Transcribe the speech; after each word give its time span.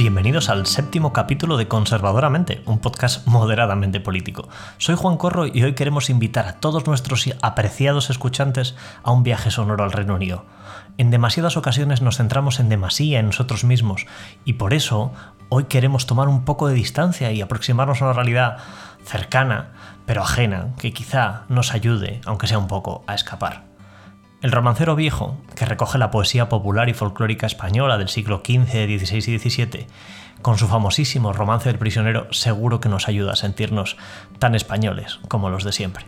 Bienvenidos 0.00 0.48
al 0.48 0.64
séptimo 0.64 1.12
capítulo 1.12 1.58
de 1.58 1.68
Conservadoramente, 1.68 2.62
un 2.64 2.78
podcast 2.78 3.26
moderadamente 3.26 4.00
político. 4.00 4.48
Soy 4.78 4.94
Juan 4.94 5.18
Corro 5.18 5.46
y 5.46 5.62
hoy 5.62 5.74
queremos 5.74 6.08
invitar 6.08 6.48
a 6.48 6.54
todos 6.54 6.86
nuestros 6.86 7.28
apreciados 7.42 8.08
escuchantes 8.08 8.74
a 9.02 9.12
un 9.12 9.24
viaje 9.24 9.50
sonoro 9.50 9.84
al 9.84 9.92
Reino 9.92 10.14
Unido. 10.14 10.46
En 10.96 11.10
demasiadas 11.10 11.58
ocasiones 11.58 12.00
nos 12.00 12.16
centramos 12.16 12.60
en 12.60 12.70
demasía 12.70 13.20
en 13.20 13.26
nosotros 13.26 13.62
mismos 13.62 14.06
y 14.46 14.54
por 14.54 14.72
eso 14.72 15.12
hoy 15.50 15.64
queremos 15.64 16.06
tomar 16.06 16.28
un 16.28 16.46
poco 16.46 16.68
de 16.68 16.74
distancia 16.76 17.30
y 17.32 17.42
aproximarnos 17.42 18.00
a 18.00 18.06
una 18.06 18.14
realidad 18.14 18.56
cercana, 19.04 19.72
pero 20.06 20.22
ajena, 20.22 20.68
que 20.78 20.94
quizá 20.94 21.42
nos 21.50 21.74
ayude, 21.74 22.22
aunque 22.24 22.46
sea 22.46 22.58
un 22.58 22.68
poco, 22.68 23.04
a 23.06 23.14
escapar. 23.14 23.69
El 24.42 24.52
romancero 24.52 24.96
viejo, 24.96 25.36
que 25.54 25.66
recoge 25.66 25.98
la 25.98 26.10
poesía 26.10 26.48
popular 26.48 26.88
y 26.88 26.94
folclórica 26.94 27.46
española 27.46 27.98
del 27.98 28.08
siglo 28.08 28.38
XV, 28.42 28.64
XVI 28.64 29.34
y 29.34 29.38
XVII, 29.38 29.86
con 30.40 30.56
su 30.56 30.66
famosísimo 30.66 31.34
romance 31.34 31.68
del 31.68 31.78
prisionero, 31.78 32.26
seguro 32.32 32.80
que 32.80 32.88
nos 32.88 33.06
ayuda 33.06 33.32
a 33.32 33.36
sentirnos 33.36 33.98
tan 34.38 34.54
españoles 34.54 35.20
como 35.28 35.50
los 35.50 35.62
de 35.62 35.72
siempre. 35.72 36.06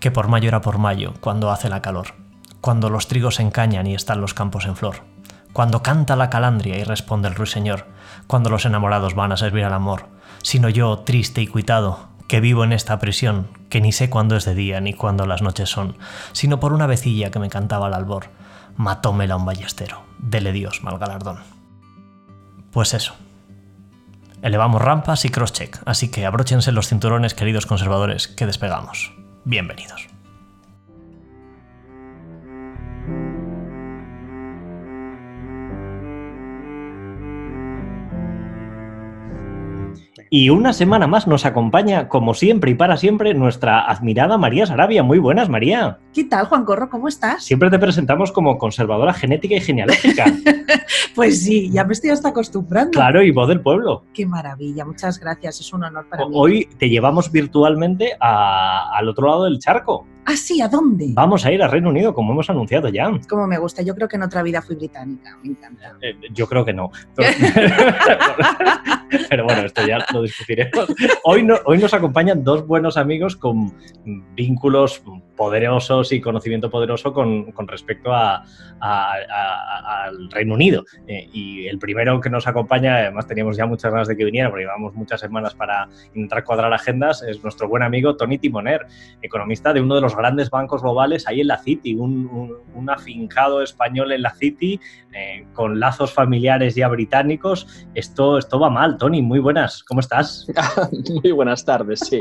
Que 0.00 0.10
por 0.10 0.26
mayo 0.26 0.48
era 0.48 0.62
por 0.62 0.78
mayo, 0.78 1.14
cuando 1.20 1.52
hace 1.52 1.68
la 1.68 1.80
calor, 1.80 2.16
cuando 2.60 2.90
los 2.90 3.06
trigos 3.06 3.36
se 3.36 3.42
encañan 3.42 3.86
y 3.86 3.94
están 3.94 4.20
los 4.20 4.34
campos 4.34 4.64
en 4.64 4.74
flor, 4.74 5.04
cuando 5.52 5.84
canta 5.84 6.16
la 6.16 6.28
calandria 6.28 6.76
y 6.76 6.82
responde 6.82 7.28
el 7.28 7.36
ruiseñor, 7.36 7.86
cuando 8.26 8.50
los 8.50 8.64
enamorados 8.66 9.14
van 9.14 9.30
a 9.30 9.36
servir 9.36 9.64
al 9.64 9.74
amor, 9.74 10.08
sino 10.42 10.68
yo, 10.68 10.98
triste 10.98 11.40
y 11.40 11.46
cuitado, 11.46 12.08
que 12.30 12.38
vivo 12.38 12.62
en 12.62 12.72
esta 12.72 13.00
prisión, 13.00 13.48
que 13.70 13.80
ni 13.80 13.90
sé 13.90 14.08
cuándo 14.08 14.36
es 14.36 14.44
de 14.44 14.54
día 14.54 14.80
ni 14.80 14.94
cuándo 14.94 15.26
las 15.26 15.42
noches 15.42 15.68
son, 15.68 15.96
sino 16.30 16.60
por 16.60 16.72
una 16.72 16.86
vecilla 16.86 17.32
que 17.32 17.40
me 17.40 17.50
cantaba 17.50 17.88
al 17.88 17.94
albor. 17.94 18.26
Matómela 18.76 19.34
un 19.34 19.44
ballestero, 19.44 20.04
dele 20.20 20.52
Dios 20.52 20.84
mal 20.84 20.96
galardón. 20.96 21.40
Pues 22.70 22.94
eso. 22.94 23.16
Elevamos 24.42 24.80
rampas 24.80 25.24
y 25.24 25.30
crosscheck, 25.30 25.82
así 25.86 26.08
que 26.08 26.24
abróchense 26.24 26.70
los 26.70 26.86
cinturones, 26.86 27.34
queridos 27.34 27.66
conservadores, 27.66 28.28
que 28.28 28.46
despegamos. 28.46 29.12
Bienvenidos. 29.44 30.09
Y 40.32 40.48
una 40.50 40.72
semana 40.72 41.08
más 41.08 41.26
nos 41.26 41.44
acompaña, 41.44 42.06
como 42.06 42.34
siempre 42.34 42.70
y 42.70 42.74
para 42.74 42.96
siempre, 42.96 43.34
nuestra 43.34 43.80
admirada 43.80 44.38
María 44.38 44.64
Sarabia. 44.64 45.02
Muy 45.02 45.18
buenas, 45.18 45.48
María. 45.48 45.98
¿Qué 46.14 46.22
tal, 46.22 46.46
Juan 46.46 46.64
Corro? 46.64 46.88
¿Cómo 46.88 47.08
estás? 47.08 47.42
Siempre 47.42 47.68
te 47.68 47.80
presentamos 47.80 48.30
como 48.30 48.56
conservadora 48.56 49.12
genética 49.12 49.56
y 49.56 49.60
genealógica. 49.60 50.26
pues 51.16 51.42
sí, 51.42 51.68
ya 51.72 51.82
me 51.82 51.94
estoy 51.94 52.10
hasta 52.10 52.28
acostumbrando. 52.28 52.92
Claro, 52.92 53.24
y 53.24 53.32
voz 53.32 53.48
del 53.48 53.60
pueblo. 53.60 54.04
Qué 54.14 54.24
maravilla, 54.24 54.84
muchas 54.84 55.18
gracias, 55.18 55.58
es 55.58 55.72
un 55.72 55.82
honor 55.82 56.08
para 56.08 56.24
mí. 56.24 56.32
Hoy 56.32 56.68
te 56.78 56.88
llevamos 56.88 57.32
virtualmente 57.32 58.12
al 58.20 59.08
otro 59.08 59.26
lado 59.26 59.44
del 59.46 59.58
charco. 59.58 60.06
¿Ah, 60.24 60.36
sí? 60.36 60.60
¿A 60.60 60.68
dónde? 60.68 61.10
Vamos 61.14 61.44
a 61.44 61.52
ir 61.52 61.62
a 61.62 61.68
Reino 61.68 61.88
Unido, 61.88 62.14
como 62.14 62.32
hemos 62.32 62.48
anunciado 62.50 62.88
ya. 62.88 63.10
Como 63.28 63.46
me 63.46 63.58
gusta. 63.58 63.82
Yo 63.82 63.94
creo 63.94 64.08
que 64.08 64.16
en 64.16 64.22
otra 64.22 64.42
vida 64.42 64.62
fui 64.62 64.76
británica. 64.76 65.38
Me 65.42 65.50
encanta. 65.50 65.96
Eh, 66.02 66.14
yo 66.32 66.46
creo 66.46 66.64
que 66.64 66.72
no. 66.72 66.90
Pero, 69.28 69.44
bueno, 69.44 69.62
esto 69.62 69.86
ya 69.86 70.04
lo 70.12 70.22
discutiremos. 70.22 70.86
Hoy, 71.24 71.42
no, 71.42 71.56
hoy 71.64 71.78
nos 71.78 71.92
acompañan 71.94 72.44
dos 72.44 72.66
buenos 72.66 72.96
amigos 72.96 73.36
con 73.36 73.74
vínculos 74.34 75.02
poderosos 75.40 76.12
y 76.12 76.20
conocimiento 76.20 76.68
poderoso 76.68 77.14
con, 77.14 77.54
respecto 77.66 78.12
al 78.12 78.42
Reino 80.30 80.52
Unido. 80.52 80.84
Eh, 81.06 81.30
y 81.32 81.66
el 81.66 81.78
primero 81.78 82.20
que 82.20 82.28
nos 82.28 82.46
acompaña, 82.46 82.96
además 82.96 83.26
teníamos 83.26 83.56
ya 83.56 83.64
muchas 83.64 83.90
ganas 83.90 84.06
de 84.06 84.18
que 84.18 84.26
viniera, 84.26 84.50
porque 84.50 84.64
llevamos 84.64 84.92
muchas 84.92 85.18
semanas 85.18 85.54
para 85.54 85.88
intentar 86.08 86.44
cuadrar 86.44 86.70
agendas, 86.74 87.22
es 87.22 87.42
nuestro 87.42 87.70
buen 87.70 87.82
amigo 87.82 88.16
Tony 88.16 88.36
Timoner, 88.36 88.86
economista 89.22 89.72
de 89.72 89.80
uno 89.80 89.94
de 89.94 90.02
los 90.02 90.14
grandes 90.14 90.50
bancos 90.50 90.82
globales 90.82 91.26
ahí 91.26 91.40
en 91.40 91.46
la 91.46 91.56
City, 91.56 91.94
un, 91.94 92.60
afincado 92.90 93.62
español 93.62 94.12
en 94.12 94.20
la 94.20 94.34
City, 94.34 94.78
eh, 95.12 95.44
con 95.54 95.80
lazos 95.80 96.12
familiares 96.12 96.76
ya 96.76 96.86
británicos. 96.86 97.66
Esto, 97.94 98.38
esto 98.38 98.60
va 98.60 98.70
mal, 98.70 98.96
Tony, 98.96 99.20
muy 99.22 99.40
buenas, 99.40 99.82
¿cómo 99.82 100.00
estás? 100.00 100.46
muy 101.22 101.32
buenas 101.32 101.64
tardes, 101.64 102.00
sí. 102.00 102.20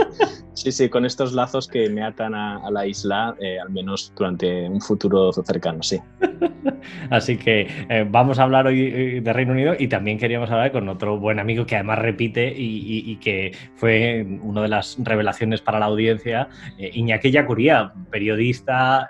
Sí, 0.54 0.72
sí, 0.72 0.90
con 0.90 1.06
estos 1.06 1.34
lazos 1.34 1.68
que 1.68 1.88
me 1.90 2.04
atan 2.04 2.34
a, 2.34 2.70
la 2.72 2.88
isla, 2.88 3.36
eh, 3.40 3.60
al 3.60 3.70
menos 3.70 4.12
durante 4.16 4.68
un 4.68 4.82
futuro 4.82 5.32
cercano, 5.32 5.84
sí. 5.84 6.00
Así 7.12 7.38
que 7.38 7.68
eh, 7.90 8.08
vamos 8.10 8.40
a 8.40 8.44
hablar 8.44 8.66
hoy 8.66 9.20
de 9.20 9.34
Reino 9.34 9.54
Unido 9.54 9.76
y 9.78 9.88
también 9.88 10.18
queríamos 10.18 10.50
hablar 10.50 10.72
con 10.72 10.90
otro 10.90 11.20
buen 11.20 11.40
amigo 11.40 11.66
que 11.66 11.76
además 11.76 12.00
repite 12.00 12.54
y, 12.56 13.16
que 13.18 13.56
fue 13.76 14.26
una 14.42 14.62
de 14.62 14.68
las 14.70 14.98
revelaciones 15.00 15.62
para 15.62 15.80
la 15.80 15.86
audiencia, 15.86 16.48
Iñaki 16.78 17.32
Yacuría, 17.32 17.92
periodista, 18.10 19.10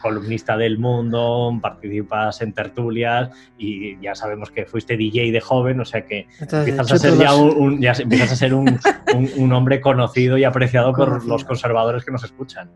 columnista 0.00 0.56
del 0.56 0.78
mundo, 0.78 1.56
participas 1.62 2.42
en 2.42 2.52
tertulias 2.76 3.30
y 3.58 4.00
ya 4.00 4.14
sabemos 4.14 4.50
que 4.50 4.66
fuiste 4.66 4.96
DJ 4.96 5.32
de 5.32 5.40
joven, 5.40 5.80
o 5.80 5.84
sea 5.84 6.04
que 6.04 6.26
empiezas 6.40 6.92
a, 6.92 6.98
ser 6.98 7.16
ya 7.16 7.34
un, 7.34 7.82
empiezas 7.82 8.32
a 8.32 8.36
ser 8.36 8.54
un, 8.54 8.78
hombre 9.52 9.80
conocido 9.80 10.36
y 10.38 10.44
apreciado 10.44 10.92
por 10.92 11.24
los 11.24 11.44
conservadores 11.44 12.04
que 12.04 12.12
nos 12.12 12.24
escuchan. 12.24 12.70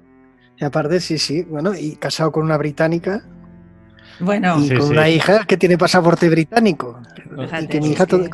Y 0.56 0.64
aparte, 0.64 1.00
sí, 1.00 1.18
sí, 1.18 1.42
bueno, 1.42 1.74
y 1.74 1.96
casado 1.96 2.32
con 2.32 2.44
una 2.44 2.56
británica, 2.56 3.24
bueno, 4.20 4.60
y 4.60 4.68
con 4.74 4.88
una 4.90 5.08
hija 5.08 5.44
que 5.44 5.56
tiene 5.56 5.78
pasaporte 5.78 6.28
británico. 6.28 7.00
y 7.60 7.66
que 7.66 7.80
mi 7.80 7.90
hija 7.90 8.06
tiene 8.06 8.28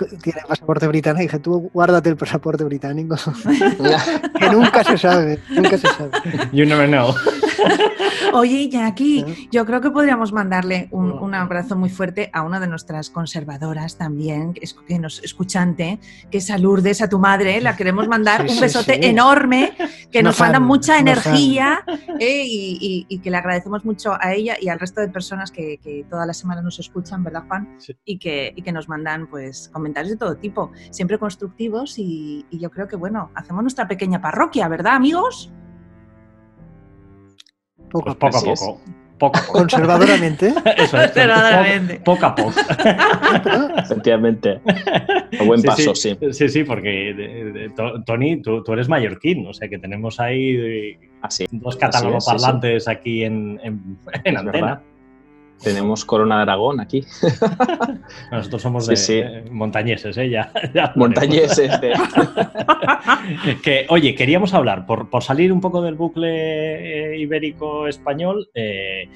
pasaporte 0.46 0.86
británico. 0.88 1.22
Dije, 1.22 1.38
tú 1.38 1.70
guárdate 1.72 2.08
el 2.08 2.16
pasaporte 2.16 2.64
británico. 2.64 3.16
que 4.38 4.50
nunca 4.50 4.84
se 4.84 4.98
sabe, 4.98 5.40
nunca 5.50 5.78
se 5.78 5.88
sabe. 5.88 6.10
You 6.52 6.66
never 6.66 6.88
know. 6.88 7.14
Oye, 8.32 8.68
Jackie, 8.68 9.20
¿Eh? 9.20 9.48
yo 9.50 9.64
creo 9.66 9.80
que 9.80 9.90
podríamos 9.90 10.32
mandarle 10.32 10.88
un, 10.90 11.34
abrazo 11.34 11.76
muy 11.76 11.90
fuerte 11.90 12.30
a 12.32 12.42
una 12.42 12.60
de 12.60 12.66
nuestras 12.66 13.10
conservadoras 13.10 13.96
también, 13.96 14.54
que 14.54 14.98
nos 14.98 15.22
escuchante, 15.22 15.98
que 16.30 16.38
es 16.38 16.50
a 16.50 16.58
Lourdes, 16.58 17.02
a 17.02 17.08
tu 17.08 17.18
madre. 17.18 17.60
La 17.60 17.76
queremos 17.76 18.08
mandar 18.08 18.46
un 18.48 18.60
besote 18.60 19.08
enorme, 19.08 19.72
que 20.10 20.22
nos 20.22 20.38
manda 20.38 20.60
mucha 20.60 20.98
energía 20.98 21.84
eh, 22.20 22.42
y, 22.46 23.20
que 23.22 23.30
le 23.30 23.36
agradecemos 23.38 23.84
mucho 23.84 24.16
a 24.20 24.34
ella 24.34 24.56
y 24.60 24.68
al 24.68 24.78
resto 24.78 25.00
de 25.00 25.08
personas 25.08 25.50
que, 25.50 25.75
toda 26.08 26.26
la 26.26 26.34
semana 26.34 26.62
nos 26.62 26.78
escuchan, 26.78 27.22
¿verdad, 27.24 27.44
Juan? 27.48 27.78
Y, 28.04 28.18
que, 28.18 28.54
que 28.64 28.72
nos 28.72 28.88
mandan 28.88 29.28
pues 29.28 29.68
comentarios 29.72 30.12
de 30.12 30.16
todo 30.18 30.36
tipo, 30.36 30.72
siempre 30.90 31.18
constructivos 31.18 31.98
y 31.98 32.44
yo 32.50 32.70
creo 32.70 32.88
que, 32.88 32.96
bueno, 32.96 33.30
hacemos 33.34 33.62
nuestra 33.62 33.88
pequeña 33.88 34.20
parroquia, 34.20 34.68
¿verdad, 34.68 34.94
amigos? 34.94 35.52
Poco, 37.90 38.16
pues 38.16 38.16
poco 38.16 38.38
a 38.38 38.54
poco. 38.54 38.80
Poco, 39.18 39.40
Conservadoramente. 39.50 40.48
Eso 40.76 41.00
es. 41.00 41.12
Conservadoramente. 41.12 42.00
Poco, 42.04 42.26
a 42.26 42.34
poco. 42.34 42.52
Efectivamente. 43.78 44.60
A 45.40 45.42
buen 45.42 45.62
paso, 45.62 45.94
sí. 45.94 46.18
Sí, 46.32 46.48
sí, 46.50 46.64
porque 46.64 47.72
Tony, 48.04 48.42
tú, 48.42 48.62
eres 48.74 48.90
mallorquín, 48.90 49.46
o 49.46 49.54
sea 49.54 49.68
que 49.68 49.78
tenemos 49.78 50.20
ahí 50.20 50.98
ah, 51.22 51.28
dos 51.50 51.76
catálogos 51.76 52.26
parlantes 52.26 52.88
aquí 52.88 53.24
en, 53.24 53.58
en, 54.24 54.36
antena. 54.36 54.82
Tenemos 55.62 56.04
Corona 56.04 56.36
de 56.36 56.42
Aragón 56.42 56.80
aquí. 56.80 57.04
Nosotros 58.30 58.62
somos 58.62 58.86
de, 58.86 59.44
montañeses, 59.50 60.16
¿eh? 60.18 60.30
Ya, 60.30 60.52
montañeses. 60.96 61.72
que, 63.62 63.86
oye, 63.88 64.14
queríamos 64.14 64.54
hablar, 64.54 64.86
por, 64.86 65.08
por 65.08 65.22
salir 65.22 65.52
un 65.52 65.60
poco 65.60 65.82
del 65.82 65.94
bucle 65.94 67.14
eh, 67.14 67.18
ibérico-español, 67.18 68.48
eh, 68.54 69.08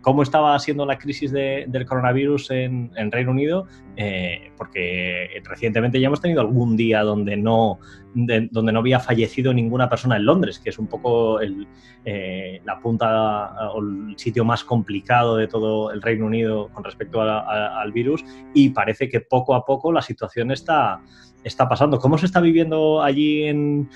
cómo 0.00 0.22
estaba 0.22 0.58
siendo 0.58 0.86
la 0.86 0.98
crisis 0.98 1.32
del 1.32 1.86
coronavirus 1.86 2.50
en, 2.50 3.10
Reino 3.10 3.30
Unido, 3.30 3.66
eh, 3.96 4.52
porque 4.56 5.42
recientemente 5.44 6.00
ya 6.00 6.06
hemos 6.06 6.20
tenido 6.20 6.40
algún 6.40 6.76
día 6.76 7.02
donde 7.02 7.36
no, 7.36 7.78
donde 8.14 8.72
no 8.72 8.78
había 8.78 9.00
fallecido 9.00 9.52
ninguna 9.52 9.88
persona 9.88 10.16
en 10.16 10.24
Londres, 10.24 10.58
que 10.58 10.70
es 10.70 10.78
un 10.78 10.86
poco 10.86 11.40
eh, 11.40 12.60
la 12.64 12.78
punta 12.80 13.70
o 13.72 13.80
el 13.80 14.14
sitio 14.16 14.44
más 14.44 14.64
complicado 14.64 15.36
de 15.36 15.48
todo 15.48 15.90
el 15.90 16.02
Reino 16.02 16.26
Unido 16.26 16.68
con 16.72 16.84
respecto 16.84 17.20
al 17.20 17.92
virus, 17.92 18.24
y 18.54 18.70
parece 18.70 19.08
que 19.08 19.20
poco 19.20 19.54
a 19.54 19.64
poco 19.64 19.92
la 19.92 20.02
situación 20.02 20.50
está 20.50 21.00
está 21.46 21.68
pasando. 21.68 21.98
¿Cómo 21.98 22.18
se 22.18 22.26
está 22.26 22.40
viviendo 22.40 23.02
allí 23.02 23.44
en, 23.44 23.88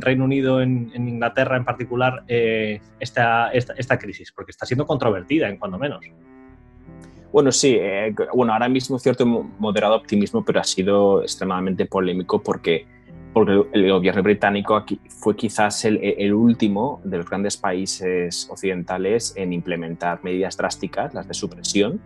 Reino 0.00 0.24
Unido, 0.24 0.60
en, 0.62 0.90
Inglaterra 0.94 1.56
en 1.56 1.64
particular, 1.64 2.24
eh, 2.26 2.80
esta, 2.98 3.50
esta, 3.50 3.98
crisis? 3.98 4.32
Porque 4.32 4.50
está 4.50 4.66
siendo 4.66 4.86
controvertida, 4.86 5.48
en 5.48 5.58
cuando 5.58 5.78
menos. 5.78 6.04
Bueno, 7.32 7.52
sí, 7.52 7.76
eh, 7.78 8.14
bueno, 8.34 8.54
ahora 8.54 8.68
mismo 8.68 8.98
cierto 8.98 9.26
moderado 9.26 9.94
optimismo, 9.96 10.44
pero 10.44 10.60
ha 10.60 10.64
sido 10.64 11.22
extremadamente 11.22 11.84
polémico 11.84 12.42
porque, 12.42 12.86
porque 13.34 13.62
el 13.72 13.90
gobierno 13.90 14.22
británico 14.22 14.74
aquí 14.74 14.98
fue 15.08 15.36
quizás 15.36 15.84
el, 15.84 15.98
el, 16.02 16.32
último 16.32 17.02
de 17.04 17.18
los 17.18 17.28
grandes 17.28 17.58
países 17.58 18.48
occidentales 18.50 19.34
en 19.36 19.52
implementar 19.52 20.20
medidas 20.24 20.56
drásticas, 20.56 21.12
las 21.12 21.28
de 21.28 21.34
supresión, 21.34 22.00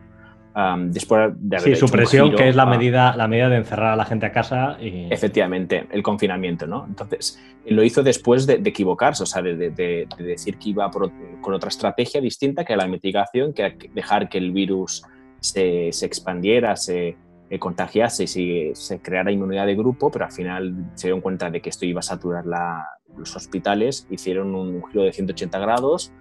después 0.86 1.32
de 1.36 1.56
haber 1.56 1.74
Sí, 1.74 1.80
supresión, 1.80 2.34
que 2.34 2.48
es 2.48 2.56
la 2.56 2.66
medida, 2.66 3.16
la 3.16 3.28
medida 3.28 3.48
de 3.48 3.56
encerrar 3.56 3.92
a 3.92 3.96
la 3.96 4.04
gente 4.04 4.26
a 4.26 4.32
casa. 4.32 4.76
Y... 4.80 5.12
Efectivamente, 5.12 5.86
el 5.90 6.02
confinamiento, 6.02 6.66
¿no? 6.66 6.84
Entonces, 6.86 7.40
lo 7.66 7.82
hizo 7.82 8.02
después 8.02 8.46
de, 8.46 8.54
equivocarse, 8.54 9.22
o 9.22 9.26
sea, 9.26 9.42
de, 9.42 10.06
decir 10.18 10.58
que 10.58 10.70
iba 10.70 10.90
con 10.90 11.54
otra 11.54 11.68
estrategia 11.68 12.20
distinta 12.20 12.64
que 12.64 12.76
la 12.76 12.86
mitigación, 12.86 13.52
que 13.52 13.90
dejar 13.94 14.28
que 14.28 14.38
el 14.38 14.50
virus 14.52 15.02
se, 15.40 15.88
expandiera, 15.88 16.76
se 16.76 17.16
eh, 17.48 17.58
contagiase 17.58 18.24
y 18.24 18.74
se, 18.74 19.00
creara 19.00 19.32
inmunidad 19.32 19.66
de 19.66 19.74
grupo, 19.74 20.10
pero 20.10 20.24
al 20.24 20.32
final 20.32 20.90
se 20.94 21.08
dieron 21.08 21.20
cuenta 21.20 21.50
de 21.50 21.60
que 21.60 21.70
esto 21.70 21.86
iba 21.86 22.00
a 22.00 22.02
saturar 22.02 22.44
los 23.16 23.36
hospitales, 23.36 24.06
hicieron 24.10 24.54
un 24.54 24.82
giro 24.88 25.04
de 25.04 25.12
180 25.12 25.58
grados 25.58 26.12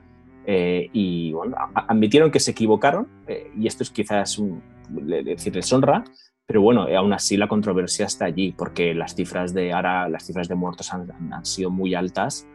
eh, 0.51 0.89
y 0.93 1.31
bueno, 1.31 1.55
admitieron 1.75 2.31
que 2.31 2.39
se 2.39 2.49
equivocaron, 2.49 3.07
eh, 3.27 3.51
y 3.55 3.67
esto 3.67 3.83
es 3.83 3.91
quizás 3.91 4.39
un, 4.39 4.63
decir, 4.89 5.53
honra, 5.71 6.03
pero 6.47 6.63
bueno, 6.63 6.87
aún 6.97 7.13
así 7.13 7.37
la 7.37 7.47
controversia 7.47 8.07
está 8.07 8.25
allí, 8.25 8.51
porque 8.57 8.95
las 8.95 9.13
cifras 9.13 9.53
de 9.53 9.71
ahora, 9.71 10.09
las 10.09 10.25
cifras 10.25 10.47
de 10.47 10.55
muertos 10.55 10.91
han, 10.91 11.45
sido 11.45 11.69
muy 11.69 11.93
altas 11.93 12.47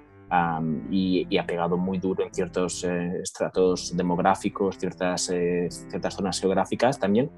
y, 0.90 1.38
ha 1.38 1.46
pegado 1.46 1.76
muy 1.76 1.98
duro 1.98 2.24
en 2.24 2.34
ciertos 2.34 2.82
eh, 2.82 3.20
estratos 3.22 3.96
demográficos, 3.96 4.76
ciertas, 4.76 5.26
ciertas 5.26 6.14
zonas 6.14 6.40
geográficas 6.40 6.98
también. 6.98 7.30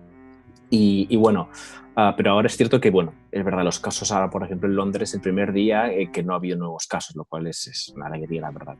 Y, 0.71 1.15
bueno, 1.17 1.51
ah, 1.97 2.15
pero 2.17 2.31
ahora 2.31 2.47
es 2.47 2.57
cierto 2.57 2.81
que, 2.81 2.91
bueno, 2.91 3.13
es 3.31 3.45
verdad, 3.45 3.63
los 3.63 3.79
casos 3.79 4.11
ahora, 4.11 4.31
por 4.31 4.43
ejemplo, 4.43 4.71
en 4.71 4.77
Londres, 4.77 5.13
el 5.13 5.21
primer 5.21 5.53
día 5.53 5.91
que 6.11 6.23
no 6.23 6.33
ha 6.33 6.37
habido 6.37 6.57
nuevos 6.57 6.87
casos, 6.87 7.15
lo 7.15 7.27
cual 7.27 7.47
es, 7.47 7.67
es 7.67 7.93
una 7.95 8.07
alegría, 8.07 8.41
la 8.41 8.53
verdad. 8.53 8.79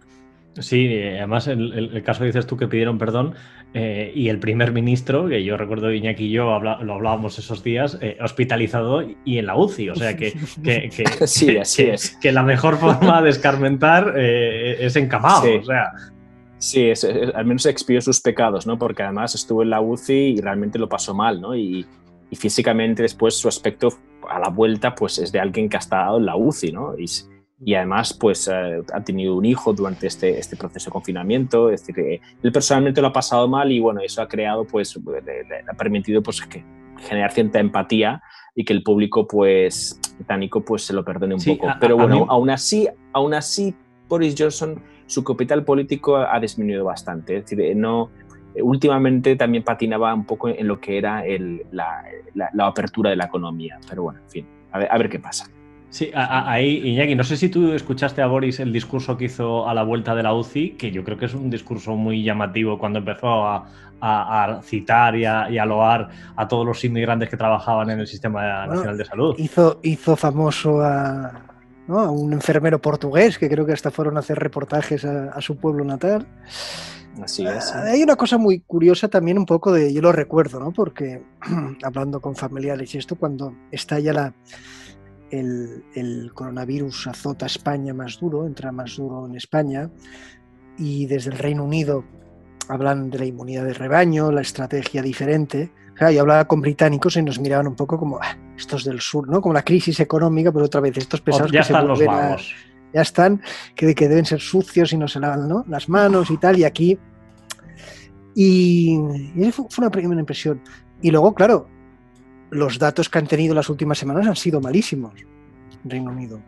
Sí, 0.59 0.89
además 1.17 1.49
el, 1.49 1.91
el, 1.93 2.03
caso 2.03 2.25
dices 2.25 2.47
tú 2.47 2.57
que 2.57 2.67
pidieron 2.67 2.97
perdón 2.97 3.35
eh, 3.75 4.11
y 4.15 4.31
el 4.31 4.39
primer 4.39 4.73
ministro, 4.73 5.29
que 5.29 5.45
yo 5.45 5.57
recuerdo 5.57 5.93
Iñaki 5.93 6.25
y 6.25 6.31
yo 6.31 6.59
lo 6.61 6.95
hablábamos 6.95 7.39
esos 7.39 7.63
días, 7.63 7.99
eh, 8.01 8.17
hospitalizado 8.23 9.03
y 9.25 9.39
en 9.39 9.47
la 9.47 9.57
UCI, 9.57 9.91
o 9.91 9.95
sea 9.95 10.17
que, 10.17 10.33
que, 10.63 10.91
sí, 11.27 11.59
así 11.59 11.83
es. 11.83 12.17
que 12.17 12.33
la 12.33 12.43
mejor 12.43 12.77
forma 12.79 13.21
de 13.21 13.31
escarmentar 13.31 14.15
eh, 14.17 14.79
es 14.81 14.97
encamado, 14.97 15.43
sí. 15.43 15.51
o 15.61 15.65
sea... 15.65 15.93
Sí, 16.59 16.91
al 17.35 17.45
menos 17.45 17.67
expió 17.67 18.01
sus 18.01 18.19
pecados, 18.19 18.67
¿no? 18.67 18.79
Porque 18.79 19.03
además 19.03 19.35
estuvo 19.35 19.63
en 19.63 19.69
la 19.69 19.83
UCI 19.83 20.15
y 20.15 20.41
realmente 20.41 20.79
lo 20.79 20.89
pasó 20.89 21.13
mal, 21.13 21.39
¿no? 21.39 21.55
Y, 21.55 21.85
y 22.31 22.37
físicamente 22.37 23.03
después 23.03 23.37
su 23.37 23.47
aspecto 23.47 23.91
a 24.29 24.39
la 24.39 24.49
vuelta 24.49 24.95
pues 24.95 25.19
es 25.19 25.31
de 25.33 25.39
alguien 25.39 25.69
que 25.69 25.77
ha 25.77 25.81
estado 25.81 26.17
en 26.17 26.25
la 26.25 26.35
UCI, 26.35 26.73
¿no? 26.73 26.99
Y, 26.99 27.05
y 27.65 27.75
además 27.75 28.13
pues 28.13 28.49
eh, 28.49 28.83
ha 28.93 29.03
tenido 29.03 29.37
un 29.37 29.45
hijo 29.45 29.73
durante 29.73 30.07
este, 30.07 30.39
este 30.39 30.57
proceso 30.57 30.91
de 30.91 30.93
confinamiento, 30.93 31.71
es 31.71 31.87
decir, 31.87 32.21
él 32.43 32.53
personalmente 32.53 33.01
lo 33.01 33.09
ha 33.09 33.13
pasado 33.13 33.49
mal 33.49 33.73
y 33.73 33.81
bueno, 33.81 34.01
eso 34.01 34.21
ha 34.21 34.29
creado 34.29 34.65
pues, 34.65 34.97
le, 34.97 35.65
ha 35.69 35.75
permitido 35.75 36.23
pues 36.23 36.43
que 36.43 36.65
generar 36.99 37.33
cierta 37.33 37.59
empatía 37.59 38.23
y 38.55 38.65
que 38.65 38.73
el 38.73 38.83
público 38.83 39.27
pues 39.27 39.99
británico 40.17 40.65
pues 40.65 40.83
se 40.83 40.93
lo 40.93 41.05
perdone 41.05 41.35
un 41.35 41.43
poco. 41.43 41.69
Pero 41.81 41.97
bueno, 41.97 42.27
aún 42.29 42.51
así, 42.51 42.89
aún 43.13 43.35
así 43.35 43.75
Boris 44.09 44.35
Johnson, 44.37 44.83
su 45.07 45.25
capital 45.25 45.65
político 45.65 46.17
ha 46.17 46.39
disminuido 46.41 46.85
bastante, 46.85 47.39
es 47.39 47.47
decir, 47.47 47.77
no, 47.77 48.11
últimamente 48.63 49.37
también 49.37 49.65
patinaba 49.65 50.13
un 50.15 50.25
poco 50.25 50.49
en 50.49 50.67
lo 50.67 50.81
que 50.81 50.99
era 50.99 51.25
el, 51.25 51.65
la, 51.73 52.03
la, 52.35 52.67
apertura 52.67 53.11
de 53.11 53.17
la 53.17 53.27
economía, 53.27 53.79
pero 53.89 54.03
bueno, 54.03 54.21
en 54.21 54.31
fin, 54.31 54.47
a 54.73 54.99
ver 54.99 55.09
qué 55.09 55.19
pasa. 55.19 55.47
Sí, 55.91 56.11
ahí, 56.15 56.83
Iñaki, 56.85 57.15
no 57.15 57.25
sé 57.25 57.37
si 57.37 57.49
tú 57.49 57.73
escuchaste 57.73 58.21
a 58.21 58.27
Boris 58.27 58.61
el 58.61 58.73
discurso 58.73 59.17
que 59.17 59.27
hizo 59.27 59.69
a 59.69 59.75
la 59.75 59.83
vuelta 59.83 60.15
de 60.15 60.23
la 60.23 60.35
UCI, 60.35 60.73
que 60.73 60.91
yo 60.91 61.05
creo 61.05 61.17
que 61.17 61.27
es 61.27 61.35
un 61.35 61.49
discurso 61.49 61.95
muy 61.97 62.23
llamativo 62.23 62.79
cuando 62.79 62.99
empezó 62.99 63.47
a, 63.47 63.65
citar 64.63 65.17
y 65.17 65.25
a, 65.25 65.65
loar 65.65 66.11
a 66.37 66.47
todos 66.47 66.67
los 66.67 66.85
inmigrantes 66.85 67.31
que 67.31 67.37
trabajaban 67.37 67.91
en 67.91 68.01
el 68.01 68.07
Sistema 68.07 68.67
Nacional 68.67 68.99
de 68.99 69.05
Salud. 69.05 69.35
Hizo, 69.39 69.81
hizo 69.83 70.17
famoso 70.17 70.83
a, 70.83 71.33
un 71.89 72.33
enfermero 72.33 72.81
portugués, 72.81 73.39
que 73.39 73.49
creo 73.49 73.65
que 73.65 73.73
hasta 73.73 73.91
fueron 73.91 74.17
a 74.17 74.21
hacer 74.21 74.39
reportajes 74.39 75.05
a, 75.05 75.41
su 75.41 75.57
pueblo 75.57 75.85
natal. 75.85 76.27
Así 77.23 77.47
es. 77.47 77.75
Hay 77.75 78.03
una 78.03 78.17
cosa 78.17 78.37
muy 78.37 78.61
curiosa 78.61 79.09
también 79.09 79.39
un 79.39 79.47
poco 79.47 79.73
de, 79.73 79.93
yo 79.95 80.03
lo 80.03 80.13
recuerdo, 80.13 80.61
¿no? 80.61 80.73
Porque 80.73 81.23
hablando 81.83 82.21
con 82.21 82.37
familiares 82.37 82.95
y 82.95 82.99
esto, 82.99 83.17
cuando 83.17 83.55
estalla 83.71 84.13
la 84.13 84.35
el, 85.31 86.31
coronavirus 86.35 87.09
azota 87.09 87.47
España 87.47 87.95
más 87.95 88.19
duro, 88.21 88.47
entra 88.47 88.73
más 88.73 88.97
duro 88.97 89.27
en 89.27 89.37
España 89.37 89.91
y 90.79 91.07
desde 91.07 91.31
el 91.31 91.39
Reino 91.39 91.65
Unido 91.65 92.05
hablan 92.69 93.11
de 93.11 93.19
la 93.19 93.25
inmunidad 93.27 93.65
de 93.65 93.75
rebaño, 93.75 94.31
la 94.33 94.41
estrategia 94.41 95.03
diferente. 95.03 95.73
y 95.99 96.19
hablaba 96.19 96.47
con 96.47 96.61
británicos 96.61 97.17
y 97.17 97.23
nos 97.23 97.39
miraban 97.39 97.69
un 97.69 97.77
poco 97.77 97.99
como 97.99 98.19
ah, 98.21 98.37
estos 98.57 98.85
del 98.85 99.01
sur, 99.01 99.29
¿no? 99.29 99.41
Como 99.41 99.55
la 99.55 99.63
crisis 99.63 100.01
económica, 100.01 100.53
pero 100.53 100.67
otra 100.67 100.81
vez 100.81 100.97
estos 100.97 101.21
pesados 101.21 101.51
ya 101.51 101.61
están 101.61 101.87
los 101.87 102.05
vagos. 102.05 102.55
ya 102.93 103.03
están, 103.03 103.41
que, 103.75 103.95
que 103.95 104.09
deben 104.09 104.25
ser 104.25 104.41
sucios 104.41 104.93
y 104.93 104.99
no 104.99 105.09
se 105.09 105.21
lavan 105.21 105.65
las 105.69 105.89
manos 105.89 106.31
y 106.31 106.37
tal, 106.37 106.59
y 106.59 106.65
aquí. 106.65 106.99
Y, 108.35 108.99
y 109.35 109.53
fue 109.53 109.67
una 109.79 109.91
primera 109.91 110.21
impresión. 110.21 110.61
Y 111.01 111.11
luego, 111.11 111.35
claro, 111.35 111.69
los 112.51 112.79
datos 112.79 113.09
que 113.09 113.19
han 113.19 113.27
tenido 113.27 113.55
las 113.55 113.69
últimas 113.69 113.99
semanas 113.99 114.27
han 114.27 114.37
sido 114.37 114.61
malísimos 114.61 115.15
Reino 115.89 116.11
Unido. 116.11 116.41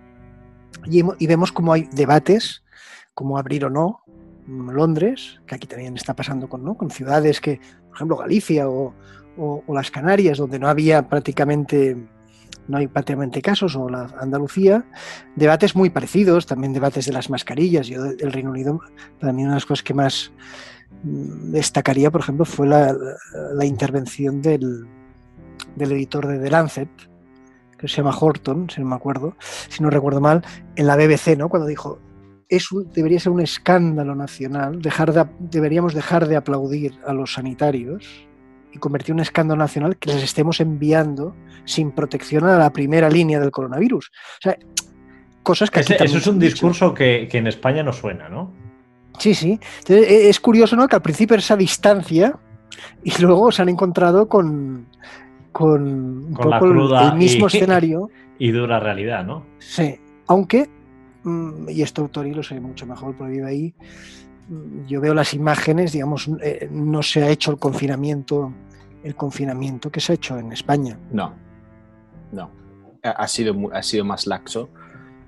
Y, 0.86 1.26
vemos 1.26 1.52
cómo 1.52 1.72
hay 1.72 1.88
debates, 1.92 2.62
cómo 3.14 3.38
abrir 3.38 3.64
o 3.64 3.70
no 3.70 4.02
Londres, 4.46 5.40
que 5.46 5.54
aquí 5.54 5.66
también 5.66 5.94
está 5.96 6.14
pasando 6.14 6.48
con, 6.48 6.64
¿no? 6.64 6.74
con 6.74 6.90
ciudades 6.90 7.40
que, 7.40 7.60
por 7.88 7.96
ejemplo, 7.96 8.16
Galicia 8.16 8.68
o, 8.68 8.94
las 9.68 9.90
Canarias, 9.90 10.38
donde 10.38 10.58
no 10.58 10.68
había 10.68 11.08
prácticamente 11.08 11.96
no 12.66 12.76
hay 12.76 12.86
prácticamente 12.86 13.40
casos, 13.40 13.76
o 13.76 13.88
la 13.88 14.10
Andalucía, 14.20 14.84
debates 15.36 15.74
muy 15.74 15.88
parecidos, 15.88 16.44
también 16.44 16.74
debates 16.74 17.06
de 17.06 17.12
las 17.12 17.30
mascarillas. 17.30 17.86
Yo 17.86 18.02
del 18.02 18.32
Reino 18.32 18.50
Unido, 18.50 18.80
para 19.18 19.32
mí 19.32 19.42
una 19.42 19.52
de 19.52 19.56
las 19.56 19.64
cosas 19.64 19.82
que 19.82 19.94
más 19.94 20.32
mm, 21.04 21.52
destacaría, 21.52 22.10
por 22.10 22.20
ejemplo, 22.20 22.44
fue 22.44 22.66
la 22.66 23.64
intervención 23.64 24.42
del, 24.42 24.86
del 25.78 25.92
editor 25.92 26.26
de 26.26 26.38
The 26.38 26.50
Lancet, 26.50 26.88
que 27.78 27.88
se 27.88 27.96
llama 27.96 28.16
Horton, 28.18 28.68
si 28.68 28.80
no 28.80 28.88
me 28.88 28.96
acuerdo, 28.96 29.36
si 29.68 29.82
no 29.82 29.90
recuerdo 29.90 30.20
mal, 30.20 30.44
en 30.76 30.86
la 30.86 30.96
BBC, 30.96 31.36
¿no? 31.38 31.48
Cuando 31.48 31.68
dijo, 31.68 31.98
es 32.48 32.68
debería 32.94 33.20
ser 33.20 33.32
un 33.32 33.40
escándalo 33.40 34.14
nacional, 34.14 34.80
dejar 34.82 35.12
de, 35.12 35.26
deberíamos 35.38 35.94
dejar 35.94 36.26
de 36.26 36.36
aplaudir 36.36 36.98
a 37.06 37.12
los 37.12 37.34
sanitarios 37.34 38.26
y 38.72 38.78
convertir 38.78 39.14
un 39.14 39.20
escándalo 39.20 39.58
nacional 39.58 39.96
que 39.96 40.12
les 40.12 40.22
estemos 40.22 40.60
enviando 40.60 41.34
sin 41.64 41.92
protección 41.92 42.44
a 42.44 42.58
la 42.58 42.70
primera 42.70 43.08
línea 43.08 43.38
del 43.38 43.50
coronavirus. 43.50 44.10
O 44.10 44.42
sea, 44.42 44.58
cosas 45.42 45.70
que... 45.70 45.80
eso 45.80 46.18
es 46.18 46.26
un 46.26 46.38
discurso 46.38 46.94
que, 46.94 47.28
que, 47.30 47.38
en 47.38 47.46
España 47.46 47.82
no 47.82 47.92
suena, 47.92 48.28
¿no? 48.28 48.52
Sí, 49.18 49.34
sí. 49.34 49.58
E, 49.88 50.28
es 50.28 50.40
curioso, 50.40 50.76
¿no? 50.76 50.88
Que 50.88 50.96
al 50.96 51.02
principio 51.02 51.36
esa 51.36 51.56
distancia 51.56 52.38
y 53.02 53.20
luego 53.20 53.50
se 53.52 53.62
han 53.62 53.68
encontrado 53.68 54.28
con, 54.28 54.86
con, 55.58 56.32
la 56.48 56.60
cruda 56.60 57.10
el 57.10 57.18
mismo 57.18 57.48
escenario. 57.48 58.10
Y 58.40 58.52
dura 58.52 58.78
realidad, 58.78 59.24
¿no? 59.24 59.44
Sí, 59.58 59.98
aunque, 60.28 60.70
mm, 61.24 61.70
y 61.70 61.82
esto 61.82 62.06
Tori 62.08 62.32
lo 62.32 62.44
sé 62.44 62.60
mucho 62.60 62.86
mejor 62.86 63.16
porque 63.16 63.32
vive 63.32 63.46
ahí, 63.48 63.74
mm, 64.48 64.86
yo 64.86 65.00
veo 65.00 65.12
las 65.12 65.34
imágenes, 65.34 65.90
digamos, 65.90 66.30
eh, 66.40 66.68
no 66.70 67.02
se 67.02 67.24
ha 67.24 67.30
hecho 67.30 67.50
el 67.50 67.58
confinamiento, 67.58 68.52
el 69.02 69.16
confinamiento 69.16 69.90
que 69.90 69.98
se 69.98 70.12
ha 70.12 70.14
hecho 70.14 70.38
en 70.38 70.52
España. 70.52 70.96
No, 71.10 71.34
no. 72.30 72.48
Ha 73.02 73.26
sido, 73.26 73.56
ha 73.72 73.82
sido 73.82 74.04
más 74.04 74.28
laxo 74.28 74.68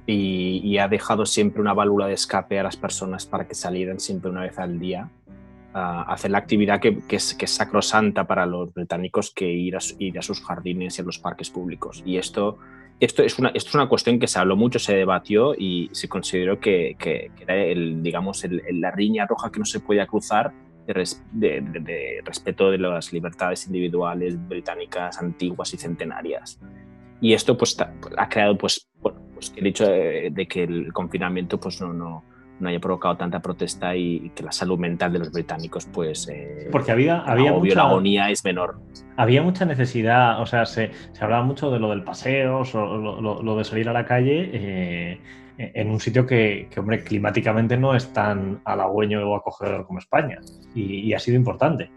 y, 0.06 0.60
y 0.62 0.78
ha 0.78 0.86
dejado 0.86 1.26
siempre 1.26 1.60
una 1.60 1.74
válvula 1.74 2.06
de 2.06 2.14
escape 2.14 2.60
a 2.60 2.62
las 2.62 2.76
personas 2.76 3.26
para 3.26 3.48
que 3.48 3.56
salieran 3.56 3.98
siempre 3.98 4.30
una 4.30 4.42
vez 4.42 4.56
al 4.56 4.78
día 4.78 5.10
hacer 5.72 6.30
la 6.30 6.38
actividad 6.38 6.80
que, 6.80 6.98
es, 7.08 7.34
que, 7.34 7.46
sacrosanta 7.46 8.26
para 8.26 8.46
los 8.46 8.72
británicos 8.74 9.32
que 9.32 9.50
ir 9.50 9.76
a, 9.76 9.80
ir 9.98 10.18
a, 10.18 10.22
sus 10.22 10.42
jardines 10.42 10.98
y 10.98 11.02
a 11.02 11.04
los 11.04 11.18
parques 11.18 11.50
públicos. 11.50 12.02
Y 12.04 12.16
esto, 12.16 12.58
esto, 12.98 13.22
es 13.22 13.38
una, 13.38 13.50
esto 13.50 13.68
es 13.68 13.74
una 13.74 13.88
cuestión 13.88 14.18
que 14.18 14.26
se 14.26 14.38
habló 14.38 14.56
mucho, 14.56 14.78
se 14.78 14.96
debatió 14.96 15.54
y 15.56 15.88
se 15.92 16.08
consideró 16.08 16.58
que, 16.58 16.96
que, 16.98 17.30
era 17.40 17.56
el, 17.56 18.02
digamos, 18.02 18.44
la 18.72 18.90
riña 18.90 19.26
roja 19.26 19.52
que 19.52 19.60
no 19.60 19.64
se 19.64 19.80
podía 19.80 20.06
cruzar 20.06 20.52
de, 20.86 21.60
de, 21.60 22.20
respeto 22.24 22.70
de 22.70 22.78
las 22.78 23.12
libertades 23.12 23.66
individuales 23.66 24.36
británicas 24.48 25.18
antiguas 25.18 25.72
y 25.74 25.76
centenarias. 25.76 26.58
Y 27.20 27.34
esto 27.34 27.56
pues, 27.56 27.76
ha 27.80 28.28
creado 28.28 28.56
pues, 28.56 28.88
pues 29.00 29.52
el 29.56 29.66
hecho 29.66 29.86
de, 29.86 30.46
que 30.48 30.64
el 30.64 30.92
confinamiento 30.92 31.60
pues, 31.60 31.80
no, 31.80 31.92
no, 31.92 32.24
no 32.60 32.68
haya 32.68 32.80
provocado 32.80 33.16
tanta 33.16 33.40
protesta 33.40 33.96
y, 33.96 34.30
que 34.34 34.42
la 34.42 34.52
salud 34.52 34.78
mental 34.78 35.12
de 35.12 35.18
los 35.20 35.32
británicos, 35.32 35.86
pues. 35.86 36.28
Eh, 36.28 36.68
Porque 36.70 36.92
había, 36.92 37.18
había 37.20 37.52
mucha. 37.52 37.82
agonía 37.82 38.30
es 38.30 38.44
menor. 38.44 38.78
Había 39.16 39.42
mucha 39.42 39.64
necesidad, 39.64 40.40
o 40.40 40.46
sea, 40.46 40.66
se, 40.66 40.90
se 41.12 41.24
hablaba 41.24 41.42
mucho 41.44 41.70
de 41.70 41.78
lo 41.78 41.90
del 41.90 42.02
paseo, 42.02 42.62
lo, 42.72 43.42
lo, 43.42 43.56
de 43.56 43.64
salir 43.64 43.88
a 43.88 43.92
la 43.92 44.04
calle. 44.04 44.50
Eh, 44.52 45.20
en 45.74 45.90
un 45.90 46.00
sitio 46.00 46.26
que, 46.26 46.68
que, 46.70 46.80
hombre, 46.80 47.04
climáticamente 47.04 47.76
no 47.76 47.94
es 47.94 48.12
tan 48.14 48.62
halagüeño 48.64 49.28
o 49.28 49.36
acogedor 49.36 49.86
como 49.86 49.98
España. 49.98 50.40
Y, 50.74 51.12
ha 51.12 51.18
sido 51.18 51.36
importante. 51.36 51.90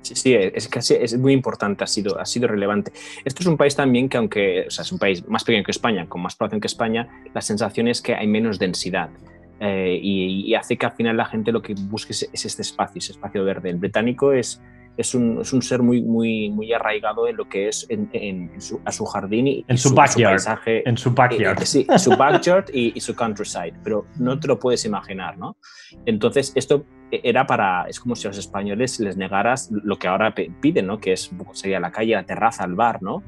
Sí, 0.00 0.34
es, 0.34 0.68
casi, 0.68 0.94
es 0.94 1.18
muy 1.18 1.34
importante, 1.34 1.84
ha 1.84 1.86
sido, 1.86 2.18
ha 2.18 2.24
sido 2.24 2.48
relevante. 2.48 2.92
Esto 3.24 3.42
es 3.42 3.46
un 3.46 3.58
país 3.58 3.76
también 3.76 4.08
que, 4.08 4.16
aunque 4.16 4.64
o 4.68 4.70
sea, 4.70 4.82
es 4.82 4.92
un 4.92 4.98
país 4.98 5.28
más 5.28 5.44
pequeño 5.44 5.64
que 5.64 5.72
España, 5.72 6.08
con 6.08 6.22
más 6.22 6.36
población 6.36 6.60
que 6.62 6.68
España, 6.68 7.08
la 7.34 7.42
sensación 7.42 7.88
es 7.88 8.00
que 8.00 8.14
hay 8.14 8.26
menos 8.26 8.58
densidad. 8.58 9.10
Eh, 9.60 9.98
y, 10.00 10.54
hace 10.54 10.76
que 10.76 10.86
al 10.86 10.92
final 10.92 11.16
la 11.16 11.24
gente 11.24 11.52
lo 11.52 11.62
que 11.62 11.74
busque 11.74 12.12
es, 12.12 12.28
este 12.32 12.62
espacio, 12.62 12.98
ese 12.98 13.12
espacio 13.12 13.44
verde. 13.44 13.70
El 13.70 13.76
británico 13.76 14.32
es, 14.32 14.62
es, 14.96 15.14
un, 15.14 15.40
es 15.40 15.52
un 15.52 15.62
ser 15.62 15.82
muy, 15.82 16.02
muy, 16.02 16.50
muy 16.50 16.72
arraigado 16.72 17.26
en 17.26 17.36
lo 17.36 17.48
que 17.48 17.68
es 17.68 17.86
en, 17.88 18.50
su, 18.60 18.80
a 18.84 18.92
su 18.92 19.04
jardín 19.04 19.46
y, 19.46 19.64
en 19.66 19.78
su, 19.78 19.94
backyard, 19.94 20.32
paisaje. 20.32 20.88
En 20.88 20.96
su 20.96 21.10
backyard. 21.10 21.62
Eh, 21.62 21.66
sí, 21.66 21.86
su 21.98 22.16
backyard 22.16 22.66
y, 22.72 23.00
su 23.00 23.14
countryside, 23.14 23.74
pero 23.82 24.06
no 24.18 24.38
te 24.38 24.46
lo 24.46 24.58
puedes 24.58 24.84
imaginar, 24.84 25.38
¿no? 25.38 25.56
Entonces, 26.06 26.52
esto 26.54 26.84
era 27.10 27.46
para, 27.46 27.84
es 27.88 27.98
como 27.98 28.14
si 28.14 28.26
a 28.26 28.30
los 28.30 28.38
españoles 28.38 29.00
les 29.00 29.16
negaras 29.16 29.70
lo 29.72 29.98
que 29.98 30.08
ahora 30.08 30.34
piden, 30.34 30.86
¿no? 30.86 30.98
Que 30.98 31.12
es 31.12 31.30
sería 31.52 31.80
la 31.80 31.90
calle, 31.90 32.14
la 32.14 32.24
terraza, 32.24 32.64
el 32.64 32.74
bar, 32.74 33.02
¿no? 33.02 33.22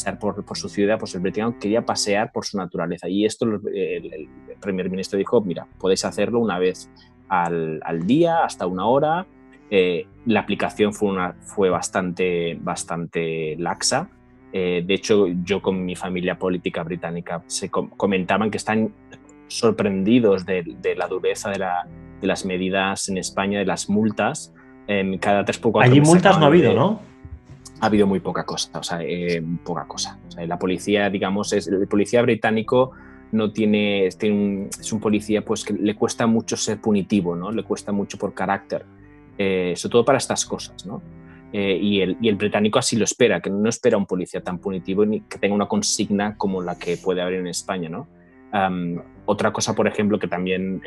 Pasear 0.00 0.18
por, 0.18 0.44
por, 0.44 0.56
su 0.56 0.68
ciudad, 0.68 0.98
pues 0.98 1.14
el 1.14 1.20
británico 1.20 1.58
quería 1.58 1.84
pasear 1.84 2.32
por 2.32 2.44
su 2.44 2.56
naturaleza. 2.56 3.08
Y 3.08 3.24
esto 3.24 3.46
el, 3.46 4.28
primer 4.60 4.90
ministro 4.90 5.18
dijo, 5.18 5.40
mira, 5.40 5.66
podéis 5.78 6.04
hacerlo 6.04 6.38
una 6.40 6.58
vez 6.58 6.90
al, 7.28 7.80
al 7.84 8.06
día, 8.06 8.44
hasta 8.44 8.66
una 8.66 8.86
hora. 8.86 9.26
Eh, 9.70 10.06
la 10.26 10.40
aplicación 10.40 10.92
fue, 10.92 11.08
una, 11.10 11.34
fue 11.40 11.70
bastante, 11.70 12.58
bastante 12.60 13.56
laxa. 13.58 14.08
Eh, 14.52 14.82
de 14.84 14.94
hecho, 14.94 15.26
yo 15.44 15.62
con 15.62 15.84
mi 15.84 15.94
familia 15.94 16.38
política 16.38 16.82
británica 16.82 17.42
se 17.46 17.70
comentaban 17.70 18.50
que 18.50 18.56
están 18.56 18.92
sorprendidos 19.46 20.44
de, 20.44 20.64
de 20.80 20.96
la 20.96 21.06
dureza 21.06 21.50
de, 21.50 21.58
la, 21.58 21.86
de, 22.20 22.26
las 22.26 22.44
medidas 22.44 23.08
en 23.08 23.18
España, 23.18 23.60
de 23.60 23.66
las 23.66 23.88
multas. 23.88 24.52
Eh, 24.88 25.18
cada 25.20 25.44
tres 25.44 25.58
poco 25.58 25.80
Allí 25.80 26.00
multas 26.00 26.38
no 26.38 26.44
ha 26.44 26.48
habido, 26.48 26.74
¿no? 26.74 27.09
Ha 27.80 27.86
habido 27.86 28.06
muy 28.06 28.20
poca 28.20 28.44
cosa, 28.44 28.78
o 28.78 28.82
sea, 28.82 29.00
eh, 29.02 29.42
poca 29.64 29.86
cosa. 29.86 30.18
O 30.28 30.30
sea, 30.30 30.46
la 30.46 30.58
policía, 30.58 31.08
digamos, 31.08 31.52
es, 31.52 31.66
el 31.66 31.88
policía 31.88 32.20
británico 32.22 32.92
no 33.32 33.52
tiene, 33.52 34.06
es 34.06 34.92
un 34.92 35.00
policía 35.00 35.44
pues 35.44 35.64
que 35.64 35.72
le 35.72 35.94
cuesta 35.94 36.26
mucho 36.26 36.56
ser 36.56 36.80
punitivo, 36.80 37.34
¿no? 37.34 37.50
Le 37.50 37.62
cuesta 37.62 37.92
mucho 37.92 38.18
por 38.18 38.34
carácter, 38.34 38.84
eh, 39.38 39.72
sobre 39.76 39.92
todo 39.92 40.04
para 40.04 40.18
estas 40.18 40.44
cosas, 40.44 40.84
¿no? 40.84 41.00
Eh, 41.52 41.78
y, 41.80 42.00
el, 42.00 42.16
y, 42.20 42.28
el, 42.28 42.36
británico 42.36 42.78
así 42.78 42.96
lo 42.96 43.04
espera, 43.04 43.40
que 43.40 43.50
no 43.50 43.68
espera 43.68 43.96
un 43.96 44.06
policía 44.06 44.40
tan 44.40 44.58
punitivo 44.58 45.04
ni 45.04 45.22
que 45.22 45.38
tenga 45.38 45.54
una 45.54 45.66
consigna 45.66 46.36
como 46.36 46.62
la 46.62 46.78
que 46.78 46.96
puede 46.96 47.22
haber 47.22 47.40
en 47.40 47.48
España, 47.48 47.88
¿no? 47.88 48.08
otra 49.26 49.52
cosa, 49.52 49.76
por 49.76 49.86
ejemplo, 49.86 50.18
que 50.18 50.26
también 50.26 50.82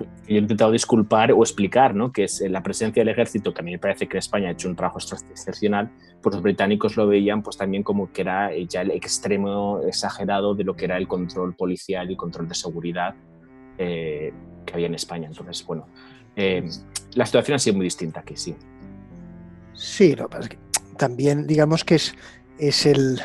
yo 0.00 0.36
he 0.36 0.38
intentado 0.38 0.72
disculpar 0.72 1.32
o 1.32 1.42
explicar, 1.42 1.94
¿no? 1.94 2.12
que 2.12 2.24
es 2.24 2.40
la 2.48 2.62
presencia 2.62 3.00
del 3.00 3.08
ejército, 3.08 3.52
que 3.52 3.60
a 3.60 3.64
mí 3.64 3.72
me 3.72 3.78
parece 3.78 4.08
que 4.08 4.18
España 4.18 4.48
ha 4.48 4.52
hecho 4.52 4.68
un 4.68 4.76
trabajo 4.76 4.98
excepcional, 4.98 5.90
pues 6.22 6.34
los 6.34 6.42
británicos 6.42 6.96
lo 6.96 7.06
veían 7.06 7.42
pues 7.42 7.56
también 7.56 7.82
como 7.82 8.12
que 8.12 8.22
era 8.22 8.50
ya 8.68 8.82
el 8.82 8.90
extremo 8.90 9.80
exagerado 9.86 10.54
de 10.54 10.64
lo 10.64 10.74
que 10.74 10.84
era 10.84 10.96
el 10.96 11.08
control 11.08 11.54
policial 11.54 12.10
y 12.10 12.16
control 12.16 12.48
de 12.48 12.54
seguridad 12.54 13.14
eh, 13.78 14.32
que 14.66 14.74
había 14.74 14.86
en 14.86 14.94
España. 14.94 15.28
Entonces, 15.28 15.64
bueno, 15.66 15.86
eh, 16.36 16.68
la 17.14 17.26
situación 17.26 17.56
ha 17.56 17.58
sido 17.58 17.76
muy 17.76 17.84
distinta 17.84 18.20
aquí, 18.20 18.36
sí. 18.36 18.54
Sí, 19.72 20.14
lo 20.14 20.28
que 20.28 20.36
pasa 20.36 20.42
es 20.42 20.48
que 20.48 20.58
también 20.96 21.46
digamos 21.46 21.84
que 21.84 21.94
es, 21.94 22.14
es 22.58 22.84
el, 22.86 23.20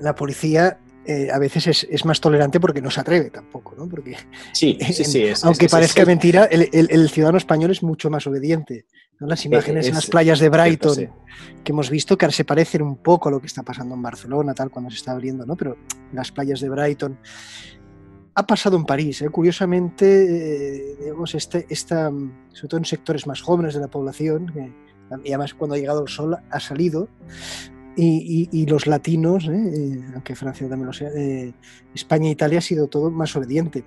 la 0.00 0.14
policía 0.14 0.78
eh, 1.10 1.30
a 1.32 1.38
veces 1.38 1.86
es, 1.88 2.04
más 2.04 2.20
tolerante 2.20 2.60
porque 2.60 2.82
no 2.82 2.90
se 2.90 3.00
atreve 3.00 3.30
tampoco, 3.30 3.74
¿no? 3.74 3.88
Porque, 3.88 4.14
sí, 4.52 4.76
sí, 4.92 5.04
sí. 5.04 5.24
aunque 5.42 5.66
parezca 5.66 6.04
mentira, 6.04 6.44
el, 6.44 7.08
ciudadano 7.08 7.38
español 7.38 7.70
es 7.70 7.82
mucho 7.82 8.10
más 8.10 8.26
obediente. 8.26 8.84
Las 9.18 9.42
eh, 9.42 9.48
imágenes 9.48 9.88
en 9.88 9.94
las 9.94 10.06
playas 10.06 10.38
de 10.38 10.50
Brighton 10.50 11.10
que 11.64 11.72
hemos 11.72 11.88
visto 11.88 12.18
que 12.18 12.30
se 12.30 12.44
parecen 12.44 12.82
un 12.82 12.98
poco 12.98 13.30
a 13.30 13.32
lo 13.32 13.40
que 13.40 13.46
está 13.46 13.62
pasando 13.62 13.94
en 13.94 14.02
Barcelona, 14.02 14.52
tal, 14.52 14.70
cuando 14.70 14.90
se 14.90 14.96
está 14.96 15.12
abriendo, 15.12 15.46
¿no? 15.46 15.56
Pero 15.56 15.78
las 16.12 16.30
playas 16.30 16.60
de 16.60 16.68
Brighton. 16.68 17.18
Ha 18.34 18.46
pasado 18.46 18.76
en 18.76 18.84
París, 18.84 19.22
¿eh? 19.22 19.30
curiosamente, 19.30 20.94
digamos, 21.00 21.34
este, 21.34 21.64
esta, 21.70 22.10
sobre 22.10 22.68
todo 22.68 22.78
en 22.78 22.84
sectores 22.84 23.26
más 23.26 23.40
jóvenes 23.40 23.72
de 23.72 23.80
la 23.80 23.88
población, 23.88 24.52
y 25.24 25.28
además 25.28 25.54
cuando 25.54 25.74
ha 25.74 25.78
llegado 25.78 26.02
el 26.02 26.08
sol 26.08 26.36
ha 26.50 26.60
salido, 26.60 27.08
y, 28.00 28.66
los 28.66 28.86
latinos, 28.86 29.48
¿eh? 29.48 29.72
Eh, 29.74 30.00
aunque 30.14 30.34
Francia 30.34 30.68
también 30.68 30.86
lo 30.86 30.92
sea, 30.92 31.08
eh, 31.16 31.52
España 31.94 32.28
e 32.28 32.32
Italia 32.32 32.58
ha 32.58 32.62
sido 32.62 32.86
todo 32.86 33.10
más 33.10 33.34
obediente. 33.36 33.84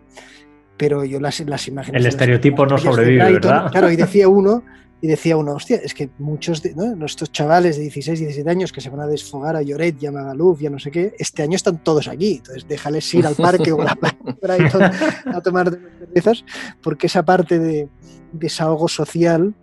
Pero 0.77 1.05
yo 1.05 1.19
las, 1.19 1.39
las 1.41 1.67
imágenes... 1.67 2.01
El 2.01 2.07
estereotipo 2.07 2.65
no 2.65 2.77
sobrevive, 2.77 3.33
¿verdad? 3.33 3.71
Claro, 3.71 3.91
y 3.91 3.95
decía 3.95 4.27
uno, 4.27 4.63
y 5.01 5.07
decía 5.07 5.37
uno, 5.37 5.53
hostia, 5.53 5.77
es 5.77 5.93
que 5.93 6.09
muchos 6.19 6.61
de 6.61 6.75
nuestros 6.75 7.31
chavales 7.31 7.77
de 7.77 7.83
16, 7.83 8.19
17 8.19 8.49
años 8.49 8.71
que 8.71 8.81
se 8.81 8.89
van 8.89 8.99
a 8.99 9.07
desfogar 9.07 9.55
a 9.55 9.61
Lloret 9.61 10.01
y 10.01 10.07
a 10.07 10.11
Magaluf, 10.11 10.59
ya 10.59 10.69
no 10.69 10.79
sé 10.79 10.91
qué, 10.91 11.13
este 11.17 11.43
año 11.43 11.55
están 11.55 11.83
todos 11.83 12.07
aquí. 12.07 12.37
Entonces 12.37 12.67
déjales 12.67 13.11
ir 13.13 13.25
al 13.25 13.35
parque 13.35 13.71
o 13.71 13.81
a 13.81 13.85
la 13.85 13.95
playa 13.95 14.91
a 15.25 15.41
tomar 15.41 15.71
cervezas, 15.99 16.43
porque 16.81 17.07
esa 17.07 17.23
parte 17.23 17.59
de 17.59 17.89
desahogo 18.33 18.87
social 18.87 19.55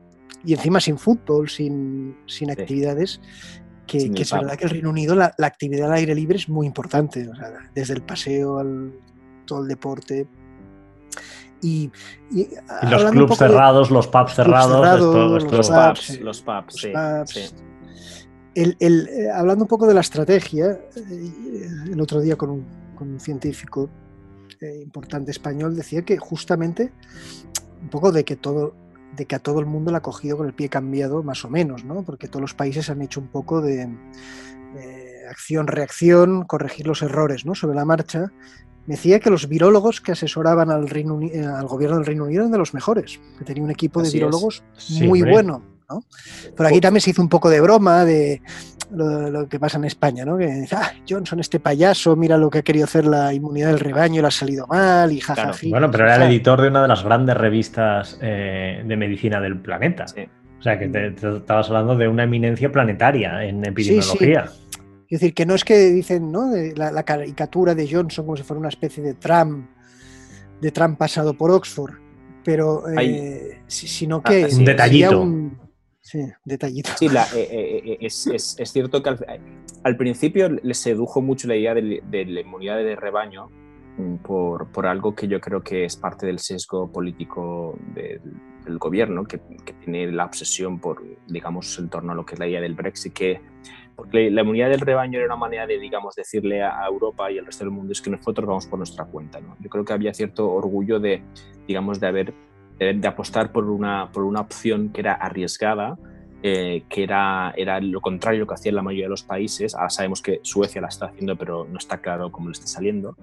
y 0.45 0.55
encima 0.55 0.81
sin 0.81 0.99
fútbol, 0.99 1.49
sin, 1.49 2.17
sin 2.27 2.51
actividades, 2.51 3.21
que, 3.89 4.11
es 4.15 4.33
verdad 4.33 4.57
que 4.57 4.65
el 4.65 4.71
Reino 4.71 4.91
Unido 4.91 5.17
la, 5.17 5.35
actividad 5.39 5.91
al 5.91 5.99
aire 5.99 6.15
libre 6.15 6.37
es 6.37 6.49
muy 6.49 6.67
importante, 6.67 7.29
desde 7.75 7.95
el 7.95 8.03
paseo 8.03 8.59
al 8.59 8.93
todo 9.47 9.63
el 9.63 9.69
deporte. 9.69 10.29
Y, 11.61 11.91
los 12.89 13.11
clubs 13.11 13.37
cerrados, 13.37 13.91
los 13.91 14.07
pubs 14.07 14.35
cerrados, 14.35 15.01
los, 15.01 15.69
pubs, 15.69 16.21
los 16.21 16.43
pubs, 16.43 16.85
eh, 18.55 19.31
hablando 19.35 19.65
un 19.65 19.69
poco 19.69 19.87
de 19.89 19.95
la 19.95 20.01
estrategia, 20.01 20.79
eh, 20.95 21.69
el 21.91 22.01
otro 22.01 22.21
día 22.21 22.37
con 22.37 22.51
un, 22.51 23.21
científico 23.21 23.89
eh, 24.61 24.81
importante 24.83 25.31
español 25.31 25.77
decía 25.77 26.03
que 26.03 26.19
justamente 26.19 26.93
un 27.81 27.89
poco 27.89 28.11
de 28.11 28.25
que 28.25 28.35
todo 28.35 28.75
de 29.19 29.27
que 29.27 29.35
a 29.35 29.41
todo 29.41 29.59
el 29.59 29.67
mundo 29.67 29.91
le 29.91 29.99
ha 29.99 30.01
cogido 30.01 30.39
con 30.39 30.47
el 30.47 30.55
pie 30.55 30.69
cambiado, 30.69 31.23
más 31.25 31.45
o 31.45 31.51
menos, 31.51 31.85
¿no? 31.85 32.05
Porque 32.05 32.29
todos 32.29 32.41
los 32.41 32.55
países 32.55 32.89
han 32.89 33.03
hecho 33.03 33.21
un 33.21 33.27
poco 33.27 33.61
de, 33.61 33.89
acción-reacción, 35.29 36.45
corregir 36.45 36.87
los 36.87 37.03
errores, 37.03 37.45
¿no? 37.45 37.55
Sobre 37.55 37.75
la 37.75 37.85
marcha. 37.85 38.33
Me 38.87 38.95
decía 38.95 39.21
que 39.21 39.29
los 39.29 39.49
virólogos 39.49 40.01
que 40.01 40.13
asesoraban 40.13 40.71
al, 40.71 40.89
Reino 40.89 41.19
al 41.55 41.67
gobierno 41.67 41.97
del 41.97 42.07
Reino 42.07 42.25
Unido 42.25 42.43
eran 42.43 42.53
de 42.53 42.59
los 42.59 42.73
mejores, 42.73 43.21
que 43.39 43.45
tenía 43.45 43.63
un 43.63 43.71
equipo 43.71 44.01
de 44.01 44.11
virólogos 44.11 44.63
muy 45.01 45.21
bueno. 45.23 45.63
¿no? 45.91 46.05
Por 46.57 46.67
aquí 46.67 46.81
también 46.81 47.01
se 47.01 47.11
hizo 47.11 47.21
un 47.21 47.29
poco 47.29 47.51
de 47.51 47.61
broma 47.61 48.05
de 48.05 48.41
lo, 48.91 49.49
que 49.49 49.59
pasa 49.59 49.79
en 49.79 49.85
España, 49.85 50.25
¿no? 50.25 50.37
Que 50.39 50.47
dice, 50.47 50.77
ah, 50.77 50.93
Johnson, 51.09 51.41
este 51.41 51.61
payaso, 51.61 52.17
mira 52.17 52.37
lo 52.37 52.51
que 52.51 52.59
ha 52.59 52.63
querido 52.63 52.85
hacer 52.85 53.07
la 53.07 53.33
inmunidad 53.33 53.69
del 53.69 53.81
rebaño, 53.81 54.23
le 54.23 54.29
ha 54.29 54.31
salido 54.31 54.67
mal 54.67 55.13
y 55.13 55.21
jajaja. 55.21 55.53
Bueno, 55.69 55.91
pero 55.91 56.05
era 56.05 56.17
el 56.17 56.23
editor 56.31 56.61
de 56.61 56.69
una 56.69 56.83
de 56.83 56.89
las 56.89 57.05
grandes 57.05 57.37
revistas 57.37 58.19
eh, 58.23 58.83
de 58.85 58.97
medicina 58.97 59.41
del 59.41 59.59
planeta. 59.59 60.07
O 60.59 60.63
sea, 60.63 60.79
que 60.79 60.89
te, 60.89 61.09
estabas 61.09 61.69
hablando 61.69 61.97
de 61.97 62.09
una 62.09 62.25
eminencia 62.25 62.71
planetaria 62.73 63.45
en 63.45 63.65
epidemiología. 63.65 64.47
Es 65.09 65.21
decir, 65.21 65.33
que 65.33 65.47
no 65.47 65.55
es 65.55 65.65
que 65.65 65.91
dicen, 65.91 66.31
¿no? 66.31 66.51
De 66.51 66.75
la, 66.77 67.03
caricatura 67.03 67.75
de 67.75 67.89
Johnson 67.91 68.27
como 68.27 68.37
si 68.37 68.43
fuera 68.43 68.61
una 68.61 68.69
especie 68.69 69.03
de 69.03 69.15
Trump, 69.15 69.67
de 70.61 70.71
Trump 70.71 70.99
pasado 70.99 71.35
por 71.35 71.51
Oxford, 71.51 71.95
pero 72.45 72.85
eh, 72.99 73.61
sino 73.67 74.23
que 74.23 74.47
un 74.53 74.65
detallito. 74.65 75.27
Sí, 76.09 76.21
detallito. 76.43 76.91
Sí, 76.97 77.07
eh, 77.37 77.37
eh, 77.37 77.99
eh, 78.01 78.07
es, 78.07 78.55
cierto 78.73 79.03
que 79.03 79.11
al, 79.85 79.97
principio 79.99 80.49
le 80.49 80.73
sedujo 80.73 81.21
mucho 81.21 81.49
la 81.49 81.57
idea 81.57 81.75
de, 81.75 82.25
la 82.27 82.41
inmunidad 82.41 82.79
de 82.79 82.97
rebaño 82.97 83.51
mm, 83.99 84.17
por, 84.17 84.87
algo 84.87 85.15
que 85.15 85.29
yo 85.29 85.39
creo 85.39 85.61
que 85.61 85.85
es 85.85 85.97
parte 85.97 86.25
del 86.25 86.39
sesgo 86.39 86.91
político 86.91 87.79
del 87.95 88.79
gobierno, 88.79 89.25
que, 89.25 89.37
tiene 89.85 90.11
la 90.11 90.25
obsesión 90.25 90.81
por, 90.81 91.05
digamos, 91.27 91.79
en 91.79 91.91
torno 91.91 92.13
a 92.13 92.15
lo 92.15 92.25
que 92.25 92.37
es 92.37 92.39
la 92.39 92.49
idea 92.49 92.63
del 92.63 92.75
Brexit, 92.75 93.13
que 93.13 93.43
porque 93.95 94.31
la 94.31 94.41
inmunidad 94.41 94.71
del 94.71 94.81
rebaño 94.81 95.19
era 95.19 95.27
una 95.27 95.37
manera 95.37 95.67
de, 95.67 95.79
digamos, 95.79 96.15
decirle 96.15 96.63
a 96.63 96.87
Europa 96.87 97.31
y 97.31 97.39
al 97.39 97.45
resto 97.45 97.65
del 97.65 97.73
mundo 97.73 97.93
es 97.93 98.01
que 98.01 98.09
nosotros 98.09 98.47
vamos 98.47 98.67
por 98.67 98.79
nuestra 98.79 99.05
cuenta. 99.05 99.41
¿no? 99.41 99.57
Yo 99.61 99.69
creo 99.69 99.85
que 99.85 99.93
había 99.93 100.15
cierto 100.15 100.49
orgullo 100.51 101.01
de, 101.01 101.21
digamos, 101.67 101.99
de 102.01 102.07
haber 102.07 102.35
de 102.79 103.09
apostar 103.09 103.53
por 103.53 103.65
una, 103.65 104.11
por 104.13 104.25
una 104.25 104.41
opción 104.41 104.91
que 104.91 105.01
era 105.01 105.15
arriesgada, 105.15 105.97
eh, 106.43 106.85
que 106.89 107.03
era, 107.03 107.53
era 107.57 107.81
lo 107.81 108.01
contrario 108.01 108.39
a 108.39 108.41
lo 108.43 108.47
que 108.47 108.55
hacían 108.55 108.77
la 108.77 108.83
mayoría 108.83 109.07
de 109.07 109.11
los 109.11 109.25
países. 109.25 109.75
Ahora 109.75 109.91
sabemos 109.91 110.23
que 110.23 110.39
Suecia 110.43 110.81
la 110.81 110.89
está 110.89 111.07
haciendo, 111.07 111.37
pero 111.37 111.67
no 111.69 111.79
está 111.79 111.99
claro 111.99 112.31
cómo 112.31 112.49
le 112.49 112.53
está 112.53 112.69
saliendo. 112.69 113.17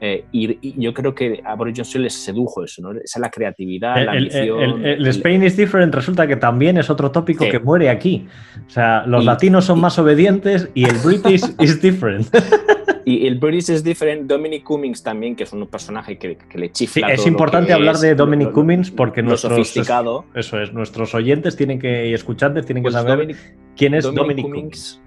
Eh, 0.00 0.24
y, 0.32 0.80
yo 0.80 0.92
creo 0.94 1.14
que 1.14 1.42
a 1.44 1.54
Boris 1.54 1.74
Johnson 1.76 2.02
les 2.02 2.14
sedujo 2.14 2.64
eso, 2.64 2.82
¿no? 2.82 2.98
Esa 2.98 3.20
la 3.20 3.30
creatividad, 3.30 4.04
la 4.04 4.12
ambición. 4.12 4.84
El, 4.84 5.06
Spain 5.06 5.44
is 5.44 5.56
different 5.56 5.94
resulta 5.94 6.26
que 6.26 6.34
también 6.34 6.76
es 6.76 6.90
otro 6.90 7.12
tópico 7.12 7.48
que 7.48 7.60
muere 7.60 7.88
aquí. 7.88 8.26
O 8.66 8.70
sea, 8.70 9.04
los 9.06 9.24
latinos 9.24 9.66
son 9.66 9.80
más 9.80 9.98
obedientes 9.98 10.68
y 10.74 10.86
el 10.86 10.96
British 11.04 11.42
is 11.60 11.80
different. 11.80 12.26
Y 13.04 13.26
el 13.26 13.38
British 13.38 13.70
es 13.70 13.84
diferente. 13.84 14.34
Dominic 14.34 14.62
Cummings 14.62 15.02
también, 15.02 15.36
que 15.36 15.44
es 15.44 15.52
un 15.52 15.66
personaje 15.66 16.18
que, 16.18 16.38
le 16.54 16.70
chifla. 16.70 17.12
es 17.12 17.26
importante 17.26 17.72
hablar 17.72 17.96
de 17.98 18.14
Dominic 18.14 18.52
Cummings 18.52 18.90
porque 18.90 19.22
nuestros, 19.22 19.52
sofisticado. 19.52 20.24
Eso 20.34 20.60
es, 20.60 20.72
nuestros 20.72 21.14
oyentes 21.14 21.56
tienen 21.56 21.78
que, 21.78 22.08
y 22.08 22.14
escuchantes 22.14 22.66
tienen 22.66 22.82
que 22.82 22.90
pues 22.90 22.94
saber 22.94 23.36
quién 23.76 23.94
es 23.94 24.04
Dominic, 24.04 24.42
Cummings. 24.42 25.00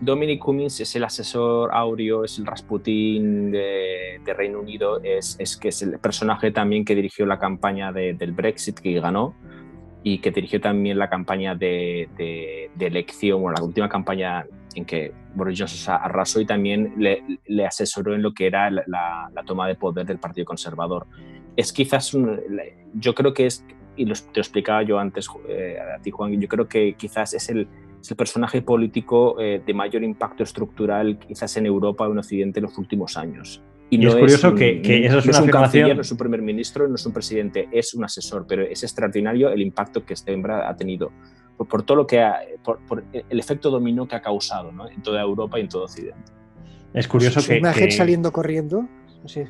Dominic 0.00 0.40
Cummings 0.40 0.80
es 0.80 0.96
el 0.96 1.04
asesor 1.04 1.70
Aureo, 1.72 2.24
es 2.24 2.38
el 2.38 2.46
Rasputin 2.46 3.50
de, 3.50 4.20
Reino 4.36 4.60
Unido, 4.60 5.00
es, 5.02 5.36
es, 5.38 5.56
que 5.56 5.68
es 5.68 5.82
el 5.82 5.98
personaje 5.98 6.50
también 6.50 6.84
que 6.84 6.94
dirigió 6.94 7.26
la 7.26 7.38
campaña 7.38 7.92
del 7.92 8.32
Brexit 8.32 8.78
que 8.78 8.98
ganó 9.00 9.34
y 10.02 10.18
que 10.18 10.30
dirigió 10.30 10.60
también 10.60 10.98
la 10.98 11.10
campaña 11.10 11.54
de, 11.54 12.08
elección, 12.78 13.42
bueno, 13.42 13.58
la 13.58 13.64
última 13.64 13.88
campaña 13.88 14.46
en 14.74 14.84
que 14.84 15.12
Boris 15.34 15.58
Johnson 15.58 15.96
arrasó 16.00 16.40
y 16.40 16.46
también 16.46 16.94
le, 16.96 17.66
asesoró 17.66 18.14
en 18.14 18.22
lo 18.22 18.32
que 18.32 18.46
era 18.46 18.70
la, 18.70 19.30
toma 19.46 19.66
de 19.68 19.74
poder 19.74 20.06
del 20.06 20.18
Partido 20.18 20.44
Conservador. 20.44 21.06
Es 21.56 21.72
quizás, 21.72 22.16
yo 22.94 23.14
creo 23.14 23.34
que 23.34 23.46
es, 23.46 23.64
y 23.96 24.04
lo, 24.04 24.14
te 24.14 24.36
lo 24.36 24.40
explicaba 24.40 24.82
yo 24.82 24.98
antes 24.98 25.28
eh, 25.48 25.76
a 25.80 26.00
ti 26.00 26.10
Juan, 26.10 26.40
yo 26.40 26.48
creo 26.48 26.68
que 26.68 26.94
quizás 26.94 27.34
es 27.34 27.48
el, 27.50 27.68
el 28.08 28.16
personaje 28.16 28.62
político 28.62 29.40
eh, 29.40 29.62
de 29.64 29.74
mayor 29.74 30.02
impacto 30.02 30.42
estructural 30.42 31.18
quizás 31.18 31.56
en 31.56 31.66
Europa 31.66 32.06
o 32.08 32.12
en 32.12 32.18
Occidente 32.18 32.60
en 32.60 32.64
los 32.64 32.78
últimos 32.78 33.16
años. 33.16 33.62
Y, 33.92 33.98
no 33.98 34.10
es 34.10 34.16
curioso 34.16 34.54
que, 34.54 34.80
que, 34.80 35.04
eso 35.04 35.18
es 35.18 35.26
no 35.26 35.30
una 35.30 35.38
es 35.38 35.44
un 35.44 35.50
canciller, 35.50 35.96
no 35.96 36.02
es 36.02 36.12
un 36.12 36.18
primer 36.18 36.42
ministro, 36.42 36.86
no 36.86 36.94
es 36.94 37.04
un 37.04 37.12
presidente, 37.12 37.68
es 37.72 37.92
un 37.92 38.04
asesor, 38.04 38.46
pero 38.48 38.62
es 38.62 38.84
extraordinario 38.84 39.50
el 39.50 39.60
impacto 39.60 40.04
que 40.04 40.14
este 40.14 40.32
hombre 40.32 40.54
ha 40.54 40.76
tenido 40.76 41.10
por, 41.64 41.82
todo 41.82 41.96
lo 41.96 42.06
que 42.06 42.20
ha, 42.20 42.40
por, 42.62 43.04
el 43.12 43.38
efecto 43.38 43.70
dominó 43.70 44.06
que 44.08 44.16
ha 44.16 44.22
causado 44.22 44.72
¿no? 44.72 44.88
en 44.88 45.02
toda 45.02 45.20
Europa 45.20 45.58
y 45.58 45.62
en 45.62 45.68
todo 45.68 45.84
Occidente. 45.84 46.32
Es 46.94 47.06
curioso 47.06 47.40
que. 47.46 47.58
imagen 47.58 47.92
saliendo 47.92 48.32
corriendo, 48.32 48.88
sé, 49.26 49.48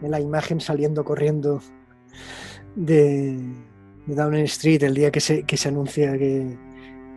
la 0.00 0.20
imagen 0.20 0.60
saliendo 0.60 1.04
corriendo 1.04 1.60
de, 2.74 3.36
de 4.06 4.14
Downing 4.14 4.44
Street 4.44 4.82
el 4.84 4.94
día 4.94 5.10
que 5.10 5.20
se, 5.20 5.44
que 5.44 5.56
se 5.56 5.68
anuncia 5.68 6.16
que, 6.16 6.56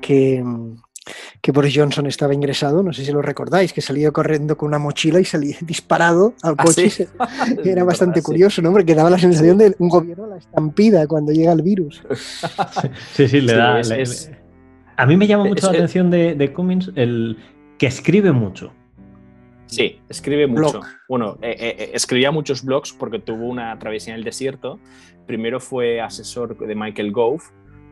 que, 0.01 0.43
que 1.41 1.51
Boris 1.51 1.73
Johnson 1.75 2.07
estaba 2.07 2.33
ingresado, 2.33 2.83
no 2.83 2.93
sé 2.93 3.05
si 3.05 3.11
lo 3.11 3.21
recordáis, 3.21 3.73
que 3.73 3.81
salía 3.81 4.11
corriendo 4.11 4.57
con 4.57 4.67
una 4.67 4.79
mochila 4.79 5.19
y 5.19 5.25
salía 5.25 5.57
disparado 5.61 6.33
al 6.41 6.55
¿Ah, 6.57 6.63
coche. 6.63 7.07
Era 7.63 7.83
bastante 7.83 8.21
curioso, 8.21 8.61
¿no? 8.61 8.71
Porque 8.71 8.95
daba 8.95 9.09
la 9.09 9.19
sensación 9.19 9.57
de 9.57 9.75
un 9.79 9.89
gobierno 9.89 10.25
a 10.25 10.27
la 10.27 10.37
estampida 10.37 11.07
cuando 11.07 11.31
llega 11.31 11.51
el 11.51 11.61
virus. 11.61 12.01
Sí, 13.13 13.27
sí, 13.27 13.41
le 13.41 13.53
da. 13.53 13.81
A 14.97 15.05
mí 15.05 15.17
me 15.17 15.27
llama 15.27 15.45
mucho 15.45 15.67
la 15.67 15.77
atención 15.77 16.09
de, 16.09 16.53
Cummins 16.53 16.91
el 16.95 17.37
que 17.77 17.87
escribe 17.87 18.31
mucho. 18.31 18.73
Sí, 19.65 19.99
escribe 20.09 20.47
mucho. 20.47 20.81
Bueno, 21.09 21.37
eh, 21.41 21.55
eh, 21.59 21.75
eh, 21.79 21.91
escribía 21.93 22.31
muchos 22.31 22.63
blogs 22.63 22.93
porque 22.93 23.19
tuvo 23.19 23.47
una 23.47 23.77
travesía 23.79 24.13
en 24.13 24.19
el 24.19 24.23
desierto. 24.23 24.79
Primero 25.25 25.59
fue 25.59 25.99
asesor 25.99 26.57
de 26.57 26.75
Michael 26.75 27.11
Gove, 27.11 27.43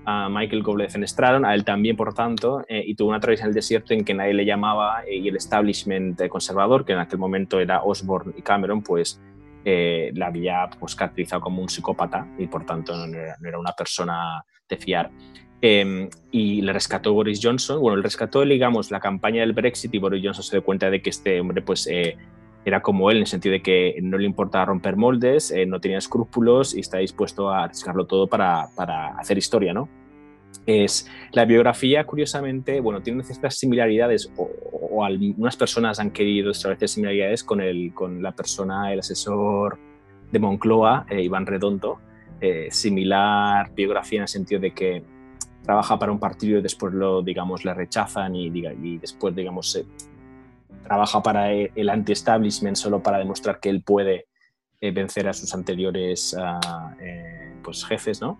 a 0.06 0.30
Michael 0.30 0.64
Gove 0.64 0.80
le 0.80 0.84
defenestraron, 0.86 1.46
a 1.46 1.54
él 1.54 1.64
también, 1.64 1.96
por 1.96 2.14
tanto, 2.14 2.64
eh, 2.68 2.84
y 2.86 2.96
tuvo 2.96 3.10
una 3.10 3.20
travesía 3.20 3.46
en 3.46 3.50
el 3.50 3.56
desierto 3.56 3.94
en 3.94 4.04
que 4.04 4.14
nadie 4.14 4.34
le 4.34 4.46
llamaba 4.46 5.04
eh, 5.06 5.16
y 5.16 5.28
el 5.30 5.36
establishment 5.36 6.28
conservador, 6.28 6.86
que 6.86 6.94
en 6.94 7.00
aquel 7.00 7.20
momento 7.20 7.60
era 7.60 7.84
Osborne 7.84 8.34
y 8.38 8.42
Cameron, 8.42 8.82
pues 8.82 9.22
eh, 9.66 10.12
la 10.16 10.28
había 10.28 10.70
pues, 10.80 10.96
caracterizado 10.96 11.42
como 11.42 11.62
un 11.62 11.70
psicópata 11.70 12.28
y 12.38 12.48
por 12.48 12.66
tanto 12.66 12.96
no 12.96 13.18
era, 13.18 13.60
una 13.60 13.72
persona 13.72 14.44
de 14.68 14.78
fiar. 14.78 15.10
Em, 15.62 16.10
y 16.32 16.62
le 16.62 16.74
rescató 16.74 17.14
Boris 17.14 17.40
Johnson. 17.42 17.80
Bueno, 17.80 17.96
le 17.96 18.04
rescató, 18.04 18.42
digamos, 18.42 18.92
la 18.92 19.00
campaña 19.00 19.40
del 19.40 19.54
Brexit 19.54 19.94
y 19.94 20.00
Boris 20.00 20.22
Johnson 20.22 20.44
se 20.44 20.58
dio 20.58 20.64
cuenta 20.66 20.90
de 20.90 21.02
que 21.02 21.10
este 21.10 21.40
hombre, 21.40 21.62
pues, 21.62 21.88
era 22.66 22.82
como 22.82 23.10
él 23.12 23.18
en 23.18 23.22
el 23.24 23.28
sentido 23.28 23.54
de 23.54 23.62
que 23.62 23.96
no 24.02 24.18
le 24.18 24.26
importaba 24.26 24.66
romper 24.66 24.96
moldes, 24.96 25.52
eh, 25.52 25.66
no 25.66 25.82
tenía 25.82 25.98
escrúpulos 25.98 26.76
y 26.76 26.80
está 26.80 27.00
dispuesto 27.00 27.50
a 27.50 27.64
arriesgarlo 27.64 28.06
todo 28.06 28.28
para, 28.28 28.70
para, 28.76 29.18
hacer 29.18 29.38
historia, 29.38 29.74
¿no? 29.74 29.90
Es, 30.66 31.10
la 31.32 31.44
biografía, 31.46 32.06
curiosamente, 32.06 32.80
bueno, 32.80 33.02
tiene 33.02 33.24
ciertas 33.24 33.58
similaridades 33.58 34.32
o, 34.38 34.50
algunas 35.04 35.58
personas 35.58 36.00
han 36.00 36.12
querido 36.12 36.52
establecer 36.52 36.88
similaridades 36.88 37.44
con, 37.44 37.60
el, 37.60 37.94
con 37.96 38.22
la 38.22 38.32
persona, 38.32 38.94
el 38.94 39.00
asesor 39.00 39.80
de 40.32 40.40
Moncloa, 40.40 41.08
eh, 41.10 41.24
Iván 41.24 41.48
Redondo, 41.48 41.98
eh, 42.40 42.68
similar 42.70 43.74
biografía 43.74 44.20
en 44.20 44.22
el 44.24 44.28
sentido 44.28 44.62
de 44.62 44.72
que 44.72 45.04
trabaja 45.64 45.98
para 45.98 46.12
un 46.12 46.20
partido 46.20 46.60
y 46.60 46.62
después 46.62 46.94
lo, 46.94 47.24
digamos, 47.24 47.66
le 47.66 47.74
rechazan 47.74 48.36
y, 48.36 48.48
y 48.48 48.98
después, 49.00 49.36
digamos, 49.36 49.76
trabaja 50.84 51.22
para 51.22 51.54
e, 51.54 51.72
el 51.76 51.90
anti-establishment 51.90 52.76
solo 52.76 53.02
para 53.02 53.18
demostrar 53.18 53.60
que 53.60 53.70
él 53.70 53.84
puede 53.84 54.28
eh, 54.82 54.92
vencer 54.92 55.28
a 55.28 55.34
sus 55.34 55.54
anteriores 55.54 56.36
ah, 56.40 56.96
eh, 57.02 57.54
pues, 57.64 57.86
jefes, 57.86 58.22
¿no? 58.22 58.40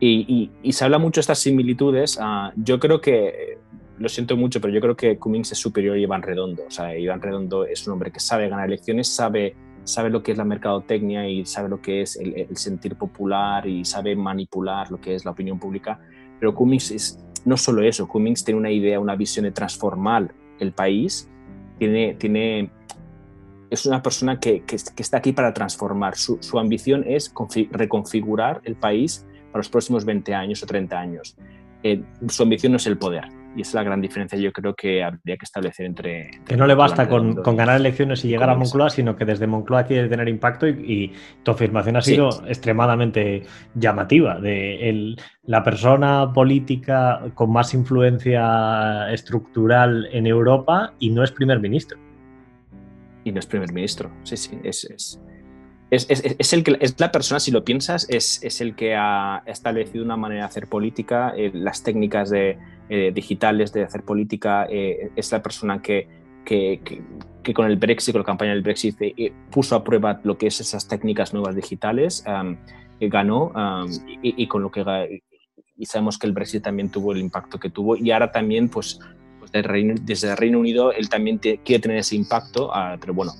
y, 0.00 0.50
se 0.70 0.84
habla 0.84 0.98
mucho 0.98 1.18
de 1.18 1.22
estas 1.22 1.38
similitudes. 1.40 2.18
Ah, 2.20 2.52
yo 2.56 2.78
creo 2.78 3.00
que, 3.00 3.58
lo 3.98 4.08
siento 4.08 4.36
mucho, 4.36 4.60
pero 4.60 4.72
yo 4.72 4.80
creo 4.80 4.96
que 4.96 5.18
Cummings 5.18 5.52
es 5.52 5.58
superior 5.58 5.96
a 5.96 5.98
Iván 5.98 6.22
Redondo. 6.22 6.64
O 6.66 6.70
sea, 6.70 6.96
Iván 6.96 7.20
Redondo 7.20 7.64
es 7.64 7.86
un 7.86 7.94
hombre 7.94 8.10
que 8.10 8.20
sabe 8.20 8.48
ganar 8.48 8.66
elecciones, 8.66 9.08
sabe, 9.08 9.54
sabe 9.84 10.10
lo 10.10 10.22
que 10.22 10.32
es 10.32 10.38
la 10.38 10.44
mercadotecnia 10.44 11.28
y 11.28 11.44
sabe 11.46 11.68
lo 11.68 11.80
que 11.80 12.02
es 12.02 12.16
el, 12.16 12.34
el 12.34 12.56
sentir 12.56 12.96
popular 12.96 13.66
y 13.66 13.84
sabe 13.84 14.16
manipular 14.16 14.90
lo 14.90 15.00
que 15.00 15.14
es 15.14 15.24
la 15.24 15.30
opinión 15.30 15.58
pública. 15.58 16.00
Pero 16.40 16.54
Cummings 16.54 16.90
es 16.90 17.24
no 17.44 17.56
solo 17.56 17.82
eso, 17.82 18.08
Cummings 18.08 18.44
tiene 18.44 18.58
una 18.58 18.70
idea, 18.70 19.00
una 19.00 19.16
visión 19.16 19.44
de 19.44 19.52
transformar 19.52 20.32
el 20.62 20.72
país, 20.72 21.28
tiene, 21.78 22.14
tiene, 22.14 22.70
es 23.70 23.84
una 23.86 24.02
persona 24.02 24.38
que, 24.38 24.62
que, 24.62 24.76
está 24.76 25.18
aquí 25.18 25.32
para 25.32 25.52
transformar. 25.52 26.16
Su, 26.16 26.38
su 26.40 26.58
ambición 26.58 27.04
es 27.06 27.32
reconfigurar 27.70 28.60
el 28.64 28.76
país 28.76 29.26
para 29.50 29.58
los 29.58 29.68
próximos 29.68 30.04
20 30.04 30.34
años 30.34 30.62
o 30.62 30.66
30 30.66 30.98
años. 30.98 31.36
Eh, 31.82 32.02
su 32.28 32.42
ambición 32.42 32.72
no 32.72 32.76
es 32.76 32.86
el 32.86 32.96
poder, 32.96 33.24
y 33.56 33.62
esa 33.62 33.70
es 33.70 33.74
la 33.74 33.82
gran 33.82 34.00
diferencia 34.00 34.38
yo 34.38 34.52
creo 34.52 34.74
que 34.74 35.02
habría 35.02 35.36
que 35.36 35.44
establecer 35.44 35.86
entre... 35.86 36.30
Que 36.46 36.56
no 36.56 36.66
le 36.66 36.74
basta 36.74 37.08
con, 37.08 37.34
ganar 37.34 37.76
elecciones 37.76 38.24
y 38.24 38.28
llegar 38.28 38.50
a 38.50 38.54
Moncloa, 38.54 38.90
sino 38.90 39.16
que 39.16 39.24
desde 39.24 39.46
Moncloa 39.46 39.84
quiere 39.84 40.08
tener 40.08 40.28
impacto 40.28 40.66
y, 40.66 41.12
tu 41.42 41.50
afirmación 41.50 41.96
ha 41.96 42.02
sido 42.02 42.28
extremadamente 42.46 43.42
llamativa. 43.74 44.38
De 44.40 45.16
la 45.44 45.62
persona 45.62 46.32
política 46.32 47.22
con 47.34 47.52
más 47.52 47.74
influencia 47.74 49.10
estructural 49.12 50.08
en 50.12 50.26
Europa 50.26 50.94
y 50.98 51.10
no 51.10 51.22
es 51.22 51.32
primer 51.32 51.60
ministro. 51.60 51.98
Y 53.24 53.32
no 53.32 53.38
es 53.38 53.46
primer 53.46 53.72
ministro, 53.72 54.10
sí, 54.24 54.36
sí, 54.36 54.58
es, 54.64 54.84
es 54.84 55.20
es, 55.92 56.52
el 56.54 56.64
que, 56.64 56.78
es 56.80 56.98
la 56.98 57.12
persona, 57.12 57.38
si 57.38 57.50
lo 57.50 57.64
piensas, 57.64 58.06
es, 58.08 58.60
el 58.62 58.74
que 58.74 58.94
ha 58.96 59.42
establecido 59.44 60.02
una 60.02 60.16
manera 60.16 60.42
de 60.42 60.46
hacer 60.46 60.66
política, 60.66 61.34
eh, 61.36 61.50
las 61.52 61.82
técnicas 61.82 62.30
de, 62.30 62.58
eh, 62.88 63.12
digitales 63.14 63.74
de 63.74 63.84
hacer 63.84 64.02
política, 64.02 64.66
eh, 64.70 65.10
es 65.14 65.30
la 65.30 65.42
persona 65.42 65.82
que, 65.82 66.08
que, 66.46 66.80
con 67.52 67.66
el 67.66 67.76
Brexit, 67.76 68.12
con 68.12 68.20
la 68.20 68.24
campaña 68.24 68.52
del 68.52 68.62
Brexit, 68.62 68.96
puso 69.50 69.76
a 69.76 69.84
prueba 69.84 70.18
lo 70.24 70.38
que 70.38 70.46
es 70.46 70.60
esas 70.60 70.88
técnicas 70.88 71.34
nuevas 71.34 71.54
digitales, 71.54 72.24
ganó 73.00 73.52
y, 74.22 74.46
con 74.46 74.62
lo 74.62 74.70
que 74.70 75.22
y 75.76 75.86
sabemos 75.86 76.18
que 76.18 76.26
el 76.26 76.32
Brexit 76.32 76.62
también 76.62 76.88
tuvo 76.88 77.12
el 77.12 77.18
impacto 77.18 77.58
que 77.58 77.68
tuvo 77.68 77.96
y 77.96 78.12
ahora 78.12 78.30
también 78.30 78.68
pues, 78.68 79.00
pues 79.38 79.50
desde 79.52 80.30
el 80.30 80.36
Reino 80.36 80.58
Unido 80.58 80.92
él 80.92 81.08
también 81.08 81.38
quiere 81.38 81.80
tener 81.80 81.98
ese 81.98 82.16
impacto, 82.16 82.70
ah, 82.72 82.96
pero 83.00 83.12
bueno, 83.12 83.32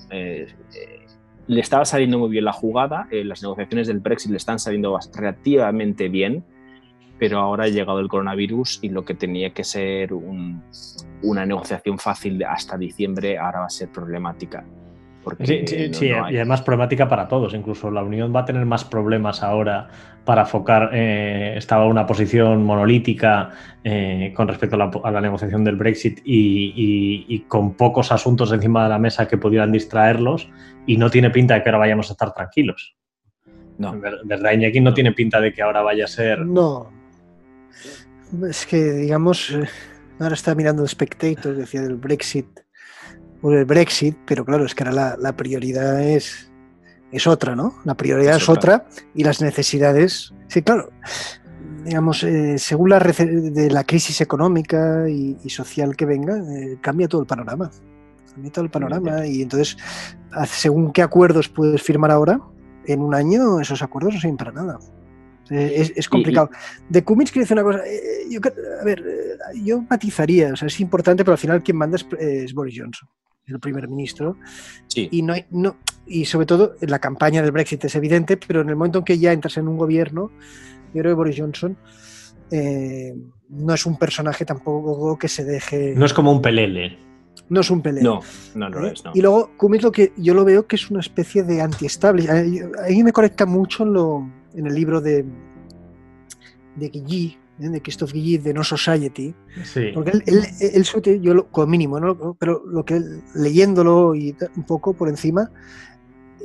le 1.53 1.61
estaba 1.61 1.85
saliendo 1.85 2.19
muy 2.19 2.31
bien 2.31 2.45
la 2.45 2.53
jugada, 2.53 3.09
eh, 3.11 3.25
las 3.25 3.43
negociaciones 3.43 3.87
del 3.87 4.01
Brexit 4.01 4.31
le 4.31 4.37
están 4.37 4.59
saliendo 4.59 4.99
relativamente 5.15 6.09
bien, 6.09 6.45
pero 7.19 7.39
ahora 7.39 7.65
ha 7.65 7.69
llegado 7.69 8.01
el 8.01 8.09
coronavirus 8.09 8.81
y 8.83 8.89
lo 8.89 9.05
que 9.05 9.15
tenía 9.15 9.53
que 9.53 9.63
ser 9.63 10.13
una 10.13 11.47
negociación 11.47 11.99
fácil 11.99 12.43
hasta 12.45 12.77
diciembre 12.77 13.39
ahora 13.39 13.61
va 13.61 13.67
a 13.67 13.71
ser 13.71 13.91
problemática. 13.91 14.65
Sí, 15.45 15.65
sí, 15.93 16.07
y 16.07 16.13
además 16.13 16.63
problemática 16.63 17.09
para 17.09 17.29
todos. 17.29 17.55
Incluso 17.55 17.91
la 17.91 18.03
Unión 18.03 18.35
va 18.35 18.41
a 18.41 18.45
tener 18.45 18.65
más 18.67 18.85
problemas 18.85 19.43
ahora 19.43 19.89
para 20.25 20.45
focar. 20.45 20.91
Eh, 20.93 21.55
estaba 21.57 21.87
una 21.87 22.07
posición 22.07 22.65
monolítica 22.65 23.51
eh, 23.85 24.33
con 24.37 24.49
respecto 24.49 24.77
a 24.77 25.11
la, 25.11 25.21
negociación 25.21 25.65
del 25.65 25.77
Brexit 25.77 26.21
y, 26.25 27.41
con 27.49 27.75
pocos 27.75 28.13
asuntos 28.13 28.53
encima 28.53 28.85
de 28.85 28.91
la 28.91 28.99
mesa 28.99 29.29
que 29.29 29.39
pudieran 29.39 29.73
distraerlos. 29.73 30.49
Y 30.87 30.97
no 30.97 31.11
tiene 31.11 31.31
pinta 31.31 31.55
de 31.55 31.63
que 31.63 31.69
ahora 31.69 31.79
vayamos 31.79 32.11
a 32.11 32.13
estar 32.13 32.33
tranquilos. 32.33 32.97
No. 33.79 33.99
¿Verdad, 34.25 34.53
Iñaki? 34.53 34.81
No 34.81 34.93
tiene 34.93 35.13
pinta 35.13 35.41
de 35.41 35.53
que 35.53 35.63
ahora 35.63 35.83
vaya 35.83 36.05
a 36.05 36.09
ser. 36.09 36.41
No. 36.41 36.91
Es 38.49 38.67
que, 38.67 38.83
digamos, 38.93 39.51
eh, 39.51 39.69
ahora 40.19 40.35
está 40.35 40.55
mirando 40.55 40.83
el 40.83 40.89
Spectator, 40.89 41.55
decía 41.55 41.83
del 41.83 41.97
Brexit 41.97 42.62
por 43.43 43.55
el 43.55 43.67
Brexit, 43.67 44.17
pero 44.25 44.45
claro, 44.45 44.65
es 44.65 44.75
que 44.75 44.85
ahora 44.85 45.17
la, 45.19 45.37
prioridad 45.37 46.01
es, 46.01 46.51
es 47.11 47.27
otra, 47.27 47.55
¿no? 47.55 47.75
La 47.85 47.95
prioridad 47.95 48.37
es, 48.37 48.49
otra. 48.49 48.87
y 49.15 49.25
las 49.25 49.43
necesidades. 49.43 50.33
Sí, 50.49 50.63
claro. 50.63 50.91
Digamos, 51.85 52.23
eh, 52.23 52.57
según 52.59 52.91
la 52.91 53.01
de 53.01 53.69
la 53.71 53.85
crisis 53.85 54.21
económica 54.21 55.09
y, 55.09 55.37
social 55.51 55.97
que 55.97 56.07
venga, 56.07 56.39
eh, 56.39 56.79
cambia 56.81 57.09
todo 57.09 57.21
el 57.21 57.27
panorama. 57.27 57.71
cambia 58.33 58.53
todo 58.53 58.65
el 58.65 58.71
panorama. 58.71 59.27
Y 59.27 59.43
entonces, 59.43 59.77
según 60.47 60.93
qué 60.93 61.03
acuerdos 61.03 61.49
puedes 61.49 61.83
firmar 61.83 62.13
ahora, 62.13 62.41
en 62.87 63.01
un 63.01 63.15
año 63.15 63.61
esos 63.61 63.83
acuerdos 63.83 64.15
no 64.15 64.21
sirven 64.21 64.37
para 64.37 64.53
nada. 64.53 64.79
Es, 65.51 66.09
complicado. 66.09 66.51
De 66.89 67.05
Cummins 67.05 67.31
quiere 67.31 67.45
decir 67.45 67.59
una 67.59 67.65
cosa. 67.65 67.85
Eh, 67.87 68.27
yo, 68.31 68.41
a 68.81 68.85
ver, 68.85 69.01
eh, 69.01 69.63
yo 69.63 69.83
matizaría, 69.83 70.53
o 70.53 70.57
sea, 70.57 70.67
es 70.67 70.81
importante, 70.81 71.25
pero 71.25 71.33
al 71.33 71.39
final 71.39 71.63
quien 71.63 71.77
manda 71.77 71.99
es, 72.19 72.55
Boris 72.55 72.75
Johnson, 72.79 73.09
el 73.53 73.61
primer 73.61 73.89
ministro. 73.89 74.37
Sí. 74.89 75.09
Y, 75.11 75.23
no, 75.23 75.35
no, 75.51 75.77
y 76.07 76.25
sobre 76.25 76.47
todo 76.47 76.75
en 76.81 76.91
la 76.91 76.99
campaña 76.99 77.43
del 77.43 77.53
Brexit 77.53 77.85
es 77.85 77.95
evidente, 77.95 78.37
pero 78.37 78.61
en 78.61 78.69
el 78.69 78.77
momento 78.77 78.99
en 78.99 79.05
que 79.05 79.19
ya 79.19 79.33
entras 79.33 79.57
en 79.57 79.69
un 79.69 79.77
gobierno, 79.77 80.31
yo 80.95 81.01
creo 81.01 81.13
que 81.13 81.17
Boris 81.17 81.37
Johnson 81.39 81.77
eh, 82.51 83.15
no 83.49 83.75
es 83.75 83.87
un 83.87 83.99
personaje 83.99 84.45
tampoco 84.45 85.19
que 85.19 85.29
se 85.29 85.45
deje. 85.45 85.95
No 85.97 86.05
es 86.05 86.13
como 86.13 86.33
un 86.33 86.43
pelele. 86.43 86.99
No 87.49 87.61
es 87.61 87.71
un 87.71 87.83
pelele. 87.83 88.05
No, 88.05 88.21
no, 88.55 88.69
no 88.69 88.87
es. 88.87 89.05
No. 89.05 89.13
Y 89.15 89.21
luego, 89.21 89.53
Cummins 89.57 89.85
lo 89.85 89.93
que 89.93 90.13
yo 90.17 90.35
lo 90.35 90.45
veo 90.45 90.67
que 90.67 90.77
es 90.77 90.91
una 90.91 91.01
especie 91.01 91.43
de 91.43 91.61
anti-establishment. 91.61 92.77
Ahí 92.85 93.03
me 93.03 93.13
conecta 93.13 93.47
mucho 93.47 93.85
en 93.85 93.93
lo 93.93 94.31
en 94.55 94.67
el 94.67 94.75
libro 94.75 95.01
de, 95.01 95.25
de 96.77 96.89
Guilly, 96.89 97.27
¿eh? 97.27 97.39
De 97.59 97.81
Christophe 97.81 98.15
Guilly, 98.15 98.39
de 98.39 98.55
No 98.55 98.65
Society. 98.65 99.35
Porque 99.95 100.11
él, 100.11 100.45
él, 100.61 101.21
yo 101.21 101.35
lo, 101.35 101.49
como 101.49 101.67
mínimo, 101.67 102.01
¿no? 102.01 102.35
pero 102.39 102.63
lo 102.67 102.85
que 102.85 103.01
leyéndolo 103.35 104.15
y 104.15 104.35
un 104.57 104.65
poco 104.65 104.95
por 104.95 105.09
encima, 105.09 105.51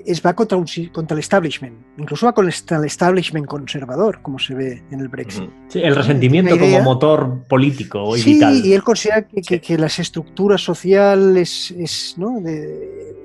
es 0.05 0.25
va 0.25 0.33
contra, 0.33 0.57
un, 0.57 0.65
contra 0.93 1.15
el 1.15 1.19
establishment, 1.19 1.75
incluso 1.97 2.25
va 2.25 2.33
contra 2.33 2.77
el 2.77 2.85
establishment 2.85 3.45
conservador, 3.45 4.21
como 4.21 4.39
se 4.39 4.53
ve 4.53 4.83
en 4.89 4.99
el 5.01 5.09
Brexit. 5.09 5.49
Sí, 5.67 5.81
el 5.81 5.95
resentimiento 5.95 6.57
como 6.57 6.81
motor 6.81 7.43
político 7.49 8.15
y 8.15 8.21
sí, 8.21 8.33
vital. 8.35 8.65
y 8.65 8.73
él 8.73 8.83
considera 8.83 9.27
que, 9.27 9.59
que, 9.59 9.77
las 9.77 9.99
estructuras 9.99 10.61
sociales 10.61 11.73
es, 11.77 12.15
¿no? 12.17 12.39
de, 12.39 13.15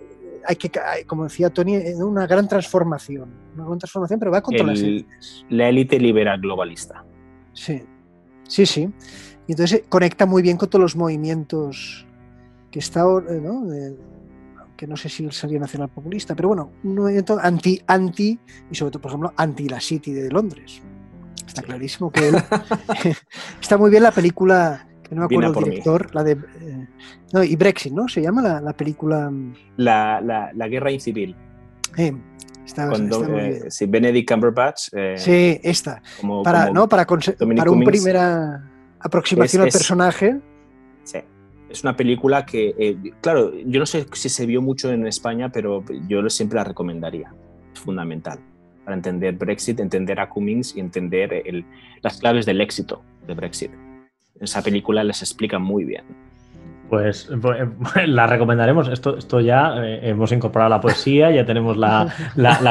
hay 0.47 0.57
que, 0.57 0.71
como 1.07 1.25
decía 1.25 1.51
Tony, 1.51 1.77
una 1.97 2.27
gran 2.27 2.49
transformación. 2.49 3.31
Una 3.55 3.67
gran 3.67 3.79
transformación, 3.79 4.19
pero 4.19 4.31
va 4.33 4.43
contra 4.43 4.67
las 4.67 4.81
élites. 4.81 5.45
La 5.51 5.69
élite 5.69 5.99
liberal 5.99 6.41
globalista. 6.41 7.05
Sí, 7.53 7.83
sí, 8.49 8.67
sí. 8.67 8.89
Y 9.47 9.53
entonces 9.53 9.81
eh, 9.81 9.85
conecta 9.89 10.27
muy 10.27 10.43
bien 10.43 10.57
con 10.57 10.69
todos 10.69 10.83
los 10.83 10.97
movimientos 10.97 12.07
que 12.71 12.79
está, 12.79 13.01
eh, 13.03 13.41
¿no? 13.41 13.67
que 14.77 14.87
no 14.87 14.97
sé 14.97 15.09
si 15.09 15.31
sería 15.31 15.61
nacional 15.61 15.89
populista, 15.89 16.35
pero 16.35 16.49
bueno, 16.49 16.73
un 16.83 16.95
movimiento 16.97 17.39
anti, 17.41 17.81
anti, 17.87 18.39
y 18.71 18.75
sobre 18.75 18.93
todo, 18.93 19.03
por 19.03 19.11
ejemplo, 19.11 19.33
anti 19.37 19.69
la 19.69 19.81
City 19.81 20.13
de 20.13 20.31
Londres. 20.31 20.81
Está 21.47 21.63
clarísimo 21.63 22.11
que 22.11 22.31
está 23.61 23.77
muy 23.77 23.91
bien 23.91 24.03
la 24.03 24.13
película 24.13 24.87
no 25.15 25.21
me 25.21 25.25
acuerdo 25.27 25.59
el 25.59 25.65
director, 25.65 26.15
la 26.15 26.25
de. 26.25 26.33
Eh, 26.33 26.89
no, 27.33 27.45
y 27.45 27.57
Brexit, 27.57 27.93
¿no? 27.93 28.09
Se 28.09 28.23
llama 28.23 28.61
la, 28.61 28.73
película. 28.73 29.31
Mm, 29.31 29.55
la, 29.77 30.21
la, 30.21 30.69
Guerra 30.69 30.91
Incivil. 30.91 31.37
Eh, 31.97 32.13
está, 32.65 32.91
eh, 32.93 33.65
sí, 33.69 33.87
Benedict 33.87 34.31
Cumberbatch. 34.31 34.89
sí, 35.17 35.61
esta. 35.63 36.03
para, 36.45 36.71
¿no? 36.71 36.89
para, 36.89 37.07
para 37.07 37.71
una 37.71 37.85
primera 37.85 38.71
aproximación 39.01 39.63
al 39.63 39.69
personaje. 39.69 40.37
Sí. 41.05 41.19
Es 41.69 41.83
una 41.83 41.97
película 41.97 42.45
que, 42.45 42.97
claro, 43.21 43.53
yo 43.65 43.81
no 43.81 43.87
sé 43.87 44.07
si 44.13 44.29
se 44.29 44.47
vio 44.47 44.61
mucho 44.61 44.93
en 44.93 45.07
España, 45.07 45.51
pero 45.51 45.85
yo 46.07 46.29
siempre 46.29 46.57
la 46.57 46.65
recomendaría. 46.65 47.33
Es 47.73 47.81
fundamental 47.81 48.39
para 48.85 48.97
entender 48.97 49.35
Brexit, 49.35 49.81
entender 49.81 50.21
a 50.21 50.29
Cummings 50.29 50.77
y 50.77 50.81
entender 50.81 51.33
el, 51.47 51.65
las 52.03 52.19
claves 52.19 52.47
del 52.47 52.61
éxito 52.61 53.03
de 53.27 53.35
Brexit 53.35 53.71
esa 54.43 54.61
película 54.61 55.05
les 55.05 55.23
explica 55.23 55.59
muy 55.59 55.85
bien. 55.85 56.05
Pues, 56.93 57.27
pues 57.41 57.59
la 58.07 58.27
recomendaremos. 58.27 58.89
Esto, 58.89 59.17
esto 59.17 59.41
ya 59.41 59.83
eh, 59.83 60.11
hemos 60.11 60.31
incorporado 60.31 60.69
la 60.69 60.83
poesía, 60.83 61.31
ya 61.31 61.47
tenemos 61.47 61.79
la, 61.79 62.13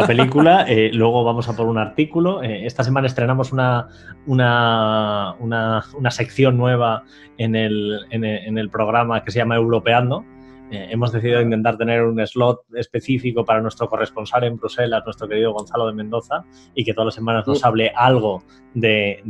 película. 0.06 0.64
Eh, 0.68 0.92
luego 0.94 1.24
vamos 1.24 1.50
a 1.50 1.56
por 1.56 1.66
un 1.66 1.80
artículo. 1.80 2.44
Eh, 2.44 2.68
esta 2.68 2.84
semana 2.84 3.08
estrenamos 3.08 3.52
una, 3.52 3.88
una, 4.28 5.34
una, 5.40 6.12
sección 6.12 6.56
nueva 6.56 7.02
en 7.40 7.56
el, 7.56 8.06
en 8.12 8.60
el, 8.60 8.70
programa 8.70 9.24
que 9.24 9.32
se 9.32 9.40
llama 9.40 9.56
Europeando. 9.56 10.24
Hemos 10.72 11.12
decidido 11.12 11.42
intentar 11.42 11.78
tener 11.78 12.04
un 12.04 12.26
slot 12.26 12.62
específico 12.76 13.44
para 13.44 13.62
nuestro 13.62 13.88
corresponsal 13.90 14.46
en 14.46 14.58
Bruselas, 14.58 15.04
nuestro 15.06 15.28
querido 15.28 15.54
Gonzalo 15.54 15.88
de 15.88 15.94
Mendoza, 15.94 16.44
y 16.74 16.86
que 16.86 16.94
todas 16.94 17.08
las 17.08 17.16
semanas 17.16 17.46
nos 17.46 17.62
mm. 17.62 17.66
hable 17.66 17.92
algo 17.96 18.44
de, 18.74 19.22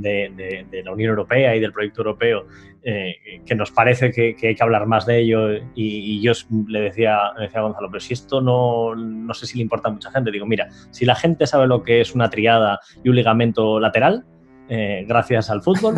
la 0.83 0.91
Unión 0.91 1.09
Europea 1.09 1.55
y 1.55 1.59
del 1.59 1.73
proyecto 1.73 2.01
europeo, 2.01 2.45
eh, 2.83 3.15
que 3.45 3.55
nos 3.55 3.71
parece 3.71 4.11
que, 4.11 4.35
hay 4.41 4.55
que 4.55 4.63
hablar 4.63 4.85
más 4.85 5.05
de 5.05 5.19
ello. 5.19 5.49
Y, 5.75 6.21
yo 6.21 6.33
le 6.67 6.81
decía, 6.81 7.19
decía 7.39 7.59
a 7.59 7.63
Gonzalo, 7.63 7.89
pero 7.89 7.99
si 7.99 8.13
esto 8.13 8.41
no, 8.41 8.95
no 8.95 9.33
sé 9.33 9.47
si 9.47 9.57
le 9.57 9.63
importa 9.63 9.89
a 9.89 9.91
mucha 9.91 10.11
gente, 10.11 10.31
digo, 10.31 10.45
mira, 10.45 10.69
si 10.91 11.05
la 11.05 11.15
gente 11.15 11.47
sabe 11.47 11.67
lo 11.67 11.83
que 11.83 12.01
es 12.01 12.13
una 12.13 12.29
triada 12.29 12.79
y 13.03 13.09
un 13.09 13.15
ligamento 13.15 13.79
lateral, 13.79 14.25
eh, 14.69 15.05
gracias 15.07 15.49
al 15.49 15.61
fútbol, 15.61 15.95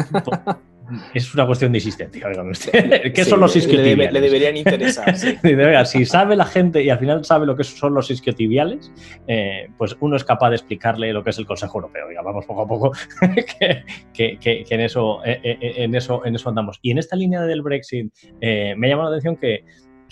es 1.13 1.34
una 1.34 1.46
cuestión 1.46 1.72
de 1.72 1.78
existencia. 1.78 2.28
¿Qué 3.13 3.26
son 3.26 3.39
los 3.39 3.56
isquiotibiales? 3.56 4.13
Le, 4.13 4.22
deberían 4.22 4.58
interesar. 4.58 5.15
si 5.86 6.06
sabe 6.06 6.36
la 6.36 6.46
gente 6.46 6.84
y 6.84 6.89
al 6.89 7.00
final 7.00 7.24
sabe 7.26 7.46
lo 7.46 7.56
que 7.56 7.63
son 7.63 7.93
los 7.93 8.10
isquiotibiales, 8.12 8.91
eh, 9.28 9.69
pues 9.78 9.96
uno 10.00 10.15
es 10.15 10.24
capaz 10.24 10.50
de 10.50 10.56
explicarle 10.58 11.13
lo 11.13 11.24
que 11.24 11.32
es 11.32 11.38
el 11.38 11.46
Consejo 11.46 11.80
Europeo. 11.80 12.08
vamos 12.24 12.46
poco 12.46 12.62
a 12.62 12.67
poco, 12.67 12.91
que, 14.13 14.36
en, 14.43 14.80
eso, 14.82 15.24
eh, 15.26 15.39
eh, 15.43 15.74
en, 15.78 15.96
eso, 15.96 16.26
en 16.26 16.36
eso 16.36 16.50
andamos. 16.50 16.80
Y 16.82 16.91
en 16.91 16.98
esta 16.98 17.15
línea 17.15 17.41
del 17.41 17.62
Brexit, 17.62 18.13
me 18.41 18.88
ha 18.88 18.89
llamado 18.89 19.10
la 19.10 19.17
atención 19.17 19.38
que 19.38 19.65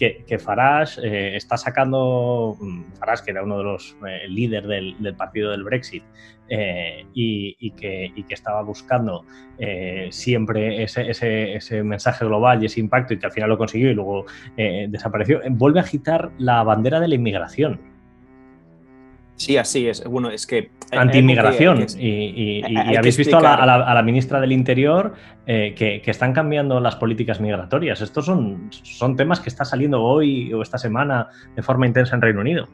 que, 0.09 0.39
Farage 0.39 0.99
eh, 1.03 1.35
está 1.35 1.57
sacando, 1.57 2.57
mm, 2.59 2.93
Farage 2.93 3.25
que 3.25 3.31
era 3.31 3.43
uno 3.43 3.59
de 3.59 3.63
los 3.63 3.95
eh, 4.07 4.27
líderes 4.27 4.67
del, 4.67 5.15
partido 5.15 5.51
del 5.51 5.63
Brexit 5.63 6.03
eh, 6.49 7.05
y, 7.13 7.71
que, 7.71 8.11
estaba 8.29 8.63
buscando 8.63 9.25
siempre 10.09 10.83
ese, 10.83 11.83
mensaje 11.83 12.25
global 12.25 12.63
y 12.63 12.65
ese 12.65 12.79
impacto 12.79 13.13
y 13.13 13.19
que 13.19 13.27
al 13.27 13.31
final 13.31 13.49
lo 13.49 13.57
consiguió 13.57 13.91
y 13.91 13.93
luego 13.93 14.25
desapareció, 14.55 15.41
vuelve 15.51 15.79
a 15.79 15.83
agitar 15.83 16.31
la 16.39 16.63
bandera 16.63 16.99
de 16.99 17.07
la 17.07 17.15
inmigración. 17.15 17.90
Sí, 19.41 19.57
así 19.57 19.87
es. 19.87 20.03
Bueno, 20.03 20.29
es 20.29 20.45
que. 20.45 20.69
Anti-inmigración. 20.91 21.87
Y, 21.97 22.61
habéis 22.95 23.17
visto 23.17 23.37
a 23.37 23.65
la, 23.65 24.03
ministra 24.03 24.39
del 24.39 24.51
Interior 24.51 25.13
eh, 25.47 25.73
que, 25.75 26.01
están 26.05 26.31
cambiando 26.31 26.79
las 26.79 26.95
políticas 26.95 27.41
migratorias. 27.41 28.01
Estos 28.01 28.25
son, 28.25 28.69
son 28.69 29.15
temas 29.15 29.39
que 29.39 29.49
están 29.49 29.65
saliendo 29.65 30.03
hoy 30.03 30.53
o 30.53 30.61
esta 30.61 30.77
semana 30.77 31.27
de 31.55 31.63
forma 31.63 31.87
intensa 31.87 32.13
en 32.15 32.21
Reino 32.21 32.41
Unido. 32.41 32.67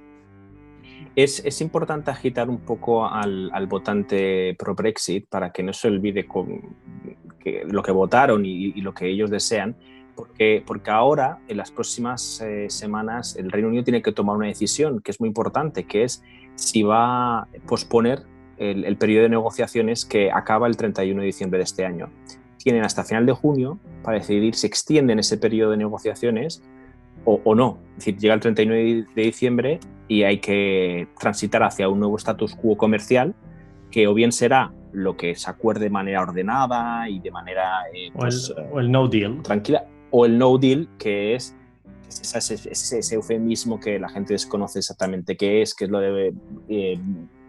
Es, 1.15 1.61
importante 1.61 2.11
agitar 2.11 2.49
un 2.49 2.59
poco 2.59 3.07
al, 3.07 3.49
votante 3.67 4.53
pro-Brexit 4.59 5.29
para 5.29 5.51
que 5.51 5.63
no 5.63 5.71
se 5.71 5.87
olvide 5.87 6.27
con, 6.27 6.75
lo 7.65 7.81
que 7.81 7.91
votaron 7.93 8.45
y, 8.45 8.73
lo 8.81 8.93
que 8.93 9.07
ellos 9.07 9.29
desean. 9.29 9.77
Porque, 10.15 10.63
porque, 10.65 10.91
ahora, 10.91 11.39
en 11.47 11.57
las 11.57 11.71
próximas 11.71 12.41
eh, 12.41 12.65
semanas, 12.69 13.37
el 13.37 13.51
Reino 13.51 13.69
Unido 13.69 13.83
tiene 13.83 14.01
que 14.01 14.11
tomar 14.11 14.35
una 14.35 14.47
decisión 14.47 14.99
que 14.99 15.11
es 15.11 15.19
muy 15.19 15.27
importante, 15.27 15.85
que 15.85 16.03
es 16.03 16.23
si 16.57 16.83
va 16.83 17.39
a 17.39 17.47
posponer 17.67 18.23
el, 18.57 18.97
periodo 18.97 19.23
de 19.23 19.29
negociaciones 19.29 20.05
que 20.05 20.31
acaba 20.31 20.67
el 20.67 20.75
31 20.75 21.21
de 21.21 21.25
diciembre 21.25 21.59
de 21.59 21.63
este 21.63 21.85
año. 21.85 22.09
Tienen 22.57 22.83
hasta 22.83 23.03
final 23.03 23.25
de 23.25 23.33
junio 23.33 23.79
para 24.03 24.17
decidir 24.17 24.55
si 24.55 24.67
extienden 24.67 25.19
ese 25.19 25.37
periodo 25.37 25.71
de 25.71 25.77
negociaciones 25.77 26.63
o, 27.23 27.55
no. 27.55 27.79
Es 27.91 28.05
decir, 28.05 28.17
llega 28.17 28.33
el 28.33 28.39
31 28.39 28.73
de 28.73 29.21
diciembre 29.21 29.79
y 30.07 30.23
hay 30.23 30.39
que 30.39 31.07
transitar 31.19 31.63
hacia 31.63 31.89
un 31.89 31.99
nuevo 31.99 32.15
status 32.15 32.55
quo 32.55 32.77
comercial 32.77 33.35
que 33.91 34.07
o 34.07 34.13
bien 34.13 34.31
será 34.31 34.71
lo 34.93 35.17
que 35.17 35.35
se 35.35 35.49
acuerde 35.49 35.85
de 35.85 35.89
manera 35.89 36.21
ordenada 36.21 37.09
y 37.09 37.19
de 37.19 37.31
manera 37.31 37.81
eh, 37.93 38.09
pues, 38.13 38.53
o, 38.71 38.79
el, 38.79 38.89
no 38.89 39.09
deal 39.09 39.41
tranquila 39.43 39.85
o 40.11 40.25
el 40.25 40.37
no 40.37 40.57
deal 40.57 40.87
que 40.97 41.35
es 41.35 41.56
ese, 42.09 42.69
ese, 42.69 43.15
eufemismo 43.15 43.79
que 43.79 43.99
la 43.99 44.09
gente 44.09 44.33
desconoce 44.33 44.79
exactamente 44.79 45.35
qué 45.35 45.61
es, 45.61 45.75
que 45.75 45.85
es 45.85 45.91
lo 45.91 45.99
de 45.99 46.33
eh, 46.69 46.99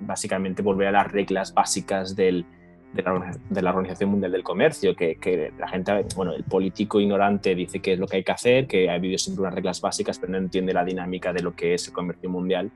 básicamente 0.01 0.62
volver 0.62 0.88
a 0.88 0.92
las 0.92 1.12
reglas 1.12 1.55
básicas 1.55 2.16
del, 2.16 2.44
de, 2.92 3.62
la, 3.62 3.71
Organización 3.71 4.11
Mundial 4.11 4.33
del 4.33 4.42
Comercio, 4.42 4.94
que, 4.97 5.16
que, 5.16 5.53
la 5.59 5.68
gente, 5.68 5.92
bueno, 6.16 6.33
el 6.33 6.44
político 6.44 7.01
ignorante 7.01 7.55
dice 7.55 7.81
que 7.81 7.94
es 7.94 7.99
lo 7.99 8.07
que 8.07 8.16
hay 8.16 8.25
que 8.25 8.33
hacer, 8.33 8.66
que 8.66 8.88
ha 8.90 8.94
habido 8.94 9.18
siempre 9.18 9.42
unas 9.42 9.55
reglas 9.55 9.81
básicas, 9.81 10.18
pero 10.18 10.33
no 10.33 10.38
entiende 10.38 10.73
la 10.73 10.85
dinámica 10.85 11.33
de 11.33 11.42
lo 11.42 11.55
que 11.55 11.75
es 11.75 11.87
el 11.88 11.92
comercio 11.92 12.31
mundial 12.31 12.71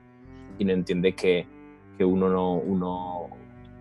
y 0.57 0.65
no 0.65 0.73
entiende 0.73 1.13
que, 1.13 1.45
que 1.97 2.05
uno 2.05 2.29
no, 2.29 2.53
uno, 2.53 3.29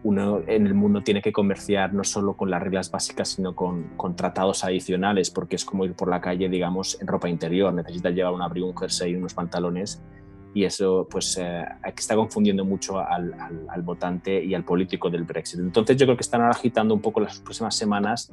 uno 0.04 0.42
en 0.46 0.66
el 0.66 0.74
mundo 0.74 1.02
tiene 1.02 1.22
que 1.22 1.32
comerciar 1.32 1.94
no 1.94 2.04
solo 2.04 2.36
con 2.36 2.50
las 2.50 2.62
reglas 2.62 2.90
básicas, 2.90 3.30
sino 3.30 3.54
con, 3.54 3.90
con, 3.96 4.16
tratados 4.16 4.64
adicionales, 4.64 5.30
porque 5.30 5.56
es 5.56 5.64
como 5.64 5.84
ir 5.84 5.94
por 5.94 6.08
la 6.08 6.20
calle, 6.20 6.48
digamos, 6.48 7.00
en 7.00 7.06
ropa 7.06 7.28
interior. 7.28 7.72
Necesitas 7.72 8.12
llevar 8.14 8.32
un 8.32 8.42
abrigo, 8.42 8.66
un 8.68 8.76
jersey 8.76 9.12
y 9.12 9.16
unos 9.16 9.34
pantalones. 9.34 10.02
Y 10.54 10.64
eso, 10.64 11.06
pues, 11.10 11.38
eh, 11.40 11.64
está 11.96 12.14
confundiendo 12.14 12.64
mucho 12.64 12.98
al, 12.98 13.34
al, 13.68 13.82
votante 13.82 14.44
y 14.44 14.54
al 14.54 14.64
político 14.64 15.08
del 15.08 15.24
Brexit. 15.24 15.60
Entonces, 15.60 15.96
yo 15.96 16.06
creo 16.06 16.16
que 16.16 16.22
están 16.22 16.42
agitando 16.42 16.94
un 16.94 17.00
poco 17.00 17.20
las 17.20 17.40
próximas 17.40 17.74
semanas 17.74 18.32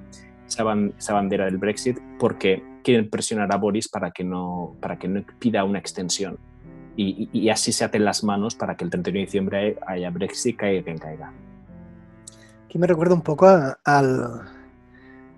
esa, 0.50 1.14
bandera 1.14 1.46
del 1.46 1.58
Brexit 1.58 2.00
porque 2.18 2.64
quieren 2.84 3.10
presionar 3.10 3.54
a 3.54 3.58
Boris 3.58 3.88
para 3.88 4.12
que 4.12 4.24
no, 4.24 4.76
para 4.82 4.98
que 4.98 5.08
no 5.08 5.24
pida 5.40 5.64
una 5.64 5.80
extensión. 5.80 6.38
Y, 6.98 7.48
así 7.48 7.72
se 7.72 7.86
aten 7.86 8.04
las 8.04 8.26
manos 8.26 8.56
para 8.56 8.76
que 8.76 8.84
el 8.84 8.90
31 8.90 9.20
de 9.20 9.26
diciembre 9.26 9.78
haya 9.88 10.10
Brexit, 10.10 10.58
caiga 10.58 10.84
quien 10.84 10.98
caiga. 10.98 11.32
Aquí 12.70 12.78
me 12.78 12.86
recuerda 12.86 13.16
un 13.16 13.24
poco 13.24 13.48
al. 13.48 14.42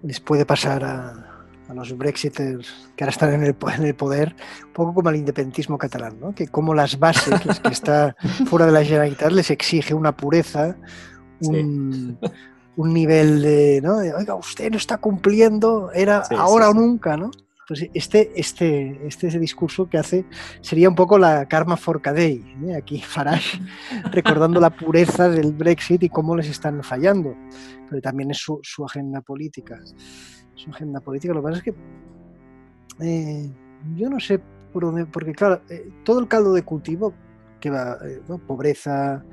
Les 0.03 0.19
puede 0.19 0.45
pasar 0.45 0.83
a, 0.83 1.45
los 1.73 1.97
Brexiters 1.97 2.89
que 2.97 3.05
ahora 3.05 3.11
están 3.11 3.33
en 3.33 3.43
el, 3.45 3.55
en 3.73 3.85
el, 3.85 3.95
poder, 3.95 4.35
un 4.65 4.73
poco 4.73 4.93
como 4.95 5.07
al 5.07 5.15
independentismo 5.15 5.77
catalán, 5.77 6.19
¿no? 6.19 6.35
que 6.35 6.49
como 6.49 6.73
las 6.73 6.99
bases, 6.99 7.45
las 7.45 7.61
que 7.61 7.69
está 7.69 8.17
fuera 8.47 8.65
de 8.65 8.73
la 8.73 8.83
Generalitat, 8.83 9.31
les 9.31 9.49
exige 9.49 9.93
una 9.93 10.13
pureza, 10.13 10.75
un, 11.39 12.19
un 12.75 12.93
nivel 12.93 13.41
de, 13.41 13.79
¿no? 13.81 13.99
oiga, 13.99 14.35
usted 14.35 14.69
no 14.69 14.75
está 14.75 14.97
cumpliendo, 14.97 15.89
era 15.93 16.23
ahora 16.37 16.69
o 16.69 16.73
nunca, 16.73 17.15
¿no? 17.15 17.31
Pues 17.71 17.89
este, 17.93 18.33
este, 18.35 18.99
este 19.07 19.27
es 19.27 19.35
el 19.35 19.39
discurso 19.39 19.87
que 19.87 19.97
hace, 19.97 20.25
sería 20.59 20.89
un 20.89 20.95
poco 20.95 21.17
la 21.17 21.45
karma 21.45 21.77
forcadell, 21.77 22.43
¿eh? 22.67 22.75
aquí 22.75 22.99
Farage 22.99 23.61
recordando 24.11 24.59
la 24.59 24.71
pureza 24.71 25.29
del 25.29 25.53
Brexit 25.53 26.03
y 26.03 26.09
cómo 26.09 26.35
les 26.35 26.49
están 26.49 26.83
fallando, 26.83 27.33
pero 27.89 28.01
también 28.01 28.29
es 28.31 28.39
su, 28.39 28.59
su 28.61 28.83
agenda 28.83 29.21
política. 29.21 29.79
Su 30.53 30.69
agenda 30.69 30.99
política, 30.99 31.33
lo 31.33 31.39
que 31.39 31.43
pasa 31.45 31.57
es 31.59 31.63
que 31.63 31.73
eh, 32.99 33.49
yo 33.95 34.09
no 34.09 34.19
sé 34.19 34.41
por 34.73 34.83
dónde, 34.83 35.05
porque 35.05 35.31
claro, 35.31 35.61
eh, 35.69 35.89
todo 36.03 36.19
el 36.19 36.27
caldo 36.27 36.51
de 36.51 36.63
cultivo 36.63 37.13
que 37.61 37.69
va, 37.69 37.97
pobreza, 38.47 39.23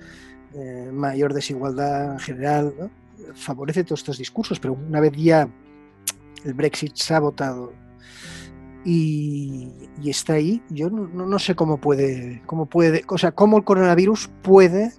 mayor 0.93 1.35
desigualdad 1.35 2.13
en 2.13 2.19
general, 2.21 2.73
¿no? 2.79 2.89
favorece 3.35 3.83
todos 3.83 3.99
estos 3.99 4.19
discursos, 4.19 4.61
pero 4.61 4.75
una 4.75 5.01
vez 5.01 5.11
ya 5.17 5.53
el 6.45 6.55
Brexit 6.55 6.95
se 6.95 7.15
ha 7.15 7.19
votado 7.19 7.88
y, 8.91 9.69
está 10.07 10.35
ahí, 10.35 10.63
yo 10.71 10.89
no, 10.89 11.39
sé 11.39 11.55
cómo 11.55 11.79
puede, 11.79 12.41
cómo 12.47 12.65
puede, 12.65 13.05
o 13.09 13.19
sea, 13.19 13.33
cómo 13.33 13.59
el 13.59 13.65
coronavirus 13.65 14.31
puede 14.41 14.93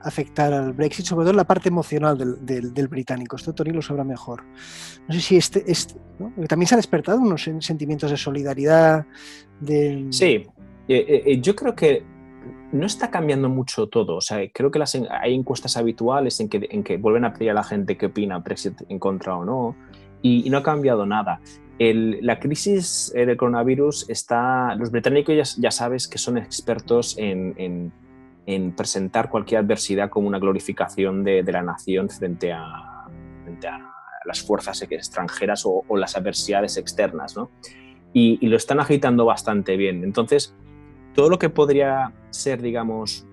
afectar 0.00 0.52
al 0.52 0.72
Brexit, 0.72 1.06
sobre 1.06 1.22
todo 1.22 1.30
en 1.30 1.36
la 1.36 1.44
parte 1.44 1.68
emocional 1.68 2.18
del, 2.18 2.88
británico. 2.88 3.36
Esto 3.36 3.52
Tony 3.52 3.70
lo 3.70 3.80
sabrá 3.80 4.02
mejor. 4.02 4.42
No 5.06 5.14
sé 5.14 5.20
si 5.20 5.36
este, 5.36 5.62
este 5.70 5.94
también 6.48 6.66
se 6.66 6.74
ha 6.74 6.78
despertado 6.78 7.20
unos 7.20 7.48
sentimientos 7.60 8.10
de 8.10 8.16
solidaridad. 8.16 9.06
De... 9.60 10.08
Sí, 10.10 10.44
eh, 10.88 11.22
eh, 11.24 11.40
yo 11.40 11.54
creo 11.54 11.76
que 11.76 12.04
no 12.72 12.86
está 12.86 13.08
cambiando 13.08 13.48
mucho 13.48 13.86
todo. 13.86 14.16
O 14.16 14.20
sea, 14.20 14.40
creo 14.52 14.72
que 14.72 14.80
las, 14.80 14.98
hay 15.10 15.34
encuestas 15.34 15.76
habituales 15.76 16.40
en 16.40 16.48
que, 16.48 16.66
en 16.72 16.82
que 16.82 16.96
vuelven 16.96 17.24
a 17.24 17.32
pedir 17.32 17.52
a 17.52 17.54
la 17.54 17.62
gente 17.62 17.96
qué 17.96 18.06
opina 18.06 18.38
Brexit 18.38 18.82
en 18.88 18.98
contra 18.98 19.36
o 19.36 19.44
no, 19.44 19.76
y, 20.22 20.48
no 20.50 20.58
ha 20.58 20.62
cambiado 20.62 21.04
nada. 21.04 21.40
La 21.78 22.38
crisis 22.38 23.12
del 23.14 23.36
coronavirus 23.36 24.08
está. 24.08 24.74
Los 24.76 24.90
británicos 24.90 25.56
ya, 25.56 25.70
sabes 25.70 26.06
que 26.06 26.18
son 26.18 26.38
expertos 26.38 27.16
en, 27.18 27.92
presentar 28.76 29.28
cualquier 29.30 29.60
adversidad 29.60 30.10
como 30.10 30.28
una 30.28 30.38
glorificación 30.38 31.24
de, 31.24 31.42
la 31.42 31.62
nación 31.62 32.08
frente 32.08 32.52
a, 32.52 33.06
las 34.24 34.42
fuerzas 34.42 34.82
extranjeras 34.82 35.64
o, 35.66 35.84
las 35.96 36.16
adversidades 36.16 36.76
externas, 36.76 37.36
¿no? 37.36 37.50
Y, 38.12 38.38
y, 38.44 38.48
lo 38.48 38.56
están 38.56 38.78
agitando 38.78 39.24
bastante 39.24 39.76
bien. 39.76 40.04
Entonces, 40.04 40.54
todo 41.14 41.30
lo 41.30 41.38
que 41.38 41.48
podría 41.48 42.12
ser, 42.30 42.60
digamos, 42.60 43.26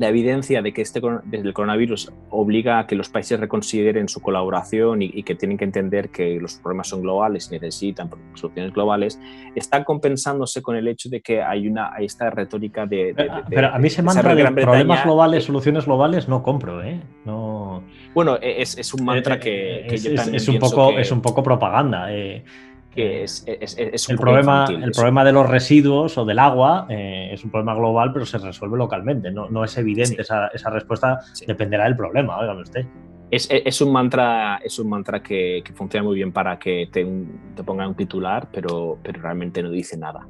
la 0.00 0.08
evidencia 0.08 0.62
de 0.62 0.72
que 0.72 0.80
este, 0.80 0.98
desde 1.24 1.46
el 1.46 1.52
coronavirus 1.52 2.10
obliga 2.30 2.78
a 2.78 2.86
que 2.86 2.94
los 2.94 3.10
países 3.10 3.38
reconsideren 3.38 4.08
su 4.08 4.22
colaboración 4.22 5.02
y, 5.02 5.22
que 5.24 5.34
tienen 5.34 5.58
que 5.58 5.64
entender 5.64 6.08
que 6.08 6.40
los 6.40 6.54
problemas 6.54 6.88
son 6.88 7.02
globales 7.02 7.48
y 7.50 7.56
necesitan 7.56 8.08
soluciones 8.32 8.72
globales, 8.72 9.20
está 9.54 9.84
compensándose 9.84 10.62
con 10.62 10.74
el 10.76 10.88
hecho 10.88 11.10
de 11.10 11.20
que 11.20 11.42
hay 11.42 11.68
una 11.68 11.92
esta 11.98 12.30
retórica 12.30 12.86
de, 12.86 13.14
pero, 13.50 13.68
a 13.68 13.78
mí 13.78 13.90
se 13.90 14.02
mantra 14.02 14.34
de 14.34 14.50
problemas 14.50 15.04
globales, 15.04 15.44
soluciones 15.44 15.84
globales 15.84 16.28
no 16.28 16.42
compro, 16.42 16.82
¿eh? 16.82 16.98
No... 17.26 17.84
Bueno, 18.14 18.38
e, 18.40 18.62
es, 18.62 18.94
un 18.94 19.04
mantra 19.04 19.34
eh, 19.34 19.40
que, 19.86 19.94
es, 19.94 20.02
yo 20.02 20.14
también 20.14 20.36
es 20.36 20.48
un 20.48 20.58
poco 20.58 20.98
es 20.98 21.12
un 21.12 21.20
poco 21.20 21.42
propaganda. 21.42 22.06
Eh 22.10 22.42
que 22.90 23.22
es, 23.22 23.44
es, 23.46 24.08
un 24.08 24.12
el 24.14 24.18
problema 24.18 24.66
El 24.68 24.90
problema 24.90 25.24
de 25.24 25.32
los 25.32 25.48
residuos 25.48 26.18
o 26.18 26.24
del 26.24 26.38
agua 26.38 26.86
eh, 26.88 27.30
es 27.32 27.44
un 27.44 27.50
problema 27.50 27.74
global, 27.74 28.12
pero 28.12 28.26
se 28.26 28.38
resuelve 28.38 28.76
localmente. 28.76 29.30
No, 29.30 29.48
no 29.48 29.64
es 29.64 29.76
evidente 29.78 30.20
esa, 30.20 30.48
esa, 30.48 30.70
respuesta, 30.70 31.20
dependerá 31.46 31.84
del 31.84 31.96
problema, 31.96 32.38
óigame 32.38 32.62
usted. 32.62 32.84
Es, 33.30 33.80
un 33.80 33.92
mantra, 33.92 34.56
es 34.56 34.76
un 34.80 34.88
mantra 34.88 35.22
que, 35.22 35.62
funciona 35.74 36.04
muy 36.04 36.16
bien 36.16 36.32
para 36.32 36.58
que 36.58 36.88
te, 36.90 37.06
te, 37.54 37.62
pongan 37.62 37.90
un 37.90 37.94
titular, 37.94 38.48
pero, 38.52 38.98
pero 39.04 39.22
realmente 39.22 39.62
no 39.62 39.70
dice 39.70 39.96
nada. 39.96 40.26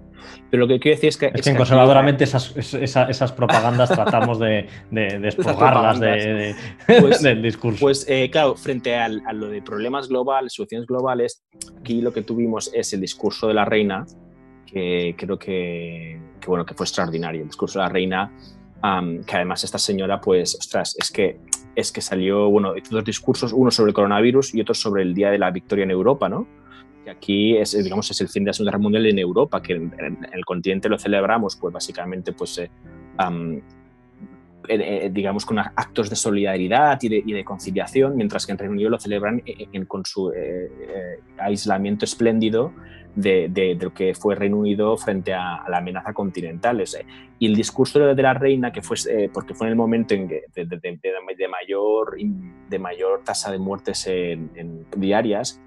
Pero 0.51 0.63
lo 0.63 0.69
que 0.69 0.81
quiero 0.81 0.97
decir 0.97 1.09
es 1.09 1.17
que... 1.17 1.31
Es, 1.35 1.43
que 1.43 1.57
conservadoramente 1.57 2.25
esas, 2.25 2.55
esas, 2.75 3.33
propagandas 3.33 3.91
tratamos 3.91 4.39
de, 4.39 4.69
de, 4.91 5.19
de 5.19 6.55
pues, 7.01 7.23
del 7.23 7.43
discurso. 7.43 7.81
Pues 7.81 8.07
eh, 8.09 8.31
claro, 8.31 8.57
frente 8.57 8.97
a, 8.97 9.09
lo 9.09 9.49
de 9.49 9.63
problemas 9.63 10.09
globales, 10.09 10.53
soluciones 10.53 10.87
globales, 10.87 11.43
aquí 11.81 12.01
lo 12.01 12.13
que 12.13 12.23
tuvimos 12.23 12.71
es 12.75 12.93
el 12.93 13.01
discurso 13.01 13.49
de 13.49 13.55
la 13.55 13.65
reina, 13.65 14.05
que 14.67 15.15
creo 15.17 15.39
que, 15.39 16.21
bueno, 16.47 16.65
que 16.65 16.75
fue 16.75 16.85
extraordinario. 16.85 17.43
El 17.43 17.49
discurso 17.49 17.79
de 17.79 17.85
la 17.85 17.89
reina, 17.89 18.33
que 18.83 19.37
además 19.37 19.65
esta 19.65 19.79
señora, 19.79 20.21
pues, 20.21 20.57
ostras, 20.59 20.97
es 20.99 21.11
que 21.11 21.41
es 21.77 21.93
que 21.93 22.01
salió, 22.01 22.51
bueno, 22.51 22.75
dos 22.91 23.05
discursos, 23.05 23.53
uno 23.53 23.71
sobre 23.71 23.91
el 23.91 23.95
coronavirus 23.95 24.55
y 24.55 24.61
otro 24.61 24.75
sobre 24.75 25.03
el 25.03 25.15
Día 25.15 25.31
de 25.31 25.39
la 25.39 25.51
Victoria 25.51 25.85
en 25.85 25.91
Europa, 25.91 26.29
¿no? 26.29 26.47
Aquí 27.11 27.57
es, 27.57 27.73
digamos, 27.83 28.11
es 28.11 28.21
el 28.21 28.29
fin 28.29 28.45
de 28.45 28.49
la 28.49 28.53
Segunda 28.53 28.73
Guerra 28.73 28.83
Mundial 28.83 29.07
en 29.07 29.19
Europa, 29.19 29.61
que 29.63 29.75
en, 29.75 29.93
el 30.33 30.45
continente 30.45 30.89
lo 30.89 30.99
celebramos, 30.99 31.57
pues 31.57 31.73
básicamente, 31.73 32.33
pues, 32.33 32.59
eh, 32.59 32.71
eh, 34.69 35.11
digamos, 35.13 35.45
con 35.45 35.59
actos 35.59 36.11
de 36.11 36.17
solidaridad 36.17 36.99
y 37.03 37.09
de, 37.09 37.23
y 37.25 37.33
de, 37.33 37.45
conciliación, 37.45 38.17
mientras 38.17 38.47
que 38.47 38.53
en 38.53 38.59
Reino 38.59 38.75
Unido 38.75 38.91
lo 38.91 39.01
celebran 39.01 39.43
con 39.89 40.05
su 40.05 40.31
eh, 40.31 41.19
aislamiento 41.39 42.05
espléndido 42.05 42.73
de, 43.15 43.79
lo 43.81 43.93
que 43.93 44.15
fue 44.15 44.35
Reino 44.35 44.59
Unido 44.59 44.97
frente 44.97 45.33
a, 45.33 45.65
la 45.69 45.79
amenaza 45.79 46.13
continental. 46.13 46.83
y 47.39 47.47
el 47.47 47.55
discurso 47.55 47.99
de 47.99 48.23
la 48.23 48.35
reina, 48.35 48.73
que 48.73 48.83
fue, 48.83 48.97
eh, 49.09 49.31
porque 49.33 49.55
fue 49.55 49.67
en 49.67 49.73
el 49.73 49.77
momento 49.77 50.15
en 50.15 50.29
que, 50.29 50.45
de, 50.55 51.49
mayor, 51.49 52.17
de 52.69 52.79
mayor 52.79 53.23
tasa 53.25 53.51
de 53.51 53.59
muertes 53.59 54.07
en, 54.07 54.87
diarias, 54.97 55.61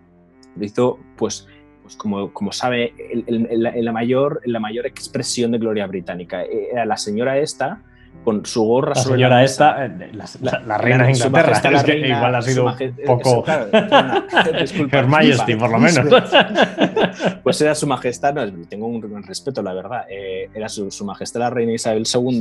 hizo, 0.60 1.00
pues, 1.18 1.48
pues 1.82 1.96
como, 1.96 2.32
como 2.34 2.52
sabe, 2.52 2.94
la, 3.28 3.92
mayor, 3.92 4.42
la 4.46 4.60
mayor 4.60 4.86
expresión 4.86 5.52
de 5.52 5.58
gloria 5.58 5.88
británica. 5.88 6.44
Era 6.44 6.86
la 6.86 6.98
señora 6.98 7.38
esta 7.38 7.82
con 8.24 8.46
su 8.46 8.64
gorra 8.64 8.94
la 8.96 9.02
señora 9.02 9.44
esta, 9.44 9.86
eh, 9.86 10.12
la, 10.14 10.78
reina 10.78 11.06
de 11.06 11.12
Inglaterra, 11.12 11.84
igual 11.96 12.36
ha 12.36 12.42
sido 12.42 12.66
un 12.66 13.06
poco 13.06 13.44
Her 14.92 15.08
Majesty, 15.08 15.56
por 15.56 15.72
lo 15.72 15.80
menos. 15.80 16.06
pues 17.44 17.62
era 17.62 17.76
su 17.76 17.86
majestad, 17.86 18.34
no, 18.34 18.68
tengo 18.68 18.88
un 18.88 19.02
gran 19.02 19.24
respeto, 19.24 19.62
la 19.62 19.74
verdad, 19.74 20.06
eh, 20.10 20.50
era 20.54 20.70
su, 20.70 20.90
majestad 21.04 21.42
la 21.42 21.50
reina 21.50 21.74
Isabel 21.74 22.04
II, 22.12 22.40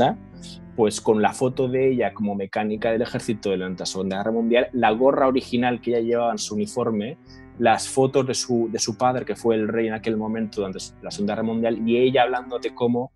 pues 0.77 1.01
con 1.01 1.21
la 1.21 1.33
foto 1.33 1.69
de 1.69 1.93
ella 1.93 2.15
como 2.15 2.35
mecánica 2.35 2.93
del 2.93 3.03
ejército 3.03 3.51
de 3.51 3.57
la 3.57 3.87
Segunda 3.87 4.19
Guerra 4.19 4.31
Mundial, 4.31 4.69
la 4.73 4.91
gorra 4.93 5.27
original 5.27 5.81
que 5.81 5.91
ella 5.91 6.01
llevaba 6.01 6.33
en 6.33 6.39
su 6.39 6.55
uniforme, 6.55 7.17
las 7.63 7.89
fotos 7.89 8.27
de 8.27 8.35
su, 8.35 8.69
de 8.73 8.81
su 8.81 8.99
padre, 8.99 9.25
que 9.25 9.37
fue 9.37 9.55
el 9.55 9.69
rey 9.69 9.87
en 9.87 9.95
aquel 9.95 10.17
momento 10.17 10.57
durante 10.57 10.81
la 11.01 11.13
Segunda 11.13 11.35
Guerra 11.35 11.45
Mundial, 11.45 11.89
y 11.89 11.97
ella 11.97 12.23
hablando 12.23 12.59
de 12.59 12.75
cómo 12.75 13.13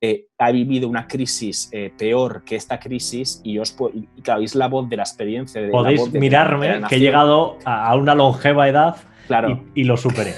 eh, 0.00 0.28
ha 0.38 0.50
vivido 0.50 0.88
una 0.88 1.06
crisis 1.06 1.68
eh, 1.70 1.92
peor 1.98 2.42
que 2.42 2.56
esta 2.56 2.80
crisis 2.80 3.42
y 3.44 3.58
os 3.58 3.76
y, 3.92 4.06
claro, 4.22 4.40
es 4.40 4.54
la 4.54 4.68
voz 4.68 4.88
de 4.88 4.96
la 4.96 5.02
experiencia. 5.02 5.60
De 5.60 5.68
Podéis 5.68 6.10
mirarme 6.14 6.80
que 6.88 6.96
he 6.96 6.98
llegado 6.98 7.58
a 7.66 7.94
una 7.94 8.14
longeva 8.14 8.70
edad 8.70 8.96
claro. 9.26 9.62
y, 9.74 9.84
lo 9.84 9.98
superé. 9.98 10.32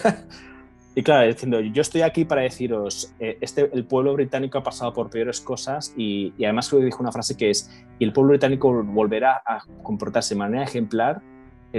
y 0.96 1.04
claro, 1.04 1.28
diciendo, 1.28 1.60
yo 1.60 1.82
estoy 1.82 2.00
aquí 2.00 2.24
para 2.24 2.42
deciros, 2.42 3.14
eh, 3.20 3.38
este, 3.40 3.70
el 3.72 3.84
pueblo 3.84 4.12
británico 4.14 4.58
ha 4.58 4.64
pasado 4.64 4.92
por 4.92 5.08
peores 5.08 5.40
cosas 5.40 5.94
y, 5.96 6.32
y 6.36 6.46
además 6.46 6.68
dijo 6.68 7.00
una 7.00 7.12
frase 7.12 7.36
que 7.36 7.50
es, 7.50 7.70
y 8.00 8.04
el 8.04 8.12
pueblo 8.12 8.30
británico 8.30 8.82
volverá 8.82 9.40
a 9.46 9.60
comportarse 9.84 10.34
de 10.34 10.40
manera 10.40 10.64
ejemplar 10.64 11.22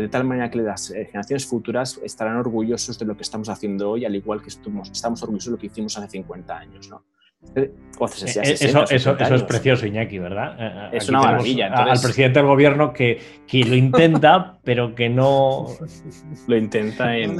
de 0.01 0.07
tal 0.09 0.23
manera 0.23 0.49
que 0.49 0.59
las 0.59 0.87
generaciones 0.87 1.45
futuras 1.45 1.99
estarán 2.03 2.37
orgullosos 2.37 2.97
de 2.97 3.05
lo 3.05 3.15
que 3.15 3.23
estamos 3.23 3.49
haciendo 3.49 3.91
hoy, 3.91 4.05
al 4.05 4.15
igual 4.15 4.41
que 4.41 4.49
estamos, 4.49 4.89
estamos 4.89 5.21
orgullosos 5.23 5.45
de 5.45 5.51
lo 5.51 5.57
que 5.57 5.67
hicimos 5.67 5.97
hace 5.97 6.09
50 6.09 6.57
años. 6.57 6.89
¿no? 6.89 7.03
Eh, 7.55 7.71
eso, 8.59 8.85
eso, 8.89 9.35
es 9.35 9.43
precioso, 9.43 9.85
Iñaki, 9.85 10.17
¿verdad? 10.17 10.55
Eh, 10.57 10.89
eh, 10.93 10.97
es 10.97 11.09
una 11.09 11.19
maravilla. 11.19 11.67
Al 11.67 11.99
presidente 11.99 12.39
del 12.39 12.47
gobierno 12.47 12.91
que, 12.91 13.21
que, 13.45 13.63
lo 13.63 13.75
intenta, 13.75 14.57
pero 14.63 14.95
que 14.95 15.07
no. 15.07 15.67
Lo 16.47 16.57
intenta 16.57 17.15
en. 17.15 17.37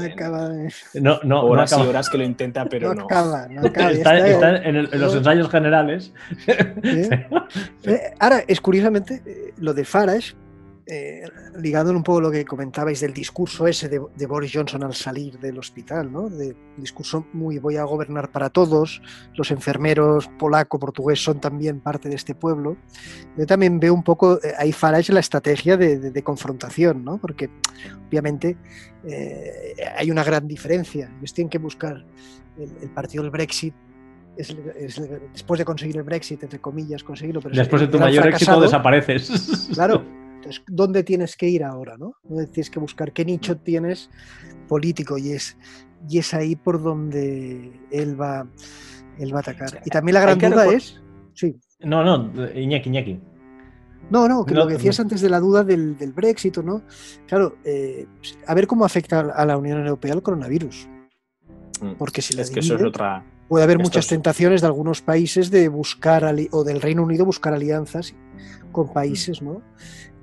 No, 0.94 1.18
no, 1.24 1.42
horas 1.42 1.72
y 1.76 1.80
horas 1.80 2.08
que 2.08 2.18
lo 2.18 2.24
intenta, 2.24 2.66
pero 2.66 2.94
no. 2.94 3.08
Está, 3.10 3.48
en, 3.48 4.88
los 5.00 5.16
ensayos 5.16 5.50
generales. 5.50 6.12
Ahora, 8.20 8.44
es 8.46 8.60
curiosamente 8.60 9.52
lo 9.58 9.74
de 9.74 9.84
Farage, 9.84 10.34
eh, 10.86 11.22
ligando 11.56 11.92
un 11.92 12.02
poco 12.02 12.20
lo 12.20 12.30
que 12.30 12.44
comentabais 12.44 13.00
del 13.00 13.14
discurso 13.14 13.66
ese 13.66 13.88
de, 13.88 14.26
Boris 14.26 14.52
Johnson 14.52 14.84
al 14.84 14.94
salir 14.94 15.38
del 15.38 15.58
hospital, 15.58 16.12
¿no? 16.12 16.28
De 16.28 16.54
discurso 16.76 17.26
muy 17.32 17.58
voy 17.58 17.76
a 17.76 17.84
gobernar 17.84 18.30
para 18.30 18.50
todos, 18.50 19.00
los 19.34 19.50
enfermeros 19.50 20.28
polaco, 20.38 20.78
portugués 20.78 21.24
son 21.24 21.40
también 21.40 21.80
parte 21.80 22.10
de 22.10 22.16
este 22.16 22.34
pueblo. 22.34 22.76
Yo 23.38 23.46
también 23.46 23.80
veo 23.80 23.94
un 23.94 24.02
poco 24.02 24.38
eh, 24.42 24.52
ahí 24.58 24.72
Farage 24.72 25.10
la 25.10 25.20
estrategia 25.20 25.78
de, 25.78 26.22
confrontación, 26.22 27.02
¿no? 27.02 27.16
Porque 27.16 27.48
obviamente 28.08 28.58
eh, 29.06 29.74
hay 29.96 30.10
una 30.10 30.22
gran 30.22 30.46
diferencia. 30.46 31.10
Ellos 31.18 31.32
tienen 31.32 31.48
que 31.48 31.58
buscar 31.58 32.04
el, 32.58 32.90
partido 32.90 33.22
del 33.22 33.30
Brexit 33.30 33.74
después 34.36 35.58
de 35.58 35.64
conseguir 35.64 35.96
el 35.96 36.02
Brexit, 36.02 36.42
entre 36.42 36.58
comillas, 36.58 37.02
conseguirlo. 37.02 37.40
Pero 37.40 37.54
después 37.54 37.80
de 37.80 37.88
tu 37.88 37.98
mayor 37.98 38.26
éxito 38.26 38.60
desapareces. 38.60 39.70
Claro, 39.72 40.04
entonces, 40.44 40.62
¿dónde 40.68 41.02
tienes 41.02 41.36
que 41.36 41.48
ir 41.48 41.64
ahora? 41.64 41.96
¿no? 41.96 42.16
¿Dónde 42.22 42.46
tienes 42.46 42.68
que 42.68 42.78
buscar? 42.78 43.12
¿Qué 43.12 43.24
nicho 43.24 43.56
tienes 43.56 44.10
político? 44.68 45.16
Y 45.16 45.32
es, 45.32 45.56
y 46.08 46.18
es 46.18 46.34
ahí 46.34 46.54
por 46.54 46.82
donde 46.82 47.72
él 47.90 48.20
va, 48.20 48.46
él 49.18 49.32
va 49.32 49.38
a 49.38 49.40
atacar. 49.40 49.80
Y 49.86 49.90
también 49.90 50.14
la 50.14 50.20
gran 50.20 50.38
duda 50.38 50.66
es... 50.66 51.00
Sí. 51.32 51.56
No, 51.80 52.04
no, 52.04 52.30
Iñaki, 52.54 52.90
Iñaki. 52.90 53.20
No, 54.10 54.28
no, 54.28 54.44
que 54.44 54.54
lo 54.54 54.66
que 54.66 54.74
decías 54.74 55.00
antes 55.00 55.22
de 55.22 55.30
la 55.30 55.40
duda 55.40 55.64
del, 55.64 55.96
del 55.96 56.12
Brexit, 56.12 56.58
¿no? 56.58 56.82
Claro, 57.26 57.56
eh, 57.64 58.06
a 58.46 58.54
ver 58.54 58.66
cómo 58.66 58.84
afecta 58.84 59.20
a 59.20 59.46
la 59.46 59.56
Unión 59.56 59.78
Europea 59.78 60.12
el 60.12 60.22
coronavirus. 60.22 60.86
Mm, 61.80 61.92
Porque 61.94 62.20
si 62.20 62.38
es 62.38 62.50
que 62.50 62.60
eso 62.60 62.76
es 62.76 62.82
otra, 62.82 63.24
puede 63.48 63.64
haber 63.64 63.78
muchas 63.78 64.06
tentaciones 64.06 64.60
de 64.60 64.66
algunos 64.66 65.00
países 65.00 65.50
de 65.50 65.68
buscar 65.68 66.22
o 66.50 66.64
del 66.64 66.82
Reino 66.82 67.02
Unido 67.02 67.24
buscar 67.24 67.54
alianzas 67.54 68.14
con 68.72 68.92
países, 68.92 69.40
¿no? 69.40 69.62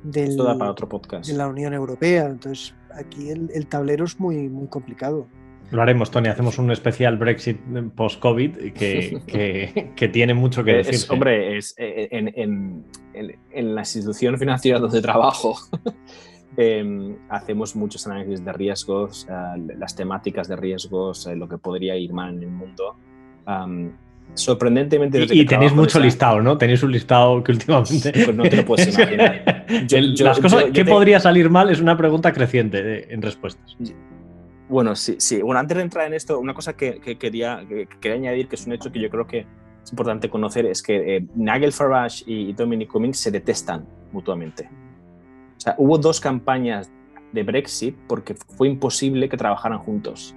Del, 0.04 0.38
para 0.38 0.72
otro 0.72 0.88
podcast. 0.88 1.30
de 1.30 1.38
la 1.38 1.48
Unión 1.48 1.74
Europea. 1.74 2.26
Entonces, 2.26 2.74
aquí 2.94 3.30
el, 3.30 3.68
tablero 3.68 4.06
es 4.06 4.20
muy, 4.20 4.50
muy 4.50 4.68
complicado. 4.68 5.28
Lo 5.72 5.82
haremos, 5.82 6.12
Tony. 6.12 6.28
Hacemos 6.28 6.58
un 6.60 6.70
especial 6.72 7.18
Brexit 7.18 7.58
post-COVID 7.96 8.74
que, 8.74 9.94
que, 9.96 10.08
tiene 10.10 10.34
mucho 10.34 10.64
que 10.64 10.74
decir. 10.74 11.00
Hombre, 11.10 11.58
es, 11.58 11.74
eh, 11.78 12.10
en, 12.12 12.28
en, 12.36 12.86
en, 13.52 13.76
la 13.76 13.82
institución 13.82 14.38
financiera 14.38 14.80
donde 14.80 15.02
trabajo 15.02 15.56
em, 16.58 17.16
hacemos 17.30 17.76
muchos 17.76 18.06
análisis 18.08 18.44
de 18.44 18.52
riesgos, 18.52 19.28
eh, 19.30 19.76
las 19.78 19.96
temáticas 19.96 20.50
de 20.50 20.58
riesgos, 20.58 21.26
eh, 21.28 21.36
lo 21.36 21.48
que 21.48 21.58
podría 21.58 21.96
ir 21.96 22.12
mal 22.12 22.36
en 22.36 22.44
el 22.44 22.50
mundo 22.50 22.98
sorprendentemente. 24.34 25.26
Y, 25.32 25.46
tenéis 25.46 25.74
mucho 25.74 26.00
listado, 26.00 26.42
¿no? 26.42 26.58
Tenéis 26.58 26.84
un 26.84 26.92
listado 26.92 27.44
que 27.44 27.52
últimamente. 27.52 28.12
Pues 28.12 28.36
no 28.36 28.44
te 28.44 28.58
lo 28.58 28.66
puedes 28.66 28.88
imaginar. 28.96 29.66
Las 30.20 30.40
cosas, 30.40 30.66
¿Qué 30.74 30.86
podría 30.86 31.20
salir 31.20 31.50
mal? 31.50 31.70
Es 31.70 31.80
una 31.80 31.98
pregunta 31.98 32.32
creciente 32.32 33.14
en 33.14 33.22
respuestas. 33.22 33.78
Bueno, 34.70 34.96
sí, 34.96 35.16
sí. 35.20 35.42
Bueno, 35.42 35.60
antes 35.60 35.76
de 35.76 35.84
entrar 35.84 36.08
en 36.08 36.14
esto, 36.14 36.40
una 36.40 36.54
cosa 36.54 36.74
que, 36.74 37.00
quería, 37.20 37.66
quería, 38.00 38.16
añadir, 38.16 38.48
que 38.48 38.56
es 38.56 38.66
un 38.66 38.74
hecho 38.74 38.92
que 38.92 39.02
yo 39.02 39.10
creo 39.10 39.28
que 39.28 39.46
es 39.84 39.92
importante 39.92 40.30
conocer, 40.30 40.66
es 40.66 40.82
que 40.82 41.18
eh, 41.18 41.26
Nigel 41.36 41.74
Farage 41.74 42.24
y 42.26 42.54
Dominic 42.54 42.90
Cummings 42.90 43.18
se 43.18 43.32
detestan 43.32 43.86
mutuamente. 44.12 44.70
O 45.58 45.60
sea, 45.60 45.76
hubo 45.78 45.98
dos 45.98 46.20
campañas 46.22 46.90
de 47.34 47.44
Brexit 47.44 47.96
porque 48.08 48.34
fue 48.34 48.68
imposible 48.68 49.28
que 49.30 49.38
trabajaran 49.38 49.80
juntos 49.80 50.36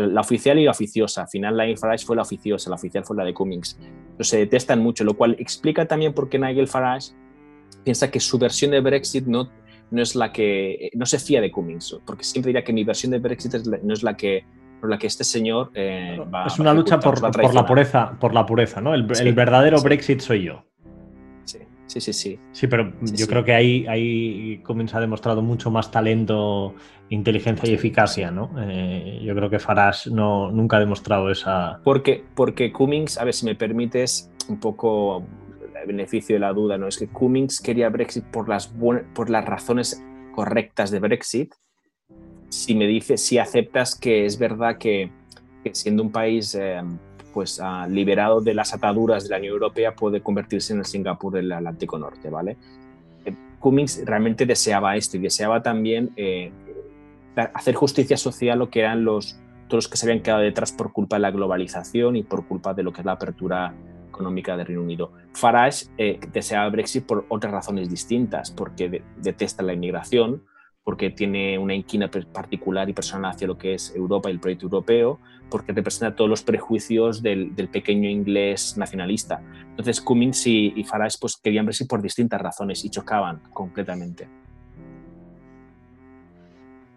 la 0.00 0.20
oficial 0.20 0.58
y 0.58 0.64
la 0.64 0.70
oficiosa. 0.70 1.22
Al 1.22 1.28
final 1.28 1.56
la 1.56 1.64
Farage 1.76 2.04
fue 2.04 2.16
la 2.16 2.22
oficiosa, 2.22 2.70
la 2.70 2.76
oficial 2.76 3.04
fue 3.04 3.16
la 3.16 3.24
de 3.24 3.34
Cummings. 3.34 3.78
Pero 4.16 4.24
se 4.24 4.38
detestan 4.38 4.80
mucho, 4.80 5.04
lo 5.04 5.14
cual 5.14 5.36
explica 5.38 5.86
también 5.86 6.12
por 6.12 6.28
qué 6.28 6.38
Nigel 6.38 6.68
Farage 6.68 7.12
piensa 7.84 8.10
que 8.10 8.20
su 8.20 8.38
versión 8.38 8.70
de 8.70 8.80
Brexit 8.80 9.26
no, 9.26 9.50
no 9.90 10.02
es 10.02 10.14
la 10.14 10.32
que 10.32 10.90
no 10.94 11.06
se 11.06 11.18
fía 11.18 11.40
de 11.40 11.50
Cummings, 11.50 12.00
porque 12.06 12.24
siempre 12.24 12.50
dirá 12.50 12.64
que 12.64 12.72
mi 12.72 12.84
versión 12.84 13.12
de 13.12 13.18
Brexit 13.18 13.54
no 13.82 13.92
es 13.92 14.02
la 14.02 14.16
que 14.16 14.44
por 14.80 14.90
la 14.90 14.98
que 14.98 15.06
este 15.06 15.22
señor 15.22 15.70
eh, 15.74 16.18
va, 16.34 16.44
es 16.44 16.58
una 16.58 16.74
lucha 16.74 16.98
por, 16.98 17.14
por, 17.20 17.54
la 17.54 17.64
pureza, 17.64 18.18
por 18.18 18.34
la 18.34 18.44
pureza, 18.44 18.80
¿no? 18.80 18.94
El, 18.94 19.04
verdadero 19.04 19.80
Brexit 19.80 20.18
soy 20.18 20.42
yo. 20.42 20.64
Sí, 21.86 22.00
sí, 22.00 22.12
sí. 22.12 22.38
Sí, 22.52 22.66
pero 22.66 22.92
yo 23.00 23.26
creo 23.26 23.44
que 23.44 23.52
ahí, 23.52 23.86
ahí 23.86 24.58
Cummings 24.64 24.94
ha 24.94 25.00
demostrado 25.00 25.42
mucho 25.42 25.70
más 25.70 25.90
talento, 25.90 26.74
inteligencia 27.10 27.68
y 27.68 27.74
eficacia, 27.74 28.30
¿no? 28.30 28.50
Eh, 28.58 29.20
yo 29.22 29.34
creo 29.34 29.50
que 29.50 29.58
Farage 29.58 30.10
no, 30.10 30.50
nunca 30.50 30.78
ha 30.78 30.80
demostrado 30.80 31.30
esa... 31.30 31.80
Porque, 31.84 32.24
porque 32.34 32.72
Cummings, 32.72 33.18
a 33.18 33.24
ver 33.24 33.34
si 33.34 33.44
me 33.44 33.54
permites 33.54 34.30
un 34.48 34.58
poco 34.58 35.24
el 35.80 35.86
beneficio 35.86 36.36
de 36.36 36.40
la 36.40 36.52
duda, 36.52 36.78
¿no? 36.78 36.88
Es 36.88 36.96
que 36.96 37.08
Cummings 37.08 37.60
quería 37.60 37.90
Brexit 37.90 38.24
por 38.24 38.48
las, 38.48 38.68
por 38.68 39.28
las 39.28 39.44
razones 39.44 40.02
correctas 40.34 40.90
de 40.90 41.00
Brexit. 41.00 41.54
Si 42.48 42.74
me 42.74 42.86
dices, 42.86 43.22
si 43.22 43.38
aceptas 43.38 43.94
que 43.94 44.24
es 44.24 44.38
verdad 44.38 44.78
que, 44.78 45.10
siendo 45.72 46.02
un 46.02 46.12
país... 46.12 46.54
Eh, 46.54 46.80
pues 47.32 47.60
uh, 47.60 47.88
liberado 47.88 48.40
de 48.40 48.54
las 48.54 48.74
ataduras 48.74 49.24
de 49.24 49.30
la 49.30 49.38
Unión 49.38 49.54
Europea 49.54 49.94
puede 49.94 50.20
convertirse 50.20 50.72
en 50.72 50.80
el 50.80 50.84
Singapur 50.84 51.32
del 51.32 51.52
Atlántico 51.52 51.98
Norte, 51.98 52.30
¿vale? 52.30 52.56
Eh, 53.24 53.34
Cummings 53.58 54.04
realmente 54.04 54.46
deseaba 54.46 54.96
esto 54.96 55.16
y 55.16 55.20
deseaba 55.20 55.62
también 55.62 56.10
eh, 56.16 56.52
hacer 57.54 57.74
justicia 57.74 58.16
social 58.16 58.58
lo 58.58 58.70
que 58.70 58.80
eran 58.80 59.04
los 59.04 59.38
todos 59.72 59.84
los 59.84 59.88
que 59.88 59.96
se 59.96 60.04
habían 60.04 60.22
quedado 60.22 60.42
detrás 60.42 60.70
por 60.70 60.92
culpa 60.92 61.16
de 61.16 61.20
la 61.20 61.30
globalización 61.30 62.16
y 62.16 62.22
por 62.22 62.46
culpa 62.46 62.74
de 62.74 62.82
lo 62.82 62.92
que 62.92 63.00
es 63.00 63.06
la 63.06 63.12
apertura 63.12 63.74
económica 64.06 64.54
del 64.54 64.66
Reino 64.66 64.82
Unido. 64.82 65.12
Farage 65.32 65.86
eh, 65.96 66.20
deseaba 66.30 66.68
Brexit 66.68 67.06
por 67.06 67.24
otras 67.30 67.52
razones 67.52 67.88
distintas, 67.88 68.50
porque 68.50 69.02
detesta 69.16 69.62
la 69.62 69.72
inmigración, 69.72 70.44
porque 70.84 71.08
tiene 71.08 71.58
una 71.58 71.74
inquina 71.74 72.10
particular 72.10 72.90
y 72.90 72.92
personal 72.92 73.30
hacia 73.30 73.46
lo 73.46 73.56
que 73.56 73.72
es 73.72 73.94
Europa 73.96 74.28
y 74.28 74.32
el 74.32 74.40
proyecto 74.40 74.66
europeo, 74.66 75.20
porque 75.52 75.72
representa 75.72 76.16
todos 76.16 76.28
los 76.28 76.42
prejuicios 76.42 77.22
del, 77.22 77.52
pequeño 77.70 78.08
inglés 78.08 78.76
nacionalista. 78.76 79.40
Entonces 79.70 80.00
Cummings 80.00 80.46
y, 80.46 80.72
y 80.74 80.84
Farage 80.84 81.18
pues, 81.20 81.36
querían 81.36 81.66
verse 81.66 81.86
por 81.86 82.02
distintas 82.02 82.40
razones 82.40 82.84
y 82.84 82.90
chocaban 82.90 83.40
completamente 83.52 84.41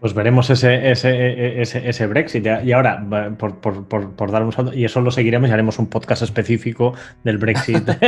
pues 0.06 0.14
veremos 0.14 0.52
ese, 0.52 0.92
ese, 0.92 1.60
ese, 1.64 2.06
Brexit. 2.06 2.46
Y 2.64 2.72
ahora, 2.74 3.04
por, 3.40 3.56
por, 3.56 3.88
por, 3.88 4.32
dar 4.32 4.44
un 4.44 4.52
salto, 4.52 4.72
y 4.72 4.86
eso 4.86 5.02
lo 5.02 5.10
seguiremos 5.10 5.50
y 5.50 5.52
haremos 5.52 5.80
un 5.80 5.88
podcast 5.88 6.22
específico 6.22 6.94
del 7.24 7.40
Brexit 7.40 7.90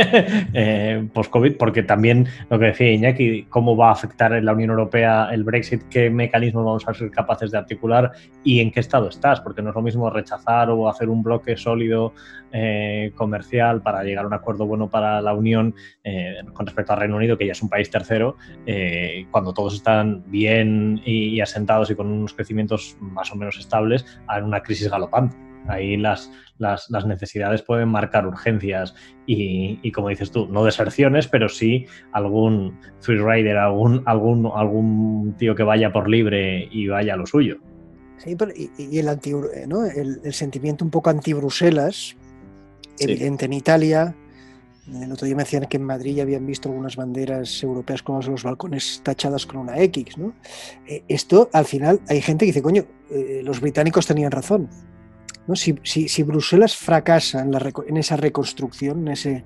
eh, 0.54 1.08
post-COVID, 1.12 1.56
porque 1.56 1.82
también 1.82 2.28
lo 2.50 2.58
que 2.60 2.66
decía 2.66 2.92
Iñaki, 2.92 3.46
cómo 3.48 3.76
va 3.76 3.88
a 3.88 3.92
afectar 3.94 4.32
en 4.32 4.44
la 4.44 4.52
Unión 4.52 4.70
Europea 4.70 5.30
el 5.32 5.42
Brexit, 5.42 5.88
qué 5.90 6.08
mecanismos 6.08 6.64
vamos 6.64 6.86
a 6.86 6.94
ser 6.94 7.10
capaces 7.10 7.50
de 7.50 7.58
articular 7.58 8.12
y 8.44 8.60
en 8.60 8.70
qué 8.70 8.78
estado 8.78 9.08
estás, 9.08 9.40
porque 9.40 9.60
no 9.60 9.70
es 9.70 9.74
lo 9.74 9.82
mismo 9.82 10.08
rechazar 10.08 10.70
o 10.70 10.88
hacer 10.88 11.08
un 11.08 11.24
bloque 11.24 11.56
sólido 11.56 12.12
eh, 12.52 13.12
comercial 13.14 13.82
para 13.82 14.04
llegar 14.04 14.24
a 14.24 14.28
un 14.28 14.34
acuerdo 14.34 14.66
bueno 14.66 14.88
para 14.88 15.20
la 15.20 15.34
Unión 15.34 15.74
eh, 16.04 16.36
con 16.52 16.66
respecto 16.66 16.92
al 16.92 17.00
Reino 17.00 17.16
Unido, 17.16 17.36
que 17.38 17.46
ya 17.46 17.52
es 17.52 17.62
un 17.62 17.68
país 17.68 17.90
tercero, 17.90 18.36
cuando 19.30 19.52
todos 19.52 19.74
están 19.74 20.22
bien 20.30 21.00
y 21.04 21.40
asentados 21.40 21.90
y 21.90 21.94
con 21.94 22.08
unos 22.08 22.34
crecimientos 22.34 22.96
más 23.00 23.32
o 23.32 23.36
menos 23.36 23.58
estables 23.58 24.04
a 24.26 24.38
una 24.38 24.62
crisis 24.62 24.90
galopante. 24.90 25.36
Ahí 25.68 25.96
las, 25.96 26.30
las, 26.58 27.06
necesidades 27.06 27.62
pueden 27.62 27.88
marcar 27.88 28.26
urgencias 28.26 28.94
y, 29.26 29.92
como 29.92 30.08
dices 30.08 30.30
tú, 30.30 30.46
no 30.48 30.64
deserciones, 30.64 31.28
pero 31.28 31.48
sí 31.48 31.86
algún 32.12 32.78
free 33.00 33.18
rider, 33.18 33.58
algún, 33.58 34.02
algún, 34.06 34.50
algún 34.54 35.34
tío 35.38 35.54
que 35.54 35.62
vaya 35.62 35.92
por 35.92 36.08
libre 36.08 36.68
y 36.70 36.88
vaya 36.88 37.14
a 37.14 37.16
lo 37.16 37.26
suyo. 37.26 37.58
Sí, 38.16 38.36
y, 38.78 38.98
el, 38.98 39.08
anti, 39.08 39.32
¿no? 39.68 39.84
el, 39.84 40.32
sentimiento 40.32 40.84
un 40.84 40.90
poco 40.90 41.10
anti-Bruselas, 41.10 42.16
evidente 43.00 43.46
en 43.46 43.52
Italia, 43.52 44.14
el 44.94 45.12
otro 45.12 45.26
día 45.26 45.36
me 45.36 45.42
decían 45.42 45.66
que 45.66 45.76
en 45.76 45.84
Madrid 45.84 46.16
ya 46.16 46.22
habían 46.22 46.46
visto 46.46 46.68
algunas 46.68 46.96
banderas 46.96 47.62
europeas 47.62 48.02
con 48.02 48.24
los 48.24 48.42
balcones 48.42 49.02
tachadas 49.02 49.44
con 49.44 49.58
una 49.58 49.78
X. 49.80 50.16
¿no? 50.16 50.34
Eh, 50.86 51.04
esto, 51.08 51.50
al 51.52 51.66
final, 51.66 52.00
hay 52.08 52.22
gente 52.22 52.44
que 52.44 52.52
dice, 52.52 52.62
coño, 52.62 52.86
eh, 53.10 53.42
los 53.44 53.60
británicos 53.60 54.06
tenían 54.06 54.30
razón. 54.30 54.68
¿no? 55.46 55.54
Si, 55.56 56.22
Bruselas 56.22 56.76
fracasa 56.76 57.42
en, 57.42 57.96
esa 57.96 58.16
reconstrucción, 58.16 59.00
en 59.00 59.08
ese 59.08 59.44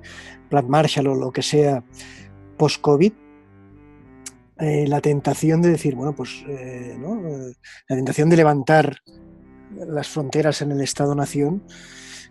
plan 0.49 0.69
Marshall 0.69 1.09
o 1.09 1.15
lo 1.15 1.33
que 1.33 1.43
sea 1.43 1.85
post-COVID, 2.57 3.13
eh, 4.61 4.87
la 4.87 5.01
tentación 5.01 5.61
de 5.61 5.71
decir, 5.71 5.97
bueno, 5.97 6.15
pues 6.15 6.45
la 6.47 7.97
tentación 7.97 8.31
de 8.31 8.37
levantar 8.37 8.99
las 9.75 10.09
fronteras 10.09 10.63
en 10.63 10.71
el 10.71 10.81
Estado-nación, 10.81 11.65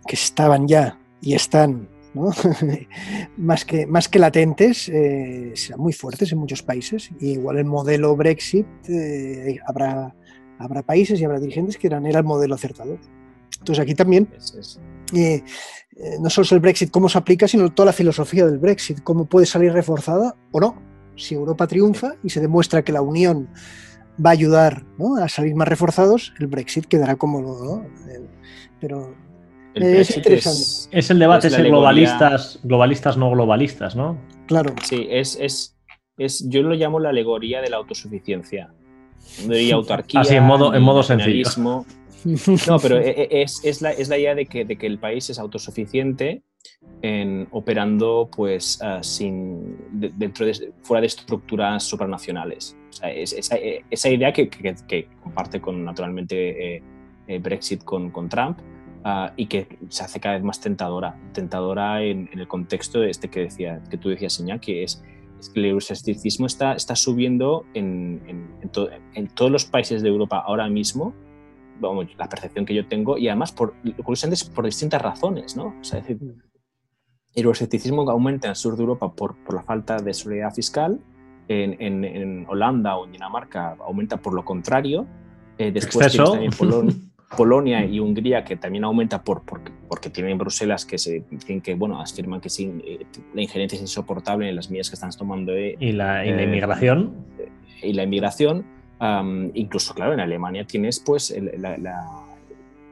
que 0.06 0.16
estaban 0.16 0.66
ya 0.66 0.98
y 1.22 1.34
están 1.34 1.88
más, 3.38 3.64
que, 3.64 3.86
más 3.86 4.08
que 4.08 4.18
latentes, 4.18 4.88
eh, 4.88 5.52
serán 5.54 5.80
muy 5.80 5.92
fuertes 5.92 6.30
en 6.32 6.38
muchos 6.38 6.62
países. 6.62 7.10
Y 7.20 7.32
igual 7.32 7.58
el 7.58 7.64
modelo 7.64 8.14
Brexit, 8.16 8.66
eh, 8.88 9.58
habrá, 9.66 10.14
habrá 10.58 10.82
países 10.82 11.20
y 11.20 11.24
habrá 11.24 11.40
dirigentes 11.40 11.78
que 11.78 11.88
dirán, 11.88 12.06
era 12.06 12.18
el 12.18 12.24
modelo 12.24 12.54
acertado. 12.54 12.98
Entonces 13.58 13.82
aquí 13.82 13.94
también, 13.94 14.28
eh, 15.14 15.42
no 16.20 16.28
solo 16.28 16.44
es 16.44 16.52
el 16.52 16.60
Brexit, 16.60 16.90
cómo 16.90 17.08
se 17.08 17.18
aplica, 17.18 17.46
sino 17.46 17.72
toda 17.72 17.86
la 17.86 17.92
filosofía 17.92 18.44
del 18.46 18.58
Brexit, 18.58 19.02
cómo 19.02 19.26
puede 19.26 19.46
salir 19.46 19.72
reforzada 19.72 20.36
o 20.50 20.60
no. 20.60 20.82
si 21.16 21.34
Europa 21.34 21.66
triunfa 21.66 22.14
y 22.24 22.30
se 22.30 22.40
demuestra 22.40 22.82
que 22.82 22.92
la 22.92 23.02
Unión 23.02 23.48
va 24.24 24.30
a 24.30 24.32
ayudar 24.32 24.84
a 25.22 25.28
salir 25.28 25.54
más 25.54 25.68
reforzados, 25.68 26.34
el 26.40 26.48
Brexit 26.48 26.86
quedará 26.86 27.16
como... 27.16 27.40
¿no? 27.40 27.86
Pero 28.80 29.14
es 29.74 30.16
interesante. 30.16 30.98
Es, 30.98 31.10
el 31.10 31.18
debate 31.18 31.48
ese 31.48 31.62
globalistas, 31.62 32.58
globalistas 32.62 33.16
no 33.16 33.30
globalistas, 33.30 33.96
¿no? 33.96 34.18
Claro. 34.46 34.74
Sí, 34.82 35.06
es, 35.10 35.38
es, 35.40 36.48
yo 36.48 36.62
lo 36.62 36.74
llamo 36.74 37.00
la 37.00 37.10
alegoría 37.10 37.60
de 37.60 37.70
la 37.70 37.78
autosuficiencia. 37.78 38.72
De 39.46 39.72
autarquía, 39.72 40.20
Así, 40.20 40.34
en 40.34 40.44
modo, 40.44 40.74
en 40.74 40.82
modo 40.82 41.02
sencillo. 41.02 41.48
No, 42.68 42.78
pero 42.78 42.98
e, 42.98 43.28
e, 43.30 43.42
es, 43.42 43.82
la, 43.82 43.94
idea 43.98 44.36
de 44.36 44.46
que, 44.46 44.64
de 44.64 44.76
que 44.76 44.86
el 44.86 45.00
país 45.00 45.28
es 45.28 45.40
autosuficiente 45.40 46.44
en, 47.02 47.48
operando 47.50 48.30
pues 48.34 48.80
ah, 48.80 49.02
sin, 49.02 49.76
dentro 49.90 50.46
de, 50.46 50.72
fuera 50.82 51.00
de 51.00 51.08
estructuras 51.08 51.82
supranacionales. 51.82 52.76
esa, 53.02 54.08
idea 54.08 54.32
que, 54.32 55.08
comparte 55.20 55.60
con 55.60 55.84
naturalmente 55.84 56.76
eh, 56.76 56.82
eh, 57.26 57.38
Brexit 57.40 57.82
con, 57.82 58.10
con 58.10 58.28
Trump 58.28 58.60
ah, 59.04 59.32
y 59.36 59.46
que 59.46 59.78
se 59.88 60.04
hace 60.04 60.20
cada 60.20 60.34
vez 60.34 60.44
más 60.44 60.60
tentadora, 60.60 61.18
tentadora 61.32 62.02
en, 62.02 62.28
el 62.32 62.48
contexto 62.48 63.00
de 63.00 63.10
este 63.10 63.28
que, 63.28 63.40
decía, 63.40 63.82
que 63.90 63.98
tú 63.98 64.08
decías, 64.08 64.32
Señal, 64.32 64.60
que 64.60 64.84
es, 64.84 65.02
que 65.52 65.60
el 65.60 65.66
euroscepticismo 65.66 66.46
está, 66.46 66.74
está 66.74 66.94
subiendo 66.94 67.64
en, 67.74 68.22
en, 69.14 69.28
todos 69.28 69.50
los 69.50 69.64
países 69.64 70.02
de 70.02 70.08
Europa 70.08 70.42
ahora 70.46 70.68
mismo, 70.68 71.14
vamos, 71.80 72.06
la 72.16 72.28
percepción 72.28 72.64
que 72.64 72.74
yo 72.74 72.86
tengo, 72.86 73.18
y 73.18 73.28
además 73.28 73.52
por, 73.52 73.74
por 74.54 74.64
distintas 74.64 75.02
razones, 75.02 75.56
¿no? 75.56 75.74
O 75.80 75.84
sea, 75.84 75.98
es 75.98 76.06
decir, 76.06 76.34
el 77.34 77.42
euroscepticismo 77.44 78.08
aumenta 78.10 78.46
en 78.46 78.50
el 78.50 78.56
sur 78.56 78.76
de 78.76 78.82
Europa 78.82 79.12
por, 79.12 79.36
por 79.42 79.54
la 79.54 79.62
falta 79.62 79.96
de 79.96 80.14
solidaridad 80.14 80.54
fiscal, 80.54 81.00
en, 81.48 82.04
en, 82.04 82.46
Holanda 82.48 82.96
o 82.96 83.04
en 83.04 83.12
Dinamarca 83.12 83.76
aumenta 83.80 84.16
por 84.16 84.34
lo 84.34 84.44
contrario, 84.44 85.06
eh, 85.58 85.70
después 85.72 86.16
también 86.16 86.50
Polonia 86.52 86.94
y 87.38 88.00
Hungría 88.00 88.44
que 88.44 88.56
también 88.56 88.84
aumenta 88.84 89.22
por, 89.22 89.42
porque 89.88 90.10
tienen 90.10 90.38
Bruselas 90.38 90.84
que 90.84 90.98
se 90.98 91.24
que 91.62 91.74
bueno 91.74 92.00
afirman 92.00 92.40
que 92.40 92.50
sí, 92.50 92.72
eh, 92.84 93.06
la 93.34 93.42
injerencia 93.42 93.76
es 93.76 93.82
insoportable 93.82 94.48
en 94.48 94.56
las 94.56 94.70
medidas 94.70 94.90
que 94.90 94.94
están 94.94 95.10
tomando 95.10 95.52
eh, 95.54 95.76
y, 95.80 95.92
la, 95.92 96.26
inmigración 96.26 97.14
y 97.82 97.92
la 97.92 98.04
inmigración 98.04 98.64
incluso 99.54 99.94
claro 99.94 100.12
en 100.12 100.20
Alemania 100.20 100.64
tienes 100.64 101.00
pues 101.00 101.34
la, 101.58 101.76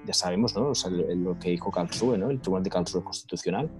ya 0.06 0.12
sabemos 0.12 0.56
¿no? 0.56 0.72
lo 1.14 1.38
que 1.38 1.50
dijo 1.50 1.70
Karlsruhe 1.70 2.18
¿no? 2.18 2.30
el 2.30 2.40
Tribunal 2.40 2.64
de 2.64 2.70
Karlsruhe 2.70 3.04
constitucional 3.04 3.70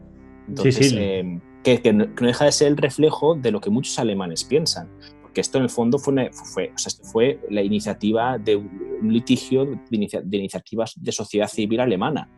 entonces, 0.50 0.92
eh, 0.96 1.40
que, 1.62 1.92
no, 1.92 2.06
deja 2.06 2.44
de 2.44 2.52
ser 2.52 2.68
el 2.68 2.76
reflejo 2.76 3.34
de 3.34 3.50
lo 3.52 3.60
que 3.60 3.70
muchos 3.70 3.98
alemanes 3.98 4.44
piensan. 4.44 4.88
Porque 5.30 5.42
esto 5.42 5.58
en 5.58 5.64
el 5.64 5.70
fondo 5.70 5.96
fue, 5.96 6.32
fue, 6.32 6.72
fue 7.04 7.40
la 7.50 7.62
iniciativa 7.62 8.36
de 8.36 8.56
un 8.56 9.12
litigio 9.12 9.64
de, 9.64 10.36
iniciativas 10.36 10.92
de 10.96 11.12
sociedad 11.12 11.46
civil 11.46 11.78
alemana. 11.78 12.28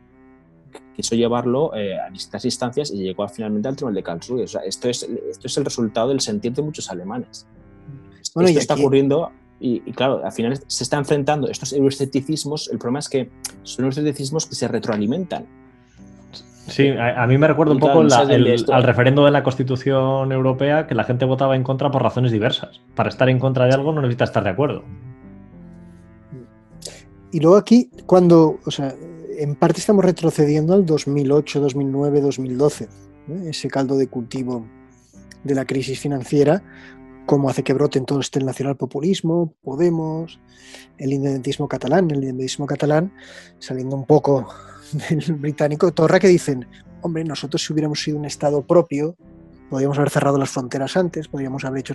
Quiso 0.95 1.15
llevarlo 1.15 1.75
eh, 1.75 1.99
a 1.99 2.11
distintas 2.11 2.45
instancias 2.45 2.91
y 2.91 2.99
llegó 2.99 3.27
finalmente 3.29 3.67
al 3.67 3.77
Tribunal 3.77 3.95
de 3.95 4.03
Karlsruhe. 4.03 4.45
esto, 4.45 4.91
es, 4.91 5.05
esto 5.05 5.47
es 5.47 5.57
el 5.57 5.65
resultado 5.65 6.11
del 6.11 6.21
sentir 6.21 6.53
de 6.53 6.61
muchos 6.61 6.91
alemanes. 6.91 7.47
Bueno, 8.35 8.51
esto 8.51 8.61
está 8.61 8.75
ocurriendo 8.75 9.33
y, 9.59 9.81
claro, 9.93 10.23
al 10.23 10.33
final 10.33 10.61
se 10.67 10.85
está 10.85 10.99
enfrentando 10.99 11.49
estos 11.49 11.73
euroscepticismos. 11.73 12.69
El 12.69 12.79
problema 12.79 12.99
es 12.99 13.09
que 13.09 13.31
son 13.63 13.87
euroscepticismos 13.87 14.45
que 14.45 14.55
se 14.55 14.69
retroalimentan 14.69 15.47
Sí, 16.69 16.89
a, 16.89 17.27
mí 17.27 17.39
me 17.39 17.49
recuerda 17.49 17.73
un 17.73 17.81
poco 17.81 18.01
al 18.01 18.83
referendo 18.83 19.25
de 19.25 19.31
la 19.33 19.43
Constitución 19.43 20.31
Europea 20.31 20.87
que 20.87 20.95
la 20.95 21.05
gente 21.05 21.25
votaba 21.25 21.57
en 21.57 21.65
contra 21.65 21.91
por 21.91 22.03
razones 22.03 22.31
diversas. 22.31 22.81
Para 22.95 23.09
estar 23.09 23.29
en 23.29 23.39
contra 23.39 23.67
de 23.67 23.75
algo 23.75 23.93
no 23.93 24.01
necesita 24.01 24.25
estar 24.25 24.45
de 24.45 24.51
acuerdo. 24.51 24.85
Y 27.33 27.41
luego 27.41 27.57
aquí, 27.57 27.91
cuando, 28.07 28.61
o 28.65 28.71
sea, 28.71 28.95
en 29.39 29.57
parte 29.57 29.81
estamos 29.81 30.05
retrocediendo 30.05 30.75
al 30.75 30.87
2008, 30.87 31.61
2009, 31.61 32.21
2012, 32.21 32.89
ese 33.45 33.69
caldo 33.69 33.97
de 33.97 34.07
cultivo 34.07 34.67
de 35.43 35.55
la 35.55 35.65
crisis 35.65 35.99
financiera, 35.99 36.63
como 37.27 37.49
hace 37.49 37.63
que 37.63 37.73
broten 37.73 38.05
todo 38.05 38.21
este 38.21 38.41
nacional 38.41 38.77
populismo, 38.77 39.55
Podemos, 39.63 40.41
el 40.99 41.13
independentismo 41.13 41.67
catalán, 41.69 42.11
el 42.11 42.17
independentismo 42.17 42.67
catalán, 42.67 43.13
saliendo 43.59 43.97
un 43.97 44.05
poco 44.05 44.49
del 44.93 45.35
británico 45.35 45.93
Torra 45.93 46.19
que 46.19 46.29
dicen, 46.29 46.67
hombre, 47.03 47.25
nosotros 47.25 47.63
si 47.63 47.73
hubiéramos 47.73 48.03
sido 48.03 48.19
un 48.19 48.25
Estado 48.25 48.63
propio, 48.63 49.17
podríamos 49.71 49.99
haber 49.99 50.11
cerrado 50.11 50.39
las 50.39 50.51
fronteras 50.51 50.97
antes, 50.97 51.29
podríamos 51.29 51.65
haber 51.65 51.81
hecho... 51.81 51.95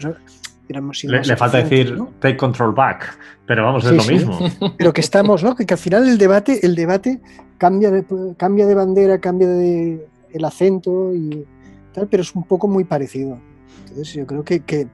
Le, 0.69 1.21
le 1.21 1.37
falta 1.37 1.59
decir 1.59 1.97
take 2.19 2.35
control 2.35 2.73
back, 2.73 3.17
pero 3.45 3.63
vamos, 3.63 3.85
es 3.85 3.93
lo 3.93 4.03
mismo. 4.03 4.37
Pero 4.77 4.91
que 4.91 4.99
estamos, 4.99 5.41
¿no? 5.41 5.55
Que, 5.55 5.65
al 5.69 5.77
final 5.77 6.09
el 6.09 6.17
debate, 6.17 6.59
el 6.65 6.75
debate 6.75 7.21
cambia 7.57 7.89
de, 7.89 8.03
cambia 8.35 8.65
de 8.65 8.75
bandera, 8.75 9.17
cambia 9.21 9.47
de 9.47 10.05
el 10.33 10.43
acento 10.43 11.13
y 11.13 11.45
tal, 11.93 12.07
pero 12.07 12.21
es 12.21 12.35
un 12.35 12.43
poco 12.43 12.67
muy 12.67 12.83
parecido. 12.83 13.39
Entonces 13.87 14.13
yo 14.13 14.27
creo 14.27 14.43
que, 14.43 14.59
que, 14.59 14.89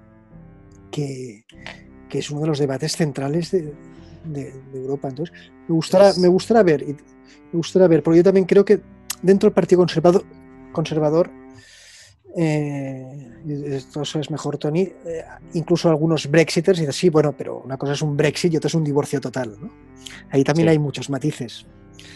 que, 0.92 1.44
es 2.12 2.30
uno 2.30 2.42
de 2.42 2.48
los 2.48 2.60
debates 2.60 2.96
centrales 2.96 3.50
de, 3.50 3.74
de, 4.26 4.54
Europa. 4.74 5.10
Entonces 5.10 5.36
me 5.68 5.74
gustará, 5.74 6.12
me 6.20 6.28
gustará 6.28 6.62
ver, 6.62 6.86
me 7.52 7.58
gustaría 7.58 7.88
ver, 7.88 8.04
porque 8.04 8.18
yo 8.18 8.24
también 8.24 8.46
creo 8.46 8.66
que 8.66 8.82
dentro 9.22 9.48
del 9.48 9.54
Partido 9.54 9.80
Conservador, 9.80 10.26
conservador 10.72 11.30
eh, 12.36 13.30
esto 13.68 14.02
es 14.02 14.32
mejor, 14.32 14.58
Tony, 14.58 14.82
eh, 14.82 15.24
incluso 15.54 15.90
algunos 15.90 16.30
Brexiters 16.30 16.80
dicen, 16.80 16.94
sí, 16.94 17.10
bueno, 17.10 17.36
pero 17.38 17.60
una 17.60 17.78
cosa 17.78 17.94
es 17.94 18.02
un 18.02 18.18
Brexit 18.18 18.54
y 18.54 18.58
otra 18.58 18.68
es 18.68 18.74
un 18.74 18.84
divorcio 18.84 19.22
total. 19.22 19.56
Ahí 20.32 20.44
también 20.44 20.70
hay 20.70 20.80
muchos 20.80 21.10
matices. 21.10 21.66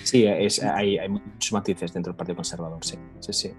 Sí, 0.03 0.25
hay, 0.25 0.97
hay, 0.97 1.09
muchos 1.09 1.51
matices 1.51 1.93
dentro 1.93 2.11
del 2.11 2.17
Partido 2.17 2.37
Conservador, 2.37 2.83
sí, 2.83 2.97
sí, 3.19 3.33
sí. 3.33 3.51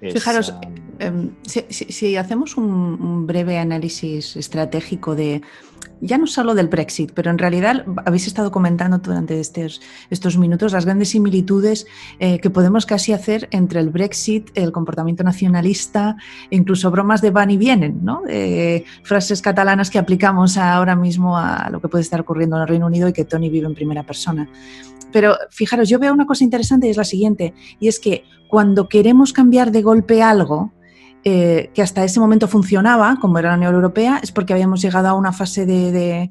Fijaros, 0.00 0.54
em, 0.98 1.30
si, 1.44 2.16
hacemos 2.16 2.56
un, 2.56 3.26
breve 3.26 3.58
análisis 3.58 4.34
estratégico 4.36 5.14
de, 5.14 5.42
ya 6.00 6.16
no 6.16 6.26
solo 6.26 6.54
del 6.54 6.68
Brexit, 6.68 7.12
pero 7.14 7.30
en 7.30 7.36
realidad 7.36 7.84
habéis 8.06 8.26
estado 8.26 8.50
comentando 8.50 8.98
durante 8.98 9.38
estos, 9.38 9.82
estos 10.08 10.38
minutos 10.38 10.72
las 10.72 10.86
grandes 10.86 11.10
similitudes 11.10 11.86
eh, 12.18 12.38
que 12.40 12.48
podemos 12.48 12.86
casi 12.86 13.12
hacer 13.12 13.48
entre 13.50 13.80
el 13.80 13.90
Brexit, 13.90 14.50
el 14.54 14.72
comportamiento 14.72 15.22
nacionalista, 15.22 16.16
incluso 16.48 16.90
bromas 16.90 17.20
de 17.20 17.30
van 17.30 17.50
y 17.50 17.58
vienen, 17.58 18.02
¿no? 18.02 18.22
frases 19.02 19.42
catalanas 19.42 19.90
que 19.90 19.98
aplicamos 19.98 20.56
ahora 20.56 20.96
mismo 20.96 21.36
a 21.36 21.68
lo 21.70 21.80
que 21.80 21.88
puede 21.88 22.02
estar 22.02 22.20
ocurriendo 22.20 22.56
en 22.56 22.62
el 22.62 22.68
Reino 22.68 22.86
Unido 22.86 23.08
y 23.08 23.12
que 23.12 23.24
Tony 23.24 23.50
vive 23.50 23.66
en 23.66 23.74
primera 23.74 24.02
persona. 24.02 24.48
Pero 25.12 25.36
fijaros, 25.50 25.88
yo 25.88 25.98
veo 25.98 26.12
una 26.12 26.26
cosa 26.26 26.44
interesante 26.44 26.86
y 26.86 26.90
es 26.90 26.96
la 26.96 27.04
siguiente, 27.04 27.54
y 27.78 27.88
es 27.88 27.98
que 28.00 28.24
cuando 28.48 28.88
queremos 28.88 29.32
cambiar 29.32 29.70
de 29.70 29.82
golpe 29.82 30.22
algo, 30.22 30.72
eh, 31.24 31.70
que 31.74 31.82
hasta 31.82 32.04
ese 32.04 32.20
momento 32.20 32.48
funcionaba, 32.48 33.18
como 33.20 33.38
era 33.38 33.50
la 33.50 33.56
Unión 33.56 33.74
Europea, 33.74 34.20
es 34.22 34.32
porque 34.32 34.52
habíamos 34.52 34.80
llegado 34.80 35.08
a 35.08 35.14
una 35.14 35.32
fase 35.32 35.66
de, 35.66 36.30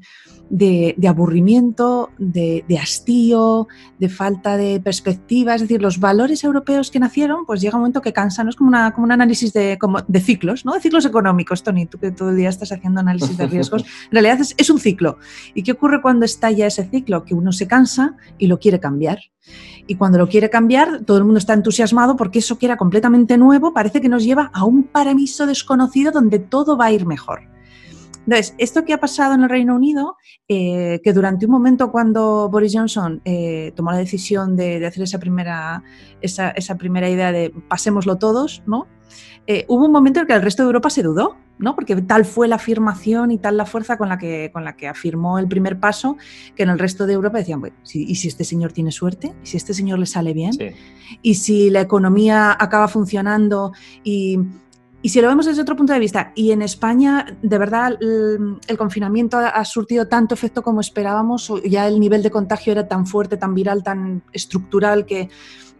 de, 0.50 1.08
aburrimiento, 1.08 2.10
de, 2.18 2.64
hastío, 2.80 3.68
de 3.98 4.08
falta 4.08 4.56
de 4.56 4.80
perspectiva. 4.80 5.54
Es 5.54 5.60
decir, 5.62 5.80
los 5.80 6.00
valores 6.00 6.42
europeos 6.42 6.90
que 6.90 6.98
nacieron, 6.98 7.46
pues 7.46 7.60
llega 7.60 7.76
un 7.76 7.82
momento 7.82 8.02
que 8.02 8.12
cansan. 8.12 8.46
¿no? 8.46 8.50
Es 8.50 8.56
como, 8.56 8.68
una, 8.68 8.92
como 8.92 9.04
un 9.04 9.12
análisis 9.12 9.52
de, 9.52 9.78
como 9.78 10.00
de 10.02 10.20
ciclos, 10.20 10.64
¿no? 10.64 10.72
De 10.72 10.80
ciclos 10.80 11.04
económicos, 11.06 11.62
Tony, 11.62 11.86
tú 11.86 11.98
que 11.98 12.10
todo 12.10 12.30
el 12.30 12.36
día 12.36 12.48
estás 12.48 12.72
haciendo 12.72 13.00
análisis 13.00 13.36
de 13.36 13.46
riesgos. 13.46 13.84
En 14.10 14.12
realidad 14.12 14.40
es, 14.40 14.54
es 14.58 14.70
un 14.70 14.80
ciclo. 14.80 15.18
¿Y 15.54 15.62
qué 15.62 15.72
ocurre 15.72 16.02
cuando 16.02 16.24
estalla 16.24 16.66
ese 16.66 16.84
ciclo? 16.84 17.24
Que 17.24 17.34
uno 17.34 17.52
se 17.52 17.68
cansa 17.68 18.16
y 18.38 18.48
lo 18.48 18.58
quiere 18.58 18.80
cambiar. 18.80 19.20
Y 19.90 19.96
cuando 19.96 20.18
lo 20.18 20.28
quiere 20.28 20.50
cambiar, 20.50 21.04
todo 21.04 21.18
el 21.18 21.24
mundo 21.24 21.38
está 21.38 21.52
entusiasmado 21.52 22.14
porque 22.14 22.38
eso 22.38 22.60
que 22.60 22.66
era 22.66 22.76
completamente 22.76 23.36
nuevo 23.36 23.74
parece 23.74 24.00
que 24.00 24.08
nos 24.08 24.22
lleva 24.22 24.48
a 24.54 24.64
un 24.64 24.84
paraíso 24.84 25.46
desconocido 25.46 26.12
donde 26.12 26.38
todo 26.38 26.76
va 26.76 26.84
a 26.84 26.92
ir 26.92 27.06
mejor. 27.06 27.40
Entonces, 28.24 28.54
esto 28.58 28.84
que 28.84 28.92
ha 28.92 29.00
pasado 29.00 29.34
en 29.34 29.42
el 29.42 29.48
Reino 29.48 29.74
Unido, 29.74 30.16
eh, 30.46 31.00
que 31.02 31.12
durante 31.12 31.46
un 31.46 31.50
momento 31.50 31.90
cuando 31.90 32.48
Boris 32.48 32.72
Johnson 32.72 33.20
eh, 33.24 33.72
tomó 33.74 33.90
la 33.90 33.98
decisión 33.98 34.54
de, 34.54 34.86
hacer 34.86 35.02
esa 35.02 35.18
primera, 35.18 35.82
esa, 36.20 36.54
primera 36.78 37.10
idea 37.10 37.32
de 37.32 37.52
pasémoslo 37.68 38.16
todos, 38.16 38.62
¿no? 38.68 38.86
Eh, 39.46 39.64
hubo 39.68 39.86
un 39.86 39.92
momento 39.92 40.20
en 40.20 40.26
que 40.26 40.32
el 40.32 40.42
resto 40.42 40.62
de 40.62 40.68
Europa 40.68 40.90
se 40.90 41.02
dudó, 41.02 41.36
¿no? 41.58 41.74
Porque 41.74 41.96
tal 41.96 42.24
fue 42.24 42.48
la 42.48 42.56
afirmación 42.56 43.30
y 43.30 43.38
tal 43.38 43.56
la 43.56 43.66
fuerza 43.66 43.98
con 43.98 44.08
la 44.08 44.18
que, 44.18 44.50
con 44.52 44.64
la 44.64 44.76
que 44.76 44.88
afirmó 44.88 45.38
el 45.38 45.48
primer 45.48 45.78
paso, 45.80 46.16
que 46.54 46.62
en 46.62 46.70
el 46.70 46.78
resto 46.78 47.06
de 47.06 47.14
Europa 47.14 47.38
decían, 47.38 47.60
bueno, 47.60 47.76
¿y 47.92 48.14
si 48.14 48.28
este 48.28 48.44
señor 48.44 48.72
tiene 48.72 48.92
suerte? 48.92 49.34
¿Y 49.42 49.46
si 49.46 49.56
este 49.56 49.74
señor 49.74 49.98
le 49.98 50.06
sale 50.06 50.32
bien? 50.32 50.52
¿Y 51.22 51.34
si 51.34 51.70
la 51.70 51.80
economía 51.80 52.56
acaba 52.58 52.88
funcionando 52.88 53.72
y 54.04 54.38
y 55.02 55.08
si 55.08 55.20
lo 55.20 55.28
vemos 55.28 55.46
desde 55.46 55.62
otro 55.62 55.76
punto 55.76 55.94
de 55.94 55.98
vista, 55.98 56.32
y 56.34 56.50
en 56.50 56.60
España, 56.60 57.38
de 57.40 57.58
verdad, 57.58 57.96
el, 58.02 58.76
confinamiento 58.76 59.38
ha, 59.38 59.64
surtido 59.64 60.08
tanto 60.08 60.34
efecto 60.34 60.62
como 60.62 60.82
esperábamos, 60.82 61.50
ya 61.64 61.88
el 61.88 61.98
nivel 61.98 62.22
de 62.22 62.30
contagio 62.30 62.72
era 62.72 62.86
tan 62.86 63.06
fuerte, 63.06 63.38
tan 63.38 63.54
viral, 63.54 63.82
tan 63.82 64.22
estructural, 64.32 65.06
que, 65.06 65.30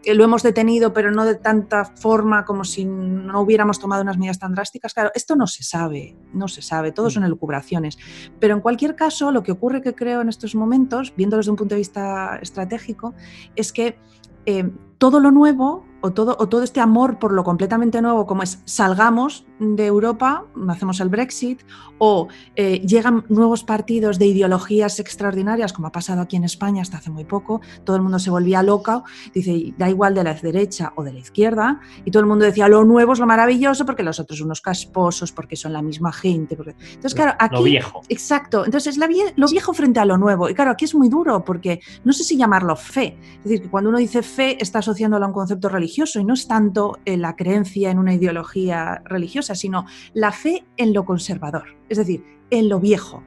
lo 0.07 0.24
hemos 0.24 0.42
detenido, 0.42 0.92
pero 0.92 1.11
no 1.11 1.24
de 1.24 1.34
tanta 1.34 1.84
forma 1.84 2.44
como 2.44 2.64
si 2.64 2.84
no 2.84 3.40
hubiéramos 3.40 3.78
tomado 3.78 4.03
unas 4.03 4.18
medidas 4.18 4.38
tan 4.38 4.55
drásticas. 4.55 4.94
Claro, 4.94 5.11
esto 5.14 5.36
no 5.36 5.46
se 5.46 5.62
sabe, 5.62 6.16
no 6.32 6.48
se 6.48 6.62
sabe, 6.62 6.92
todo 6.92 7.11
son 7.11 7.24
elucubraciones. 7.24 7.98
Pero 8.38 8.55
en 8.55 8.61
cualquier 8.61 8.96
caso, 8.96 9.30
lo 9.30 9.42
que 9.42 9.53
ocurre 9.53 9.82
que 9.82 9.94
creo 9.94 10.20
en 10.20 10.28
estos 10.28 10.55
momentos, 10.55 11.12
viéndolo 11.16 11.40
desde 11.40 11.51
un 11.51 11.57
punto 11.57 11.74
de 11.74 11.80
vista 11.80 12.38
estratégico, 12.40 13.14
es 13.57 13.72
que 13.72 13.98
eh, 14.46 14.70
todo 14.98 15.20
lo 15.20 15.30
nuevo 15.30 15.84
o 16.01 16.12
todo, 16.12 16.36
o 16.38 16.48
todo 16.48 16.62
este 16.62 16.80
amor 16.80 17.18
por 17.18 17.32
lo 17.32 17.44
completamente 17.44 18.01
nuevo, 18.03 18.26
como 18.26 18.42
es 18.42 18.62
salgamos 18.64 19.44
de 19.59 19.86
Europa, 19.86 20.46
hacemos 20.68 21.01
el 21.01 21.09
Brexit, 21.09 21.61
o 21.98 22.28
eh, 22.57 22.80
llegan 22.80 23.24
nuevos 23.28 23.62
partidos 23.62 24.18
de 24.18 24.26
ideologías 24.26 24.98
extraordinarias, 25.01 25.72
como 25.72 25.88
ha 25.88 25.92
pasado 25.92 26.22
aquí 26.22 26.36
en 26.36 26.44
España 26.44 26.82
hasta 26.82 26.96
hace 26.96 27.11
muy 27.11 27.24
poco, 27.24 27.61
todo 27.84 27.96
el 27.96 28.03
mundo 28.03 28.18
se 28.18 28.30
volvía 28.30 28.62
loca, 28.62 29.03
dice, 29.34 29.74
da 29.76 29.90
igual 29.90 30.14
de 30.14 30.24
la 30.24 30.34
derecha 30.34 30.92
o 30.96 31.03
de 31.03 31.12
la 31.12 31.18
izquierda, 31.18 31.80
y 32.05 32.11
todo 32.11 32.22
el 32.22 32.26
mundo 32.26 32.44
decía, 32.44 32.68
lo 32.68 32.84
nuevo 32.84 33.12
es 33.12 33.18
lo 33.18 33.26
maravilloso, 33.26 33.84
porque 33.84 34.03
los 34.03 34.18
otros 34.18 34.38
son 34.38 34.46
unos 34.46 34.62
casposos, 34.62 35.32
porque 35.32 35.57
son 35.57 35.72
la 35.72 35.82
misma 35.82 36.12
gente. 36.12 36.57
Entonces, 36.57 37.14
claro, 37.14 37.34
aquí... 37.38 37.57
Lo 37.57 37.62
viejo. 37.62 38.01
Exacto, 38.09 38.64
entonces 38.64 38.94
es 38.94 38.98
la 38.98 39.11
lo 39.36 39.48
viejo 39.48 39.74
frente 39.74 39.98
a 39.98 40.05
lo 40.05 40.16
nuevo, 40.16 40.48
y 40.48 40.55
claro, 40.55 40.70
aquí 40.70 40.84
es 40.86 40.94
muy 40.94 41.09
duro, 41.09 41.44
porque 41.44 41.80
no 42.05 42.12
sé 42.12 42.24
si 42.24 42.36
llamarlo 42.36 42.76
fe, 42.76 43.18
es 43.38 43.44
decir, 43.44 43.62
que 43.62 43.68
cuando 43.70 43.90
uno 43.90 43.98
dice 43.98 44.22
fe 44.22 44.57
está 44.62 44.78
asociándolo 44.78 45.24
a 45.24 45.28
un 45.28 45.34
concepto 45.34 45.68
religioso, 45.68 45.89
y 45.99 46.24
no 46.24 46.34
es 46.34 46.47
tanto 46.47 46.99
la 47.05 47.36
creencia 47.36 47.91
en 47.91 47.99
una 47.99 48.14
ideología 48.14 49.03
religiosa, 49.05 49.55
sino 49.55 49.86
la 50.14 50.32
fe 50.32 50.64
en 50.76 50.93
lo 50.93 51.05
conservador, 51.05 51.76
es 51.88 51.99
decir, 51.99 52.24
en 52.51 52.68
lo 52.68 52.80
viejo. 52.80 53.22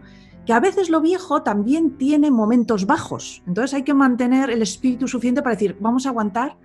Que 0.46 0.54
a 0.54 0.60
veces 0.60 0.90
lo 0.90 1.00
viejo 1.00 1.44
también 1.44 1.98
tiene 1.98 2.30
momentos 2.30 2.86
bajos. 2.86 3.44
Entonces 3.48 3.74
hay 3.74 3.84
que 3.84 3.94
mantener 3.94 4.50
el 4.50 4.62
espíritu 4.62 5.08
suficiente 5.08 5.42
para 5.42 5.56
decir, 5.56 5.78
vamos 5.80 6.06
a 6.06 6.10
aguantar 6.10 6.58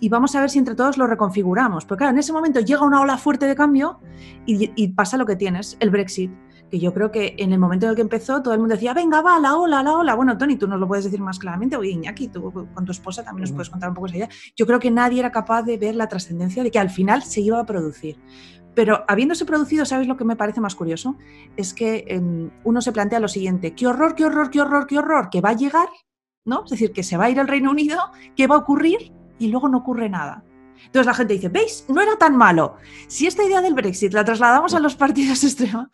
y 0.00 0.08
vamos 0.08 0.34
a 0.34 0.40
ver 0.40 0.48
si 0.48 0.58
entre 0.58 0.74
todos 0.74 0.96
lo 0.96 1.06
reconfiguramos. 1.06 1.84
Porque 1.84 2.00
claro, 2.00 2.12
en 2.14 2.18
ese 2.18 2.32
momento 2.32 2.60
llega 2.60 2.84
una 2.84 3.00
ola 3.00 3.18
fuerte 3.18 3.46
de 3.46 3.54
cambio 3.54 4.00
y 4.46 4.88
pasa 4.88 5.18
lo 5.18 5.26
que 5.26 5.36
tienes, 5.36 5.76
el 5.80 5.90
Brexit 5.90 6.30
que 6.70 6.78
yo 6.78 6.92
creo 6.92 7.10
que 7.10 7.34
en 7.38 7.52
el 7.52 7.58
momento 7.58 7.86
en 7.86 7.90
el 7.90 7.96
que 7.96 8.02
empezó 8.02 8.42
todo 8.42 8.54
el 8.54 8.60
mundo 8.60 8.74
decía, 8.74 8.94
venga, 8.94 9.20
va, 9.22 9.38
la 9.38 9.56
ola, 9.56 9.82
la 9.82 9.96
ola. 9.96 10.14
Bueno, 10.14 10.36
Tony, 10.36 10.56
tú 10.56 10.66
nos 10.66 10.80
lo 10.80 10.88
puedes 10.88 11.04
decir 11.04 11.20
más 11.20 11.38
claramente, 11.38 11.76
oye, 11.76 11.90
Iñaki, 11.90 12.28
tú 12.28 12.52
con 12.52 12.84
tu 12.84 12.92
esposa 12.92 13.22
también 13.22 13.42
nos 13.42 13.52
puedes 13.52 13.70
contar 13.70 13.90
un 13.90 13.94
poco 13.94 14.06
esa 14.06 14.16
idea. 14.16 14.28
Yo 14.56 14.66
creo 14.66 14.78
que 14.78 14.90
nadie 14.90 15.20
era 15.20 15.30
capaz 15.30 15.62
de 15.62 15.78
ver 15.78 15.94
la 15.94 16.08
trascendencia 16.08 16.62
de 16.62 16.70
que 16.70 16.78
al 16.78 16.90
final 16.90 17.22
se 17.22 17.40
iba 17.40 17.60
a 17.60 17.66
producir. 17.66 18.18
Pero 18.74 19.04
habiéndose 19.08 19.46
producido, 19.46 19.86
¿sabes 19.86 20.06
lo 20.06 20.16
que 20.16 20.24
me 20.24 20.36
parece 20.36 20.60
más 20.60 20.74
curioso? 20.74 21.16
Es 21.56 21.72
que 21.72 22.04
em, 22.08 22.50
uno 22.62 22.82
se 22.82 22.92
plantea 22.92 23.20
lo 23.20 23.28
siguiente, 23.28 23.74
qué 23.74 23.86
horror, 23.86 24.14
qué 24.14 24.26
horror, 24.26 24.50
qué 24.50 24.60
horror, 24.60 24.86
qué 24.86 24.98
horror, 24.98 25.30
que 25.30 25.40
va 25.40 25.50
a 25.50 25.56
llegar, 25.56 25.88
¿no? 26.44 26.64
Es 26.64 26.72
decir, 26.72 26.92
que 26.92 27.02
se 27.02 27.16
va 27.16 27.24
a 27.24 27.30
ir 27.30 27.40
al 27.40 27.48
Reino 27.48 27.70
Unido, 27.70 27.98
¿qué 28.36 28.46
va 28.46 28.56
a 28.56 28.58
ocurrir? 28.58 29.12
Y 29.38 29.48
luego 29.48 29.68
no 29.68 29.78
ocurre 29.78 30.10
nada. 30.10 30.44
Entonces 30.86 31.06
la 31.06 31.14
gente 31.14 31.34
dice, 31.34 31.48
¿veis? 31.48 31.84
No 31.88 32.00
era 32.00 32.16
tan 32.16 32.36
malo. 32.36 32.76
Si 33.08 33.26
esta 33.26 33.44
idea 33.44 33.60
del 33.60 33.74
Brexit 33.74 34.12
la 34.12 34.24
trasladamos 34.24 34.74
a 34.74 34.80
los 34.80 34.96
partidos 34.96 35.42
extrema, 35.44 35.90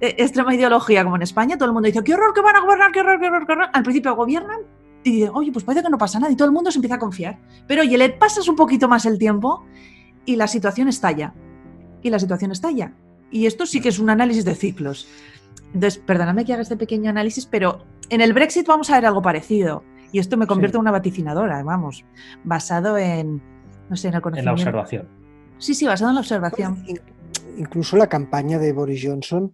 eh, 0.00 0.14
extrema 0.18 0.54
ideología, 0.54 1.04
como 1.04 1.16
en 1.16 1.22
España, 1.22 1.56
todo 1.56 1.66
el 1.66 1.72
mundo 1.72 1.86
dice, 1.86 2.02
qué 2.04 2.14
horror 2.14 2.34
que 2.34 2.40
van 2.40 2.56
a 2.56 2.60
gobernar, 2.60 2.92
qué 2.92 3.00
horror, 3.00 3.20
qué 3.20 3.26
horror, 3.26 3.46
qué 3.46 3.52
horror. 3.52 3.68
Al 3.72 3.82
principio 3.82 4.14
gobiernan 4.14 4.60
y 5.04 5.12
dicen, 5.12 5.30
oye, 5.34 5.52
pues 5.52 5.64
parece 5.64 5.82
que 5.82 5.90
no 5.90 5.98
pasa 5.98 6.18
nada 6.18 6.32
y 6.32 6.36
todo 6.36 6.46
el 6.46 6.54
mundo 6.54 6.70
se 6.70 6.78
empieza 6.78 6.96
a 6.96 6.98
confiar. 6.98 7.38
Pero 7.66 7.82
oye, 7.82 7.96
le 7.96 8.10
pasas 8.10 8.48
un 8.48 8.56
poquito 8.56 8.88
más 8.88 9.06
el 9.06 9.18
tiempo 9.18 9.64
y 10.24 10.36
la 10.36 10.46
situación 10.46 10.88
estalla 10.88 11.34
y 12.02 12.10
la 12.10 12.18
situación 12.18 12.52
estalla. 12.52 12.94
Y 13.30 13.46
esto 13.46 13.66
sí 13.66 13.80
que 13.80 13.88
es 13.88 13.98
un 13.98 14.10
análisis 14.10 14.44
de 14.44 14.54
ciclos. 14.54 15.08
Entonces, 15.74 16.02
perdóname 16.04 16.44
que 16.44 16.52
haga 16.52 16.62
este 16.62 16.76
pequeño 16.76 17.10
análisis, 17.10 17.46
pero 17.46 17.84
en 18.08 18.20
el 18.20 18.32
Brexit 18.32 18.66
vamos 18.66 18.90
a 18.90 18.94
ver 18.94 19.06
algo 19.06 19.22
parecido. 19.22 19.84
Y 20.12 20.18
esto 20.18 20.38
me 20.38 20.46
convierte 20.46 20.78
en 20.78 20.80
una 20.80 20.90
vaticinadora, 20.90 21.62
vamos, 21.62 22.04
basado 22.42 22.96
en, 22.96 23.42
no 23.88 23.96
sé, 23.96 24.08
en 24.08 24.14
el 24.14 24.20
conocimiento. 24.20 24.38
En 24.38 24.44
la 24.44 24.52
observación. 24.82 25.08
Sí, 25.58 25.74
sí, 25.74 25.86
basado 25.86 26.10
en 26.10 26.14
la 26.14 26.20
observación. 26.20 26.84
Incluso 27.56 27.96
la 27.96 28.06
campaña 28.06 28.58
de 28.58 28.72
Boris 28.72 29.02
Johnson 29.04 29.52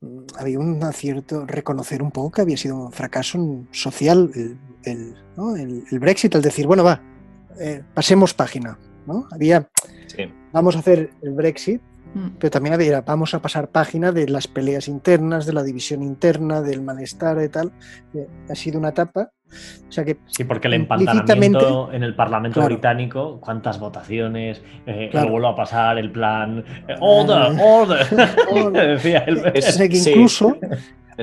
mm, 0.00 0.18
había 0.38 0.58
un 0.58 0.82
acierto, 0.84 1.46
reconocer 1.46 2.02
un 2.02 2.10
poco 2.10 2.32
que 2.32 2.42
había 2.42 2.56
sido 2.56 2.76
un 2.76 2.92
fracaso 2.92 3.64
social 3.70 4.30
el, 4.84 5.98
Brexit, 5.98 6.34
el 6.34 6.42
decir, 6.42 6.66
bueno, 6.66 6.84
va, 6.84 7.00
eh, 7.58 7.82
pasemos 7.94 8.34
página. 8.34 8.78
¿no? 9.06 9.26
Había, 9.30 9.68
vamos 10.52 10.76
a 10.76 10.80
hacer 10.80 11.10
el 11.22 11.32
Brexit, 11.32 11.80
mm. 12.14 12.28
pero 12.38 12.50
también 12.50 12.74
había, 12.74 13.00
vamos 13.00 13.34
a 13.34 13.40
pasar 13.40 13.68
página 13.68 14.12
de 14.12 14.28
las 14.28 14.46
peleas 14.48 14.88
internas, 14.88 15.46
de 15.46 15.52
la 15.52 15.62
división 15.62 16.02
interna, 16.02 16.60
del 16.60 16.82
malestar 16.82 17.42
y 17.42 17.48
tal. 17.48 17.72
Eh, 18.14 18.28
ha 18.48 18.54
sido 18.54 18.78
una 18.78 18.90
etapa. 18.90 19.30
O 19.88 19.92
sea 19.92 20.04
que, 20.04 20.16
sí, 20.26 20.44
porque 20.44 20.68
el 20.68 20.74
empantanamiento 20.74 21.92
en 21.92 22.02
el 22.02 22.14
Parlamento 22.14 22.64
británico, 22.64 23.38
cuántas 23.40 23.78
votaciones, 23.78 24.62
eh, 24.86 25.10
vuelvo 25.12 25.48
a 25.48 25.56
pasar 25.56 25.98
el 25.98 26.10
plan, 26.10 26.64
eh, 26.88 26.94
order, 27.00 27.60
order, 27.60 28.96
decía 28.96 29.24
incluso 29.28 30.56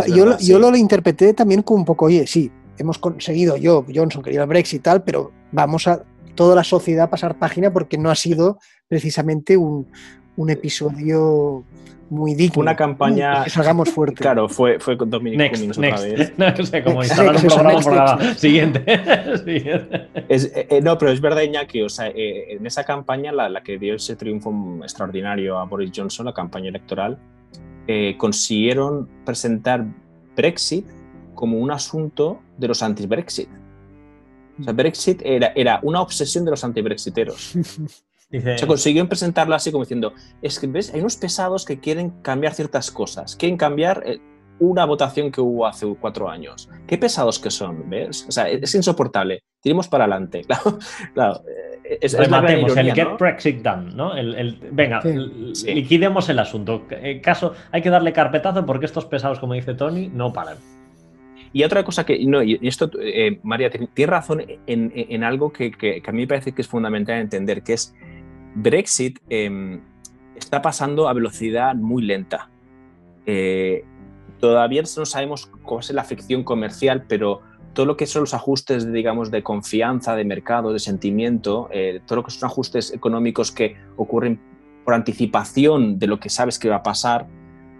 yo, 0.07 0.37
yo 0.37 0.59
lo 0.59 0.75
interpreté 0.75 1.33
también 1.33 1.61
como 1.61 1.79
un 1.79 1.85
poco, 1.85 2.05
oye, 2.05 2.27
sí, 2.27 2.51
hemos 2.77 2.97
conseguido, 2.97 3.57
yo, 3.57 3.85
Johnson, 3.93 4.21
quería 4.21 4.41
el 4.41 4.47
Brexit 4.47 4.79
y 4.79 4.83
tal, 4.83 5.03
pero 5.03 5.31
vamos 5.51 5.87
a 5.87 6.03
toda 6.35 6.55
la 6.55 6.63
sociedad 6.63 7.09
pasar 7.09 7.37
página 7.37 7.73
porque 7.73 7.97
no 7.97 8.09
ha 8.09 8.15
sido 8.15 8.59
precisamente 8.87 9.57
un, 9.57 9.87
episodio 10.47 11.65
muy 12.09 12.33
digno. 12.33 12.61
Una 12.61 12.75
campaña. 12.75 13.43
Que 13.43 13.49
salgamos 13.49 13.89
fuerte. 13.89 14.15
Claro, 14.15 14.49
fue, 14.49 14.79
fue 14.79 14.97
con 14.97 15.09
Dominic 15.09 15.39
next, 15.39 15.77
otra 15.77 16.01
vez. 16.01 16.33
No 16.37 16.65
sé 16.65 16.83
cómo 16.83 17.03
instalar 17.03 17.35
un 17.35 17.41
programa, 17.41 17.79
programa. 17.79 18.33
Siguiente. 18.35 18.83
Eh, 20.31 20.67
eh, 20.69 20.81
no, 20.81 20.97
pero 20.97 21.11
es 21.11 21.21
verdad, 21.21 21.41
Iñaki. 21.41 21.81
O 21.81 21.89
sea, 21.89 22.07
eh, 22.07 22.53
en 22.53 22.65
esa 22.65 22.83
campaña, 22.83 23.31
la, 23.31 23.49
la, 23.49 23.61
que 23.61 23.77
dio 23.77 23.95
ese 23.95 24.15
triunfo 24.15 24.79
extraordinario 24.81 25.57
a 25.57 25.65
Boris 25.65 25.91
Johnson, 25.95 26.25
la 26.25 26.33
campaña 26.33 26.69
electoral, 26.69 27.17
consiguieron 28.17 29.09
presentar 29.25 29.85
Brexit 30.35 30.85
como 31.33 31.57
un 31.57 31.71
asunto 31.71 32.39
de 32.57 32.67
los 32.67 32.83
anti-Brexit. 32.83 33.49
O 34.59 34.63
sea, 34.63 34.73
Brexit 34.73 35.21
era, 35.23 35.51
era 35.55 35.79
una 35.83 36.01
obsesión 36.01 36.45
de 36.45 36.51
los 36.51 36.63
anti-brexiteros. 36.63 37.55
Se 38.31 38.67
consiguió 38.67 39.07
presentarlo 39.07 39.55
así 39.55 39.71
como 39.71 39.83
diciendo, 39.83 40.13
es 40.41 40.59
que 40.59 40.67
¿ves? 40.67 40.93
hay 40.93 40.99
unos 40.99 41.15
pesados 41.15 41.65
que 41.65 41.79
quieren 41.79 42.11
cambiar 42.21 42.53
ciertas 42.53 42.91
cosas, 42.91 43.35
quieren 43.35 43.57
cambiar 43.57 44.03
eh, 44.05 44.19
una 44.59 44.85
votación 44.85 45.31
que 45.31 45.41
hubo 45.41 45.65
hace 45.65 45.87
cuatro 45.99 46.29
años. 46.29 46.69
Qué 46.85 46.97
pesados 46.97 47.39
que 47.39 47.49
son, 47.49 47.89
¿ves? 47.89 48.25
O 48.27 48.31
sea, 48.31 48.47
es 48.47 48.75
insoportable. 48.75 49.41
Tiremos 49.61 49.87
para 49.87 50.03
adelante. 50.05 50.43
Claro, 50.47 50.79
claro. 51.13 51.41
Eh, 51.83 51.97
es, 52.01 52.17
Rematemos 52.17 52.77
el 52.77 52.93
Get 52.93 53.17
Brexit 53.17 53.63
Done, 53.63 53.93
¿no? 53.95 54.15
El, 54.15 54.59
venga, 54.71 55.01
liquidemos 55.65 56.29
el 56.29 56.37
asunto. 56.37 56.85
En 56.91 57.19
caso, 57.21 57.53
hay 57.71 57.81
que 57.81 57.89
darle 57.89 58.13
carpetazo 58.13 58.65
porque 58.65 58.85
estos 58.85 59.05
pesados, 59.05 59.39
como 59.39 59.53
dice 59.53 59.73
Tony, 59.73 60.07
no 60.07 60.31
paran. 60.31 60.57
Y 61.51 61.63
otra 61.63 61.83
cosa 61.83 62.05
que, 62.05 62.23
no, 62.25 62.43
y 62.43 62.59
esto, 62.61 62.91
eh, 63.01 63.39
María, 63.41 63.71
tiene 63.71 64.11
razón 64.11 64.43
en, 64.67 65.23
algo 65.23 65.51
que, 65.51 66.01
a 66.05 66.11
mí 66.11 66.21
me 66.21 66.27
parece 66.27 66.51
que 66.51 66.61
es 66.61 66.67
fundamental 66.67 67.19
entender, 67.19 67.63
que 67.63 67.73
es 67.73 67.95
Brexit 68.55 69.19
em, 69.29 69.81
está 70.35 70.61
pasando 70.61 71.07
a 71.07 71.13
velocidad 71.13 71.75
muy 71.75 72.03
lenta. 72.03 72.49
Eh, 73.25 73.85
todavía 74.39 74.81
no 74.81 75.05
sabemos 75.05 75.47
cómo 75.63 75.79
es 75.79 75.91
la 75.91 76.01
afección 76.01 76.43
comercial, 76.43 77.05
pero 77.07 77.41
todo 77.73 77.85
lo 77.85 77.97
que 77.97 78.07
son 78.07 78.21
los 78.21 78.33
ajustes, 78.33 78.91
digamos, 78.91 79.31
de 79.31 79.43
confianza, 79.43 80.15
de 80.15 80.25
mercado, 80.25 80.73
de 80.73 80.79
sentimiento, 80.79 81.69
eh, 81.71 82.01
todo 82.05 82.17
lo 82.17 82.23
que 82.23 82.31
son 82.31 82.47
ajustes 82.47 82.93
económicos 82.93 83.51
que 83.51 83.77
ocurren 83.95 84.39
por 84.83 84.93
anticipación 84.93 85.99
de 85.99 86.07
lo 86.07 86.19
que 86.19 86.29
sabes 86.29 86.57
que 86.57 86.69
va 86.69 86.77
a 86.77 86.83
pasar, 86.83 87.27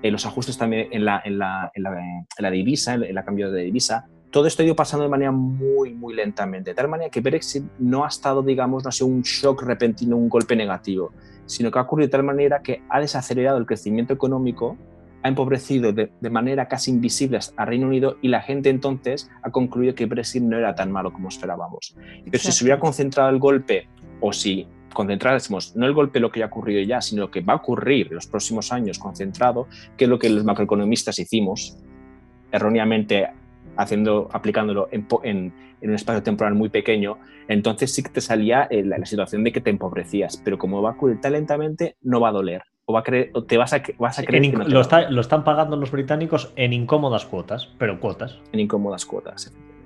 eh, 0.02 0.12
los 0.12 0.26
ajustes 0.26 0.58
también 0.58 0.88
en 0.92 1.06
la, 1.06 1.22
en 1.26 1.40
la, 1.40 1.72
en 1.74 1.84
la, 1.84 2.52
divisa, 2.52 2.94
en 2.94 3.16
la 3.16 3.26
cambio 3.26 3.52
de 3.52 3.64
divisa, 3.64 4.08
todo 4.32 4.46
esto 4.46 4.62
ha 4.62 4.66
ido 4.66 4.76
pasando 4.76 5.04
de 5.04 5.10
manera 5.10 5.32
muy, 5.32 5.94
muy 5.94 6.14
lentamente, 6.14 6.72
de 6.72 6.76
tal 6.76 6.88
manera 6.88 7.10
que 7.10 7.22
Brexit 7.22 7.64
no 7.80 8.06
ha 8.06 8.08
estado, 8.08 8.44
digamos, 8.44 8.84
no 8.84 8.90
ha 8.90 8.92
sido 8.92 9.08
un 9.08 9.22
shock 9.22 9.64
repentino, 9.64 10.18
un 10.18 10.30
golpe 10.30 10.56
negativo, 10.56 11.12
sino 11.46 11.72
que 11.72 11.80
ha 11.80 11.84
ocurrido 11.84 12.08
de 12.08 12.12
tal 12.12 12.24
manera 12.24 12.62
que 12.62 12.84
ha 12.90 13.00
desacelerado 13.00 13.58
el 13.58 13.66
crecimiento 13.66 14.14
económico, 14.14 14.78
ha 15.24 15.28
empobrecido 15.28 15.92
de, 15.92 16.12
de 16.20 16.30
manera 16.30 16.68
casi 16.68 16.92
invisible 16.92 17.40
a 17.58 17.66
Reino 17.66 17.88
Unido 17.88 18.18
y 18.22 18.30
la 18.30 18.42
gente 18.42 18.70
entonces 18.70 19.30
ha 19.42 19.52
concluido 19.52 19.96
que 19.96 20.06
Brexit 20.06 20.44
no 20.44 20.58
era 20.58 20.76
tan 20.76 20.92
malo 20.92 21.12
como 21.12 21.28
esperábamos. 21.28 21.96
Pero 22.24 22.38
si 22.38 22.52
se 22.52 22.64
hubiera 22.64 22.80
concentrado 22.80 23.30
el 23.30 23.40
golpe 23.40 23.90
o 24.22 24.32
si 24.32 24.68
concentrásemos 24.94 25.76
no 25.76 25.86
el 25.86 25.94
golpe 25.94 26.20
lo 26.20 26.32
que 26.32 26.40
ya 26.40 26.46
ha 26.46 26.48
ocurrido 26.50 26.82
ya, 26.82 27.02
sino 27.02 27.30
que 27.30 27.42
va 27.42 27.54
a 27.54 27.58
ocurrir 27.58 28.08
en 28.08 28.16
los 28.16 28.28
próximos 28.28 28.72
años 28.72 28.98
concentrado, 28.98 29.68
que 29.98 30.06
es 30.06 30.10
lo 30.10 30.20
que 30.20 30.30
los 30.30 30.44
macroeconomistas 30.44 31.20
hicimos, 31.20 31.78
erróneamente 32.52 33.28
haciendo, 33.80 34.30
aplicándolo 34.32 34.90
en, 34.92 35.08
en, 35.24 35.54
un 35.82 35.94
espacio 35.96 36.22
temporal 36.22 36.54
muy 36.54 36.70
pequeño, 36.70 37.18
entonces 37.48 37.94
sí 37.94 38.04
que 38.04 38.10
te 38.10 38.22
salía 38.22 38.68
eh, 38.70 38.84
la, 38.84 39.04
situación 39.06 39.44
de 39.44 39.52
que 39.52 39.62
te 39.62 39.70
empobrecías, 39.70 40.38
pero 40.44 40.58
como 40.58 40.82
va 40.82 40.92
a 40.92 40.94
ocurrir 40.94 41.22
tan 41.22 41.32
lentamente, 41.34 41.96
no 42.02 42.20
va 42.20 42.30
a 42.30 42.32
doler. 42.34 42.62
o, 42.86 42.94
va 42.94 43.00
a 43.00 43.04
creer, 43.04 43.32
o 43.34 43.44
te 43.44 43.58
vas 43.58 43.72
a, 43.74 43.82
vas 43.98 44.20
a 44.20 44.24
creer 44.24 44.44
En 44.46 44.52
que 44.52 44.58
no 44.58 44.64
te 44.66 44.70
lo, 44.72 44.76
va 44.76 44.80
a 44.80 44.82
está- 44.82 44.98
doler. 44.98 45.12
lo 45.14 45.22
están 45.22 45.44
pagando 45.44 45.78
los 45.78 45.92
británicos 45.92 46.52
en 46.56 46.74
incómodas 46.74 47.26
cuotas, 47.26 47.70
pero 47.78 48.00
cuotas. 48.00 48.40
en 48.52 48.60
incómodas 48.60 49.06
cuotas. 49.06 49.46
efectivamente. 49.48 49.79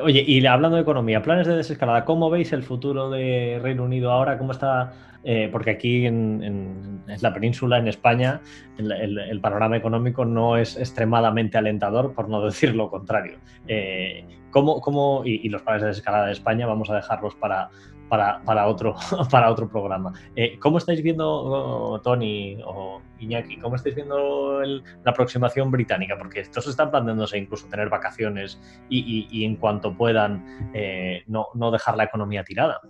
Oye, 0.00 0.24
y 0.26 0.44
hablando 0.46 0.76
de 0.76 0.82
economía, 0.82 1.22
planes 1.22 1.46
de 1.46 1.56
desescalada, 1.56 2.04
¿cómo 2.04 2.30
veis 2.30 2.52
el 2.52 2.62
futuro 2.62 3.10
de 3.10 3.60
Reino 3.62 3.84
Unido 3.84 4.10
ahora? 4.10 4.38
¿Cómo 4.38 4.52
está? 4.52 4.92
Eh, 5.24 5.48
porque 5.52 5.70
aquí 5.70 6.06
en, 6.06 7.02
la 7.20 7.32
península, 7.32 7.78
en 7.78 7.88
España, 7.88 8.40
el, 8.78 9.40
panorama 9.40 9.76
económico 9.76 10.24
no 10.24 10.56
es 10.56 10.76
extremadamente 10.76 11.58
alentador, 11.58 12.14
por 12.14 12.28
no 12.28 12.40
decir 12.44 12.74
lo 12.74 12.90
contrario. 12.90 13.38
Eh, 13.68 14.24
¿cómo, 14.50 14.80
cómo- 14.80 15.22
y 15.24 15.48
los 15.48 15.62
planes 15.62 15.82
de 15.82 15.88
desescalada 15.88 16.26
de 16.26 16.32
España 16.32 16.66
vamos 16.66 16.88
a 16.90 16.96
dejarlos 16.96 17.34
para, 17.34 17.70
para, 18.12 18.42
para 18.44 18.66
otro, 18.66 18.94
para 19.30 19.50
otro 19.50 19.66
programa. 19.70 20.12
Eh, 20.36 20.58
¿Cómo 20.58 20.76
estáis 20.76 21.02
viendo, 21.02 21.26
oh, 21.26 21.98
Tony 22.02 22.58
o 22.62 23.00
Iñaki, 23.18 23.56
cómo 23.56 23.76
estáis 23.76 23.94
viendo 23.94 24.60
el- 24.60 24.82
la 25.02 25.12
aproximación 25.12 25.70
británica? 25.70 26.18
Porque 26.18 26.40
estos 26.40 26.66
están 26.66 26.90
planteándose 26.90 27.38
incluso 27.38 27.66
tener 27.68 27.88
vacaciones 27.88 28.60
y, 28.90 28.98
y- 28.98 29.28
y 29.30 29.44
en 29.46 29.56
cuanto 29.56 29.96
puedan 29.96 30.44
eh, 30.74 31.22
no, 31.26 31.46
no 31.54 31.70
dejar 31.70 31.96
la 31.96 32.04
economía 32.04 32.44
tirada. 32.44 32.80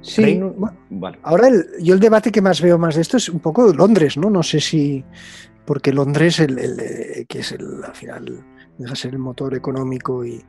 Sí, 0.00 0.40
bueno, 0.90 1.16
ahora 1.22 1.46
el- 1.46 1.64
yo 1.80 1.94
el 1.94 2.00
debate 2.00 2.32
que 2.32 2.42
más 2.42 2.60
veo 2.60 2.76
más 2.76 2.96
de 2.96 3.02
esto 3.02 3.18
es 3.18 3.28
un 3.28 3.38
poco 3.38 3.72
Londres, 3.72 4.16
¿no? 4.16 4.30
No 4.30 4.42
sé 4.42 4.58
si, 4.60 5.04
porque 5.64 5.92
Londres, 5.92 6.40
el, 6.40 6.58
el, 6.58 6.80
eh, 6.80 7.26
que 7.28 7.38
es 7.38 7.52
el, 7.52 7.84
al 7.84 7.94
final, 7.94 8.44
deja 8.78 8.90
de 8.90 8.96
ser 8.96 9.12
el 9.12 9.18
motor 9.18 9.54
económico 9.54 10.24
y 10.24 10.44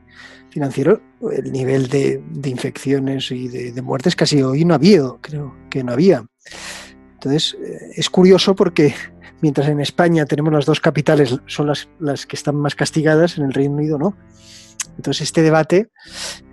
financiero, 0.50 1.02
el 1.32 1.52
nivel 1.52 1.88
de, 1.88 2.22
infecciones 2.46 3.32
y 3.32 3.48
de, 3.48 3.82
muertes 3.82 4.16
casi 4.16 4.42
hoy 4.42 4.66
no 4.66 4.74
ha 4.74 4.78
habido, 4.78 5.20
creo 5.22 5.56
que 5.70 5.84
no 5.84 5.94
había. 5.94 6.26
Entonces, 7.14 7.58
eh, 7.62 7.92
es 7.96 8.10
curioso 8.10 8.56
porque 8.56 8.94
mientras 9.42 9.68
en 9.68 9.80
España 9.80 10.26
tenemos 10.26 10.54
las 10.54 10.66
dos 10.66 10.80
capitales, 10.80 11.38
son 11.46 11.68
las, 11.68 11.90
las 12.00 12.26
que 12.26 12.36
están 12.36 12.56
más 12.56 12.76
castigadas, 12.76 13.38
en 13.38 13.46
el 13.46 13.54
Reino 13.54 13.76
Unido 13.76 13.98
no. 13.98 14.18
Entonces, 14.96 15.24
este 15.24 15.44
debate, 15.44 15.90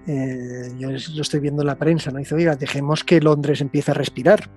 eh, 0.06 0.70
yo 0.78 0.90
lo 0.90 1.22
estoy 1.22 1.40
viendo 1.40 1.62
en 1.62 1.66
la 1.66 1.76
prensa, 1.76 2.10
¿no? 2.10 2.18
Dice, 2.18 2.34
oiga, 2.34 2.56
dejemos 2.56 3.04
que 3.04 3.20
Londres 3.20 3.60
empiece 3.60 3.90
a 3.90 3.94
respirar. 3.94 4.50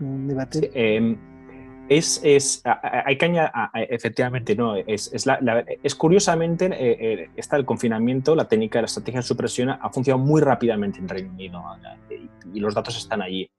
Un 0.00 0.28
debate. 0.28 0.60
Sí, 0.60 0.70
eh, 0.74 1.16
es, 1.90 2.20
es, 2.22 2.62
hay 2.64 3.18
que 3.18 3.24
añadir, 3.24 3.50
a- 3.52 3.70
a- 3.74 3.82
efectivamente, 3.82 4.54
no, 4.54 4.76
es, 4.76 5.12
es, 5.12 5.26
la- 5.26 5.40
la- 5.40 5.64
es 5.82 5.94
curiosamente, 5.96 6.66
eh, 6.66 6.96
eh, 7.00 7.30
está 7.36 7.56
el 7.56 7.64
confinamiento, 7.64 8.36
la 8.36 8.46
técnica 8.46 8.78
de 8.78 8.82
la 8.82 8.86
estrategia 8.86 9.18
de 9.18 9.26
supresión 9.26 9.70
ha 9.70 9.90
funcionado 9.90 10.24
muy 10.24 10.40
rápidamente 10.40 11.00
en 11.00 11.08
Reino 11.08 11.32
Unido 11.32 11.60
y, 12.54 12.60
los 12.60 12.76
datos 12.76 12.96
están 12.96 13.22
allí, 13.22 13.50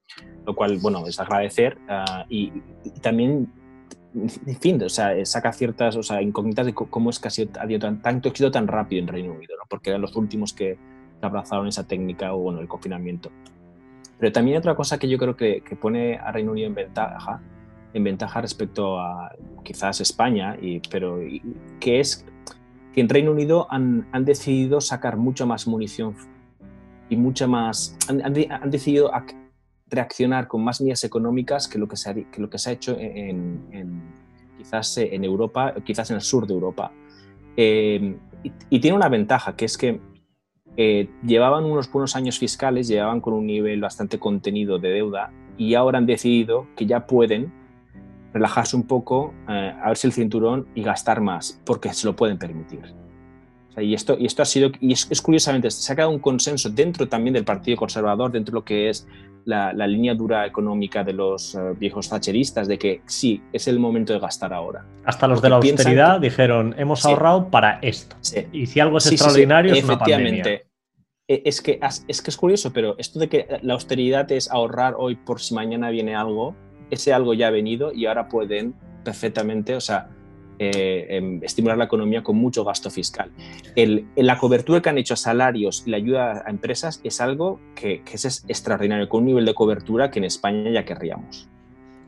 lo 0.46 0.56
cual, 0.56 0.78
bueno, 0.82 1.06
es 1.06 1.20
agradecer 1.20 1.78
ah, 1.90 2.26
y, 2.30 2.54
y 2.86 2.90
también, 3.02 3.52
en 4.16 4.60
fin, 4.62 4.82
o 4.82 4.88
sea, 4.88 5.14
saca 5.26 5.52
ciertas 5.52 5.98
o 5.98 6.04
sea, 6.04 6.22
incógnitas 6.22 6.66
de 6.66 6.74
cómo 6.74 7.10
es 7.10 7.20
que 7.20 7.28
ha, 7.28 7.32
sido, 7.32 7.52
ha 7.60 7.64
habido 7.64 7.82
tan, 7.82 8.02
tanto 8.02 8.30
éxito 8.30 8.50
tan 8.50 8.66
rápido 8.68 9.02
en 9.02 9.10
Reino 9.10 9.34
Unido, 9.34 9.56
¿no? 9.58 9.64
porque 9.70 9.90
eran 9.90 10.02
los 10.02 10.16
últimos 10.16 10.54
que 10.54 10.78
abrazaron 11.22 11.68
esa 11.68 11.86
técnica 11.86 12.34
o, 12.34 12.38
bueno, 12.40 12.62
el 12.62 12.70
confinamiento. 12.70 13.30
Pero 14.20 14.32
también 14.32 14.58
otra 14.58 14.74
cosa 14.76 14.98
que 14.98 15.10
yo 15.10 15.18
creo 15.18 15.36
que, 15.36 15.62
que 15.62 15.76
pone 15.76 16.16
a 16.18 16.32
Reino 16.32 16.52
Unido 16.54 16.68
en 16.68 16.76
ventaja, 16.76 17.42
en 17.94 18.04
ventaja 18.04 18.42
respecto 18.42 19.00
a 19.00 19.32
quizás 19.64 20.02
España, 20.02 20.58
y, 20.62 20.80
pero 20.90 21.22
y- 21.22 21.42
que 21.80 22.00
es 22.00 22.26
que 22.94 23.02
en 23.02 23.10
Reino 23.10 23.32
Unido 23.32 23.68
han, 23.70 24.08
han 24.12 24.26
decidido 24.26 24.82
sacar 24.82 25.18
mucha 25.18 25.46
más 25.46 25.68
munición 25.68 26.16
y 27.10 27.16
mucha 27.16 27.48
más, 27.48 27.98
han, 28.10 28.22
han 28.26 28.34
han 28.52 28.70
decidido 28.72 29.12
ac- 29.12 29.36
reaccionar 29.90 30.48
con 30.48 30.64
más 30.64 30.80
medidas 30.82 31.04
económicas 31.04 31.68
que 31.68 31.78
lo 31.78 31.88
que 31.88 31.96
se 31.98 32.10
ha, 32.10 32.14
que 32.14 32.42
lo 32.42 32.50
que 32.50 32.58
se 32.58 32.70
ha 32.70 32.74
hecho 32.74 32.98
en, 33.00 33.60
en- 33.72 34.02
quizás 34.58 34.98
en 34.98 35.24
Europa, 35.24 35.74
quizás 35.84 36.10
en 36.12 36.16
el 36.18 36.22
sur 36.22 36.46
de 36.48 36.54
Europa. 36.54 36.92
Eh, 37.58 38.16
y, 38.44 38.52
y 38.70 38.80
tiene 38.80 38.96
una 38.96 39.10
ventaja, 39.10 39.56
que 39.56 39.66
es 39.66 39.78
que 39.78 40.00
eh, 40.78 41.10
llevaban 41.26 41.66
unos 41.66 41.92
buenos 41.92 42.16
años 42.16 42.40
fiscales, 42.40 42.88
llevaban 42.88 43.20
con 43.22 43.34
un 43.34 43.46
nivel 43.46 43.82
bastante 43.82 44.20
contenido 44.20 44.80
de 44.80 44.90
deuda 44.90 45.32
y 45.58 45.74
ahora 45.76 45.98
han 45.98 46.06
decidido 46.06 46.68
que 46.78 46.86
ya 46.86 47.06
pueden 47.08 47.52
relajarse 48.34 48.76
un 48.76 48.84
poco, 48.84 49.34
eh, 49.50 49.74
a 49.84 49.92
el 49.92 50.12
cinturón 50.14 50.68
y 50.76 50.84
gastar 50.84 51.22
más, 51.22 51.60
porque 51.66 51.94
se 51.94 52.08
lo 52.08 52.16
pueden 52.16 52.38
permitir. 52.38 52.80
O 53.70 53.74
sea, 53.74 53.84
y, 53.84 53.94
esto, 53.94 54.18
y 54.20 54.26
esto 54.26 54.42
ha 54.42 54.46
sido, 54.46 54.70
y 54.80 54.94
es, 54.94 55.08
es 55.10 55.22
curiosamente, 55.22 55.72
se 55.72 55.92
ha 55.92 55.96
quedado 55.96 56.12
un 56.12 56.20
consenso 56.20 56.70
dentro 56.70 57.08
también 57.08 57.34
del 57.34 57.46
Partido 57.46 57.78
Conservador, 57.78 58.32
dentro 58.32 58.52
de 58.52 58.56
lo 58.60 58.66
que 58.66 58.90
es 58.90 59.08
la, 59.46 59.74
la 59.74 59.88
línea 59.88 60.14
dura 60.14 60.46
económica 60.46 61.04
de 61.04 61.14
los 61.14 61.56
eh, 61.56 61.60
viejos 61.80 62.10
thatcheristas, 62.10 62.68
de 62.68 62.78
que 62.78 63.02
sí, 63.06 63.42
es 63.54 63.68
el 63.68 63.80
momento 63.80 64.14
de 64.14 64.20
gastar 64.20 64.54
ahora. 64.54 64.86
Hasta 65.06 65.28
los 65.28 65.42
de 65.42 65.50
la 65.50 65.56
austeridad 65.56 66.20
que- 66.20 66.30
dijeron, 66.30 66.76
hemos 66.78 67.02
Sí. 67.02 67.10
ahorrado 67.10 67.50
para 67.50 67.80
esto. 67.82 68.16
Sí. 68.22 68.46
Y 68.52 68.66
si 68.68 68.80
algo 68.82 68.98
es 68.98 69.06
Sí, 69.06 69.16
extraordinario, 69.16 69.74
es 69.74 69.84
una 69.84 69.98
pandemia. 69.98 70.26
efectivamente. 70.28 70.68
Eh, 71.28 71.42
Es 71.46 71.62
que, 71.62 71.80
es 72.08 72.22
que 72.22 72.30
es 72.30 72.38
curioso, 72.38 72.74
pero 72.74 72.96
esto 72.98 73.18
de 73.20 73.30
que 73.30 73.48
la 73.62 73.74
austeridad 73.74 74.30
es 74.34 74.52
ahorrar 74.52 74.96
hoy 74.98 75.16
por 75.16 75.40
si 75.40 75.54
mañana 75.56 75.90
viene 75.90 76.14
algo, 76.14 76.56
ese 76.92 77.14
algo 77.14 77.34
ya 77.34 77.48
ha 77.48 77.52
venido 77.52 77.92
y 77.94 78.06
ahora 78.06 78.28
pueden 78.28 78.76
perfectamente, 79.04 79.76
o 79.76 79.82
sea, 79.82 80.10
eh, 80.60 81.08
em, 81.10 81.44
estimular 81.44 81.76
la 81.76 81.86
economía 81.86 82.22
con 82.22 82.38
mucho 82.38 82.64
gasto 82.64 82.92
fiscal. 82.92 83.32
La 84.16 84.38
cobertura 84.38 84.80
que 84.82 84.90
han 84.90 85.00
hecho 85.00 85.16
a 85.16 85.18
salarios 85.18 85.84
y 85.88 85.90
la 85.90 85.98
ayuda 85.98 86.44
a 86.46 86.50
empresas 86.52 87.02
es 87.04 87.20
algo 87.20 87.60
que 87.74 88.04
es 88.14 88.46
extraordinario, 88.48 89.10
con 89.10 89.22
un 89.22 89.28
nivel 89.28 89.46
de 89.46 89.56
cobertura 89.56 90.12
que 90.12 90.20
en 90.20 90.26
España 90.26 90.70
ya 90.70 90.86
querríamos. 90.86 91.51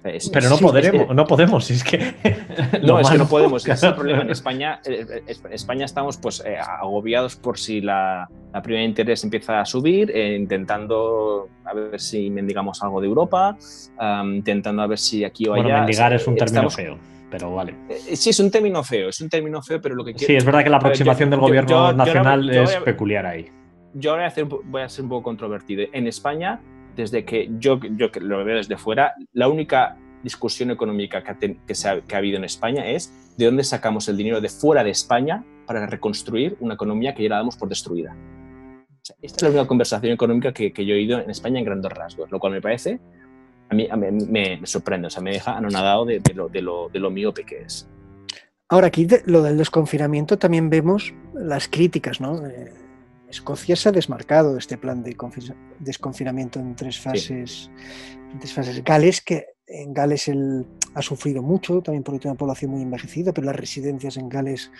Es- 0.04 0.30
Pero 0.30 0.49
no 0.49 0.58
sí, 0.58 0.64
podremos, 0.66 1.08
es- 1.10 1.16
no 1.16 1.26
podemos, 1.26 1.64
si 1.66 1.74
es 1.74 1.84
que. 1.84 1.97
no, 2.84 2.99
es 2.99 3.10
que 3.10 3.18
no 3.18 3.26
podemos. 3.28 3.66
Es 3.68 3.84
el 3.84 3.93
problema. 3.95 4.22
En 4.24 4.32
España, 4.32 4.82
eh, 4.86 5.06
eh, 5.28 5.36
España 5.51 5.86
estamos 5.86 6.18
pues, 6.18 6.43
eh, 6.45 6.58
agobiados 6.58 7.38
por 7.38 7.58
si 7.58 7.80
la, 7.80 8.28
la 8.54 8.62
prima 8.62 8.80
de 8.80 8.86
interés 8.86 9.24
empieza 9.24 9.62
a 9.62 9.66
subir, 9.66 10.12
eh, 10.14 10.36
intentando 10.36 11.47
a 11.64 11.74
ver 11.74 11.99
si 12.01 12.30
mendigamos 12.30 12.84
algo 12.84 12.99
de 12.99 13.08
Europa, 13.08 13.56
intentando 14.34 14.82
a 14.82 14.88
ver 14.88 14.97
si 14.99 15.24
aquí 15.24 15.47
o 15.47 15.51
Bueno, 15.51 15.68
allá. 15.68 15.78
mendigar 15.80 16.14
es 16.14 16.28
un 16.28 16.34
eh, 16.34 16.38
término 16.38 16.68
estamos- 16.68 16.76
feo, 16.76 16.97
pero 17.32 17.54
vale. 17.56 17.74
eh, 17.89 18.16
sí, 18.16 18.30
es 18.32 18.39
un 18.39 18.51
término 18.51 18.84
feo, 18.84 19.10
es 19.10 19.22
un 19.22 19.30
término 19.30 19.62
feo, 19.62 19.80
pero 19.82 19.95
lo 19.95 20.04
que 20.04 20.14
quiero. 20.14 20.28
Sí, 20.28 20.36
es 20.36 20.43
verdad 20.45 20.64
que 20.64 20.70
la 20.70 20.78
A 20.78 20.80
ver, 20.80 20.84
yo- 20.84 20.88
aproximación 20.89 21.30
del 21.30 21.39
gobierno 21.39 21.70
yo- 21.70 21.76
yo 21.76 21.80
ahora- 21.82 21.97
nacional 21.97 22.49
es 22.49 22.76
peculiar 22.78 23.26
ahí. 23.26 23.45
yo 23.93 24.12
ahora 24.12 24.24
voy 24.24 24.26
a, 24.26 24.28
hacer 24.28 24.45
voy 24.45 24.82
a 24.82 24.89
ser 24.89 25.04
un 25.06 25.10
poco 25.10 25.24
controvertido. 25.24 25.86
En 25.93 26.08
España, 26.08 26.60
desde 26.96 27.26
que 27.26 27.50
yo, 27.60 27.80
yo 27.98 28.08
lo 28.22 28.44
veo 28.46 28.58
desde 28.58 28.78
fuera, 28.78 29.14
la 29.34 29.48
única 29.48 29.98
discusión 30.24 30.72
económica 30.72 31.24
que 31.24 31.32
ha, 31.32 31.38
ten- 31.38 31.60
que 31.68 31.76
se 31.76 31.89
ha- 31.89 32.02
que 32.02 32.16
ha 32.16 32.18
habido 32.20 32.38
en 32.38 32.44
España 32.46 32.86
es 32.88 33.12
de 33.38 33.46
dónde 33.46 33.64
sacamos 33.64 34.08
el 34.08 34.16
dinero 34.18 34.39
de 34.41 34.50
fuera 34.50 34.84
de 34.84 34.91
España 34.91 35.44
para 35.66 35.86
reconstruir 35.86 36.56
una 36.60 36.76
economía 36.76 37.14
que 37.14 37.24
ya 37.24 37.30
la 37.30 37.38
damos 37.38 37.58
por 37.58 37.68
destruida. 37.70 38.16
O 38.16 39.06
sea, 39.06 39.16
esta 39.22 39.36
es 39.38 39.41
la 39.44 39.50
única 39.50 39.68
conversación 39.68 40.14
económica 40.14 40.54
que, 40.54 40.72
que 40.72 40.86
yo 40.86 40.94
he 40.94 40.98
oído 40.98 41.20
en 41.20 41.30
España 41.30 41.60
en 41.60 41.66
grandes 41.66 41.91
rasgos, 41.91 42.32
lo 42.32 42.39
cual 42.39 42.54
me 42.54 42.62
parece, 42.62 43.00
a 43.70 43.76
mí, 43.76 43.88
a 43.89 43.96
mí 43.98 44.08
me, 44.30 44.58
me 44.58 44.68
sorprende, 44.68 45.08
o 45.08 45.10
sea, 45.10 45.22
me 45.22 45.32
deja 45.32 45.58
anonadado 45.58 46.06
de, 46.06 46.20
de 46.20 46.34
lo, 46.34 46.48
de, 46.48 46.62
lo, 46.62 46.89
de 46.89 47.00
lo 47.00 47.10
miope 47.10 47.44
que 47.44 47.62
es. 47.64 47.89
Ahora, 48.70 48.88
aquí 48.88 49.06
de- 49.06 49.24
lo 49.26 49.41
del 49.41 49.58
desconfinamiento 49.58 50.38
también 50.39 50.70
vemos 50.70 51.14
las 51.34 51.68
críticas, 51.68 52.22
¿no? 52.22 52.46
Eh, 52.48 52.72
Escocia 53.34 53.75
se 53.75 53.89
ha 53.89 53.91
desmarcado 53.91 54.53
de 54.53 54.59
este 54.59 54.77
plan 54.77 55.01
de 55.01 55.17
confi- 55.17 55.55
desconfinamiento 55.79 56.59
en 56.59 56.75
tres 56.75 56.99
fases. 56.99 57.71
en 58.31 58.39
tres 58.39 58.53
fases. 58.53 58.84
Gales, 58.84 59.21
que 59.21 59.47
en 59.67 59.93
Gales 59.93 60.27
el- 60.27 60.65
ha 60.93 61.01
sufrido 61.01 61.41
mucho, 61.41 61.81
también 61.81 62.03
porque 62.03 62.19
tiene 62.19 62.34
una 62.34 62.38
población 62.38 62.71
muy 62.71 62.81
envejecida, 62.84 63.34
pero 63.34 63.45
las 63.47 63.55
residencias 63.55 64.17
en 64.17 64.29
Gales 64.29 64.71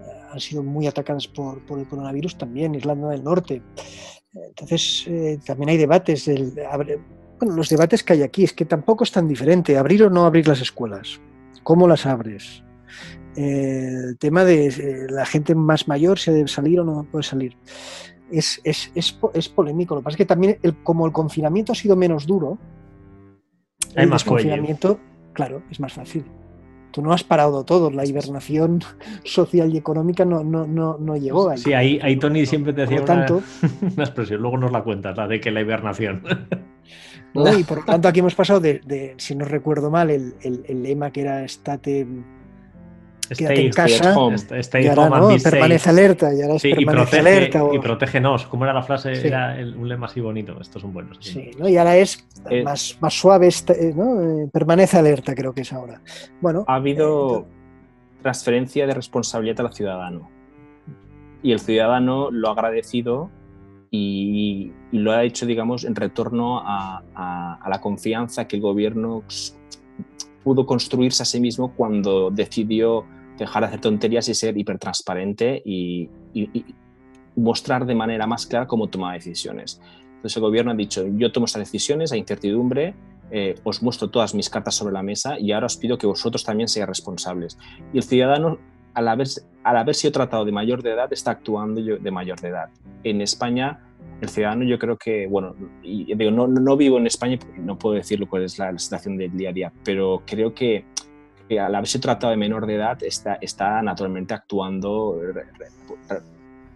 eh, 0.00 0.10
han 0.32 0.40
sido 0.40 0.62
muy 0.64 0.86
atacadas 0.88 1.28
por, 1.28 1.64
por 1.64 1.78
el 1.78 1.86
coronavirus, 1.86 2.36
también 2.38 2.74
Irlanda 2.74 3.08
del 3.10 3.22
Norte. 3.22 3.62
Entonces, 4.34 5.04
eh, 5.06 5.38
también 5.46 5.70
hay 5.70 5.76
debates. 5.78 6.28
bueno, 7.38 7.54
los 7.54 7.68
debates 7.68 8.02
que 8.02 8.14
hay 8.14 8.22
aquí 8.22 8.44
es 8.44 8.52
que 8.52 8.64
tampoco 8.64 9.04
es 9.04 9.12
tan 9.12 9.28
diferente 9.28 9.78
abrir 9.78 10.02
o 10.02 10.10
no 10.10 10.26
abrir 10.26 10.48
las 10.48 10.60
escuelas. 10.60 11.20
¿Cómo 11.62 11.86
las 11.88 12.04
abres? 12.04 12.62
El 13.36 14.16
tema 14.18 14.44
de 14.44 14.68
eh, 14.68 15.06
la 15.10 15.26
gente 15.26 15.54
más 15.54 15.88
mayor, 15.88 16.18
si 16.18 16.30
debe 16.32 16.48
salir 16.48 16.80
o 16.80 16.84
no 16.84 17.04
puede 17.04 17.22
salir. 17.22 17.56
Es, 18.30 18.60
es, 18.64 18.90
es, 18.94 19.18
es 19.34 19.48
polémico. 19.48 19.94
Lo 19.94 20.00
que 20.00 20.04
pasa 20.04 20.14
es 20.14 20.18
que 20.18 20.26
también, 20.26 20.58
el- 20.62 20.76
como 20.82 21.06
el 21.06 21.12
confinamiento 21.12 21.72
ha 21.72 21.74
sido 21.76 21.94
menos 21.96 22.26
duro, 22.26 22.58
Hay 23.94 24.04
el 24.04 24.08
más 24.08 24.22
desconfinamiento, 24.24 24.98
claro, 25.32 25.62
es 25.70 25.78
más 25.80 25.92
fácil. 25.92 26.24
Tú 26.92 27.02
no 27.02 27.12
has 27.12 27.22
parado 27.24 27.62
todo, 27.64 27.90
la 27.90 28.06
hibernación 28.06 28.80
social 29.24 29.72
y 29.74 29.76
económica 29.76 30.24
no, 30.24 30.42
no, 30.42 30.66
no, 30.66 30.96
no 30.98 31.16
llegó 31.16 31.50
ahí. 31.50 31.58
Sí, 31.58 31.72
ahí, 31.74 31.98
ahí 32.02 32.16
Tony 32.16 32.46
siempre 32.46 32.72
te 32.72 32.84
una, 32.86 33.04
tanto, 33.04 33.42
una 33.94 34.04
expresión, 34.04 34.40
luego 34.40 34.56
nos 34.58 34.72
la 34.72 34.82
cuentas, 34.82 35.16
la 35.16 35.28
de 35.28 35.40
que 35.40 35.50
la 35.50 35.60
hibernación. 35.60 36.22
¿no? 37.34 37.58
Y 37.58 37.64
por 37.68 37.78
lo 37.80 37.84
tanto 37.84 38.08
aquí 38.08 38.20
hemos 38.20 38.34
pasado 38.34 38.60
de, 38.60 38.80
de, 38.84 39.14
si 39.18 39.34
no 39.36 39.44
recuerdo 39.44 39.90
mal, 39.90 40.10
el, 40.10 40.34
el- 40.40 40.64
el 40.66 40.82
lema 40.82 41.10
que 41.10 41.20
era 41.20 41.44
estate 41.44 42.06
quédate 43.34 43.60
en 43.66 43.70
Stay- 43.72 43.98
casa. 43.98 44.18
home. 44.18 44.34
Stay- 44.36 44.60
stay 44.60 44.84
y 44.84 44.88
ahora 44.88 45.02
home 45.06 45.16
and 45.16 45.24
no, 45.24 45.38
safe. 45.38 45.50
permanece 45.50 45.90
alerta, 45.90 46.34
y 46.34 46.42
ahora 46.42 46.54
es 46.56 46.62
Sí, 46.62 46.68
y 46.68 46.74
permanece 46.84 47.10
protege, 47.16 47.36
alerta. 47.36 47.64
o- 47.64 47.74
y 47.74 47.78
protégenos. 47.78 48.46
¿Cómo 48.46 48.64
era 48.64 48.72
la 48.74 48.82
frase? 48.82 49.14
Sí. 49.16 49.26
Era 49.28 49.58
el- 49.58 49.76
un 49.76 49.88
lema 49.88 50.06
así 50.06 50.20
bonito. 50.20 50.60
Estos 50.60 50.82
son 50.82 50.92
buenos. 50.92 51.18
Sí, 51.20 51.50
¿no? 51.58 51.68
Y 51.68 51.76
ahora 51.76 51.96
es 51.96 52.26
Eh, 52.50 52.62
más, 52.62 52.96
más 53.00 53.14
suave, 53.14 53.46
esta- 53.48 53.72
eh, 53.72 53.92
¿no? 53.96 54.20
Eh, 54.42 54.48
permanece 54.52 54.96
alerta, 54.98 55.34
creo 55.34 55.52
que 55.54 55.62
es 55.62 55.72
ahora. 55.72 56.00
Bueno, 56.40 56.64
Ha 56.68 56.74
habido 56.76 57.40
eh, 57.40 57.44
transferencia 58.22 58.86
de 58.86 58.94
responsabilidad 58.94 59.66
al 59.66 59.72
ciudadano. 59.72 60.30
Y 61.42 61.52
el 61.52 61.60
ciudadano 61.60 62.30
lo 62.30 62.48
ha 62.48 62.52
agradecido 62.52 63.30
y, 63.90 64.72
y 64.90 64.98
lo 64.98 65.12
ha 65.12 65.22
hecho, 65.22 65.46
digamos, 65.46 65.84
en 65.84 65.94
retorno 65.94 66.58
a, 66.60 67.02
a- 67.14 67.54
a 67.62 67.68
la 67.70 67.80
confianza 67.80 68.46
que 68.48 68.56
el 68.56 68.62
gobierno 68.62 69.22
pudo 70.42 70.66
construirse 70.66 71.22
a 71.22 71.26
sí 71.26 71.40
mismo 71.40 71.72
cuando 71.74 72.30
decidió 72.30 73.04
dejar 73.38 73.62
de 73.62 73.68
hacer 73.68 73.80
tonterías 73.80 74.28
y 74.28 74.34
ser 74.34 74.56
hipertransparente 74.56 75.62
y, 75.64 76.08
y- 76.34 76.64
mostrar 77.36 77.84
de 77.84 77.94
manera 77.94 78.26
más 78.26 78.46
clara 78.46 78.66
cómo 78.66 78.88
toma 78.88 79.12
decisiones. 79.12 79.78
Entonces 80.16 80.36
el 80.36 80.42
gobierno 80.42 80.70
ha 80.70 80.74
dicho, 80.74 81.06
yo 81.06 81.30
tomo 81.32 81.44
estas 81.44 81.60
decisiones, 81.60 82.10
hay 82.12 82.20
incertidumbre, 82.20 82.94
eh, 83.30 83.54
os 83.62 83.82
muestro 83.82 84.08
todas 84.08 84.34
mis 84.34 84.48
cartas 84.48 84.74
sobre 84.74 84.94
la 84.94 85.02
mesa 85.02 85.38
y 85.38 85.52
ahora 85.52 85.66
os 85.66 85.76
pido 85.76 85.98
que 85.98 86.06
vosotros 86.06 86.44
también 86.44 86.68
seáis 86.68 86.88
responsables. 86.88 87.58
Y 87.92 87.98
el 87.98 88.04
ciudadano, 88.04 88.58
al 88.94 89.08
haber, 89.08 89.26
al 89.64 89.76
haber 89.76 89.94
sido 89.94 90.12
tratado 90.12 90.46
de 90.46 90.52
mayor 90.52 90.82
de 90.82 90.92
edad, 90.92 91.12
está 91.12 91.32
actuando 91.32 91.82
de 91.82 92.10
mayor 92.10 92.40
de 92.40 92.48
edad. 92.48 92.70
En 93.04 93.20
España, 93.20 93.80
el 94.22 94.30
ciudadano 94.30 94.64
yo 94.64 94.78
creo 94.78 94.96
que, 94.96 95.26
bueno, 95.26 95.54
y 95.82 96.06
no, 96.14 96.46
no 96.46 96.76
vivo 96.78 96.96
en 96.96 97.06
España, 97.06 97.38
no 97.58 97.76
puedo 97.78 97.96
decirlo 97.96 98.26
cuál 98.26 98.44
es 98.44 98.58
la, 98.58 98.72
la 98.72 98.78
situación 98.78 99.18
del 99.18 99.36
día 99.36 99.50
a 99.50 99.52
día, 99.52 99.72
pero 99.84 100.22
creo 100.24 100.54
que, 100.54 100.86
que 101.48 101.60
al 101.60 101.74
haberse 101.74 101.98
tratado 101.98 102.30
de 102.30 102.36
menor 102.36 102.66
de 102.66 102.74
edad, 102.74 103.02
está, 103.02 103.34
está 103.40 103.80
naturalmente 103.82 104.34
actuando, 104.34 105.18
re- 105.20 105.32
re- 105.32 105.44
re- 105.58 105.68
o 105.92 106.06
sea, 106.08 106.18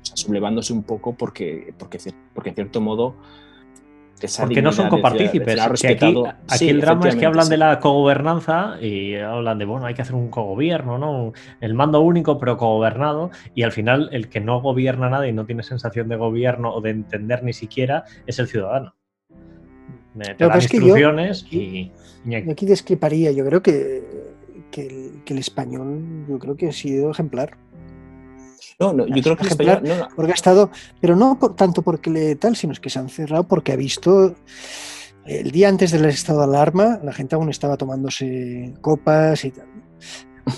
sublevándose 0.02 0.72
un 0.72 0.82
poco 0.82 1.14
porque, 1.14 1.72
porque, 1.78 1.98
porque 2.34 2.48
en 2.50 2.54
cierto 2.54 2.80
modo... 2.80 3.14
Porque 4.38 4.60
no 4.60 4.70
son 4.70 4.90
copartícipes. 4.90 5.54
que 5.80 5.88
aquí 5.88 6.04
aquí 6.46 6.58
Sí, 6.58 6.68
el 6.68 6.82
drama 6.82 7.08
es 7.08 7.16
que 7.16 7.24
hablan 7.24 7.46
sí. 7.46 7.50
de 7.52 7.56
la 7.56 7.80
cogobernanza 7.80 8.76
y 8.78 9.14
hablan 9.16 9.56
de, 9.58 9.64
bueno, 9.64 9.86
hay 9.86 9.94
que 9.94 10.02
hacer 10.02 10.14
un 10.14 10.28
cogobierno, 10.28 10.98
¿no? 10.98 11.32
El 11.62 11.72
mando 11.72 12.02
único, 12.02 12.36
pero 12.38 12.58
cogobernado. 12.58 13.30
Y 13.54 13.62
al 13.62 13.72
final, 13.72 14.10
el 14.12 14.28
que 14.28 14.40
no 14.40 14.60
gobierna 14.60 15.08
nada 15.08 15.26
y 15.26 15.32
no 15.32 15.46
tiene 15.46 15.62
sensación 15.62 16.08
de 16.10 16.16
gobierno 16.16 16.70
o 16.74 16.82
de 16.82 16.90
entender 16.90 17.42
ni 17.42 17.54
siquiera 17.54 18.04
es 18.26 18.38
el 18.38 18.46
ciudadano. 18.46 18.94
Me- 20.14 20.24
Te 20.26 20.34
que 20.36 20.44
dan 20.44 20.48
pasa 20.52 20.58
es 20.66 20.68
que 20.70 20.76
yo- 20.76 20.82
instrucciones 20.82 21.46
y. 21.50 21.90
Aquí 22.50 22.66
discreparía. 22.66 23.32
Yo 23.32 23.46
creo 23.46 23.62
que, 23.62 24.02
que, 24.70 24.86
el, 24.86 25.22
que 25.24 25.32
el 25.34 25.38
español, 25.40 26.26
yo 26.28 26.38
creo 26.38 26.56
que 26.56 26.68
ha 26.68 26.72
sido 26.72 27.10
ejemplar. 27.10 27.56
No, 28.78 28.92
no, 28.94 29.06
yo 29.06 29.22
creo 29.22 29.36
que 29.36 29.44
Ejemplar. 29.46 29.76
español... 29.78 29.98
no, 29.98 30.08
no, 30.08 30.14
Porque 30.16 30.32
ha 30.32 30.34
estado, 30.34 30.70
pero 31.00 31.14
no 31.16 31.38
por, 31.38 31.54
tanto 31.54 31.82
porque 31.82 32.08
le 32.10 32.36
tal, 32.36 32.56
sino 32.56 32.72
es 32.72 32.80
que 32.80 32.88
se 32.88 32.98
han 32.98 33.08
cerrado 33.08 33.44
porque 33.46 33.72
ha 33.72 33.76
visto. 33.76 34.34
El 35.26 35.50
día 35.50 35.68
antes 35.68 35.90
del 35.90 36.06
estado 36.06 36.38
de 36.40 36.44
alarma, 36.46 36.98
la 37.04 37.12
gente 37.12 37.34
aún 37.34 37.50
estaba 37.50 37.76
tomándose 37.76 38.72
copas 38.80 39.44
y 39.44 39.50
tal. 39.50 39.66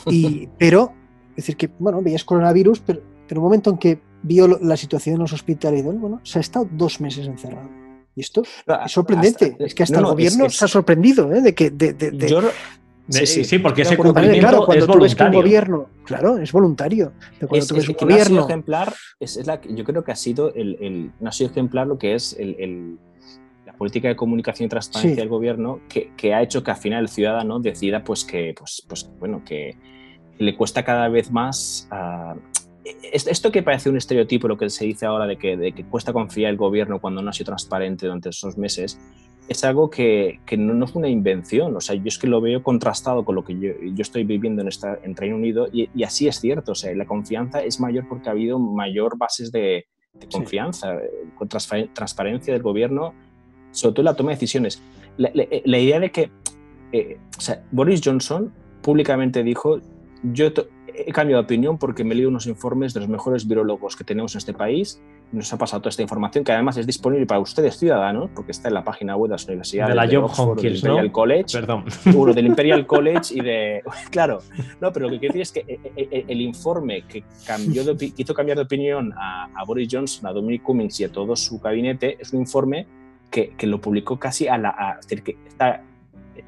Y, 0.06 0.48
pero, 0.58 0.92
es 1.30 1.36
decir, 1.36 1.56
que, 1.56 1.68
bueno, 1.80 2.00
veías 2.00 2.22
coronavirus, 2.24 2.80
pero, 2.80 3.00
pero 3.26 3.40
un 3.40 3.44
momento 3.46 3.70
en 3.70 3.78
que 3.78 4.00
vio 4.22 4.46
la 4.46 4.76
situación 4.76 5.16
en 5.16 5.22
los 5.22 5.32
hospitales 5.32 5.80
y 5.80 5.84
tal, 5.84 5.98
bueno, 5.98 6.20
se 6.22 6.38
ha 6.38 6.40
estado 6.42 6.68
dos 6.70 7.00
meses 7.00 7.26
encerrado. 7.26 7.68
Y 8.14 8.20
esto 8.20 8.42
no, 8.68 8.84
es 8.84 8.92
sorprendente. 8.92 9.46
hasta- 9.52 9.64
es 9.64 9.74
que 9.74 9.82
hasta 9.82 9.94
no, 10.00 10.00
el 10.00 10.04
es- 10.06 10.10
gobierno 10.12 10.46
es- 10.46 10.56
se 10.56 10.64
ha 10.64 10.68
sorprendido 10.68 11.32
¿eh? 11.32 11.40
de 11.40 11.54
que. 11.54 11.70
De, 11.70 11.92
de- 11.92 12.10
de- 12.12 12.28
yo- 12.28 12.42
De- 13.06 13.26
sí, 13.26 13.44
sí, 13.44 13.58
porque 13.58 13.82
Yo 13.82 13.88
ese 13.88 13.96
cumplimiento 13.96 14.40
claro, 14.40 14.64
cuando 14.64 14.84
es 14.84 14.90
tú 14.90 14.98
ves 15.00 15.14
que 15.14 15.22
un 15.24 15.30
voluntario. 15.32 15.40
gobierno, 15.42 15.88
claro, 16.04 16.38
es 16.38 16.52
voluntario. 16.52 17.12
Pero 17.38 17.48
cuando 17.48 17.62
es, 17.64 17.68
tú 17.68 17.74
ves 17.74 17.84
es 17.84 17.88
un 17.90 17.94
que 17.96 18.04
no 18.06 18.10
ha 18.14 18.18
sido 18.18 18.24
gobierno. 18.28 18.46
ejemplar, 18.48 18.94
es, 19.18 19.36
es 19.36 19.46
la, 19.46 19.60
yo 19.60 19.84
creo 19.84 20.04
que 20.04 20.12
ha 20.12 20.16
sido 20.16 20.54
el, 20.54 20.76
el- 20.80 21.12
no 21.20 21.28
ha 21.28 21.32
sido 21.32 21.50
ejemplar 21.50 21.86
lo 21.88 21.98
que 21.98 22.14
es 22.14 22.36
el, 22.38 22.54
el- 22.60 22.98
la 23.66 23.72
política 23.74 24.08
de 24.08 24.16
comunicación 24.16 24.66
y 24.66 24.68
transparencia 24.68 25.14
Sí. 25.14 25.20
del 25.20 25.28
gobierno 25.28 25.80
que, 25.88 26.12
que 26.16 26.32
ha 26.34 26.42
hecho 26.42 26.62
que 26.62 26.70
al 26.70 26.76
final 26.76 27.02
el 27.02 27.08
ciudadano 27.08 27.58
decida 27.58 28.04
pues 28.04 28.24
que 28.24 28.54
pues, 28.56 28.84
pues 28.88 29.10
bueno 29.18 29.42
que 29.44 29.76
le 30.38 30.56
cuesta 30.56 30.84
cada 30.84 31.08
vez 31.08 31.30
más 31.30 31.88
es- 33.12 33.26
esto 33.26 33.52
que 33.52 33.62
parece 33.62 33.88
un 33.90 33.96
estereotipo 33.96 34.48
lo 34.48 34.56
que 34.58 34.68
se 34.70 34.84
dice 34.84 35.06
ahora 35.06 35.26
de 35.26 35.38
que, 35.38 35.56
de 35.56 35.72
que 35.72 35.84
cuesta 35.84 36.12
confiar 36.12 36.50
el 36.50 36.56
gobierno 36.56 37.00
cuando 37.00 37.22
no 37.22 37.30
ha 37.30 37.32
sido 37.32 37.46
transparente 37.46 38.06
durante 38.06 38.28
esos 38.30 38.56
meses 38.58 38.98
es 39.52 39.64
algo 39.64 39.88
que, 39.88 40.40
que 40.44 40.56
no, 40.56 40.74
no 40.74 40.84
es 40.84 40.94
una 40.94 41.08
invención. 41.08 41.76
O 41.76 41.80
sea, 41.80 41.94
yo 41.94 42.04
es 42.06 42.18
que 42.18 42.26
lo 42.26 42.40
veo 42.40 42.62
contrastado 42.62 43.24
con 43.24 43.34
lo 43.36 43.44
que 43.44 43.54
yo, 43.58 43.70
yo 43.82 44.02
estoy 44.02 44.24
viviendo 44.24 44.62
en, 44.62 44.68
esta, 44.68 44.98
en 45.02 45.14
Reino 45.16 45.36
Unido 45.36 45.68
y, 45.72 45.88
y 45.94 46.02
así 46.02 46.26
es 46.28 46.40
cierto. 46.40 46.72
O 46.72 46.74
sea, 46.74 46.94
la 46.94 47.06
confianza 47.06 47.62
es 47.62 47.80
mayor 47.80 48.08
porque 48.08 48.28
ha 48.28 48.32
habido 48.32 48.58
mayor 48.58 49.16
bases 49.16 49.52
de, 49.52 49.86
de 50.14 50.26
confianza, 50.30 50.94
eh, 50.96 51.10
con 51.36 51.48
transpa- 51.48 51.88
transparencia 51.92 52.52
del 52.52 52.62
gobierno, 52.62 53.14
sobre 53.70 53.94
todo 53.94 54.02
en 54.02 54.06
la 54.06 54.14
toma 54.16 54.30
de 54.30 54.36
decisiones. 54.36 54.82
La, 55.16 55.30
la- 55.34 55.46
la 55.64 55.78
idea 55.78 56.00
de 56.00 56.10
que 56.10 56.30
eh, 56.92 57.18
o 57.38 57.40
sea, 57.40 57.64
Boris 57.70 58.02
Johnson 58.04 58.52
públicamente 58.82 59.42
dijo, 59.42 59.80
yo 60.22 60.48
he 60.94 61.10
cambiado 61.12 61.40
de 61.42 61.46
opinión 61.46 61.78
porque 61.78 62.04
me 62.04 62.14
leído 62.14 62.28
unos 62.28 62.46
informes 62.46 62.92
de 62.92 63.00
los 63.00 63.08
mejores 63.08 63.48
virólogos 63.48 63.96
que 63.96 64.04
tenemos 64.04 64.34
en 64.34 64.38
este 64.38 64.52
país 64.52 65.00
nos 65.32 65.52
ha 65.52 65.58
pasado 65.58 65.80
toda 65.80 65.90
esta 65.90 66.02
información 66.02 66.44
que 66.44 66.52
además 66.52 66.76
es 66.76 66.86
disponible 66.86 67.24
para 67.26 67.40
ustedes 67.40 67.76
ciudadanos 67.78 68.30
porque 68.34 68.52
está 68.52 68.68
en 68.68 68.74
la 68.74 68.84
página 68.84 69.16
web 69.16 69.30
de 69.30 69.34
las 69.34 69.44
universidades 69.46 69.88
De 69.88 69.94
la 69.94 70.06
John 70.06 70.24
Oxford, 70.24 70.60
del 70.60 70.72
Hopkins, 70.74 70.84
¿no? 70.84 70.90
Imperial 70.90 71.12
College 71.12 71.44
Perdón. 71.52 71.84
uno 72.14 72.32
del 72.34 72.46
Imperial 72.46 72.86
College 72.86 73.34
y 73.34 73.40
de 73.40 73.82
claro 74.10 74.38
no 74.80 74.92
pero 74.92 75.06
lo 75.06 75.12
que 75.12 75.18
quiero 75.20 75.34
decir 75.34 75.42
es 75.42 75.52
que 75.52 75.60
eh, 75.72 75.80
eh, 75.96 76.08
eh, 76.10 76.24
el 76.28 76.40
informe 76.42 77.02
que 77.08 77.24
cambió 77.46 77.84
de 77.84 77.96
que 77.96 78.12
hizo 78.16 78.34
cambiar 78.34 78.58
de 78.58 78.64
opinión 78.64 79.12
a, 79.16 79.48
a 79.54 79.64
Boris 79.64 79.88
Johnson 79.90 80.26
a 80.26 80.32
Dominic 80.32 80.62
Cummings 80.62 81.00
y 81.00 81.04
a 81.04 81.12
todo 81.12 81.34
su 81.34 81.58
gabinete 81.58 82.18
es 82.20 82.32
un 82.32 82.40
informe 82.40 82.86
que, 83.30 83.50
que 83.56 83.66
lo 83.66 83.80
publicó 83.80 84.18
casi 84.18 84.46
a 84.48 84.58
la 84.58 84.68
a- 84.76 84.98
es 85.00 85.06
decir, 85.08 85.22
que 85.24 85.36
está 85.48 85.82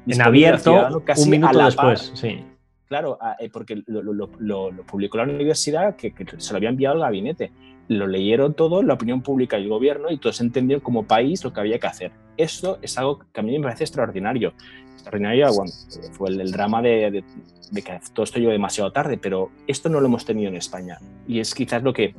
En 0.07 0.21
abierto, 0.21 1.01
casi 1.03 1.23
un 1.23 1.27
a 1.29 1.31
minuto 1.31 1.57
la 1.57 1.65
después. 1.65 2.09
par. 2.09 2.17
Sí. 2.17 2.43
Claro, 2.87 3.17
porque 3.51 3.81
lo, 3.87 4.03
lo- 4.03 4.13
lo- 4.13 4.29
lo- 4.37 4.71
lo 4.71 4.83
publicó 4.83 5.17
la 5.17 5.23
universidad 5.23 5.95
que, 5.95 6.13
que 6.13 6.25
se 6.39 6.53
lo 6.53 6.57
había 6.57 6.69
enviado 6.69 6.95
al 6.97 7.01
gabinete. 7.01 7.51
Lo 7.87 8.07
leyeron 8.07 8.53
todo, 8.55 8.81
la 8.81 8.95
opinión 8.95 9.21
pública 9.21 9.59
y 9.59 9.63
el 9.63 9.69
gobierno, 9.69 10.09
y 10.11 10.17
todos 10.17 10.41
entendieron 10.41 10.81
como 10.83 11.03
país 11.05 11.43
lo 11.43 11.53
que 11.53 11.59
había 11.59 11.79
que 11.79 11.87
hacer. 11.87 12.11
Esto 12.37 12.79
es 12.81 12.97
algo 12.97 13.19
que 13.31 13.39
a 13.39 13.43
mí 13.43 13.57
me 13.57 13.63
parece 13.63 13.83
extraordinario. 13.83 14.53
Extraordinario 14.93 15.53
bueno, 15.53 15.71
fue 16.13 16.29
el, 16.29 16.41
el 16.41 16.51
drama 16.51 16.81
de, 16.81 17.11
de- 17.11 17.23
de 17.71 17.81
que 17.81 17.99
todo 18.13 18.23
esto 18.23 18.39
llegó 18.39 18.51
demasiado 18.51 18.91
tarde, 18.91 19.17
pero 19.17 19.49
esto 19.65 19.89
no 19.89 19.99
lo 19.99 20.05
hemos 20.05 20.23
tenido 20.25 20.49
en 20.49 20.55
España. 20.55 20.99
Y 21.27 21.39
es 21.39 21.53
quizás 21.55 21.81
lo 21.81 21.93
que, 21.93 22.13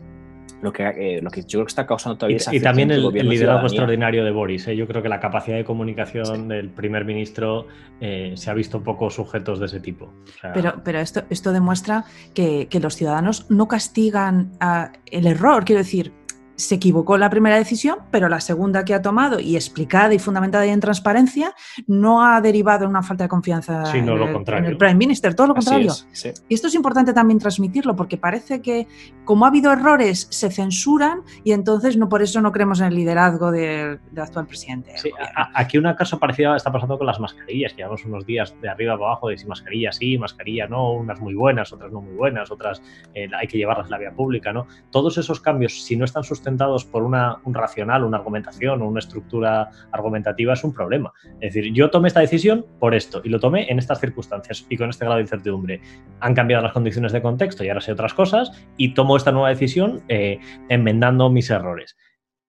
lo 0.62 0.72
que, 0.72 0.84
eh, 0.84 1.20
lo 1.22 1.30
que 1.30 1.42
yo 1.42 1.58
creo 1.58 1.64
que 1.64 1.70
está 1.70 1.86
causando 1.86 2.14
Y, 2.14 2.18
todavía 2.18 2.36
esa 2.38 2.54
y 2.54 2.60
también 2.60 2.90
el, 2.90 3.04
y 3.04 3.22
liderazgo 3.22 3.66
extraordinario 3.66 4.24
de 4.24 4.30
Boris. 4.30 4.66
¿eh? 4.68 4.76
Yo 4.76 4.86
creo 4.86 5.02
que 5.02 5.08
la 5.08 5.20
capacidad 5.20 5.56
de 5.56 5.64
comunicación 5.64 6.48
del 6.48 6.70
primer 6.70 7.04
ministro 7.04 7.66
eh, 8.00 8.32
se 8.36 8.50
ha 8.50 8.54
visto 8.54 8.82
poco 8.82 9.10
sujetos 9.10 9.60
de 9.60 9.66
ese 9.66 9.80
tipo. 9.80 10.06
O 10.06 10.40
sea, 10.40 10.52
Pero, 10.52 10.82
pero 10.84 10.98
esto, 10.98 11.24
esto 11.30 11.52
demuestra 11.52 12.04
que, 12.34 12.68
que 12.68 12.80
los 12.80 12.96
ciudadanos 12.96 13.50
no 13.50 13.68
castigan 13.68 14.52
ah, 14.60 14.92
el 15.06 15.26
error. 15.26 15.64
Quiero 15.64 15.80
decir, 15.80 16.12
se 16.56 16.74
equivocó 16.76 17.14
en 17.14 17.20
la 17.20 17.30
primera 17.30 17.56
decisión, 17.56 17.98
pero 18.10 18.28
la 18.28 18.40
segunda 18.40 18.84
que 18.84 18.94
ha 18.94 19.02
tomado 19.02 19.38
y 19.40 19.56
explicada 19.56 20.12
y 20.14 20.18
fundamentada 20.18 20.66
y 20.66 20.70
en 20.70 20.80
transparencia 20.80 21.54
no 21.86 22.24
ha 22.24 22.40
derivado 22.40 22.84
en 22.84 22.90
una 22.90 23.02
falta 23.02 23.24
de 23.24 23.28
confianza 23.28 23.84
Sí, 23.86 24.00
no, 24.02 24.12
en, 24.14 24.18
lo 24.18 24.26
el, 24.28 24.32
contrario. 24.32 24.64
en 24.66 24.70
el 24.72 24.78
Prime 24.78 24.94
Minister, 24.94 25.34
todo 25.34 25.48
lo 25.48 25.54
contrario. 25.54 25.90
es, 25.92 26.06
sí. 26.12 26.30
Y 26.48 26.54
esto 26.54 26.68
es 26.68 26.74
importante 26.74 27.12
también 27.12 27.38
transmitirlo, 27.38 27.94
porque 27.94 28.16
parece 28.16 28.62
que 28.62 28.86
como 29.24 29.44
ha 29.44 29.48
habido 29.48 29.70
errores, 29.72 30.26
se 30.30 30.50
censuran 30.50 31.20
y 31.44 31.52
entonces 31.52 31.96
no 31.96 32.08
por 32.08 32.22
eso 32.22 32.40
no 32.40 32.52
creemos 32.52 32.80
en 32.80 32.86
el 32.86 32.94
liderazgo 32.94 33.50
del, 33.50 34.00
del 34.10 34.22
actual 34.24 34.46
presidente. 34.46 34.92
del 34.92 34.98
Sí, 35.00 35.10
gobierno. 35.10 35.32
a- 35.36 35.50
aquí 35.60 35.76
una 35.78 35.94
cosa 35.94 36.16
parecida 36.18 36.56
está 36.56 36.72
pasando 36.72 36.96
con 36.96 37.06
las 37.06 37.20
mascarillas, 37.20 37.72
que 37.72 37.78
llevamos 37.78 38.04
unos 38.06 38.24
días 38.24 38.54
de 38.62 38.68
arriba 38.70 38.94
para 38.96 39.10
abajo 39.10 39.28
de 39.28 39.36
si 39.36 39.46
mascarilla 39.46 39.92
sí, 39.92 40.16
mascarilla 40.16 40.66
no, 40.68 40.92
unas 40.92 41.20
muy 41.20 41.34
buenas, 41.34 41.72
otras 41.72 41.92
no 41.92 42.00
muy 42.00 42.14
buenas, 42.14 42.50
otras 42.50 42.80
eh, 43.14 43.28
hay 43.38 43.46
que 43.46 43.58
llevarlas 43.58 43.86
en 43.88 43.90
la 43.90 43.98
vía 43.98 44.12
pública, 44.12 44.52
¿no? 44.54 44.66
Todos 44.90 45.18
esos 45.18 45.40
cambios, 45.40 45.82
si 45.84 45.96
no 45.96 46.04
están 46.06 46.24
sustentados 46.24 46.45
por 46.90 47.02
una, 47.02 47.38
un 47.44 47.54
racional, 47.54 48.04
una 48.04 48.18
argumentación 48.18 48.82
o 48.82 48.88
una 48.88 49.00
estructura 49.00 49.70
argumentativa, 49.92 50.52
es 50.52 50.64
un 50.64 50.72
problema. 50.72 51.12
Es 51.40 51.54
decir, 51.54 51.72
yo 51.72 51.90
tomé 51.90 52.08
esta 52.08 52.20
decisión 52.20 52.64
por 52.78 52.94
esto 52.94 53.20
y 53.24 53.28
lo 53.28 53.40
tomé 53.40 53.70
en 53.70 53.78
estas 53.78 54.00
circunstancias 54.00 54.66
y 54.68 54.76
con 54.76 54.90
este 54.90 55.04
grado 55.04 55.16
de 55.16 55.22
incertidumbre. 55.22 55.80
Han 56.20 56.34
cambiado 56.34 56.62
las 56.62 56.72
condiciones 56.72 57.12
de 57.12 57.22
contexto 57.22 57.64
y 57.64 57.68
ahora 57.68 57.80
sé 57.80 57.92
otras 57.92 58.14
cosas 58.14 58.52
y 58.76 58.94
tomo 58.94 59.16
esta 59.16 59.32
nueva 59.32 59.48
decisión 59.48 60.02
eh, 60.08 60.38
enmendando 60.68 61.30
mis 61.30 61.50
errores. 61.50 61.96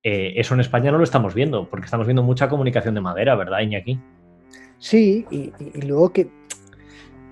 Eh, 0.04 0.34
eso 0.36 0.54
en 0.54 0.62
España 0.62 0.92
no 0.92 0.98
lo 0.98 1.04
estamos 1.04 1.34
viendo, 1.34 1.70
porque 1.70 1.86
estamos 1.86 2.08
viendo 2.08 2.24
mucha 2.24 2.48
comunicación 2.48 2.96
de 2.96 3.02
madera, 3.02 3.36
¿verdad, 3.36 3.60
Iñaki? 3.60 4.00
Sí, 4.78 5.26
y 5.32 5.52
luego 5.82 6.14
que 6.14 6.30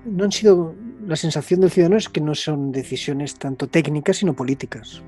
no 0.05 0.23
han 0.23 0.31
sido. 0.31 0.75
La 1.05 1.15
sensación 1.15 1.59
del 1.59 1.69
ciudadano 1.69 1.97
es 1.97 2.09
que 2.09 2.21
no 2.21 2.33
son 2.33 2.71
decisiones 2.71 3.37
tanto 3.37 3.67
técnicas, 3.67 4.17
sino 4.17 4.33
políticas. 4.33 5.03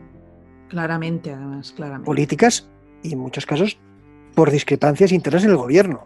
Claramente, 0.69 1.31
además, 1.31 1.71
claramente. 1.71 2.05
Políticas 2.05 2.69
y 3.03 3.13
en 3.13 3.19
muchos 3.19 3.45
casos 3.45 3.77
por 4.35 4.51
discrepancias 4.51 5.11
internas 5.11 5.43
en 5.43 5.51
el 5.51 5.57
gobierno. 5.57 6.05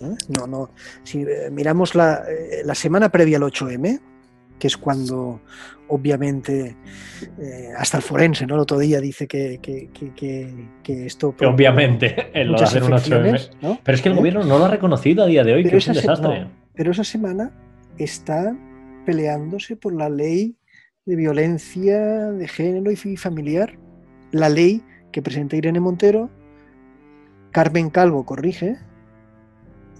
¿Eh? 0.00 0.14
No, 0.36 0.46
no. 0.46 0.70
Si 1.04 1.22
eh, 1.22 1.50
miramos 1.50 1.94
la, 1.94 2.24
eh, 2.28 2.62
la 2.64 2.74
semana 2.74 3.10
previa 3.10 3.38
al 3.38 3.44
8M, 3.44 4.00
que 4.58 4.66
es 4.66 4.76
cuando 4.76 5.40
obviamente 5.88 6.76
eh, 7.38 7.68
hasta 7.76 7.98
el 7.98 8.02
forense, 8.02 8.46
¿no? 8.46 8.54
El 8.54 8.60
otro 8.60 8.78
día 8.78 9.00
dice 9.00 9.26
que, 9.26 9.58
que, 9.62 9.88
que, 9.92 10.68
que 10.82 11.06
esto... 11.06 11.36
Que 11.36 11.46
obviamente, 11.46 12.30
en 12.34 12.52
lo 12.52 12.58
de 12.58 12.64
hacer 12.64 12.82
un 12.82 12.92
8M. 12.92 13.50
¿no? 13.60 13.78
Pero 13.82 13.94
es 13.94 14.02
que 14.02 14.08
el 14.08 14.14
¿Eh? 14.14 14.18
gobierno 14.18 14.44
no 14.44 14.58
lo 14.58 14.64
ha 14.64 14.70
reconocido 14.70 15.24
a 15.24 15.26
día 15.26 15.44
de 15.44 15.54
hoy, 15.54 15.62
pero 15.62 15.72
que 15.72 15.78
es 15.78 15.88
un 15.88 15.94
desastre. 15.94 16.40
No, 16.40 16.50
pero 16.74 16.90
esa 16.90 17.04
semana 17.04 17.52
está 17.98 18.56
peleándose 19.04 19.76
por 19.76 19.94
la 19.94 20.08
ley 20.08 20.56
de 21.06 21.14
violencia 21.14 22.32
de 22.32 22.48
género 22.48 22.90
y 22.90 23.16
familiar, 23.16 23.78
la 24.32 24.48
ley 24.48 24.82
que 25.12 25.22
presenta 25.22 25.54
Irene 25.54 25.78
Montero, 25.78 26.28
Carmen 27.52 27.90
Calvo 27.90 28.26
corrige, 28.26 28.76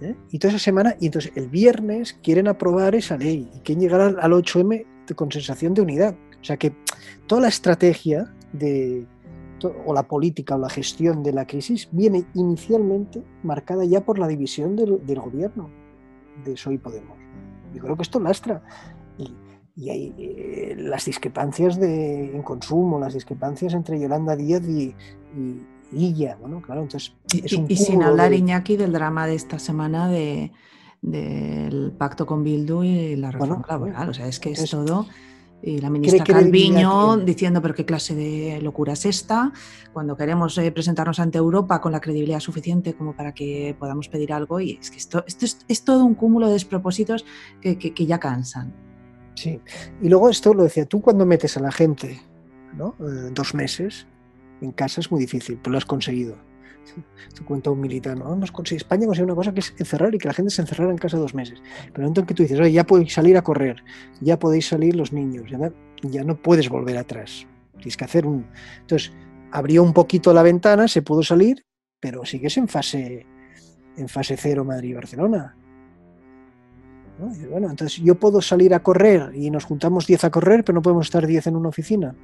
¿eh? 0.01 0.15
y 0.31 0.37
toda 0.37 0.53
esa 0.53 0.63
semana, 0.63 0.95
y 0.99 1.05
entonces 1.05 1.31
el 1.35 1.47
viernes 1.47 2.19
quieren 2.21 2.49
aprobar 2.49 2.93
esa 2.93 3.17
ley 3.17 3.49
y 3.55 3.59
quieren 3.61 3.81
llegar 3.81 4.01
al, 4.01 4.19
al 4.19 4.31
8M 4.33 4.85
con 5.15 5.31
sensación 5.31 5.73
de 5.73 5.81
unidad. 5.81 6.13
O 6.41 6.43
sea 6.43 6.57
que 6.57 6.73
toda 7.25 7.41
la 7.41 7.47
estrategia 7.47 8.33
de, 8.51 9.07
o 9.85 9.93
la 9.93 10.03
política 10.03 10.55
o 10.55 10.59
la 10.59 10.69
gestión 10.69 11.23
de 11.23 11.31
la 11.31 11.47
crisis 11.47 11.87
viene 11.93 12.25
inicialmente 12.33 13.23
marcada 13.43 13.85
ya 13.85 14.03
por 14.03 14.19
la 14.19 14.27
división 14.27 14.75
del, 14.75 15.05
del 15.05 15.19
gobierno 15.21 15.69
de 16.43 16.57
Soy 16.57 16.77
Podemos. 16.77 17.17
Yo 17.73 17.81
creo 17.81 17.95
que 17.95 18.03
esto 18.03 18.19
lastra. 18.19 18.61
Y, 19.77 19.89
hay 19.89 20.13
eh, 20.17 20.75
las 20.77 21.05
discrepancias 21.05 21.79
de, 21.79 22.35
en 22.35 22.41
consumo, 22.41 22.99
las 22.99 23.13
discrepancias 23.13 23.73
entre 23.73 23.99
Yolanda 23.99 24.35
Díaz 24.35 24.67
y, 24.67 24.95
y, 25.35 25.61
y 25.93 26.27
bueno, 26.41 26.61
claro, 26.61 26.81
entonces 26.81 27.15
es 27.31 27.53
un 27.53 27.65
y, 27.69 27.73
y 27.73 27.77
sin 27.77 28.03
hablar, 28.03 28.31
de... 28.31 28.37
Iñaki, 28.37 28.75
del 28.75 28.91
drama 28.91 29.27
de 29.27 29.35
esta 29.35 29.59
semana 29.59 30.09
de, 30.09 30.51
del 31.01 31.93
pacto 31.97 32.25
con 32.25 32.43
Bildu 32.43 32.83
y 32.83 33.15
la 33.15 33.31
reforma 33.31 33.55
bueno, 33.55 33.67
laboral. 33.67 34.09
O 34.09 34.13
sea, 34.13 34.27
es 34.27 34.39
que 34.39 34.51
es, 34.51 34.59
es 34.63 34.71
todo. 34.71 35.05
Y 35.61 35.79
la 35.79 35.89
ministra 35.89 36.23
Calviño 36.23 37.17
diciendo, 37.17 37.61
pero 37.61 37.73
qué 37.73 37.83
clase 37.83 38.13
de 38.13 38.61
locura 38.61 38.93
es 38.93 39.05
esta, 39.05 39.51
cuando 39.91 40.15
queremos 40.15 40.55
eh, 40.59 40.71
presentarnos 40.71 41.19
ante 41.19 41.39
Europa 41.39 41.81
con 41.81 41.91
la 41.91 41.99
credibilidad 41.99 42.39
suficiente 42.39 42.93
como 42.93 43.15
para 43.15 43.33
que 43.33 43.75
podamos 43.79 44.07
pedir 44.07 44.33
algo. 44.33 44.59
Y 44.59 44.77
es 44.79 44.91
que 44.91 44.97
esto, 44.97 45.23
esto 45.25 45.45
es, 45.45 45.65
es 45.67 45.83
todo 45.83 46.05
un 46.05 46.13
cúmulo 46.13 46.47
de 46.47 46.53
despropósitos 46.53 47.25
que, 47.59 47.77
que, 47.77 47.93
que, 47.93 48.05
ya 48.05 48.19
cansan. 48.19 48.86
Sí, 49.37 49.61
y 50.01 50.09
luego 50.09 50.29
esto 50.29 50.53
lo 50.53 50.63
decía, 50.63 50.85
tú 50.85 50.99
cuando 50.99 51.25
metes 51.25 51.55
a 51.57 51.59
la 51.59 51.71
gente 51.71 52.19
¿no? 52.77 52.95
Eh, 52.99 53.29
dos 53.33 53.53
meses 53.53 54.07
en 54.61 54.71
casa 54.71 55.01
es 55.01 55.11
muy 55.11 55.19
difícil, 55.19 55.59
pero 55.61 55.73
lo 55.73 55.77
has 55.77 55.85
conseguido. 55.85 56.35
Te 57.35 57.43
cuenta 57.43 57.69
un 57.69 57.81
militar, 57.81 58.17
¿no? 58.17 58.31
Hemos 58.33 58.51
conseguido, 58.51 58.83
España 58.83 59.05
consigue 59.05 59.25
una 59.25 59.35
cosa 59.35 59.53
que 59.53 59.59
es 59.59 59.73
encerrar 59.77 60.15
y 60.15 60.17
que 60.17 60.27
la 60.27 60.33
gente 60.33 60.51
se 60.51 60.61
encerrara 60.61 60.91
en 60.91 60.97
casa 60.97 61.17
dos 61.17 61.33
meses. 61.33 61.61
Pero 61.93 62.07
en 62.07 62.13
que 62.13 62.33
tú 62.33 62.43
dices, 62.43 62.59
oye, 62.59 62.71
ya 62.71 62.85
podéis 62.85 63.13
salir 63.13 63.37
a 63.37 63.43
correr, 63.43 63.83
ya 64.21 64.39
podéis 64.39 64.67
salir 64.67 64.95
los 64.95 65.11
niños, 65.11 65.49
ya, 65.49 65.71
ya 66.03 66.23
no 66.23 66.41
puedes 66.41 66.69
volver 66.69 66.97
atrás. 66.97 67.45
Tienes 67.75 67.97
que 67.97 68.05
hacer 68.05 68.25
un. 68.25 68.47
Entonces, 68.81 69.11
abrió 69.51 69.83
un 69.83 69.93
poquito 69.93 70.33
la 70.33 70.43
ventana, 70.43 70.87
se 70.87 71.01
pudo 71.01 71.23
salir, 71.23 71.63
pero 71.99 72.25
sigues 72.25 72.57
en 72.57 72.67
fase, 72.67 73.25
en 73.97 74.07
fase 74.07 74.37
cero 74.37 74.63
Madrid-Barcelona. 74.63 75.55
¿No? 77.19 77.31
Bueno, 77.49 77.69
entonces 77.69 78.01
yo 78.03 78.15
puedo 78.15 78.41
salir 78.41 78.73
a 78.73 78.81
correr 78.81 79.31
y 79.33 79.49
nos 79.49 79.65
juntamos 79.65 80.07
10 80.07 80.25
a 80.25 80.29
correr, 80.29 80.63
pero 80.63 80.75
no 80.75 80.81
podemos 80.81 81.07
estar 81.07 81.25
10 81.25 81.47
en 81.47 81.55
una 81.55 81.69
oficina. 81.69 82.15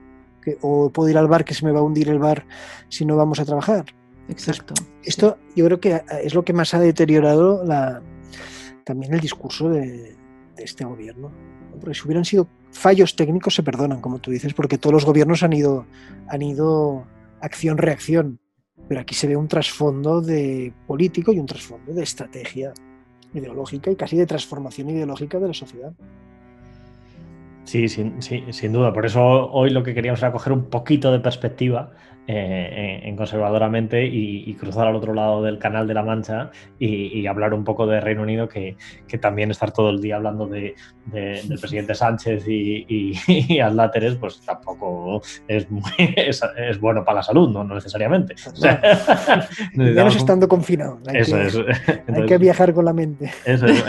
Que, 0.42 0.58
o 0.62 0.90
puedo 0.90 1.10
ir 1.10 1.18
al 1.18 1.28
bar 1.28 1.46
que 1.46 1.54
se 1.54 1.66
me 1.66 1.72
va 1.72 1.80
a 1.80 1.84
hundir 1.84 2.10
el 2.10 2.20
bar 2.20 2.46
si 2.90 3.06
no 3.06 3.16
vamos 3.16 3.40
a 3.40 3.46
trabajar. 3.46 3.86
Exacto. 4.28 4.74
Entonces, 4.78 4.96
esto 5.04 5.38
sí. 5.48 5.54
yo 5.62 5.66
creo 5.66 5.80
que 5.80 6.02
es 6.24 6.34
lo 6.34 6.44
que 6.44 6.54
más 6.54 6.74
ha 6.74 6.80
deteriorado 6.80 7.64
la, 7.64 8.02
también 8.84 9.14
el 9.14 9.20
discurso 9.20 9.70
de, 9.70 10.16
de, 10.56 10.64
este 10.64 10.86
gobierno. 10.86 11.32
Porque 11.80 11.96
si 11.96 12.06
hubieran 12.06 12.26
sido 12.26 12.48
fallos 12.72 13.16
técnicos 13.16 13.56
se 13.56 13.64
perdonan, 13.64 14.02
como 14.02 14.20
tú 14.20 14.32
dices, 14.32 14.54
porque 14.54 14.78
todos 14.78 14.94
los 14.94 15.06
gobiernos 15.06 15.44
han 15.44 15.54
ido, 15.54 15.86
han 16.28 16.42
ido 16.42 17.06
acción-reacción. 17.42 18.40
Pero 18.88 19.02
aquí 19.02 19.16
se 19.16 19.28
ve 19.28 19.36
un 19.36 19.48
trasfondo 19.48 20.22
de 20.22 20.74
político 20.88 21.32
y 21.32 21.40
un 21.40 21.46
trasfondo 21.46 21.94
de 21.94 22.04
estrategia 22.04 22.74
ideológica 23.34 23.92
y 23.92 23.96
casi 23.96 24.18
de 24.18 24.26
transformación 24.26 24.90
ideológica 24.90 25.40
de 25.40 25.48
la 25.48 25.54
sociedad. 25.54 25.94
Sí, 27.66 27.88
sin, 27.88 28.22
sí, 28.22 28.44
sin 28.52 28.74
duda. 28.74 28.94
Por 28.94 29.06
eso 29.06 29.22
hoy 29.52 29.70
lo 29.70 29.84
que 29.84 29.94
queríamos 29.94 30.22
era 30.22 30.32
coger 30.32 30.54
un 30.54 30.66
poquito 30.66 31.12
de 31.12 31.20
perspectiva 31.20 31.92
eh, 32.26 33.02
en 33.04 33.18
conservadoramente 33.18 34.06
y, 34.06 34.50
y, 34.50 34.54
cruzar 34.54 34.88
al 34.88 34.96
otro 34.96 35.14
lado 35.14 35.44
del 35.44 35.60
canal 35.60 35.88
de 35.88 35.94
la 35.94 36.04
Mancha 36.04 36.52
y, 36.80 37.20
y 37.20 37.28
hablar 37.28 37.54
un 37.54 37.66
poco 37.66 37.86
de 37.86 38.00
Reino 38.00 38.22
Unido, 38.22 38.48
que, 38.48 38.78
que, 39.10 39.18
también 39.18 39.52
estar 39.52 39.74
todo 39.74 39.90
el 39.90 40.00
día 40.00 40.16
hablando 40.16 40.48
de, 40.48 40.74
de, 41.08 41.42
del 41.44 41.60
presidente 41.60 41.94
Sánchez 41.94 42.48
y, 42.48 42.86
y 43.28 43.60
Atláteres, 43.60 44.16
pues 44.16 44.40
tampoco 44.40 45.22
es, 45.50 45.70
muy, 45.70 45.84
es, 46.16 46.42
es, 46.58 46.80
bueno 46.80 47.04
para 47.04 47.18
la 47.18 47.24
salud, 47.24 47.50
no, 47.50 47.66
no 47.66 47.76
necesariamente. 47.76 48.36
O 48.48 48.56
sea, 48.56 48.82
Menos 49.74 50.16
estando 50.16 50.48
confinado. 50.48 51.00
Hay, 51.08 51.18
eso 51.18 51.36
que, 51.36 51.48
es. 51.48 51.56
Entonces, 51.56 52.08
hay 52.16 52.26
que 52.26 52.38
viajar 52.38 52.74
con 52.74 52.86
la 52.86 52.94
mente. 52.94 53.32
Eso 53.44 53.66
es. 53.66 53.84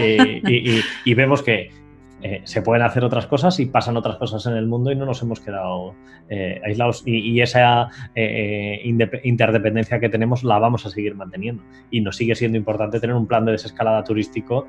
y 1.04 1.14
vemos 1.14 1.42
que 1.42 1.83
eh, 2.26 2.40
se 2.44 2.62
pueden 2.62 2.82
hacer 2.82 3.04
otras 3.04 3.26
cosas 3.26 3.60
y 3.60 3.66
pasan 3.66 3.98
otras 3.98 4.16
cosas 4.16 4.46
en 4.46 4.56
el 4.56 4.66
mundo 4.66 4.90
y 4.90 4.96
no 4.96 5.04
nos 5.04 5.20
hemos 5.20 5.40
quedado 5.40 5.94
eh, 6.30 6.58
aislados. 6.64 7.02
Y, 7.04 7.38
esa 7.42 7.90
eh, 8.14 8.80
interdependencia 9.24 10.00
que 10.00 10.08
tenemos 10.08 10.42
la 10.42 10.58
vamos 10.58 10.86
a 10.86 10.90
seguir 10.90 11.14
manteniendo. 11.16 11.62
Y 11.90 12.00
nos 12.00 12.16
sigue 12.16 12.34
siendo 12.34 12.56
importante 12.56 12.98
tener 12.98 13.14
un 13.14 13.26
plan 13.26 13.44
de 13.44 13.52
desescalada 13.52 14.02
turístico 14.04 14.66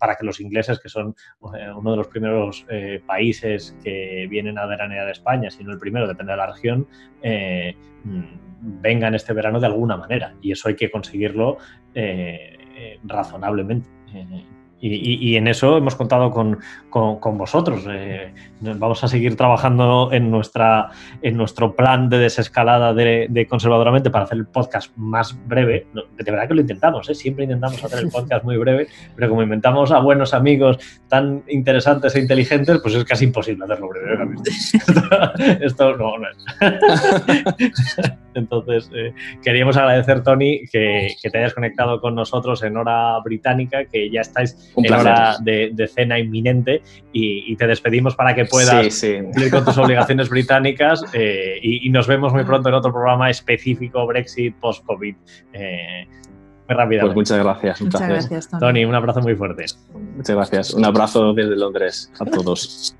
para 0.00 0.16
que 0.16 0.26
los 0.26 0.40
ingleses, 0.40 0.80
que 0.80 0.88
son 0.88 1.14
uno 1.40 1.90
de 1.92 1.96
los 1.96 2.08
primeros 2.08 2.66
países 3.06 3.76
que 3.84 4.26
vienen 4.28 4.58
a 4.58 4.66
veranear 4.66 5.08
España, 5.08 5.48
si 5.50 5.62
no 5.62 5.72
el 5.72 5.78
primero, 5.78 6.08
depende 6.08 6.32
de 6.32 6.36
la 6.38 6.46
región, 6.46 6.88
mm, 7.22 8.80
vengan 8.82 9.14
este 9.14 9.32
verano 9.32 9.60
de 9.60 9.66
alguna 9.66 9.96
manera. 9.96 10.34
Y 10.42 10.50
eso 10.50 10.68
hay 10.68 10.74
que 10.74 10.90
conseguirlo 10.90 11.58
razonablemente. 13.04 13.88
Y, 14.86 14.94
y, 14.94 15.30
y, 15.30 15.36
en 15.36 15.48
eso 15.48 15.76
hemos 15.76 15.96
contado 15.96 16.30
con, 16.30 16.58
con, 16.90 17.18
con 17.18 17.36
vosotros. 17.36 17.84
Eh, 17.88 18.32
vamos 18.60 19.02
a 19.02 19.08
seguir 19.08 19.36
trabajando 19.36 20.10
en, 20.12 20.30
nuestra, 20.30 20.90
en 21.22 21.36
nuestro 21.36 21.74
plan 21.74 22.08
de 22.08 22.18
desescalada 22.18 22.94
de, 22.94 23.26
de, 23.28 23.46
conservadoramente 23.46 24.10
para 24.10 24.24
hacer 24.24 24.38
el 24.38 24.46
podcast 24.46 24.96
más 24.96 25.36
breve. 25.46 25.86
De 25.92 26.30
verdad 26.30 26.46
que 26.46 26.54
lo 26.54 26.60
intentamos, 26.60 27.08
¿eh? 27.10 27.14
siempre 27.14 27.44
intentamos 27.44 27.82
hacer 27.82 27.98
el 27.98 28.10
podcast 28.10 28.44
muy 28.44 28.56
breve, 28.56 28.86
pero 29.16 29.28
como 29.28 29.42
inventamos 29.42 29.90
a 29.90 29.98
buenos 29.98 30.32
amigos 30.34 30.78
tan 31.08 31.42
interesantes 31.48 32.14
e 32.14 32.20
inteligentes, 32.20 32.78
pues 32.80 32.94
es 32.94 33.04
casi 33.04 33.24
imposible 33.24 33.64
hacerlo 33.64 33.88
breve. 33.88 34.36
Esto, 34.86 35.02
esto 35.60 35.96
no, 35.96 36.18
no 36.18 36.26
es. 36.28 36.36
Entonces, 38.34 38.90
eh, 38.94 39.14
queríamos 39.42 39.76
agradecer, 39.76 40.22
Tony, 40.22 40.60
que, 40.70 41.08
que, 41.22 41.30
te 41.30 41.38
hayas 41.38 41.54
conectado 41.54 42.00
con 42.00 42.14
nosotros 42.14 42.62
en 42.62 42.76
hora 42.76 43.18
británica, 43.20 43.86
que 43.86 44.10
ya 44.10 44.20
estáis 44.20 44.72
en 44.76 44.92
hora 44.92 45.36
de, 45.40 45.70
de, 45.72 45.88
cena 45.88 46.18
inminente 46.18 46.82
y, 47.12 47.52
y, 47.52 47.56
te 47.56 47.66
despedimos 47.66 48.14
para 48.14 48.34
que 48.34 48.44
puedas 48.44 48.94
sí, 48.94 49.16
sí. 49.16 49.22
cumplir 49.22 49.50
con 49.50 49.64
tus 49.64 49.78
obligaciones 49.78 50.28
británicas 50.28 51.02
eh, 51.12 51.58
y, 51.62 51.86
y, 51.86 51.90
nos 51.90 52.06
vemos 52.06 52.32
muy 52.32 52.44
pronto 52.44 52.68
en 52.68 52.74
otro 52.74 52.92
programa 52.92 53.30
específico 53.30 54.06
Brexit 54.06 54.54
post-COVID. 54.56 55.16
Eh, 55.52 56.06
muy 56.68 56.76
rápidamente. 56.76 57.14
Pues 57.14 57.30
muchas 57.30 57.38
gracias. 57.44 57.80
Muchas, 57.80 58.00
muchas 58.00 58.08
gracias, 58.08 58.48
Tony. 58.50 58.60
Tony. 58.60 58.84
Un 58.84 58.94
abrazo 58.94 59.20
muy 59.20 59.34
fuerte. 59.34 59.66
Muchas 60.16 60.36
gracias. 60.36 60.74
Un 60.74 60.84
abrazo 60.84 61.32
desde 61.32 61.56
Londres 61.56 62.10
a 62.18 62.24
todos. 62.24 62.96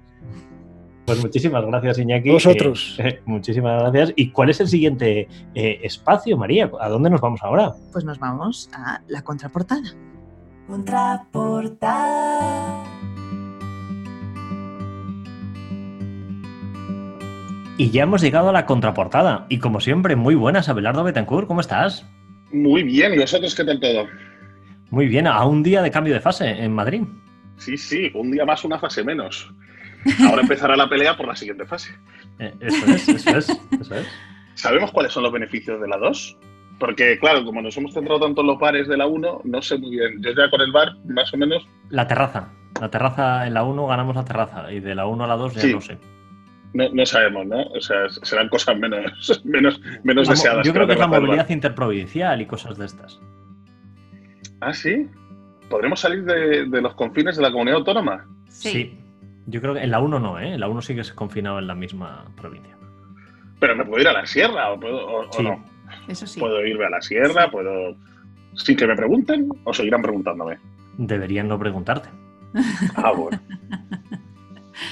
Pues 1.06 1.22
muchísimas 1.22 1.64
gracias, 1.64 1.98
Iñaki. 1.98 2.30
Vosotros. 2.30 2.96
Eh, 2.98 3.08
eh, 3.08 3.22
muchísimas 3.26 3.80
gracias. 3.80 4.12
¿Y 4.16 4.30
cuál 4.30 4.50
es 4.50 4.60
el 4.60 4.66
siguiente 4.66 5.28
eh, 5.54 5.80
espacio, 5.84 6.36
María? 6.36 6.70
¿A 6.80 6.88
dónde 6.88 7.10
nos 7.10 7.20
vamos 7.20 7.40
ahora? 7.44 7.74
Pues 7.92 8.04
nos 8.04 8.18
vamos 8.18 8.68
a 8.72 9.00
la 9.06 9.22
contraportada. 9.22 9.94
Contraportada. 10.66 12.84
Y 17.78 17.90
ya 17.90 18.02
hemos 18.02 18.22
llegado 18.22 18.48
a 18.48 18.52
la 18.52 18.66
contraportada. 18.66 19.46
Y 19.48 19.58
como 19.58 19.80
siempre, 19.80 20.16
muy 20.16 20.34
buenas, 20.34 20.68
Abelardo 20.68 21.04
Betancourt, 21.04 21.46
¿cómo 21.46 21.60
estás? 21.60 22.04
Muy 22.52 22.82
bien, 22.82 23.14
¿y 23.14 23.18
vosotros 23.18 23.54
qué 23.54 23.64
tal 23.64 23.78
todo? 23.78 24.06
Muy 24.90 25.06
bien, 25.06 25.26
a 25.26 25.44
un 25.44 25.62
día 25.62 25.82
de 25.82 25.90
cambio 25.90 26.14
de 26.14 26.20
fase 26.20 26.48
en 26.48 26.72
Madrid. 26.72 27.02
Sí, 27.58 27.76
sí, 27.76 28.10
un 28.14 28.30
día 28.30 28.44
más, 28.44 28.64
una 28.64 28.78
fase 28.78 29.04
menos. 29.04 29.52
Ahora 30.28 30.42
empezará 30.42 30.76
la 30.76 30.88
pelea 30.88 31.16
por 31.16 31.26
la 31.26 31.36
siguiente 31.36 31.66
fase. 31.66 31.94
Eh, 32.38 32.52
eso 32.60 32.86
es, 32.86 33.08
eso 33.08 33.38
es, 33.38 33.48
eso 33.80 33.94
es. 33.94 34.06
¿Sabemos 34.54 34.90
cuáles 34.90 35.12
son 35.12 35.22
los 35.22 35.32
beneficios 35.32 35.80
de 35.80 35.88
la 35.88 35.96
2? 35.96 36.38
Porque, 36.78 37.18
claro, 37.18 37.44
como 37.44 37.62
nos 37.62 37.76
hemos 37.76 37.94
centrado 37.94 38.20
tanto 38.20 38.42
en 38.42 38.48
los 38.48 38.58
bares 38.58 38.86
de 38.86 38.96
la 38.96 39.06
1, 39.06 39.42
no 39.44 39.62
sé 39.62 39.78
muy 39.78 39.90
bien. 39.90 40.22
Yo 40.22 40.30
ya 40.32 40.50
con 40.50 40.60
el 40.60 40.72
bar, 40.72 40.96
más 41.06 41.32
o 41.32 41.36
menos. 41.36 41.66
La 41.90 42.06
terraza. 42.06 42.50
La 42.80 42.90
terraza 42.90 43.46
en 43.46 43.54
la 43.54 43.64
1 43.64 43.86
ganamos 43.86 44.14
la 44.14 44.24
terraza. 44.24 44.70
Y 44.70 44.80
de 44.80 44.94
la 44.94 45.06
1 45.06 45.24
a 45.24 45.26
la 45.26 45.36
2 45.36 45.54
ya 45.54 45.60
sí. 45.60 45.72
no 45.72 45.80
sé. 45.80 45.98
No, 46.74 46.88
no, 46.92 47.06
sabemos, 47.06 47.46
¿no? 47.46 47.62
O 47.62 47.80
sea, 47.80 48.08
serán 48.08 48.50
cosas 48.50 48.78
menos, 48.78 49.40
menos, 49.44 49.80
menos 50.04 50.26
Vamos, 50.26 50.28
deseadas. 50.28 50.66
Yo 50.66 50.74
creo 50.74 50.86
que 50.86 50.92
es 50.92 50.98
la 50.98 51.06
movilidad 51.06 51.48
interprovincial 51.48 52.40
y 52.42 52.46
cosas 52.46 52.76
de 52.76 52.84
estas. 52.84 53.20
¿Ah, 54.60 54.74
sí? 54.74 55.08
¿Podremos 55.70 56.00
salir 56.00 56.24
de, 56.24 56.66
de 56.66 56.82
los 56.82 56.94
confines 56.94 57.36
de 57.36 57.42
la 57.42 57.50
comunidad 57.50 57.78
autónoma? 57.78 58.26
Sí. 58.48 58.70
sí. 58.70 59.00
Yo 59.46 59.60
creo 59.60 59.74
que 59.74 59.80
en 59.80 59.90
la 59.90 60.00
1 60.00 60.18
no, 60.18 60.38
¿eh? 60.38 60.54
En 60.54 60.60
la 60.60 60.68
1 60.68 60.82
sí 60.82 60.94
que 60.94 61.00
es 61.00 61.12
confinado 61.12 61.58
en 61.58 61.68
la 61.68 61.74
misma 61.74 62.26
provincia. 62.36 62.76
Pero 63.60 63.76
me 63.76 63.84
puedo 63.84 64.02
ir 64.02 64.08
a 64.08 64.12
la 64.12 64.26
sierra 64.26 64.72
o, 64.72 64.80
puedo, 64.80 65.06
o, 65.06 65.42
no. 65.42 65.64
Eso 66.08 66.26
sí. 66.26 66.40
Puedo 66.40 66.64
irme 66.64 66.86
a 66.86 66.90
la 66.90 67.00
sierra, 67.02 67.50
puedo. 67.50 67.96
Sin 68.54 68.76
que 68.76 68.86
me 68.86 68.96
pregunten 68.96 69.48
o 69.64 69.74
seguirán 69.74 70.02
preguntándome. 70.02 70.58
Deberían 70.96 71.48
no 71.48 71.58
preguntarte. 71.58 72.08
Ah, 72.94 73.12
bueno. 73.12 73.38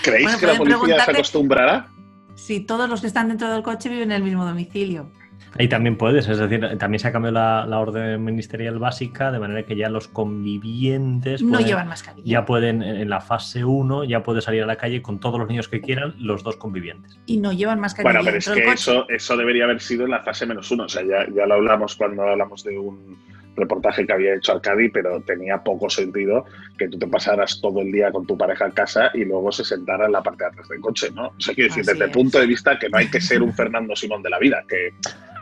¿Creéis 0.03 0.25
Bueno, 0.25 0.39
que 0.39 0.47
la 0.47 0.55
policía 0.57 1.05
se 1.05 1.11
acostumbrará? 1.13 1.89
Si 2.35 2.61
todos 2.61 2.89
los 2.89 3.01
que 3.01 3.07
están 3.07 3.29
dentro 3.29 3.51
del 3.51 3.63
coche 3.63 3.89
viven 3.89 4.11
en 4.11 4.17
el 4.17 4.23
mismo 4.23 4.45
domicilio. 4.45 5.11
Ahí 5.59 5.69
también 5.69 5.97
puedes, 5.97 6.29
es 6.29 6.39
decir, 6.39 6.67
también 6.79 6.99
se 6.99 7.09
ha 7.09 7.13
cambiado 7.13 7.35
la, 7.35 7.65
la 7.67 7.79
orden 7.79 8.23
ministerial 8.25 8.79
básica, 8.79 9.31
de 9.31 9.39
manera 9.39 9.65
que 9.65 9.77
ya 9.77 9.89
los 9.89 10.09
convivientes 10.09 11.43
No 11.43 11.51
pueden- 11.53 11.67
llevan 11.67 11.89
mascarilla. 11.89 12.25
ya 12.27 12.45
pueden, 12.45 12.83
en 12.83 13.09
la 13.09 13.21
fase 13.21 13.65
1, 13.65 14.05
ya 14.05 14.23
puede 14.23 14.41
salir 14.41 14.63
a 14.63 14.67
la 14.67 14.77
calle 14.77 15.03
con 15.03 15.21
todos 15.21 15.39
los 15.39 15.49
niños 15.49 15.69
que 15.69 15.81
quieran, 15.81 16.15
los 16.19 16.43
dos 16.43 16.57
convivientes. 16.57 17.19
Y 17.27 17.37
no 17.39 17.53
llevan 17.53 17.81
mascarilla 17.81 18.13
Bueno, 18.21 18.25
pero 18.25 18.39
es 18.39 18.49
que 18.49 18.73
eso, 18.73 19.09
eso 19.09 19.37
debería 19.37 19.65
haber 19.65 19.81
sido 19.81 20.05
en 20.05 20.11
la 20.11 20.23
fase 20.23 20.47
menos 20.47 20.71
uno. 20.71 20.85
O 20.85 20.89
sea, 20.89 21.03
ya, 21.03 21.27
ya 21.35 21.47
lo 21.47 21.55
hablamos 21.55 21.95
cuando 21.97 22.23
hablamos 22.23 22.65
de 22.65 22.79
un 22.79 23.17
reportaje 23.57 24.05
que 24.05 24.13
había 24.13 24.35
hecho 24.35 24.51
Arcadi, 24.53 24.89
pero 24.89 25.21
tenía 25.21 25.63
poco 25.63 25.89
sentido 25.89 26.45
que 26.77 26.89
tú 26.89 26.99
te 26.99 27.07
pasaras 27.07 27.61
todo 27.61 27.81
el 27.83 27.93
día 27.93 28.11
con 28.11 28.27
tu 28.27 28.37
pareja 28.37 28.67
en 28.67 28.73
casa 28.73 29.13
y 29.15 29.25
luego 29.25 29.53
se 29.53 29.65
sentara 29.65 30.07
en 30.07 30.13
la 30.13 30.23
parte 30.25 30.43
de 30.43 30.51
atrás 30.51 30.69
del 30.69 30.81
coche, 30.81 31.11
¿no? 31.15 31.29
O 31.29 31.35
sea, 31.41 31.55
quiero 31.55 31.69
decir, 31.69 31.83
Así 31.83 31.93
desde 31.93 32.05
el 32.07 32.11
punto 32.11 32.41
de 32.41 32.47
vista 32.49 32.77
que 32.77 32.89
no 32.89 32.99
hay 32.99 33.07
que 33.07 33.21
ser 33.21 33.41
un 33.43 33.55
Fernando 33.55 33.95
Simón 33.95 34.25
de 34.25 34.31
la 34.31 34.41
vida, 34.41 34.65
que 34.69 34.91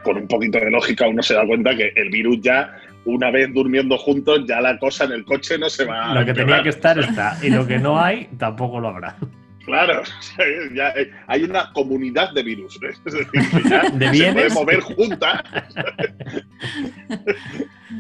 con 0.03 0.17
un 0.17 0.29
poquito 0.29 0.59
de 0.59 0.71
lógica 0.71 1.07
uno 1.09 1.23
se 1.23 1.35
da 1.35 1.47
cuenta 1.47 1.75
que 1.75 1.93
el 1.97 2.11
virus 2.11 2.41
ya, 2.41 2.77
una 3.05 3.31
vez 3.31 3.53
durmiendo 3.53 3.99
juntos, 3.99 4.45
ya 4.47 4.61
la 4.61 4.79
cosa 4.79 5.05
en 5.05 5.13
el 5.13 5.25
coche 5.25 5.59
no 5.59 5.69
se 5.69 5.85
va 5.85 6.13
a 6.13 6.15
lo 6.15 6.25
que 6.27 6.35
tenía 6.35 6.63
que 6.63 6.69
estar 6.71 6.99
está, 6.99 7.37
y 7.43 7.51
lo 7.51 7.67
que 7.67 7.79
no 7.79 8.01
hay 8.01 8.29
tampoco 8.39 8.81
lo 8.81 8.89
habrá. 8.89 9.17
Claro, 9.65 10.03
ya, 10.75 10.89
eh, 10.91 11.11
hay 11.27 11.45
una 11.45 11.73
comunidad 11.73 12.33
de 12.33 12.43
virus. 12.43 12.79
Es 12.83 13.03
decir, 13.05 13.27
que 13.31 13.69
ya 13.69 13.91
De 13.91 14.15
se 14.15 14.33
puede 14.33 14.51
mover 14.51 14.81
junta. 14.81 15.43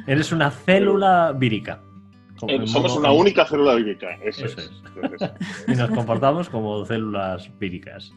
Eres 0.07 0.33
una 0.33 0.51
célula 0.51 1.33
vírica. 1.33 1.81
Como 2.39 2.53
Eh, 2.53 2.67
Somos 2.67 2.97
una 2.97 3.13
única 3.13 3.45
célula 3.47 3.75
vírica. 3.77 4.09
Eso, 4.25 4.47
Eso 4.47 4.61
es. 4.61 4.71
Y 5.69 5.73
nos 5.73 5.91
comportamos 5.91 6.49
como 6.49 6.85
células 6.85 7.51
víricas. 7.59 8.13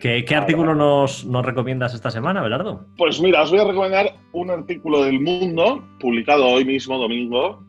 ¿Qué, 0.00 0.24
artículo 0.34 0.74
nos, 0.74 1.24
nos 1.24 1.44
recomiendas 1.44 1.94
esta 1.94 2.10
semana, 2.10 2.42
Belardo? 2.42 2.86
Pues 2.96 3.20
mira, 3.20 3.42
os 3.42 3.50
voy 3.50 3.60
a 3.60 3.64
recomendar 3.64 4.14
un 4.32 4.50
artículo 4.50 5.02
del 5.02 5.20
Mundo, 5.20 5.82
publicado 5.98 6.46
hoy 6.46 6.64
mismo, 6.64 6.98
domingo, 6.98 7.64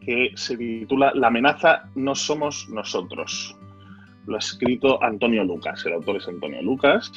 que 0.00 0.30
se 0.34 0.56
titula 0.56 1.12
La 1.14 1.28
amenaza 1.28 1.84
no 1.94 2.14
somos 2.14 2.68
nosotros. 2.68 3.56
Lo 4.26 4.36
ha 4.36 4.38
escrito 4.38 5.02
Antonio 5.02 5.44
Lucas. 5.44 5.84
El 5.86 5.94
autor 5.94 6.16
es 6.16 6.28
Antonio 6.28 6.62
Lucas. 6.62 7.12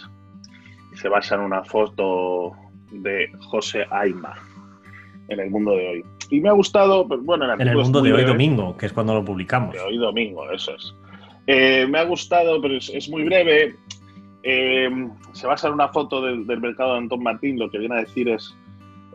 Y 0.94 0.98
se 0.98 1.10
basa 1.10 1.36
en 1.36 1.42
una 1.42 1.64
foto 1.64 2.52
de 2.92 3.32
José 3.40 3.86
Aima 3.92 4.34
en 5.28 5.40
el 5.40 5.50
mundo 5.50 5.72
de 5.72 5.88
hoy. 5.88 6.06
Y 6.32 6.40
me 6.40 6.50
ha 6.50 6.54
gustado, 6.54 7.08
pues, 7.08 7.22
bueno, 7.24 7.46
el 7.46 7.62
En 7.62 7.68
el 7.68 7.78
mundo 7.78 8.02
de 8.02 8.10
hoy 8.10 8.24
breve. 8.24 8.32
domingo, 8.32 8.76
que 8.78 8.88
es 8.88 8.94
cuando 8.94 9.14
lo 9.14 9.24
publicamos. 9.24 9.74
De 9.74 9.82
hoy 9.82 9.98
domingo, 9.98 10.50
eso 10.52 10.76
es. 10.76 10.96
Eh, 11.48 11.88
me 11.88 12.00
ha 12.00 12.04
gustado, 12.04 12.62
pero 12.62 12.76
es, 12.76 12.90
es 12.90 13.10
muy 13.10 13.24
breve. 13.24 13.76
Eh, 14.44 14.90
se 15.34 15.48
basa 15.48 15.68
en 15.68 15.74
una 15.74 15.90
foto 15.90 16.22
del, 16.22 16.46
mercado 16.46 16.94
de 16.94 17.00
Antón 17.00 17.24
Martín. 17.24 17.60
Lo 17.60 17.70
que 17.70 17.78
viene 17.78 17.96
a 17.96 18.00
decir 18.00 18.30
es, 18.30 18.56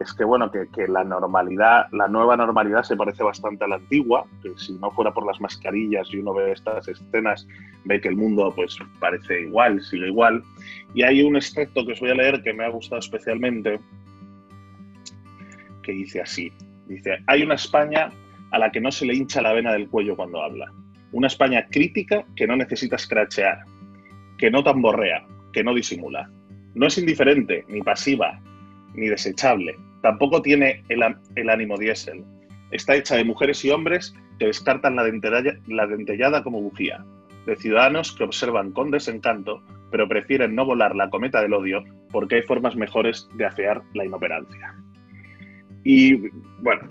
es 0.01 0.13
que, 0.13 0.25
bueno, 0.25 0.51
que, 0.51 0.69
que 0.75 0.89
la 0.89 1.05
normalidad, 1.05 1.87
la 1.93 2.09
nueva 2.09 2.37
normalidad 2.37 2.83
se 2.83 2.97
parece 2.97 3.23
bastante 3.23 3.65
a 3.65 3.69
la 3.69 3.77
antigua, 3.77 4.27
que 4.43 4.53
si 4.57 4.75
no 4.75 4.91
fuera 4.91 5.13
por 5.13 5.27
las 5.27 5.41
mascarillas 5.41 6.09
y 6.13 6.19
uno 6.19 6.35
ve 6.35 6.53
estas 6.53 6.89
escenas, 6.89 7.47
ve 7.85 8.01
que 8.01 8.09
el 8.09 8.17
mundo 8.17 8.53
pues 8.55 8.77
parece 8.99 9.43
igual, 9.43 9.81
sigue 9.83 10.09
igual. 10.09 10.43
Y 10.95 11.03
hay 11.03 11.23
un 11.23 11.37
extracto 11.37 11.87
que 11.87 11.93
os 11.93 12.01
voy 12.01 12.11
a 12.11 12.15
leer 12.15 12.43
que 12.43 12.53
me 12.53 12.65
ha 12.65 12.69
gustado 12.69 12.99
especialmente, 12.99 13.81
que 15.83 15.93
dice 15.93 16.21
así. 16.21 16.53
Dice, 16.87 17.19
hay 17.27 17.43
una 17.43 17.55
España 17.55 18.11
a 18.51 18.59
la 18.59 18.71
que 18.71 18.81
no 18.81 18.93
se 18.93 19.07
le 19.07 19.15
hincha 19.15 19.43
la 19.43 19.53
vena 19.53 19.73
del 19.73 19.89
cuello 19.89 20.17
cuando 20.17 20.43
habla. 20.43 20.73
Una 21.13 21.29
España 21.29 21.67
crítica 21.71 22.25
que 22.37 22.47
no 22.47 22.57
necesita 22.57 22.97
escrachear, 22.97 23.65
que 24.45 24.51
no 24.51 24.63
tamborrea, 24.63 25.25
que 25.55 25.65
no 25.65 25.73
disimula. 25.73 26.31
No 26.75 26.87
es 26.87 26.99
indiferente, 26.99 27.65
ni 27.67 27.81
pasiva, 27.81 28.43
ni 28.93 29.09
desechable. 29.09 29.75
Tampoco 30.03 30.43
tiene 30.43 30.85
el, 30.91 31.03
el 31.37 31.49
ánimo 31.49 31.79
diésel. 31.79 32.23
Está 32.71 32.95
hecha 32.95 33.17
de 33.17 33.25
mujeres 33.25 33.65
y 33.65 33.71
hombres 33.71 34.15
que 34.39 34.45
descartan 34.45 34.97
la 34.97 35.05
dentellada, 35.05 35.59
la 35.67 35.87
dentellada 35.87 36.43
como 36.43 36.61
bujía, 36.61 37.03
de 37.47 37.57
ciudadanos 37.57 38.13
que 38.13 38.25
observan 38.25 38.73
con 38.73 38.91
desencanto, 38.91 39.63
pero 39.91 40.07
prefieren 40.07 40.55
no 40.55 40.67
volar 40.67 40.95
la 40.95 41.09
cometa 41.09 41.41
del 41.41 41.55
odio 41.55 41.83
porque 42.11 42.35
hay 42.35 42.43
formas 42.43 42.77
mejores 42.77 43.27
de 43.37 43.47
afear 43.47 43.81
la 43.95 44.05
inoperancia. 44.05 44.75
Y 45.85 46.17
bueno, 46.61 46.87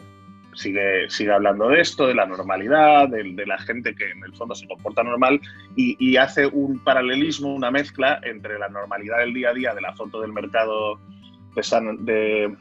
sigue, 0.56 1.10
sigue 1.10 1.32
hablando 1.32 1.70
de 1.70 1.82
esto, 1.82 2.08
de 2.08 2.16
la 2.16 2.26
normalidad, 2.26 3.10
de, 3.10 3.46
la 3.46 3.58
gente 3.60 3.96
que 3.96 4.10
en 4.10 4.24
el 4.24 4.34
fondo 4.36 4.56
se 4.56 4.68
comporta 4.68 5.04
normal 5.04 5.40
y, 5.76 6.18
hace 6.18 6.48
un 6.48 6.80
paralelismo, 6.80 7.54
una 7.54 7.72
mezcla 7.72 8.20
entre 8.24 8.58
la 8.60 8.70
normalidad 8.70 9.20
del 9.20 9.34
día 9.34 9.50
a 9.50 9.54
día 9.54 9.74
de 9.74 9.82
la 9.82 9.94
foto 9.94 10.22
del 10.22 10.32
mercado 10.32 11.00
de 11.56 11.64
San, 11.64 12.06
de 12.06 12.56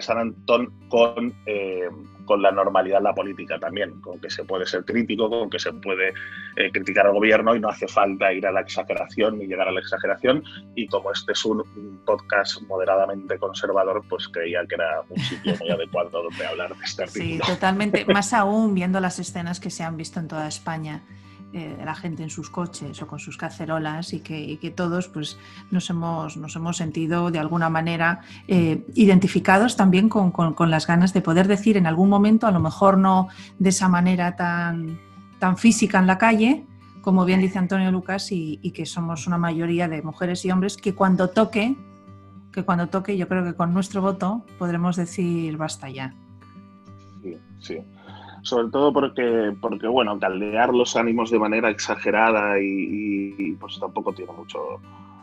San 0.00 0.18
Antón 0.18 0.72
con, 0.88 1.34
eh, 1.46 1.88
con 2.32 2.40
la 2.40 2.50
normalidad 2.50 3.02
la 3.02 3.14
política 3.14 3.58
también, 3.58 4.00
con 4.00 4.18
que 4.18 4.30
se 4.30 4.42
puede 4.44 4.64
ser 4.64 4.86
crítico, 4.86 5.28
con 5.28 5.50
que 5.50 5.58
se 5.58 5.70
puede 5.70 6.14
eh, 6.56 6.70
criticar 6.72 7.06
al 7.06 7.12
gobierno 7.12 7.54
y 7.54 7.60
no 7.60 7.68
hace 7.68 7.86
falta 7.86 8.32
ir 8.32 8.46
a 8.46 8.52
la 8.52 8.62
exageración 8.62 9.38
ni 9.38 9.46
llegar 9.46 9.68
a 9.68 9.70
la 9.70 9.80
exageración. 9.80 10.42
Y 10.74 10.86
como 10.86 11.12
este 11.12 11.32
es 11.32 11.44
un, 11.44 11.62
podcast 12.06 12.62
moderadamente 12.62 13.38
conservador, 13.38 14.02
pues 14.08 14.28
creía 14.28 14.64
que 14.66 14.76
era 14.76 15.02
un 15.06 15.18
sitio 15.18 15.54
muy 15.60 15.70
adecuado 15.72 16.22
donde 16.22 16.46
hablar 16.46 16.74
de 16.74 16.82
este 16.82 17.06
Sí, 17.06 17.20
artículo. 17.20 17.54
totalmente. 17.54 18.04
Más 18.14 18.32
aún 18.32 18.74
viendo 18.74 18.98
las 18.98 19.18
escenas 19.18 19.60
que 19.60 19.68
se 19.68 19.82
han 19.84 19.98
visto 19.98 20.18
en 20.18 20.28
toda 20.28 20.48
España, 20.48 21.02
eh, 21.52 21.76
la 21.84 21.94
gente 21.94 22.22
en 22.22 22.30
sus 22.30 22.48
coches 22.50 23.02
o 23.02 23.06
con 23.06 23.18
sus 23.18 23.36
cacerolas 23.36 24.12
y 24.12 24.20
que, 24.20 24.58
que 24.58 24.70
todos 24.70 25.08
pues, 25.08 25.38
nos, 25.70 25.90
hemos, 25.90 26.36
nos 26.36 26.56
hemos 26.56 26.76
sentido 26.76 27.30
de 27.30 27.38
alguna 27.38 27.68
manera 27.68 28.20
eh, 28.48 28.86
identificados 28.94 29.76
también 29.76 30.08
con, 30.08 30.30
con- 30.30 30.70
las 30.70 30.86
ganas 30.86 31.12
de 31.12 31.20
poder 31.20 31.48
decir 31.48 31.76
en 31.76 31.86
algún 31.86 32.08
momento, 32.08 32.46
a 32.46 32.50
lo 32.52 32.60
mejor 32.60 32.96
no 32.98 33.28
de 33.58 33.68
esa 33.68 33.88
manera 33.88 34.36
tan, 34.36 34.98
tan 35.38 35.56
física 35.58 35.98
en 35.98 36.06
la 36.06 36.18
calle, 36.18 36.64
como 37.02 37.24
bien 37.24 37.40
dice 37.40 37.58
Antonio 37.58 37.90
Lucas, 37.90 38.30
y, 38.32 38.58
y 38.62 38.70
que 38.70 38.86
somos 38.86 39.26
una 39.26 39.38
mayoría 39.38 39.88
de 39.88 40.02
mujeres 40.02 40.44
y 40.44 40.50
hombres 40.50 40.76
que 40.76 40.94
cuando 40.94 41.28
toque, 41.30 41.76
que 42.52 42.64
cuando 42.64 42.86
toque, 42.88 43.16
yo 43.16 43.26
creo 43.28 43.44
que 43.44 43.54
con 43.54 43.74
nuestro 43.74 44.00
voto 44.02 44.44
podremos 44.58 44.96
decir 44.96 45.56
basta 45.56 45.90
ya. 45.90 46.14
Sí, 47.22 47.36
sí. 47.58 47.78
Sobre 48.42 48.68
todo 48.70 48.92
porque, 48.92 49.54
porque, 49.60 49.86
bueno, 49.86 50.18
caldear 50.18 50.74
los 50.74 50.96
ánimos 50.96 51.30
de 51.30 51.38
manera 51.38 51.70
exagerada 51.70 52.60
y, 52.60 53.34
y, 53.38 53.52
pues 53.52 53.78
tampoco 53.80 54.12
tiene 54.12 54.32
mucho, 54.32 54.58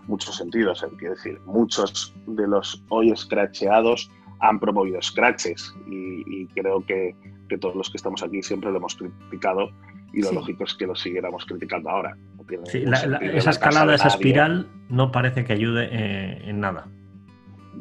mucho 0.07 0.31
sentido. 0.31 0.71
O 0.71 0.75
sea, 0.75 0.87
quiero 0.97 1.15
decir, 1.15 1.37
muchos 1.45 2.13
de 2.27 2.47
los 2.47 2.81
hoy 2.89 3.11
escracheados 3.11 4.09
han 4.39 4.57
promovido 4.59 5.01
scratches 5.01 5.75
y, 5.89 6.23
y 6.43 6.45
creo 6.55 6.79
que, 6.85 7.13
que 7.49 7.57
todos 7.57 7.75
los 7.75 7.89
que 7.89 7.97
estamos 7.97 8.23
aquí 8.23 8.41
siempre 8.41 8.71
lo 8.71 8.77
hemos 8.77 8.95
criticado 8.95 9.69
y 10.13 10.21
lo 10.21 10.29
Sí. 10.29 10.35
lógico 10.35 10.63
es 10.63 10.73
que 10.75 10.87
lo 10.87 10.95
siguiéramos 10.95 11.45
criticando 11.45 11.89
ahora. 11.89 12.15
No 12.37 12.43
tiene 12.45 12.65
Sí, 12.67 12.77
ningún 12.79 12.91
la- 12.91 13.05
la- 13.05 13.17
sentido 13.19 13.37
esa 13.37 13.49
escalada, 13.49 13.95
esa 13.95 14.07
espiral, 14.07 14.67
no 14.87 15.11
parece 15.11 15.43
que 15.43 15.51
ayude 15.53 15.89
eh, 15.91 16.41
en 16.49 16.61
nada. 16.61 16.87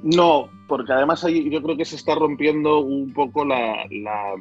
No, 0.03 0.49
porque 0.67 0.93
además 0.93 1.25
yo 1.25 1.63
creo 1.63 1.77
que 1.77 1.85
se 1.85 1.97
está 1.97 2.15
rompiendo 2.17 2.81
un 2.81 3.13
poco 3.13 3.45
la, 3.45 3.85
la- 3.91 4.35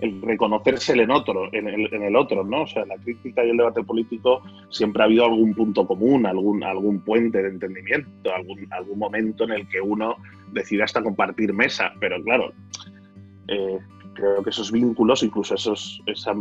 el 0.00 0.22
reconocérsele 0.22 1.02
en 1.04 1.10
otro, 1.10 1.52
en 1.52 1.68
el, 1.68 1.92
en 1.94 2.02
el 2.02 2.16
otro, 2.16 2.44
¿no? 2.44 2.62
O 2.62 2.66
sea, 2.66 2.84
la 2.86 2.96
crítica 2.96 3.44
y 3.44 3.50
el 3.50 3.56
debate 3.56 3.82
político 3.82 4.42
siempre 4.68 5.02
ha 5.02 5.06
habido 5.06 5.24
algún 5.24 5.54
punto 5.54 5.86
común, 5.86 6.26
algún, 6.26 6.62
algún 6.64 7.00
puente 7.00 7.42
de 7.42 7.48
entendimiento, 7.48 8.34
algún, 8.34 8.66
algún 8.72 8.98
momento 8.98 9.44
en 9.44 9.50
el 9.52 9.68
que 9.68 9.80
uno 9.80 10.16
decide 10.52 10.82
hasta 10.82 11.02
compartir 11.02 11.52
mesa, 11.52 11.92
pero 12.00 12.22
claro, 12.22 12.52
eh, 13.48 13.78
creo 14.14 14.42
que 14.42 14.50
esos 14.50 14.72
vínculos, 14.72 15.22
incluso 15.22 15.54
esos, 15.54 16.02
esa, 16.06 16.34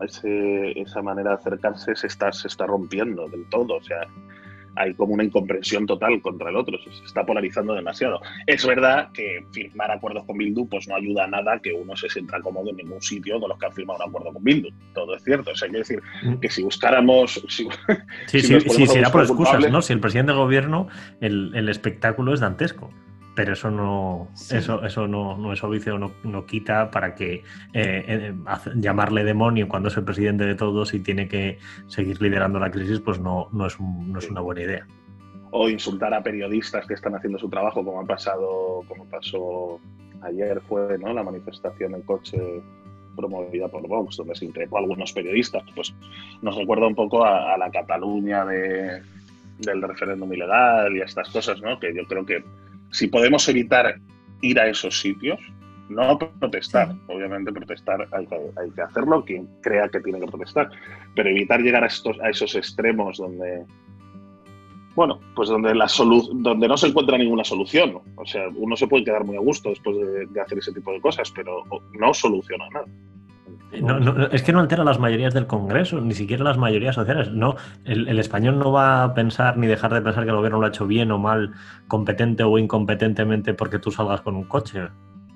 ese- 0.00 0.78
esa 0.80 1.02
manera 1.02 1.30
de 1.30 1.36
acercarse 1.36 1.94
se 1.94 2.06
está, 2.06 2.32
se 2.32 2.48
está 2.48 2.66
rompiendo 2.66 3.28
del 3.28 3.44
todo, 3.48 3.76
o 3.76 3.82
sea, 3.82 4.06
hay 4.76 4.94
como 4.94 5.14
una 5.14 5.24
incomprensión 5.24 5.86
total 5.86 6.20
contra 6.22 6.50
el 6.50 6.56
otro, 6.56 6.78
se 6.78 7.04
está 7.04 7.24
polarizando 7.26 7.74
demasiado. 7.74 8.20
Es 8.46 8.66
verdad 8.66 9.10
que 9.12 9.44
firmar 9.52 9.90
acuerdos 9.90 10.24
con 10.24 10.38
Bildu 10.38 10.68
pues 10.68 10.88
no 10.88 10.94
ayuda 10.96 11.24
a 11.24 11.26
nada 11.28 11.58
que 11.60 11.72
uno 11.72 11.96
se 11.96 12.08
sienta 12.08 12.40
cómodo 12.40 12.70
en 12.70 12.76
ningún 12.76 13.00
sitio 13.02 13.38
con 13.40 13.48
los 13.48 13.58
que 13.58 13.66
han 13.66 13.72
firmado 13.72 14.04
un 14.04 14.08
acuerdo 14.10 14.32
con 14.32 14.44
Bildu. 14.44 14.68
Todo 14.94 15.14
es 15.16 15.22
cierto. 15.24 15.50
O 15.50 15.54
sea, 15.56 15.68
quiero 15.68 15.80
decir 15.80 16.02
que 16.40 16.48
si 16.50 16.62
buscáramos... 16.62 17.42
si- 17.48 17.68
Sí, 18.26 18.40
Si 18.40 18.60
sí, 18.60 18.60
sí, 18.70 18.86
será 18.86 19.10
por 19.10 19.22
excusas, 19.22 19.70
¿no? 19.70 19.82
Si 19.82 19.92
el 19.92 20.00
presidente 20.00 20.32
del 20.32 20.40
gobierno, 20.40 20.88
el, 21.20 21.52
el 21.54 21.68
espectáculo 21.68 22.32
es 22.34 22.40
dantesco. 22.40 22.90
Pero 23.34 23.52
eso 23.52 23.70
no, 23.70 24.28
eso, 24.50 24.84
eso 24.84 25.06
no, 25.06 25.36
no 25.36 25.52
es 25.52 25.62
obvio, 25.62 25.98
no, 25.98 26.12
no, 26.24 26.46
quita 26.46 26.90
para 26.90 27.14
que 27.14 27.34
eh, 27.34 27.42
eh, 27.72 28.34
llamarle 28.76 29.24
demonio 29.24 29.68
cuando 29.68 29.88
es 29.88 29.96
el 29.96 30.04
presidente 30.04 30.44
de 30.44 30.54
todos 30.54 30.94
y 30.94 31.00
tiene 31.00 31.28
que 31.28 31.58
seguir 31.86 32.20
liderando 32.20 32.58
la 32.58 32.70
crisis, 32.70 33.00
pues 33.00 33.20
no, 33.20 33.48
no, 33.52 33.66
es, 33.66 33.78
no 33.80 34.18
es 34.18 34.28
una 34.28 34.40
buena 34.40 34.62
idea. 34.62 34.86
O 35.52 35.68
insultar 35.68 36.14
a 36.14 36.22
periodistas 36.22 36.86
que 36.86 36.94
están 36.94 37.14
haciendo 37.14 37.38
su 37.38 37.48
trabajo, 37.48 37.84
como 37.84 38.00
ha 38.00 38.04
pasado, 38.04 38.82
como 38.86 39.04
pasó 39.06 39.80
ayer 40.22 40.60
fue 40.68 40.98
¿no? 40.98 41.12
la 41.12 41.22
manifestación 41.22 41.94
en 41.94 42.02
coche 42.02 42.62
promovida 43.16 43.68
por 43.68 43.86
Vox, 43.86 44.16
donde 44.16 44.34
se 44.34 44.44
increpó 44.44 44.76
a 44.76 44.80
algunos 44.80 45.12
periodistas. 45.12 45.62
Pues 45.74 45.94
nos 46.42 46.56
recuerda 46.56 46.86
un 46.86 46.94
poco 46.94 47.24
a, 47.24 47.54
a 47.54 47.58
la 47.58 47.70
Cataluña 47.70 48.44
de, 48.44 49.02
del 49.58 49.82
referéndum 49.82 50.32
ilegal 50.32 50.96
y 50.96 51.00
a 51.00 51.04
estas 51.04 51.28
cosas, 51.30 51.60
¿no? 51.60 51.78
Que 51.78 51.94
yo 51.94 52.04
creo 52.04 52.24
que 52.24 52.44
si 52.90 53.08
podemos 53.08 53.48
evitar 53.48 54.00
ir 54.42 54.58
a 54.58 54.68
esos 54.68 55.00
sitios, 55.00 55.38
no 55.88 56.18
protestar, 56.18 56.94
obviamente 57.08 57.52
protestar 57.52 58.06
hay 58.12 58.70
que, 58.70 58.82
hacerlo, 58.82 59.24
quien 59.24 59.48
crea 59.60 59.88
que 59.88 60.00
tiene 60.00 60.20
que 60.20 60.26
protestar, 60.26 60.70
pero 61.14 61.28
evitar 61.28 61.60
llegar 61.60 61.82
a, 61.82 61.88
estos, 61.88 62.18
a 62.20 62.30
esos 62.30 62.54
extremos 62.54 63.18
donde, 63.18 63.64
bueno, 64.94 65.20
pues 65.34 65.48
donde, 65.48 65.74
la 65.74 65.88
donde 66.32 66.68
no 66.68 66.76
se 66.76 66.86
encuentra 66.86 67.18
ninguna 67.18 67.42
solución. 67.42 67.98
O 68.14 68.24
sea, 68.24 68.48
uno 68.54 68.76
se 68.76 68.86
puede 68.86 69.04
quedar 69.04 69.24
muy 69.24 69.36
a 69.36 69.40
gusto 69.40 69.70
después 69.70 69.96
de 70.30 70.40
hacer 70.40 70.58
ese 70.58 70.72
tipo 70.72 70.92
de 70.92 71.00
cosas, 71.00 71.30
pero 71.34 71.64
no 71.98 72.14
soluciona 72.14 72.68
nada. 72.70 72.86
No, 73.80 74.26
es 74.26 74.42
que 74.42 74.52
no 74.52 74.60
altera 74.60 74.82
las 74.82 74.98
mayorías 74.98 75.32
del 75.32 75.46
Congreso, 75.46 76.00
ni 76.00 76.14
siquiera 76.14 76.42
las 76.42 76.58
mayorías 76.58 76.96
sociales. 76.96 77.30
No, 77.30 77.56
el, 77.84 78.18
español 78.18 78.58
no 78.58 78.72
va 78.72 79.04
a 79.04 79.14
pensar 79.14 79.56
ni 79.56 79.66
dejar 79.68 79.94
de 79.94 80.02
pensar 80.02 80.24
que 80.24 80.30
el 80.30 80.36
gobierno 80.36 80.58
lo 80.58 80.66
ha 80.66 80.70
hecho 80.70 80.86
bien 80.86 81.12
o 81.12 81.18
mal, 81.18 81.52
competente 81.86 82.42
o 82.42 82.58
incompetentemente 82.58 83.54
porque 83.54 83.78
tú 83.78 83.92
salgas 83.92 84.22
con 84.22 84.34
un 84.34 84.44
coche 84.44 84.88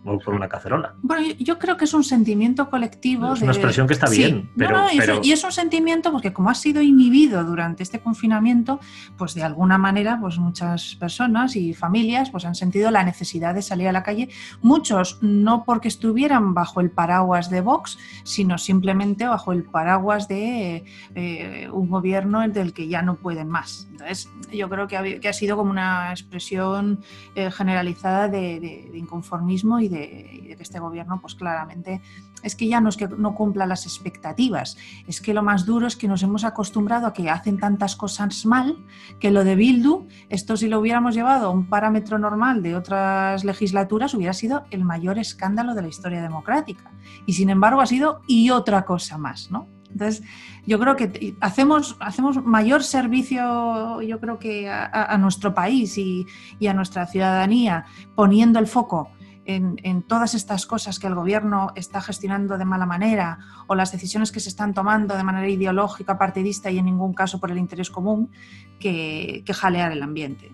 o 0.05 0.19
por 0.19 0.35
una 0.35 0.49
cacerola. 0.49 0.95
Bueno, 1.03 1.35
yo 1.39 1.59
creo 1.59 1.77
que 1.77 1.87
es 1.87 1.95
un 1.95 2.05
sentimiento 2.05 2.69
colectivo. 2.69 3.33
Es 3.33 3.43
una 3.43 3.53
expresión 3.53 3.87
que 3.87 3.95
está 3.95 4.09
bien. 4.11 4.51
Pero, 4.57 4.87
y, 5.23 5.33
es, 5.33 5.43
un 5.45 5.53
sentimiento 5.53 6.13
porque 6.13 6.33
como 6.33 6.51
ha 6.51 6.55
sido 6.55 6.83
inhibido 6.83 7.43
durante 7.45 7.83
este 7.83 8.01
confinamiento, 8.01 8.81
pues 9.17 9.35
de 9.35 9.43
alguna 9.43 9.79
manera, 9.79 10.19
pues 10.21 10.39
muchas 10.39 10.97
personas 10.97 11.57
y 11.57 11.73
familias 11.73 12.31
pues 12.31 12.45
han 12.45 12.55
sentido 12.55 12.91
la 12.91 13.03
necesidad 13.03 13.55
de 13.55 13.63
salir 13.63 13.89
a 13.89 13.93
la 13.93 14.03
calle. 14.03 14.29
Muchos 14.61 15.19
no 15.23 15.65
porque 15.65 15.89
estuvieran 15.89 16.53
bajo 16.53 16.81
el 16.81 16.91
paraguas 16.91 17.49
de 17.49 17.63
Vox, 17.63 17.99
sino 18.25 18.59
simplemente 18.59 19.27
bajo 19.27 19.53
el 19.53 19.65
paraguas 19.65 20.29
de 20.29 20.85
eh, 21.15 21.69
un 21.73 21.89
gobierno 21.89 22.47
del 22.47 22.75
que 22.75 22.89
ya 22.89 23.01
no 23.01 23.17
pueden 23.17 23.49
más. 23.49 23.89
Entonces, 23.91 24.29
yo 24.53 24.69
creo 24.69 24.87
que 24.87 24.97
ha, 24.97 25.21
que 25.21 25.29
ha 25.29 25.33
sido 25.33 25.57
como 25.57 25.71
una 25.71 26.11
expresión 26.11 27.01
eh, 27.35 27.51
generalizada 27.51 28.29
de, 28.29 28.61
de 28.61 28.99
inconformismo 28.99 29.81
y 29.81 29.89
de, 29.89 29.94
que 29.95 30.57
este 30.59 30.79
gobierno, 30.79 31.21
pues 31.21 31.35
claramente, 31.35 32.01
es 32.43 32.57
que 32.57 32.67
ya 32.67 32.81
no 32.81 32.89
es 32.89 32.97
que 32.97 33.09
no 33.09 33.35
cumpla 33.35 33.67
las 33.67 33.87
expectativas, 33.87 34.77
es 35.07 35.21
que 35.21 35.35
lo 35.35 35.43
más 35.43 35.67
duro 35.67 35.87
es 35.87 35.97
que 35.97 36.09
nos 36.09 36.23
hemos 36.23 36.45
acostumbrado 36.45 37.07
a 37.07 37.13
que 37.13 37.31
hacen 37.31 37.59
tantas 37.59 37.97
cosas 37.97 38.45
mal 38.47 38.77
que 39.21 39.31
lo 39.31 39.45
de 39.45 39.57
Bildu, 39.57 40.07
esto 40.29 40.57
si 40.57 40.69
lo 40.69 40.81
hubiéramos 40.81 41.15
llevado 41.15 41.49
a 41.49 41.51
un 41.51 41.69
parámetro 41.69 42.19
normal 42.19 42.63
de 42.63 42.77
otras 42.77 43.45
legislaturas, 43.45 44.15
hubiera 44.15 44.33
sido 44.33 44.65
el 44.71 44.85
mayor 44.85 45.19
escándalo 45.19 45.75
de 45.75 45.83
la 45.83 45.89
historia 45.89 46.23
democrática. 46.23 46.91
Y 47.27 47.35
sin 47.35 47.51
embargo 47.51 47.81
ha 47.81 47.87
sido 47.87 48.23
y 48.27 48.51
otra 48.51 48.85
cosa 48.85 49.19
más, 49.19 49.51
¿no? 49.51 49.69
Entonces, 49.95 50.25
yo 50.67 50.81
creo 50.81 50.97
que 50.97 51.37
hacemos, 51.41 51.97
hacemos 52.01 52.45
mayor 52.45 52.83
servicio, 52.83 54.03
yo 54.03 54.19
creo 54.19 54.41
que 54.41 54.69
a, 54.69 55.17
nuestro 55.19 55.55
país 55.55 55.97
y, 55.99 56.27
y, 56.59 56.67
a 56.67 56.75
nuestra 56.75 57.07
ciudadanía 57.07 57.85
poniendo 58.17 58.59
el 58.59 58.67
foco 58.67 59.11
en, 59.47 60.03
todas 60.03 60.35
estas 60.35 60.67
cosas 60.67 60.99
que 60.99 61.07
el 61.07 61.15
gobierno 61.15 61.73
está 61.75 62.01
gestionando 62.01 62.59
de 62.59 62.65
mala 62.65 62.87
manera 62.87 63.39
o 63.67 63.75
las 63.75 63.93
decisiones 63.93 64.33
que 64.33 64.41
se 64.41 64.49
están 64.49 64.75
tomando 64.75 65.17
de 65.17 65.25
manera 65.25 65.49
ideológica, 65.49 66.19
partidista 66.19 66.71
y 66.71 66.79
en 66.79 66.87
ningún 66.87 67.15
caso 67.15 67.41
por 67.41 67.51
el 67.51 67.59
interés 67.59 67.91
común, 67.91 68.31
que, 68.79 69.45
jalear 69.55 69.93
el 69.93 70.03
ambiente. 70.03 70.51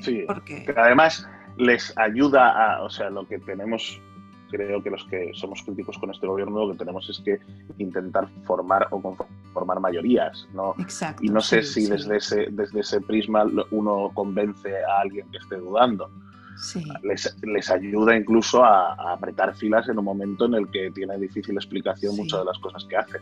sí, 0.00 0.24
porque... 0.26 0.64
además 0.76 1.28
les 1.58 1.96
ayuda 1.98 2.50
a, 2.50 2.82
o 2.82 2.90
sea, 2.90 3.10
lo 3.10 3.26
que 3.26 3.38
tenemos, 3.38 4.00
creo 4.50 4.82
que 4.82 4.90
los 4.90 5.04
que 5.04 5.32
somos 5.34 5.62
críticos 5.62 5.98
con 5.98 6.10
este 6.10 6.26
gobierno, 6.26 6.66
lo 6.66 6.72
que 6.72 6.78
tenemos 6.78 7.08
es 7.10 7.20
que 7.20 7.40
intentar 7.78 8.28
formar 8.44 8.88
o 8.90 9.00
conformar 9.00 9.80
mayorías, 9.80 10.48
¿no? 10.54 10.74
Exacto, 10.78 11.24
y 11.24 11.28
no 11.28 11.40
sé 11.40 11.62
si 11.62 11.86
Desde, 11.86 12.16
ese, 12.16 12.46
desde 12.50 12.80
ese 12.80 13.00
prisma 13.00 13.44
uno 13.70 14.10
convence 14.14 14.72
a 14.84 15.00
alguien 15.00 15.26
que 15.30 15.38
esté 15.38 15.56
dudando. 15.56 16.10
Les, 17.02 17.70
ayuda 17.70 18.16
incluso 18.16 18.64
a, 18.64 19.12
apretar 19.12 19.54
filas 19.56 19.88
en 19.88 19.98
un 19.98 20.04
momento 20.04 20.46
en 20.46 20.54
el 20.54 20.70
que 20.70 20.90
tiene 20.90 21.18
difícil 21.18 21.56
explicación 21.56 22.16
muchas 22.16 22.40
de 22.40 22.44
las 22.44 22.58
cosas 22.58 22.84
que 22.84 22.96
hace. 22.96 23.18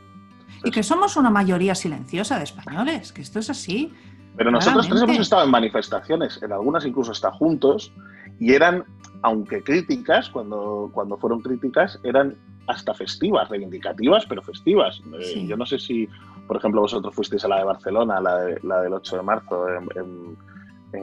y 0.64 0.70
que 0.70 0.82
somos 0.82 1.16
una 1.16 1.30
mayoría 1.30 1.74
silenciosa 1.74 2.38
de 2.38 2.44
españoles, 2.44 3.12
que 3.12 3.22
esto 3.22 3.38
es 3.38 3.50
así. 3.50 3.92
Pero 4.36 4.50
nosotros 4.50 4.88
tres 4.88 5.02
hemos 5.02 5.18
estado 5.18 5.44
en 5.44 5.50
manifestaciones, 5.50 6.42
en 6.42 6.52
algunas 6.52 6.84
incluso 6.84 7.12
hasta 7.12 7.30
juntos, 7.30 7.92
y 8.38 8.52
eran, 8.52 8.84
aunque 9.22 9.62
críticas, 9.62 10.28
cuando, 10.28 10.90
cuando 10.92 11.16
fueron 11.16 11.40
críticas, 11.40 11.98
eran 12.04 12.36
hasta 12.66 12.94
festivas, 12.94 13.48
reivindicativas, 13.48 14.24
pero 14.26 14.42
festivas. 14.42 15.02
Eh, 15.18 15.46
yo 15.46 15.56
no 15.56 15.66
sé 15.66 15.78
si, 15.78 16.08
por 16.46 16.56
ejemplo, 16.58 16.80
vosotros 16.80 17.14
fuisteis 17.14 17.44
a 17.44 17.48
la 17.48 17.58
de 17.58 17.64
Barcelona, 17.64 18.20
la, 18.20 18.38
la 18.62 18.80
del 18.82 18.92
8 18.92 19.16
de 19.16 19.22
marzo, 19.22 19.68
en 19.68 19.88
en 19.96 20.36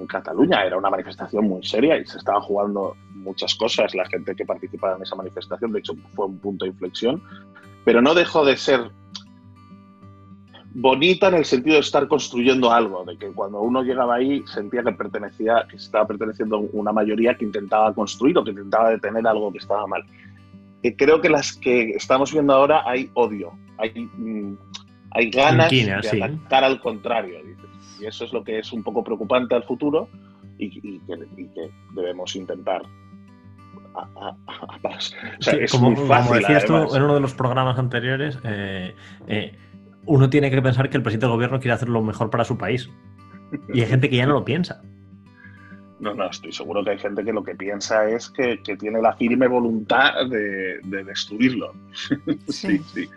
Cataluña. 0.08 0.64
Era 0.64 0.78
una 0.78 0.90
manifestación 0.90 1.48
muy 1.48 1.64
seria 1.64 1.98
y 1.98 2.06
se 2.06 2.18
estaban 2.18 2.42
jugando 2.42 2.96
muchas 3.16 3.56
cosas. 3.56 3.94
La 3.96 4.06
gente 4.06 4.36
que 4.36 4.46
participaba 4.46 4.96
en 4.96 5.04
esa 5.04 5.16
manifestación, 5.16 5.72
de 5.72 5.80
hecho, 5.80 5.94
fue 6.16 6.26
un 6.26 6.40
punto 6.40 6.66
de 6.66 6.72
inflexión, 6.72 7.22
pero 7.86 8.02
no 8.02 8.14
dejó 8.14 8.46
de 8.46 8.58
ser 8.58 8.92
bonita 10.80 11.30
en 11.30 11.36
el 11.36 11.46
sentido 11.46 11.76
de 11.76 11.82
estar 11.82 12.08
construyendo 12.08 12.72
algo, 12.72 13.04
de 13.04 13.18
que 13.18 13.28
cuando 13.32 13.62
uno 13.62 13.82
llegaba 13.82 14.16
ahí 14.16 14.44
sentía 14.46 14.84
que 14.84 14.92
pertenecía, 14.92 15.66
que 15.70 15.78
estaba 15.78 16.06
perteneciendo 16.06 16.58
a 16.58 16.60
una 16.72 16.92
mayoría 16.92 17.36
que 17.36 17.46
intentaba 17.46 17.94
construir 17.96 18.38
o 18.38 18.44
que 18.44 18.52
intentaba 18.52 18.92
detener 18.92 19.26
algo 19.26 19.52
que 19.52 19.58
estaba 19.58 19.88
mal. 19.88 20.04
Y 20.84 20.94
creo 20.94 21.20
que 21.20 21.30
las 21.30 21.54
que 21.54 21.92
estamos 21.92 22.32
viendo 22.32 22.54
ahora 22.54 22.84
hay 22.86 23.10
odio, 23.16 23.54
hay, 23.80 24.08
mm, 24.18 24.56
hay 25.12 25.32
ganas 25.32 25.72
de 25.72 25.92
atacar 26.22 26.64
al 26.64 26.80
contrario. 26.80 27.40
Y 28.00 28.06
eso 28.06 28.26
es 28.26 28.34
lo 28.34 28.44
que 28.44 28.60
es 28.60 28.72
un 28.74 28.84
poco 28.84 29.04
preocupante 29.04 29.56
al 29.56 29.64
futuro 29.64 30.10
y, 30.58 31.00
que, 31.00 31.18
debemos 31.94 32.36
intentar 32.36 32.82
como, 35.72 35.90
decías 36.36 36.66
tú 36.66 36.76
en 36.96 37.04
uno 37.04 37.16
de 37.16 37.20
los 37.20 37.34
programas 37.34 37.80
anteriores, 37.80 38.38
eh, 38.44 38.94
eh, 39.28 39.58
uno 40.06 40.30
tiene 40.30 40.52
que 40.52 40.62
pensar 40.62 40.90
que 40.90 40.98
el 40.98 41.04
presidente 41.04 41.26
del 41.26 41.34
gobierno 41.34 41.60
quiere 41.60 41.74
hacer 41.74 41.90
lo 41.90 42.02
mejor 42.04 42.30
para 42.30 42.44
su 42.44 42.58
país. 42.58 42.90
Y 43.74 43.82
hay 43.82 43.88
gente 43.88 44.10
que 44.10 44.18
ya 44.18 44.26
no 44.26 44.34
lo 44.34 44.46
piensa. 44.46 44.82
No, 46.00 46.14
no, 46.14 46.30
estoy 46.30 46.52
seguro 46.52 46.84
que 46.84 46.92
hay 46.92 47.00
gente 47.00 47.24
que 47.24 47.34
lo 47.34 47.44
que 47.44 47.56
piensa 47.56 48.08
es 48.08 48.30
que, 48.30 48.60
tiene 48.78 49.02
la 49.02 49.14
firme 49.14 49.48
voluntad 49.48 50.28
de, 50.30 50.80
destruirlo. 51.04 51.74
sí, 52.48 52.80
sí. 52.80 53.10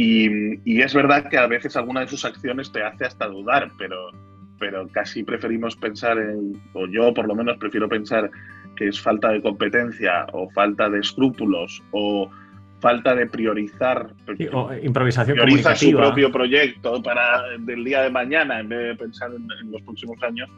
Y, 0.00 0.80
es 0.80 0.94
verdad 0.94 1.28
que 1.28 1.36
a 1.38 1.48
veces 1.48 1.76
alguna 1.76 2.02
de 2.02 2.06
sus 2.06 2.24
acciones 2.24 2.70
te 2.70 2.84
hace 2.84 3.04
hasta 3.04 3.26
dudar, 3.26 3.72
pero, 3.76 4.12
pero 4.56 4.86
casi 4.86 5.24
preferimos 5.24 5.74
pensar 5.74 6.18
en, 6.18 6.52
o 6.72 6.86
yo 6.86 7.12
por 7.12 7.26
lo 7.26 7.34
menos 7.34 7.58
prefiero 7.58 7.88
pensar 7.88 8.30
que 8.76 8.86
es 8.86 9.00
falta 9.00 9.30
de 9.32 9.42
competencia 9.42 10.24
o 10.32 10.48
falta 10.50 10.88
de 10.88 11.00
escrúpulos 11.00 11.82
o 11.90 12.30
falta 12.78 13.12
de 13.16 13.26
priorizar 13.26 14.14
o 14.52 14.72
improvisación 14.72 15.36
prioriza 15.36 15.74
su 15.74 15.90
propio 15.90 16.30
proyecto 16.30 17.02
para 17.02 17.42
del 17.58 17.82
día 17.82 18.02
de 18.02 18.10
mañana 18.10 18.60
en 18.60 18.68
vez 18.68 18.78
de 18.78 18.94
pensar 18.94 19.32
en, 19.34 19.72
los 19.72 19.82
próximos 19.82 20.22
años 20.22 20.48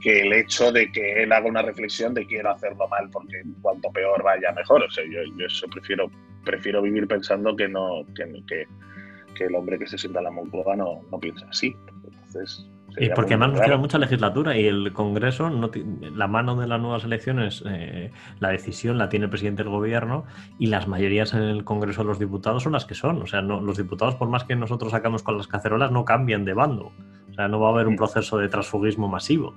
que 0.00 0.22
el 0.22 0.32
hecho 0.32 0.72
de 0.72 0.90
que 0.90 1.24
él 1.24 1.32
haga 1.32 1.46
una 1.46 1.60
reflexión 1.60 2.14
de 2.14 2.26
quiero 2.26 2.50
hacerlo 2.50 2.88
mal 2.88 3.10
porque 3.12 3.42
cuanto 3.60 3.92
peor 3.92 4.22
vaya 4.22 4.50
mejor. 4.52 4.82
O 4.82 4.90
sea 4.90 5.04
yo, 5.04 5.20
yo 5.36 5.46
eso 5.46 5.66
prefiero 5.68 6.10
prefiero 6.44 6.82
vivir 6.82 7.06
pensando 7.06 7.54
que 7.56 7.68
no 7.68 8.04
que, 8.14 8.44
que, 8.46 9.44
el 9.44 9.54
hombre 9.54 9.78
que 9.78 9.86
se 9.86 9.98
sienta 9.98 10.20
en 10.20 10.24
la 10.24 10.30
Moncloa 10.30 10.76
no, 10.76 11.00
no 11.10 11.18
piensa 11.18 11.46
así. 11.50 11.74
Entonces, 11.96 12.66
y 12.98 13.08
porque 13.10 13.34
además 13.34 13.52
nos 13.52 13.60
queda 13.62 13.76
mucha 13.76 13.98
legislatura 13.98 14.56
y 14.56 14.66
el 14.66 14.92
Congreso, 14.92 15.48
no 15.48 15.70
la 16.14 16.26
mano 16.26 16.56
de 16.56 16.66
las 16.66 16.80
nuevas 16.80 17.04
elecciones, 17.04 17.62
eh, 17.66 18.10
la 18.38 18.50
decisión 18.50 18.98
la 18.98 19.08
tiene 19.08 19.24
el 19.24 19.30
presidente 19.30 19.62
del 19.62 19.72
gobierno 19.72 20.24
y 20.58 20.66
las 20.66 20.88
mayorías 20.88 21.32
en 21.34 21.42
el 21.42 21.64
Congreso 21.64 22.02
de 22.02 22.08
los 22.08 22.18
diputados 22.18 22.62
son 22.64 22.72
las 22.72 22.84
que 22.84 22.94
son. 22.94 23.22
O 23.22 23.26
sea, 23.26 23.40
no, 23.40 23.60
los 23.60 23.78
diputados, 23.78 24.14
por 24.16 24.28
más 24.28 24.44
que 24.44 24.56
nosotros 24.56 24.92
sacamos 24.92 25.22
con 25.22 25.38
las 25.38 25.46
cacerolas, 25.46 25.90
no 25.90 26.04
cambian 26.04 26.44
de 26.44 26.52
bando. 26.52 26.92
O 27.30 27.34
sea, 27.34 27.48
no 27.48 27.60
va 27.60 27.68
a 27.68 27.72
haber 27.72 27.86
un 27.86 27.94
mm. 27.94 27.98
proceso 27.98 28.36
de 28.38 28.48
transfugismo 28.48 29.08
masivo. 29.08 29.54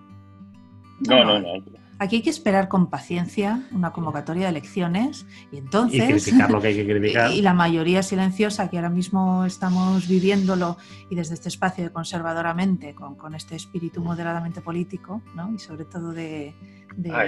No, 1.07 1.25
no, 1.25 1.39
no. 1.39 1.61
Aquí 1.97 2.17
hay 2.17 2.21
que 2.21 2.29
esperar 2.29 2.67
con 2.67 2.89
paciencia 2.89 3.61
una 3.71 3.91
convocatoria 3.91 4.43
de 4.43 4.49
elecciones 4.49 5.25
y 5.51 5.57
entonces... 5.57 6.27
Y 6.27 6.31
criticar 6.31 6.51
lo 6.51 6.61
que 6.61 6.67
hay 6.67 6.75
que 6.75 6.85
criticar. 6.97 7.31
Y, 7.31 7.41
la 7.41 7.53
mayoría 7.53 8.03
silenciosa 8.03 8.69
que 8.69 8.77
ahora 8.77 8.89
mismo 8.89 9.45
estamos 9.45 10.07
viviéndolo 10.07 10.77
y 11.09 11.15
desde 11.15 11.35
este 11.35 11.49
espacio 11.49 11.83
de 11.85 11.91
conservadoramente, 11.91 12.93
con, 12.93 13.15
con 13.15 13.33
este 13.33 13.55
espíritu 13.55 14.01
moderadamente 14.01 14.61
político, 14.61 15.21
¿no? 15.35 15.53
Y 15.53 15.59
sobre 15.59 15.85
todo 15.85 16.11
de... 16.11 16.53
Ah, 17.11 17.25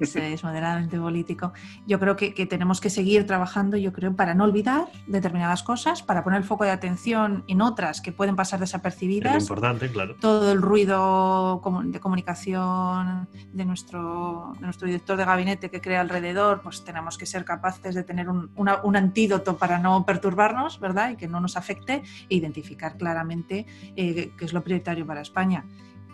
eso. 0.00 0.18
es 0.18 0.44
moderadamente 0.44 0.98
político. 0.98 1.52
Yo 1.86 1.98
creo 1.98 2.16
que, 2.16 2.32
tenemos 2.46 2.80
que 2.80 2.90
seguir 2.90 3.26
trabajando, 3.26 3.76
yo 3.76 3.92
creo, 3.92 4.14
para 4.14 4.34
no 4.34 4.44
olvidar 4.44 4.86
determinadas 5.06 5.62
cosas, 5.62 6.02
para 6.02 6.24
poner 6.24 6.38
el 6.38 6.44
foco 6.44 6.64
de 6.64 6.70
atención 6.70 7.44
en 7.48 7.60
otras 7.60 8.00
que 8.00 8.12
pueden 8.12 8.36
pasar 8.36 8.60
desapercibidas. 8.60 9.36
Es 9.36 9.42
importante, 9.44 9.90
claro. 9.90 10.16
Todo 10.20 10.52
el 10.52 10.62
ruido 10.62 11.62
de 11.84 12.00
comunicación 12.00 13.28
de 13.52 13.64
nuestro, 13.64 14.54
nuestro 14.60 14.86
director 14.86 15.16
de 15.16 15.24
gabinete 15.24 15.70
que 15.70 15.80
crea 15.80 16.00
alrededor, 16.00 16.60
pues 16.62 16.84
tenemos 16.84 17.18
que 17.18 17.26
ser 17.26 17.44
capaces 17.44 17.94
de 17.94 18.02
tener 18.02 18.28
un, 18.28 18.50
un 18.56 18.96
antídoto 18.96 19.56
para 19.56 19.78
no 19.78 20.04
perturbarnos, 20.04 20.80
¿verdad? 20.80 21.10
Y 21.10 21.16
que 21.16 21.28
no 21.28 21.40
nos 21.40 21.56
afecte 21.56 22.02
e 22.28 22.34
identificar 22.34 22.96
claramente 22.96 23.66
eh, 23.96 24.32
qué 24.36 24.44
es 24.44 24.52
lo 24.52 24.62
prioritario 24.62 25.06
para 25.06 25.20
España. 25.20 25.64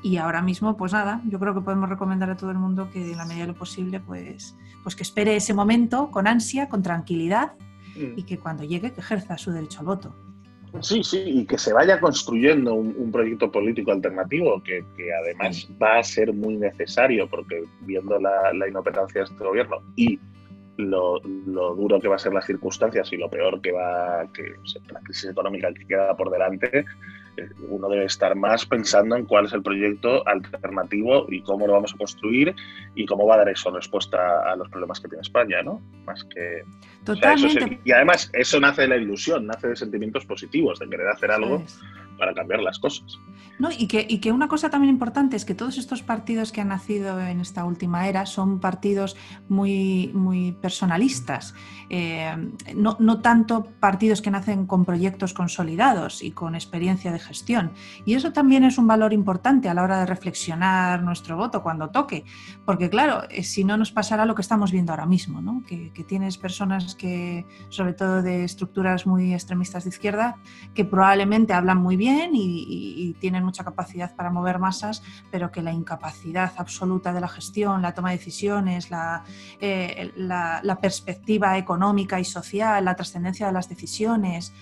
Y 0.05 0.19
ahora 0.19 0.43
mismo, 0.43 0.77
pues 0.77 0.93
nada, 0.93 1.23
yo 1.27 1.39
creo 1.39 1.55
que 1.55 1.63
podemos 1.63 1.89
recomendar 1.89 2.29
a 2.29 2.37
todo 2.37 2.51
el 2.51 2.59
mundo 2.59 2.91
que 2.93 3.13
en 3.13 3.17
la 3.17 3.25
medida 3.25 3.47
de 3.47 3.53
lo 3.53 3.59
posible, 3.59 4.01
pues, 4.01 4.55
pues 4.83 4.95
que 4.95 5.03
espere 5.03 5.35
ese 5.35 5.55
momento 5.55 6.11
con 6.11 6.27
ansia, 6.27 6.69
con 6.69 6.83
tranquilidad 6.83 7.55
mm. 7.97 8.19
y 8.19 8.23
que 8.25 8.39
cuando 8.39 8.65
llegue, 8.65 8.93
que 8.93 9.01
ejerza 9.01 9.39
su 9.39 9.51
derecho 9.51 9.81
al 9.81 9.87
voto. 9.87 10.15
Sí, 10.81 11.03
sí, 11.03 11.23
y 11.25 11.47
que 11.47 11.57
se 11.57 11.73
vaya 11.73 11.99
construyendo 12.01 12.75
un, 12.75 13.11
proyecto 13.11 13.51
político 13.51 13.93
alternativo 13.93 14.63
que, 14.63 14.85
además 15.23 15.69
va 15.83 15.99
a 16.01 16.03
ser 16.03 16.35
muy 16.35 16.57
necesario 16.57 17.27
porque 17.27 17.65
viendo 17.81 18.21
la, 18.21 18.53
la 18.53 18.69
inoperancia 18.69 19.23
de 19.23 19.25
este 19.25 19.43
gobierno 19.43 19.79
y 19.97 20.19
lo, 20.77 21.21
duro 21.21 22.01
que 22.01 22.09
va 22.09 22.17
a 22.17 22.19
ser 22.19 22.33
las 22.33 22.47
circunstancias 22.47 23.13
y 23.13 23.17
lo 23.17 23.31
peor 23.31 23.61
que 23.61 23.73
va 23.73 24.27
que 24.33 24.55
la 24.93 25.01
crisis 25.01 25.31
económica 25.31 25.73
que 25.73 25.87
queda 25.87 26.17
por 26.17 26.31
delante, 26.31 26.85
uno 27.69 27.89
debe 27.89 28.05
estar 28.05 28.35
más 28.35 28.67
pensando 28.67 29.17
en 29.17 29.25
cuál 29.25 29.47
es 29.47 29.53
el 29.53 29.63
proyecto 29.63 30.27
alternativo 30.27 31.27
y 31.29 31.43
cómo 31.43 31.67
lo 31.67 31.75
vamos 31.75 31.95
a 31.95 31.99
construir 31.99 32.55
y 32.95 33.07
cómo 33.07 33.27
va 33.27 33.35
a 33.35 33.39
dar 33.39 33.49
eso 33.49 33.71
respuesta 33.71 34.51
a 34.51 34.57
los 34.57 34.69
problemas 34.69 35.01
que 35.01 35.09
tiene 35.09 35.23
España, 35.23 35.63
¿no? 35.63 35.81
Más 36.05 36.25
que 36.25 36.63
Totalmente. 37.05 37.81
y 37.85 37.93
además 37.93 38.31
eso 38.33 38.59
nace 38.61 38.83
de 38.83 38.89
la 38.89 38.97
ilusión, 38.97 39.47
nace 39.47 39.69
de 39.69 39.77
sentimientos 39.77 40.25
positivos, 40.25 40.79
de 40.79 40.89
querer 40.89 41.09
hacer 41.09 41.31
algo 41.31 41.63
para 42.19 42.35
cambiar 42.35 42.61
las 42.61 42.79
cosas. 42.79 43.19
No, 43.59 43.71
y, 43.71 43.87
que, 43.87 44.05
y 44.09 44.19
que 44.19 44.33
una 44.33 44.49
cosa 44.49 44.71
también 44.71 44.93
importante 44.93 45.37
es 45.37 45.45
que 45.45 45.55
todos 45.55 45.79
estos 45.79 46.03
partidos 46.03 46.51
que 46.51 46.61
han 46.61 46.69
nacido 46.69 47.21
en 47.21 47.41
esta 47.41 47.65
última 47.65 48.09
era 48.09 48.27
son 48.27 48.59
partidos 48.59 49.17
muy, 49.49 50.11
muy 50.13 50.53
personalistas, 50.53 51.55
eh, 51.89 52.35
no, 52.75 52.97
no, 52.99 53.21
tanto 53.21 53.69
partidos 53.79 54.23
que 54.23 54.31
nacen 54.31 54.67
con 54.67 54.85
proyectos 54.85 55.35
consolidados 55.35 56.23
y 56.23 56.33
con 56.33 56.55
experiencia 56.55 57.13
de 57.13 57.21
gestión. 57.21 57.73
Y 58.05 58.15
eso 58.15 58.33
también 58.33 58.65
es 58.65 58.79
un 58.79 58.87
valor 58.87 59.13
importante 59.13 59.69
a 59.69 59.75
la 59.75 59.83
hora 59.83 60.01
de 60.01 60.07
reflexionar 60.07 61.03
nuestro 61.03 61.37
voto 61.37 61.63
cuando 61.63 61.91
toque, 61.91 62.25
porque 62.65 62.91
claro, 62.91 63.23
eh, 63.31 63.45
si 63.45 63.65
no 63.65 63.77
nos 63.77 63.93
pasará 63.93 64.25
lo 64.25 64.35
que 64.35 64.43
estamos 64.43 64.73
viendo 64.73 64.93
ahora 64.93 65.07
mismo, 65.07 65.41
¿no? 65.41 65.63
que, 65.67 65.93
que 65.93 66.03
tienes 66.03 66.39
personas 66.39 66.94
que, 66.95 67.47
sobre 67.69 67.93
todo 67.93 68.23
de 68.23 68.45
estructuras 68.45 69.07
muy 69.07 69.35
extremistas 69.35 69.85
de 69.85 69.91
izquierda, 69.91 70.37
que 70.75 70.85
probablemente 70.85 71.53
hablan 71.53 71.79
muy 71.79 71.97
bien, 71.97 72.31
y, 72.35 73.15
tienen 73.21 73.45
mucha 73.45 73.65
capacidad 73.65 74.15
para 74.17 74.31
mover 74.31 74.59
masas, 74.59 75.03
pero 75.31 75.51
que 75.51 75.63
la 75.63 75.73
incapacidad 75.73 76.53
absoluta 76.57 77.13
de 77.13 77.21
la 77.21 77.29
gestión, 77.29 77.81
la 77.81 77.93
toma 77.93 78.11
de 78.11 78.19
decisiones, 78.19 78.91
la, 78.91 79.25
eh, 79.61 80.13
perspectiva 80.81 81.57
económica 81.57 82.19
y 82.21 82.25
social, 82.25 82.85
la 82.85 82.97
trascendencia 82.97 83.47
de 83.47 83.53
las 83.53 83.69
decisiones, 83.69 84.53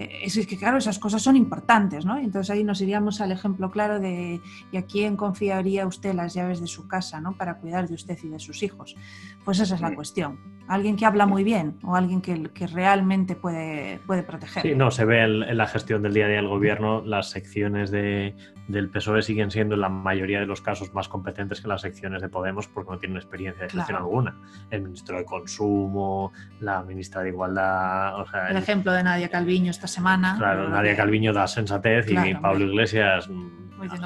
eh, 0.00 0.22
es 0.24 0.46
que 0.46 0.56
claro, 0.56 0.78
esas 0.78 0.98
cosas 0.98 1.20
son 1.20 1.36
importantes, 1.36 2.06
¿no? 2.06 2.16
Entonces 2.16 2.48
ahí 2.48 2.64
nos 2.64 2.80
iríamos 2.80 3.20
al 3.20 3.32
ejemplo 3.32 3.70
claro 3.70 4.00
de 4.00 4.40
¿y 4.72 4.76
a 4.78 4.86
quién 4.86 5.14
confiaría 5.14 5.86
usted 5.86 6.14
las 6.14 6.32
llaves 6.32 6.58
de 6.58 6.66
su 6.66 6.88
casa, 6.88 7.20
¿no? 7.20 7.32
Para 7.34 7.58
cuidar 7.58 7.86
de 7.86 7.94
usted 7.94 8.18
y 8.22 8.28
de 8.28 8.38
sus 8.38 8.62
hijos. 8.62 8.96
Pues 9.44 9.60
esa 9.60 9.74
es 9.74 9.80
la 9.80 9.94
cuestión. 9.94 10.38
Alguien 10.68 10.96
que 10.96 11.04
habla 11.04 11.26
muy 11.26 11.42
bien 11.42 11.78
o 11.82 11.96
alguien 11.96 12.20
que, 12.20 12.44
que 12.54 12.68
realmente 12.68 13.34
puede, 13.34 13.98
puede 14.06 14.22
proteger. 14.22 14.62
Sí, 14.62 14.74
no, 14.76 14.92
se 14.92 15.04
ve 15.04 15.22
en, 15.22 15.56
la 15.56 15.66
gestión 15.66 16.02
del 16.02 16.14
día 16.14 16.26
a 16.26 16.28
día 16.28 16.36
del 16.36 16.46
gobierno, 16.46 17.02
las 17.04 17.30
secciones 17.30 17.90
de, 17.90 18.36
del 18.68 18.88
PSOE 18.88 19.22
siguen 19.22 19.50
siendo 19.50 19.74
en 19.74 19.80
la 19.80 19.88
mayoría 19.88 20.38
de 20.38 20.46
los 20.46 20.60
casos 20.60 20.94
más 20.94 21.08
competentes 21.08 21.60
que 21.60 21.66
las 21.66 21.80
secciones 21.80 22.22
de 22.22 22.28
Podemos 22.28 22.68
porque 22.68 22.92
no 22.92 22.98
tienen 22.98 23.16
experiencia 23.16 23.64
de 23.64 23.70
gestión 23.70 23.98
alguna. 23.98 24.36
El 24.70 24.82
ministro 24.82 25.18
de 25.18 25.24
Consumo, 25.24 26.32
la 26.60 26.82
ministra 26.82 27.22
de 27.22 27.30
Igualdad... 27.30 28.24
el, 28.48 28.56
ejemplo 28.56 28.92
de 28.92 29.02
Nadia 29.02 29.28
Calviño 29.28 29.72
esta 29.72 29.88
semana. 29.88 30.36
Claro, 30.38 30.68
Nadia 30.68 30.94
Calviño 30.94 31.32
da 31.32 31.48
sensatez 31.48 32.06
y 32.10 32.34
Pablo 32.34 32.66
Iglesias. 32.66 33.28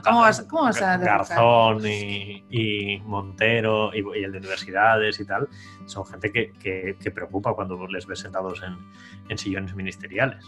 ¿Cómo, 0.03 0.21
vas, 0.21 0.83
a 0.83 0.97
Garzón 0.97 1.83
y, 1.87 3.01
Montero 3.05 3.91
y, 3.95 4.23
el 4.23 4.33
de 4.33 4.39
universidades 4.39 5.21
y 5.21 5.27
tal, 5.27 5.49
son 5.87 6.07
gente 6.07 6.33
que, 6.33 7.11
preocupa 7.15 7.55
cuando 7.55 7.87
les 7.87 8.07
ves 8.07 8.21
sentados 8.21 8.63
en 9.29 9.39
sillones 9.39 9.75
ministeriales. 9.75 10.45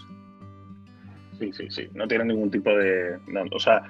Sí, 1.38 1.52
sí, 1.52 1.66
sí. 1.70 1.88
No 1.94 2.08
tienen 2.08 2.28
ningún 2.28 2.50
tipo 2.50 2.70
de. 2.70 3.18
o 3.52 3.58
sea, 3.58 3.82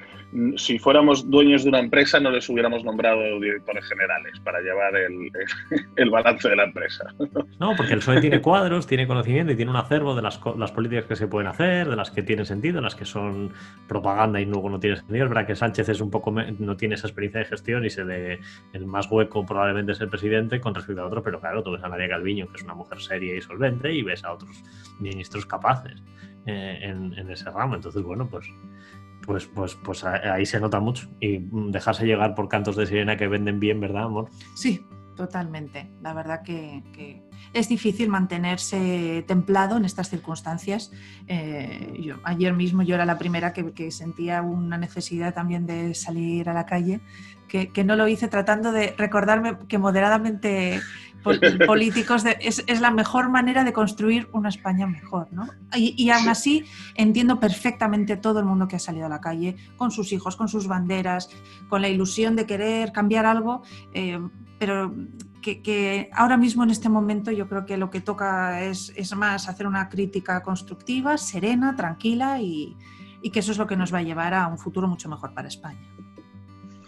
si 0.57 0.79
fuéramos 0.79 1.31
dueños 1.31 1.63
de 1.63 1.69
una 1.69 1.79
empresa, 1.79 2.19
no 2.19 2.31
les 2.31 2.49
hubiéramos 2.49 2.85
nombrado 2.85 3.21
directores 3.41 3.85
generales 3.85 4.39
para 4.41 4.61
llevar 4.61 4.93
el, 4.97 6.11
balance 6.11 6.49
de 6.49 6.57
la 6.57 6.65
empresa. 6.65 7.05
No, 7.59 7.75
porque 7.75 7.95
el 7.95 8.01
PSOE 8.01 8.21
tiene 8.21 8.43
cuadros, 8.43 8.87
tiene 8.87 9.07
conocimiento 9.07 9.53
y 9.53 9.57
tiene 9.57 9.71
un 9.71 9.79
acervo 9.79 10.15
de 10.15 10.21
las, 10.21 10.39
las, 10.59 10.73
políticas 10.73 11.07
que 11.07 11.17
se 11.17 11.27
pueden 11.27 11.49
hacer, 11.49 11.89
de 11.89 11.97
las 11.97 12.11
que 12.11 12.23
tienen 12.23 12.45
sentido, 12.45 12.83
las 12.83 12.95
que 12.95 13.07
son 13.07 13.53
propaganda 13.89 14.41
y 14.41 14.45
luego 14.45 14.69
no 14.69 14.79
tiene 14.79 14.97
sentido. 14.97 15.25
Es 15.25 15.31
verdad 15.31 15.47
que 15.47 15.57
Sánchez 15.57 15.89
es 15.89 16.01
un 16.03 16.11
poco 16.11 16.31
no 16.31 16.77
tiene 16.77 16.97
esa 16.97 17.07
experiencia 17.07 17.41
de 17.41 17.47
gestión 17.47 17.85
y 17.87 17.91
se 17.91 18.05
le, 18.05 18.41
el 18.75 18.87
más 18.87 19.11
hueco 19.11 19.47
probablemente 19.47 19.93
es 19.93 20.01
el 20.01 20.09
presidente 20.09 20.61
con 20.61 20.75
respecto 20.75 21.03
a 21.03 21.07
otro, 21.07 21.23
pero 21.23 21.41
claro, 21.41 21.63
tú 21.63 21.73
ves 21.73 21.83
a 21.83 21.89
María 21.89 22.09
Calviño, 22.09 22.47
que 22.49 22.59
es 22.59 22.63
una 22.63 22.75
mujer 22.75 23.01
seria 23.01 23.35
y 23.35 23.41
solvente, 23.41 23.93
y 23.93 24.03
ves 24.03 24.23
a 24.23 24.33
otros 24.33 24.63
ministros 25.01 25.47
capaces. 25.47 26.03
Eh, 26.47 26.79
en, 26.83 27.31
ese 27.31 27.51
ramo. 27.51 27.75
Entonces, 27.75 28.03
bueno, 28.05 28.29
pues, 28.29 28.47
pues, 29.23 29.47
pues, 29.47 29.75
pues 29.75 30.05
ahí 30.05 30.47
se 30.47 30.61
nota 30.61 30.79
mucho. 30.79 31.09
Y 31.21 31.39
dejarse 31.73 32.07
llegar 32.07 32.37
por 32.37 32.49
cantos 32.49 32.77
de 32.77 32.87
sirena 32.87 33.17
que 33.17 33.27
venden 33.27 33.59
bien, 33.59 33.81
¿verdad, 33.81 34.05
amor? 34.05 34.31
Sí, 34.55 34.87
totalmente. 35.17 35.91
La 36.03 36.15
verdad 36.15 36.43
que, 36.43 37.25
es 37.53 37.69
difícil 37.69 38.09
mantenerse 38.09 39.25
templado 39.27 39.77
en 39.77 39.85
estas 39.85 40.09
circunstancias. 40.09 40.93
Eh, 41.27 42.15
ayer 42.23 42.53
mismo 42.53 42.83
yo 42.83 42.95
era 42.95 43.05
la 43.05 43.19
primera 43.19 43.53
que, 43.53 43.91
sentía 43.91 44.43
una 44.43 44.79
necesidad 44.79 45.35
también 45.35 45.67
de 45.67 45.95
salir 45.95 46.49
a 46.49 46.55
la 46.55 46.65
calle, 46.65 47.01
que, 47.49 47.71
que, 47.73 47.83
no 47.83 47.97
lo 47.97 48.07
hice 48.07 48.29
tratando 48.29 48.71
de 48.71 48.95
recordarme 48.97 49.59
que 49.67 49.79
moderadamente 49.79 50.81
políticos 51.67 52.25
es, 52.41 52.81
la 52.81 52.91
mejor 52.91 53.29
manera 53.29 53.65
de 53.65 53.73
construir 53.73 54.29
una 54.33 54.49
España 54.49 54.87
mejor, 54.87 55.29
¿no? 55.33 55.49
Y, 55.75 56.09
aún 56.11 56.29
así 56.29 56.65
entiendo 56.95 57.41
perfectamente 57.41 58.17
todo 58.17 58.41
el 58.41 58.45
mundo 58.45 58.69
que 58.69 58.77
ha 58.77 58.81
salido 58.81 59.07
a 59.07 59.09
la 59.09 59.21
calle 59.21 59.57
con 59.77 59.91
sus 59.91 60.13
hijos, 60.13 60.37
con 60.37 60.49
sus 60.49 60.67
banderas, 60.67 61.31
con 61.69 61.83
la 61.83 61.89
ilusión 61.89 62.37
de 62.37 62.47
querer 62.47 62.93
cambiar 62.93 63.27
algo, 63.27 63.63
eh, 63.93 64.21
pero 64.59 64.95
que, 65.43 66.11
ahora 66.13 66.37
mismo 66.37 66.65
en 66.65 66.71
este 66.71 66.89
momento 66.89 67.31
yo 67.31 67.49
creo 67.49 67.67
que 67.67 67.77
lo 67.77 67.91
que 67.91 68.01
toca 68.01 68.63
es, 68.65 68.93
es 68.97 69.15
más 69.15 69.49
hacer 69.49 69.67
una 69.67 69.89
crítica 69.89 70.43
constructiva, 70.43 71.17
serena, 71.19 71.77
tranquila 71.77 72.41
y, 72.41 72.77
y 73.23 73.31
que 73.31 73.41
eso 73.41 73.53
es 73.53 73.59
lo 73.59 73.67
que 73.67 73.77
nos 73.77 73.93
va 73.93 73.99
a 73.99 74.03
llevar 74.03 74.35
a 74.35 74.47
un 74.49 74.59
futuro 74.59 74.89
mucho 74.89 75.09
mejor 75.09 75.35
para 75.35 75.49
España. 75.49 75.81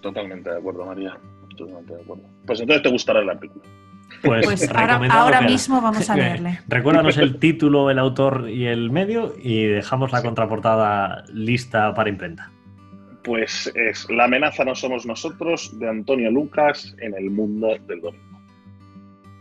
Totalmente 0.00 0.50
de 0.50 0.58
acuerdo, 0.58 0.86
María. 0.86 1.18
Totalmente 1.56 1.94
de 1.94 2.02
acuerdo. 2.02 2.24
Pues 2.46 2.60
entonces 2.60 2.82
te 2.82 2.90
gustará 2.90 3.20
el 3.20 3.30
artículo. 3.30 3.64
Pues, 4.22 4.44
pues 4.44 4.70
ahora, 4.74 5.40
mismo 5.42 5.80
vamos 5.80 6.08
a 6.10 6.16
leerle. 6.16 6.60
Recuérdanos 6.66 7.16
el 7.18 7.38
título, 7.38 7.90
el 7.90 7.98
autor 7.98 8.48
y 8.48 8.66
el 8.66 8.90
medio 8.90 9.34
y 9.40 9.64
dejamos 9.64 10.12
la 10.12 10.22
contraportada 10.22 11.24
lista 11.32 11.94
para 11.94 12.08
imprenta. 12.08 12.50
Pues 13.22 13.70
es 13.74 14.08
La 14.10 14.24
amenaza 14.24 14.64
no 14.64 14.74
somos 14.74 15.04
nosotros 15.04 15.78
de 15.78 15.88
Antonio 15.88 16.30
Lucas 16.30 16.94
en 17.00 17.14
el 17.14 17.30
mundo 17.30 17.68
del 17.86 18.00
domingo. 18.00 18.40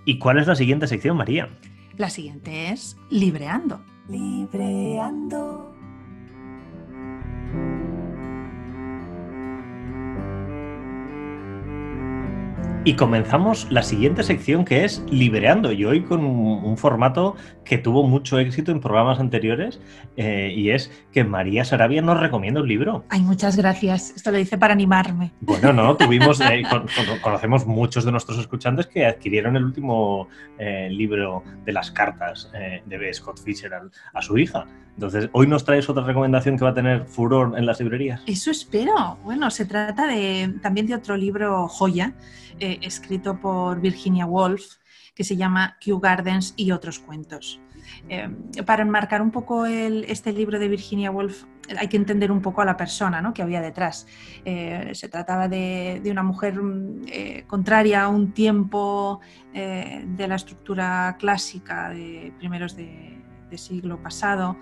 ¿Y 0.05 0.19
cuál 0.19 0.39
es 0.39 0.47
la 0.47 0.55
siguiente 0.55 0.87
sección, 0.87 1.17
María? 1.17 1.49
La 1.97 2.09
siguiente 2.09 2.69
es 2.69 2.97
Libreando. 3.09 3.81
Libreando. 4.07 5.76
Y 12.87 12.93
comenzamos 12.93 13.69
la 13.69 13.83
siguiente 13.83 14.23
sección 14.23 14.63
que 14.63 14.85
es 14.85 15.03
Liberando, 15.11 15.73
y 15.73 15.83
hoy 15.83 16.03
con 16.03 16.23
un, 16.23 16.77
formato 16.77 17.35
que 17.65 17.77
tuvo 17.77 18.07
mucho 18.07 18.39
éxito 18.39 18.71
en 18.71 18.79
programas 18.79 19.19
anteriores, 19.19 19.81
eh, 20.15 20.53
y 20.55 20.69
es 20.69 20.89
que 21.11 21.25
María 21.25 21.65
Sarabia 21.65 22.01
nos 22.01 22.17
recomienda 22.17 22.61
un 22.61 22.67
libro. 22.69 23.03
Ay, 23.09 23.19
muchas 23.23 23.57
gracias. 23.57 24.11
Esto 24.15 24.31
lo 24.31 24.37
dice 24.37 24.57
para 24.57 24.71
animarme. 24.71 25.33
Bueno, 25.41 25.73
no, 25.73 25.97
tuvimos, 25.97 26.39
eh, 26.39 26.63
conocemos 27.21 27.67
muchos 27.67 28.05
de 28.05 28.13
nuestros 28.13 28.39
escuchantes 28.39 28.87
que 28.87 29.05
adquirieron 29.05 29.57
el 29.57 29.65
último 29.65 30.29
eh, 30.57 30.87
libro 30.89 31.43
de 31.65 31.73
las 31.73 31.91
cartas 31.91 32.49
de 32.53 32.97
B. 32.97 33.13
Scott 33.13 33.43
Fisher 33.43 33.69
a, 34.13 34.21
su 34.21 34.37
hija. 34.37 34.65
Entonces, 34.97 35.29
hoy 35.31 35.45
nos 35.45 35.63
traes 35.63 35.87
otra 35.89 36.03
recomendación 36.03 36.57
que 36.57 36.63
va 36.63 36.71
a 36.71 36.73
tener 36.73 37.05
furor 37.05 37.53
en 37.55 37.67
las 37.67 37.79
librerías. 37.79 38.23
Eso 38.25 38.49
espero. 38.49 39.19
Bueno, 39.23 39.51
se 39.51 39.65
trata 39.65 40.07
de, 40.07 40.55
también 40.63 40.87
de 40.87 40.95
otro 40.95 41.15
libro 41.15 41.67
joya, 41.67 42.15
eh, 42.59 42.79
escrito 42.81 43.39
por 43.39 43.79
Virginia 43.79 44.25
Woolf, 44.25 44.77
que 45.13 45.23
se 45.23 45.37
llama 45.37 45.77
Kew 45.79 45.99
Gardens 45.99 46.55
y 46.57 46.71
otros 46.71 46.97
cuentos. 46.97 47.61
Eh, 48.09 48.27
para 48.65 48.81
enmarcar 48.81 49.21
un 49.21 49.29
poco 49.29 49.67
este 49.67 50.33
libro 50.33 50.57
de 50.57 50.67
Virginia 50.67 51.11
Woolf, 51.11 51.43
hay 51.77 51.87
que 51.87 51.97
entender 51.97 52.31
un 52.31 52.41
poco 52.41 52.61
a 52.61 52.65
la 52.65 52.75
persona 52.75 53.21
¿no? 53.21 53.35
que 53.35 53.43
había 53.43 53.61
detrás. 53.61 54.07
Eh, 54.45 54.89
se 54.93 55.09
trataba 55.09 55.47
de, 55.47 56.01
una 56.09 56.23
mujer 56.23 56.59
eh, 57.05 57.43
contraria 57.45 58.03
a 58.03 58.07
un 58.07 58.31
tiempo 58.31 59.21
de 59.53 60.27
la 60.27 60.35
estructura 60.35 61.15
clásica 61.17 61.89
de 61.89 62.31
primeros 62.37 62.75
de, 62.75 63.17
siglo 63.55 64.01
pasado 64.01 64.57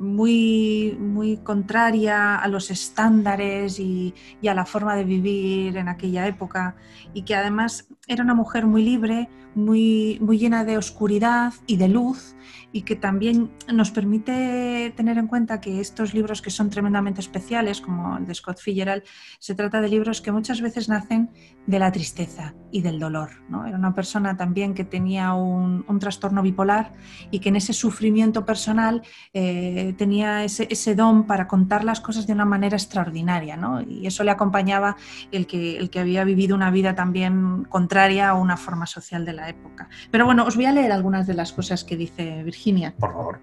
muy, 0.00 0.96
muy 0.98 1.36
contraria 1.36 2.36
a 2.36 2.48
los 2.48 2.70
estándares 2.70 3.78
y, 3.78 4.14
a 4.48 4.54
la 4.54 4.64
forma 4.64 4.96
de 4.96 5.04
vivir 5.04 5.76
en 5.76 5.88
aquella 5.88 6.26
época 6.26 6.74
y 7.14 7.22
que 7.22 7.34
además 7.36 7.86
era 8.08 8.24
una 8.24 8.34
mujer 8.34 8.66
muy 8.66 8.82
libre, 8.82 9.28
muy, 9.54 10.18
muy 10.20 10.38
llena 10.38 10.64
de 10.64 10.78
oscuridad 10.78 11.52
y 11.66 11.76
de 11.76 11.88
luz 11.88 12.34
y 12.72 12.82
que 12.82 12.96
también 12.96 13.50
nos 13.72 13.90
permite 13.90 14.92
tener 14.96 15.18
en 15.18 15.26
cuenta 15.26 15.60
que 15.60 15.80
estos 15.80 16.14
libros 16.14 16.40
que 16.40 16.50
son 16.50 16.70
tremendamente 16.70 17.20
especiales, 17.20 17.80
como 17.80 18.16
el 18.16 18.26
de 18.26 18.34
Scott 18.34 18.58
Fitzgerald, 18.58 19.02
se 19.38 19.54
trata 19.54 19.80
de 19.80 19.88
libros 19.88 20.20
que 20.20 20.32
muchas 20.32 20.60
veces 20.60 20.88
nacen 20.88 21.30
de 21.66 21.78
la 21.78 21.90
tristeza 21.90 22.54
y 22.70 22.82
del 22.82 22.98
dolor. 22.98 23.30
¿no? 23.48 23.66
Era 23.66 23.76
una 23.76 23.94
persona 23.94 24.36
también 24.36 24.74
que 24.74 24.84
tenía 24.84 25.34
un, 25.34 25.84
trastorno 26.00 26.42
bipolar 26.42 26.94
y 27.30 27.40
que 27.40 27.50
en 27.50 27.56
ese 27.56 27.74
sufrimiento 27.74 28.46
personal 28.46 29.02
eh, 29.34 29.89
tenía 29.92 30.44
ese, 30.44 30.66
ese, 30.70 30.94
don 30.94 31.24
para 31.24 31.46
contar 31.46 31.84
las 31.84 32.00
cosas 32.00 32.26
de 32.26 32.32
una 32.32 32.44
manera 32.44 32.76
extraordinaria. 32.76 33.56
¿no? 33.56 33.80
Y 33.82 34.06
eso 34.06 34.24
le 34.24 34.30
acompañaba 34.30 34.96
el 35.32 35.46
que, 35.46 35.76
el 35.78 35.90
que 35.90 36.00
había 36.00 36.24
vivido 36.24 36.54
una 36.54 36.70
vida 36.70 36.94
también 36.94 37.64
contraria 37.64 38.30
a 38.30 38.34
una 38.34 38.56
forma 38.56 38.86
social 38.86 39.24
de 39.24 39.32
la 39.32 39.48
época. 39.48 39.88
Pero 40.10 40.24
bueno, 40.26 40.44
os 40.44 40.56
voy 40.56 40.66
a 40.66 40.72
leer 40.72 40.92
algunas 40.92 41.26
de 41.26 41.34
las 41.34 41.52
cosas 41.52 41.84
que 41.84 41.96
dice 41.96 42.42
Virginia. 42.42 42.94
Por 42.98 43.12
favor. 43.12 43.40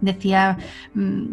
Decía, 0.00 0.58
mm, 0.94 1.24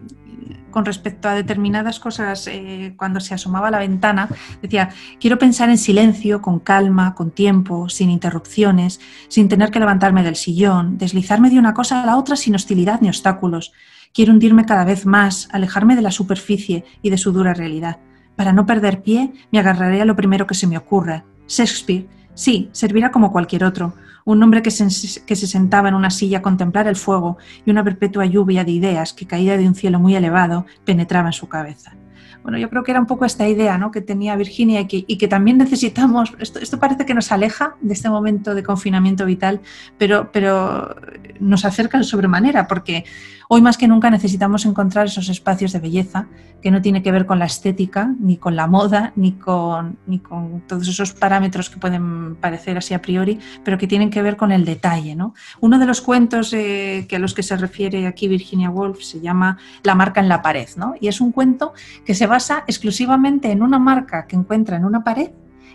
con 0.72 0.86
respecto 0.86 1.28
a 1.28 1.34
determinadas 1.34 1.99
cosas, 1.99 2.48
eh, 2.48 2.94
cuando 2.98 3.19
se 3.19 3.34
asomaba 3.34 3.68
a 3.68 3.72
la 3.72 3.80
ventana, 3.80 4.30
decía, 4.61 4.90
quiero 5.19 5.38
pensar 5.38 5.69
en 5.69 5.78
silencio, 5.78 6.41
con 6.41 6.60
calma, 6.60 7.14
con 7.14 7.32
tiempo, 7.32 7.90
sin 7.90 8.10
interrupciones, 8.10 8.99
sin 9.28 9.49
tener 9.49 9.72
que 9.72 9.80
levantarme 9.80 10.23
del 10.23 10.36
sillón, 10.36 10.98
deslizarme 10.98 11.49
de 11.49 11.60
una 11.60 11.73
cosa 11.73 12.02
a 12.02 12.06
la 12.06 12.18
otra 12.18 12.36
sin 12.36 12.56
hostilidad 12.56 13.02
ni 13.02 13.10
obstáculos. 13.10 13.73
Quiero 14.14 14.34
hundirme 14.34 14.66
cada 14.66 14.84
vez 14.84 15.06
más, 15.06 15.48
alejarme 15.52 15.96
de 15.96 16.02
la 16.02 16.12
superficie 16.12 16.84
y 17.02 17.10
de 17.10 17.18
su 17.18 17.32
dura 17.32 17.54
realidad. 17.54 18.00
Para 18.36 18.52
no 18.52 18.66
perder 18.66 19.02
pie, 19.04 19.32
me 19.52 19.60
agarraré 19.60 20.02
a 20.02 20.06
lo 20.06 20.16
primero 20.16 20.46
que 20.48 20.54
se 20.54 20.68
me 20.68 20.78
ocurra. 20.78 21.24
Shakespeare, 21.48 22.08
sí, 22.34 22.70
servirá 22.74 23.12
como 23.12 23.32
cualquier 23.32 23.64
otro, 23.64 23.94
un 24.26 24.44
hombre 24.44 24.62
que 24.62 24.72
se, 24.72 24.90
sentaba 24.90 25.90
en 25.90 25.96
una 25.96 26.10
silla 26.10 26.40
a 26.40 26.42
contemplar 26.42 26.88
el 26.88 26.96
fuego 26.96 27.38
y 27.66 27.72
una 27.72 27.84
perpetua 27.84 28.26
lluvia 28.26 28.64
de 28.64 28.72
ideas 28.72 29.14
que 29.14 29.28
caída 29.28 29.58
de 29.58 29.68
un 29.68 29.76
cielo 29.76 30.00
muy 30.00 30.16
elevado 30.16 30.66
penetraba 30.86 31.30
en 31.30 31.34
su 31.34 31.48
cabeza. 31.48 31.96
Bueno, 32.44 32.58
yo 32.58 32.70
creo 32.70 32.84
que 32.84 32.90
era 32.90 33.00
un 33.00 33.06
poco 33.06 33.26
esta 33.26 33.48
idea 33.48 33.78
¿no? 33.78 33.92
que 33.92 34.02
tenía 34.02 34.36
Virginia 34.36 34.82
y 34.82 34.88
que, 34.88 35.06
y 35.08 35.18
que 35.18 35.28
también 35.28 35.60
necesitamos, 35.60 36.34
esto, 36.40 36.80
parece 36.80 37.06
que 37.06 37.14
nos 37.14 37.32
aleja 37.32 37.76
de 37.82 37.94
este 37.94 38.10
momento 38.10 38.56
de 38.56 38.64
confinamiento 38.64 39.28
vital, 39.28 39.62
pero, 40.00 40.32
pero 40.32 40.96
nos 41.40 41.66
acerca 41.66 42.02
sobremanera, 42.02 42.68
porque 42.68 43.06
hoy 43.53 43.61
más 43.61 43.78
que 43.78 43.86
nunca 43.86 44.10
necesitamos 44.10 44.65
encontrar 44.65 45.07
esos 45.07 45.28
espacios 45.28 45.73
de 45.73 45.80
belleza 45.80 46.30
que 46.61 46.72
no 46.72 46.82
tiene 46.82 47.03
que 47.03 47.11
ver 47.11 47.26
con 47.26 47.38
la 47.38 47.48
estética, 47.48 48.15
ni 48.18 48.38
con 48.38 48.56
la 48.56 48.65
moda, 48.65 49.11
ni 49.18 49.34
con, 49.34 49.98
ni 50.07 50.19
con 50.19 50.61
todos 50.61 50.88
esos 50.88 51.11
parámetros 51.11 51.69
que 51.69 51.78
pueden 51.78 52.38
parecer 52.38 52.78
así 52.78 52.94
a 52.94 53.02
priori, 53.02 53.40
pero 53.65 53.78
que 53.78 53.88
tienen 53.88 54.10
que 54.10 54.22
ver 54.22 54.38
con 54.38 54.53
el 54.53 54.64
detalle. 54.64 55.18
¿no? 55.18 55.34
Uno 55.60 55.80
de 55.80 55.86
los 55.86 55.99
cuentos 55.99 56.53
eh, 56.53 57.06
que 57.10 57.18
a 57.18 57.19
los 57.19 57.34
que 57.34 57.44
se 57.44 57.57
refiere 57.57 58.07
aquí 58.07 58.30
Virginia 58.30 58.69
Woolf 58.69 59.02
se 59.02 59.19
llama 59.19 59.57
La 59.84 59.95
marca 59.95 60.22
en 60.22 60.30
la 60.30 60.41
pared, 60.41 60.69
¿no? 60.78 60.94
y 61.02 61.10
es 61.10 61.19
un 61.19 61.34
cuento 61.34 61.73
que 62.06 62.15
se 62.15 62.28
basa 62.28 62.64
exclusivamente 62.68 63.52
en 63.52 63.64
una 63.64 63.80
marca 63.80 64.28
que 64.28 64.38
encuentra 64.38 64.78
en 64.78 64.86
una 64.86 65.03
pared 65.03 65.30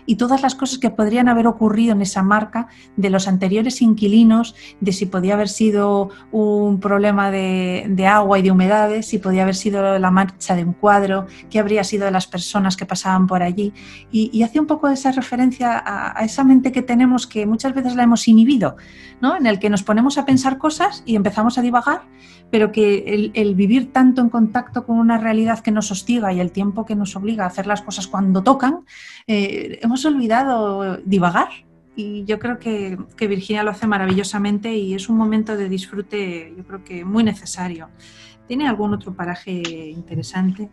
y 0.07 0.15
todas 0.15 0.41
las 0.41 0.55
cosas 0.55 0.79
que 0.79 0.89
podrían 0.89 1.29
haber 1.29 1.45
ocurrido 1.45 1.91
en 1.91 2.01
esa 2.01 2.23
marca 2.23 2.67
de 2.95 3.11
los 3.11 3.27
anteriores 3.27 3.83
inquilinos, 3.83 4.55
de 4.79 4.93
si 4.93 5.05
podía 5.05 5.35
haber 5.35 5.49
sido 5.49 6.09
un 6.31 6.79
problema 6.79 7.29
de, 7.29 8.07
agua 8.07 8.39
y 8.39 8.41
de 8.41 8.51
humedades, 8.51 9.05
si 9.05 9.19
podía 9.19 9.43
haber 9.43 9.55
sido 9.55 9.99
la 9.99 10.09
marcha 10.09 10.55
de 10.55 10.63
un 10.63 10.73
cuadro, 10.73 11.27
qué 11.49 11.59
habría 11.59 11.83
sido 11.83 12.05
de 12.05 12.11
las 12.11 12.25
personas 12.25 12.77
que 12.77 12.85
pasaban 12.85 13.27
por 13.27 13.43
allí. 13.43 13.73
Y, 14.11 14.41
hace 14.47 14.61
un 14.61 14.65
poco 14.65 14.87
de 14.87 14.93
esa 14.93 15.11
referencia 15.11 15.83
a, 15.85 16.23
esa 16.23 16.45
mente 16.45 16.71
que 16.71 16.81
tenemos 16.81 17.27
que 17.27 17.45
muchas 17.45 17.75
veces 17.75 17.95
la 17.95 18.03
hemos 18.03 18.27
inhibido, 18.29 18.77
¿no? 19.19 19.35
en 19.35 19.45
el 19.45 19.59
que 19.59 19.69
nos 19.69 19.83
ponemos 19.83 20.17
a 20.17 20.25
pensar 20.25 20.57
cosas 20.57 21.03
y 21.05 21.17
empezamos 21.17 21.57
a 21.57 21.61
divagar 21.61 22.03
pero 22.49 22.71
que 22.71 23.31
el, 23.33 23.55
vivir 23.55 23.91
tanto 23.91 24.21
en 24.21 24.29
contacto 24.29 24.85
con 24.85 24.97
una 24.97 25.17
realidad 25.17 25.59
que 25.59 25.71
nos 25.71 25.91
hostiga 25.91 26.31
y 26.31 26.39
el 26.39 26.51
tiempo 26.51 26.85
que 26.85 26.95
nos 26.95 27.15
obliga 27.15 27.43
a 27.43 27.47
hacer 27.47 27.67
las 27.67 27.81
cosas 27.81 28.07
cuando 28.07 28.43
tocan, 28.43 28.85
eh, 29.27 29.79
hemos 29.81 29.96
olvidado 30.05 30.97
divagar. 31.05 31.49
Y 31.95 32.25
yo 32.25 32.37
creo 32.37 32.59
que, 32.59 32.97
que, 33.15 33.27
Virginia 33.27 33.63
lo 33.63 33.71
hace 33.71 33.87
maravillosamente 33.87 34.75
y 34.75 34.93
es 34.93 35.09
un 35.09 35.17
momento 35.17 35.57
de 35.57 35.67
disfrute, 35.67 36.53
yo 36.55 36.63
creo 36.63 36.83
que 36.83 37.03
muy 37.03 37.23
necesario. 37.23 37.89
¿Tiene 38.47 38.67
algún 38.67 38.93
otro 38.93 39.15
paraje 39.15 39.51
interesante? 39.89 40.69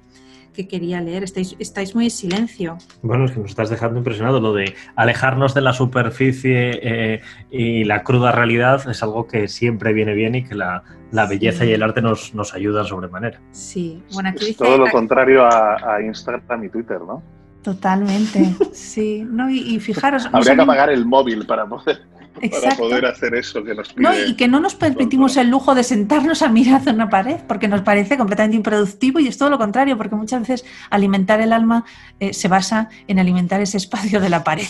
que 0.55 0.67
quería 0.67 1.01
leer. 1.01 1.25
Estáis, 1.25 1.55
estáis 1.59 1.95
muy 1.95 2.05
en 2.05 2.11
silencio. 2.11 2.79
Bueno, 3.03 3.27
es 3.27 3.33
que 3.33 3.41
nos 3.41 3.51
estás 3.51 3.69
dejando 3.69 3.99
impresionado. 3.99 4.41
Lo 4.41 4.55
de 4.55 4.75
alejarnos 4.97 5.53
de 5.53 5.61
la 5.61 5.75
superficie 5.75 6.81
eh, 6.83 7.21
y 7.51 7.85
la 7.85 8.03
cruda 8.03 8.33
realidad 8.33 8.89
es 8.89 9.03
algo 9.03 9.27
que 9.27 9.49
siempre 9.49 9.93
viene 9.93 10.15
bien 10.15 10.37
y 10.37 10.45
que 10.45 10.55
la, 10.55 10.85
la 11.11 11.27
belleza 11.27 11.67
y 11.67 11.73
el 11.73 11.83
arte 11.83 12.01
nos, 12.01 12.35
nos 12.35 12.55
ayudan 12.55 12.87
sobremanera. 12.87 13.41
Sí, 13.51 14.03
bueno, 14.13 14.31
aquí 14.31 14.51
es 14.51 14.57
todo 14.57 14.79
lo 14.79 14.91
contrario 14.91 15.45
a, 15.45 15.97
a 15.97 16.01
Instagram 16.01 16.65
y 16.65 16.69
Twitter, 16.71 17.01
¿no? 17.01 17.23
Totalmente, 17.65 18.55
sí. 18.73 19.27
No, 19.27 19.49
y, 19.49 19.81
fijaros. 19.81 20.29
Habría 20.31 20.55
que 20.55 20.61
apagar 20.61 20.91
el 20.91 21.07
móvil 21.07 21.47
para 21.47 21.67
poder 21.67 22.03
para 22.35 22.77
poder 22.77 23.07
hacer 23.07 23.35
eso 23.35 23.63
que 23.63 23.75
nos 23.75 23.93
pide. 23.93 24.27
y 24.27 24.35
que 24.35 24.49
no 24.49 24.61
nos 24.61 24.75
permitimos 24.75 25.37
el 25.37 25.51
lujo 25.51 25.75
de 25.75 25.85
sentarnos 25.85 26.43
a 26.43 26.49
mirar 26.49 26.81
hacia 26.81 26.93
una 26.93 27.09
pared, 27.09 27.37
porque 27.47 27.69
nos 27.69 27.83
parece 27.83 28.17
completamente 28.17 28.57
improductivo 28.57 29.21
y 29.21 29.29
es 29.29 29.39
todo 29.39 29.51
lo 29.51 29.59
contrario, 29.59 29.97
porque 29.97 30.17
muchas 30.17 30.41
veces 30.41 30.65
alimentar 30.91 31.41
el 31.41 31.53
alma 31.53 31.85
eh, 32.21 32.33
se 32.33 32.49
basa 32.49 32.89
en 33.07 33.19
alimentar 33.19 33.61
ese 33.61 33.77
espacio 33.77 34.21
de 34.21 34.29
la 34.29 34.45
pared, 34.45 34.67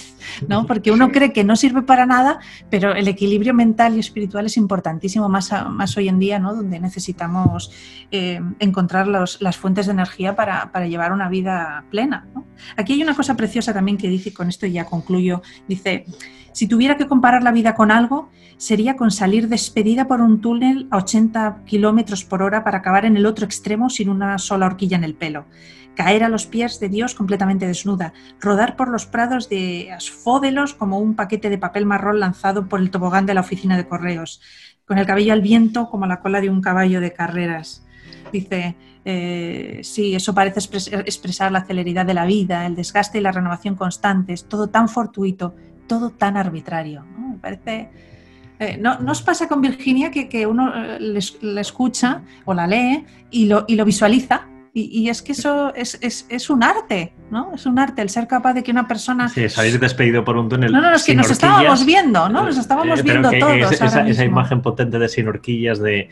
¿no? 0.48 0.66
Porque 0.74 0.90
uno 0.90 1.10
cree 1.10 1.32
que 1.32 1.44
no 1.44 1.56
sirve 1.56 1.82
para 1.82 2.06
nada, 2.06 2.40
pero 2.70 2.94
el 2.94 3.08
equilibrio 3.08 3.54
mental 3.54 3.96
y 3.96 4.00
espiritual 4.00 4.46
es 4.46 4.56
importantísimo, 4.56 5.28
más, 5.28 5.52
más 5.70 5.96
hoy 5.96 6.08
en 6.08 6.18
día, 6.18 6.38
¿no? 6.38 6.54
Donde 6.54 6.80
necesitamos 6.80 7.70
eh, 8.10 8.40
encontrar 8.58 9.06
los, 9.06 9.40
las 9.40 9.56
fuentes 9.56 9.86
de 9.86 9.92
energía 9.92 10.36
para, 10.36 10.72
para 10.72 10.86
llevar 10.86 11.12
una 11.12 11.28
vida 11.28 11.84
plena. 11.90 12.26
Aquí 12.76 12.94
hay 12.94 13.02
una 13.02 13.14
cosa 13.14 13.36
preciosa 13.36 13.72
también 13.72 13.96
que 13.96 14.08
dice, 14.08 14.32
con 14.32 14.48
esto 14.48 14.66
ya 14.66 14.84
concluyo, 14.84 15.42
dice, 15.68 16.06
si 16.54 16.68
tuviera 16.68 16.96
que 16.96 17.08
comparar 17.08 17.42
la 17.42 17.50
vida 17.50 17.74
con 17.74 17.90
algo, 17.90 18.30
sería 18.58 18.96
con 18.96 19.10
salir 19.10 19.48
despedida 19.48 20.06
por 20.06 20.20
un 20.20 20.40
túnel 20.40 20.86
a 20.92 20.98
80 20.98 21.64
kilómetros 21.66 22.24
por 22.24 22.42
hora 22.42 22.62
para 22.62 22.78
acabar 22.78 23.04
en 23.04 23.16
el 23.16 23.26
otro 23.26 23.44
extremo 23.44 23.90
sin 23.90 24.08
una 24.08 24.38
sola 24.38 24.66
horquilla 24.66 24.96
en 24.96 25.02
el 25.02 25.14
pelo. 25.14 25.46
Caer 25.96 26.22
a 26.22 26.28
los 26.28 26.46
pies 26.46 26.78
de 26.78 26.88
Dios 26.88 27.16
completamente 27.16 27.66
desnuda, 27.66 28.12
rodar 28.40 28.76
por 28.76 28.88
los 28.88 29.04
prados 29.04 29.48
de 29.48 29.90
asfódelos 29.90 30.74
como 30.74 31.00
un 31.00 31.16
paquete 31.16 31.50
de 31.50 31.58
papel 31.58 31.86
marrón 31.86 32.20
lanzado 32.20 32.68
por 32.68 32.78
el 32.78 32.92
tobogán 32.92 33.26
de 33.26 33.34
la 33.34 33.40
oficina 33.40 33.76
de 33.76 33.88
correos, 33.88 34.40
con 34.86 34.98
el 34.98 35.06
cabello 35.06 35.32
al 35.32 35.42
viento 35.42 35.90
como 35.90 36.06
la 36.06 36.20
cola 36.20 36.40
de 36.40 36.50
un 36.50 36.60
caballo 36.60 37.00
de 37.00 37.12
carreras. 37.12 37.84
Dice, 38.32 38.76
eh, 39.04 39.80
sí, 39.82 40.14
eso 40.14 40.32
parece 40.34 40.60
expresar 40.60 41.50
la 41.50 41.64
celeridad 41.64 42.06
de 42.06 42.14
la 42.14 42.26
vida, 42.26 42.64
el 42.64 42.76
desgaste 42.76 43.18
y 43.18 43.22
la 43.22 43.32
renovación 43.32 43.74
constantes, 43.74 44.44
todo 44.44 44.68
tan 44.68 44.88
fortuito, 44.88 45.54
todo 45.86 46.10
tan 46.10 46.36
arbitrario. 46.36 47.04
¿no? 47.04 47.28
Me 47.28 47.38
parece... 47.38 47.90
Eh, 48.60 48.78
¿no, 48.80 48.96
os 49.08 49.22
pasa 49.22 49.48
con 49.48 49.60
Virginia 49.60 50.10
que, 50.10 50.46
uno 50.46 50.72
eh, 50.74 51.18
la 51.42 51.60
escucha 51.60 52.22
o 52.44 52.54
la 52.54 52.66
lee 52.66 53.04
y 53.30 53.46
lo, 53.46 53.64
y 53.66 53.74
lo 53.74 53.84
visualiza? 53.84 54.48
Y, 54.76 55.08
es 55.08 55.22
que 55.22 55.30
eso 55.30 55.72
es, 55.72 55.96
es, 56.00 56.26
es, 56.28 56.50
un 56.50 56.64
arte, 56.64 57.12
¿no? 57.30 57.52
Es 57.54 57.64
un 57.64 57.78
arte 57.78 58.02
el 58.02 58.10
ser 58.10 58.26
capaz 58.26 58.54
de 58.54 58.64
que 58.64 58.72
una 58.72 58.88
persona... 58.88 59.28
Sí, 59.28 59.48
salir 59.48 59.78
despedido 59.78 60.24
por 60.24 60.36
un 60.36 60.48
túnel. 60.48 60.72
No, 60.72 60.80
no, 60.80 60.92
es 60.92 61.04
que 61.04 61.14
nos 61.14 61.30
estábamos 61.30 61.86
viendo, 61.86 62.28
¿no? 62.28 62.42
Nos 62.42 62.58
estábamos 62.58 63.00
viendo 63.04 63.30
todos. 63.30 63.70
esa, 63.70 64.04
esa, 64.04 64.24
imagen 64.24 64.62
potente 64.62 64.98
de 64.98 65.08
sin 65.08 65.28
horquillas, 65.28 65.78
de 65.78 66.08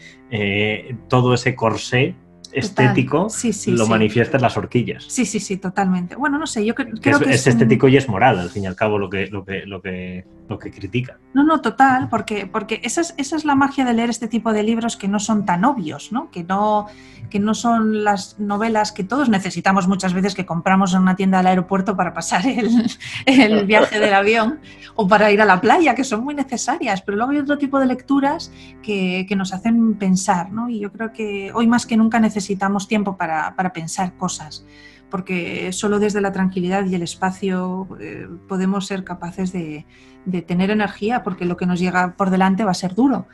todo 1.09 1.35
ese 1.35 1.57
corsé 1.57 2.15
estético 2.53 3.29
Sí, 3.31 3.53
sí, 3.53 3.71
lo 3.73 3.85
sí. 3.85 3.91
manifiesta 3.91 4.37
en 4.37 4.43
las 4.43 4.57
horquillas. 4.57 5.05
Sí, 5.09 5.25
sí, 5.25 5.41
sí, 5.41 5.57
totalmente. 5.57 6.15
Bueno, 6.17 6.39
no 6.39 6.47
sé, 6.47 6.65
yo 6.65 6.75
Que 6.75 6.85
creo 6.87 7.19
es, 7.19 7.23
que 7.25 7.31
es 7.35 7.47
un- 7.47 7.53
estético 7.53 7.89
y 7.89 7.97
es 7.97 8.09
moral, 8.09 8.39
al 8.39 8.51
fin 8.51 8.65
y 8.65 8.67
al 8.67 8.77
cabo, 8.77 8.99
lo 8.99 9.09
que, 9.11 9.27
lo 9.29 9.45
que, 9.45 9.65
lo 9.67 9.81
que, 9.83 10.25
lo 10.49 10.59
que 10.59 10.71
critica. 10.71 11.19
No, 11.35 11.45
no, 11.45 11.61
total, 11.61 12.09
porque, 12.09 12.47
porque 12.47 12.81
esa, 12.85 13.01
es, 13.01 13.15
esa 13.17 13.37
es 13.37 13.45
la 13.45 13.55
magia 13.55 13.85
de 13.85 13.95
leer 13.95 14.11
este 14.11 14.29
tipo 14.29 14.53
de 14.53 14.63
libros 14.63 14.97
que 14.97 15.09
no 15.09 15.19
son 15.19 15.45
tan 15.47 15.65
obvios, 15.65 16.13
¿no? 16.13 16.31
Que, 16.31 16.45
no, 16.45 16.87
que 17.33 17.41
no 17.41 17.55
son 17.55 18.05
las 18.05 18.39
novelas 18.39 18.93
que 18.93 19.05
todos 19.05 19.31
necesitamos 19.31 19.89
muchas 19.89 20.13
veces 20.13 20.35
que 20.35 20.45
compramos 20.45 20.93
en 20.93 21.01
una 21.01 21.17
tienda 21.17 21.39
del 21.39 21.47
aeropuerto 21.47 21.97
para 21.97 22.13
pasar 22.13 22.47
el, 22.47 22.91
el 23.25 23.65
viaje 23.65 23.99
del 23.99 24.13
avión 24.13 24.61
o 24.97 25.09
para 25.09 25.33
ir 25.33 25.41
a 25.41 25.47
la 25.47 25.59
playa, 25.59 25.95
que 25.95 26.05
son 26.05 26.23
muy 26.23 26.35
necesarias, 26.35 27.01
pero 27.01 27.17
luego 27.17 27.33
hay 27.33 27.39
otro 27.39 27.57
tipo 27.57 27.81
de 27.81 27.87
lecturas 27.87 28.53
que, 28.83 29.25
que 29.27 29.35
nos 29.35 29.55
hacen 29.55 29.95
pensar, 29.95 30.53
¿no? 30.53 30.69
Y 30.69 30.81
yo 30.81 30.93
creo 30.93 31.15
que 31.15 31.51
hoy 31.55 31.67
más 31.67 31.87
que 31.87 31.97
nunca 31.97 32.21
necesitamos 32.21 32.87
tiempo 32.87 33.17
para, 33.17 33.57
para 33.57 33.73
pensar 33.73 34.15
cosas 34.19 34.67
porque 35.11 35.73
solo 35.73 35.99
desde 35.99 36.23
la 36.23 36.33
tranquilidad 36.33 36.87
y 36.87 36.95
el 36.95 37.03
espacio 37.03 37.87
eh, 38.01 38.27
podemos 38.49 38.87
ser 38.87 39.05
capaces 39.05 39.53
de, 39.53 39.85
de 40.25 40.41
tener 40.41 40.71
energía, 40.71 41.23
porque 41.23 41.45
lo 41.45 41.59
que 41.59 41.67
nos 41.67 41.81
llega 41.81 42.15
por 42.17 42.31
delante 42.31 42.65
va 42.65 42.71
a 42.71 42.75
ser 42.75 42.95
duro. 42.95 43.27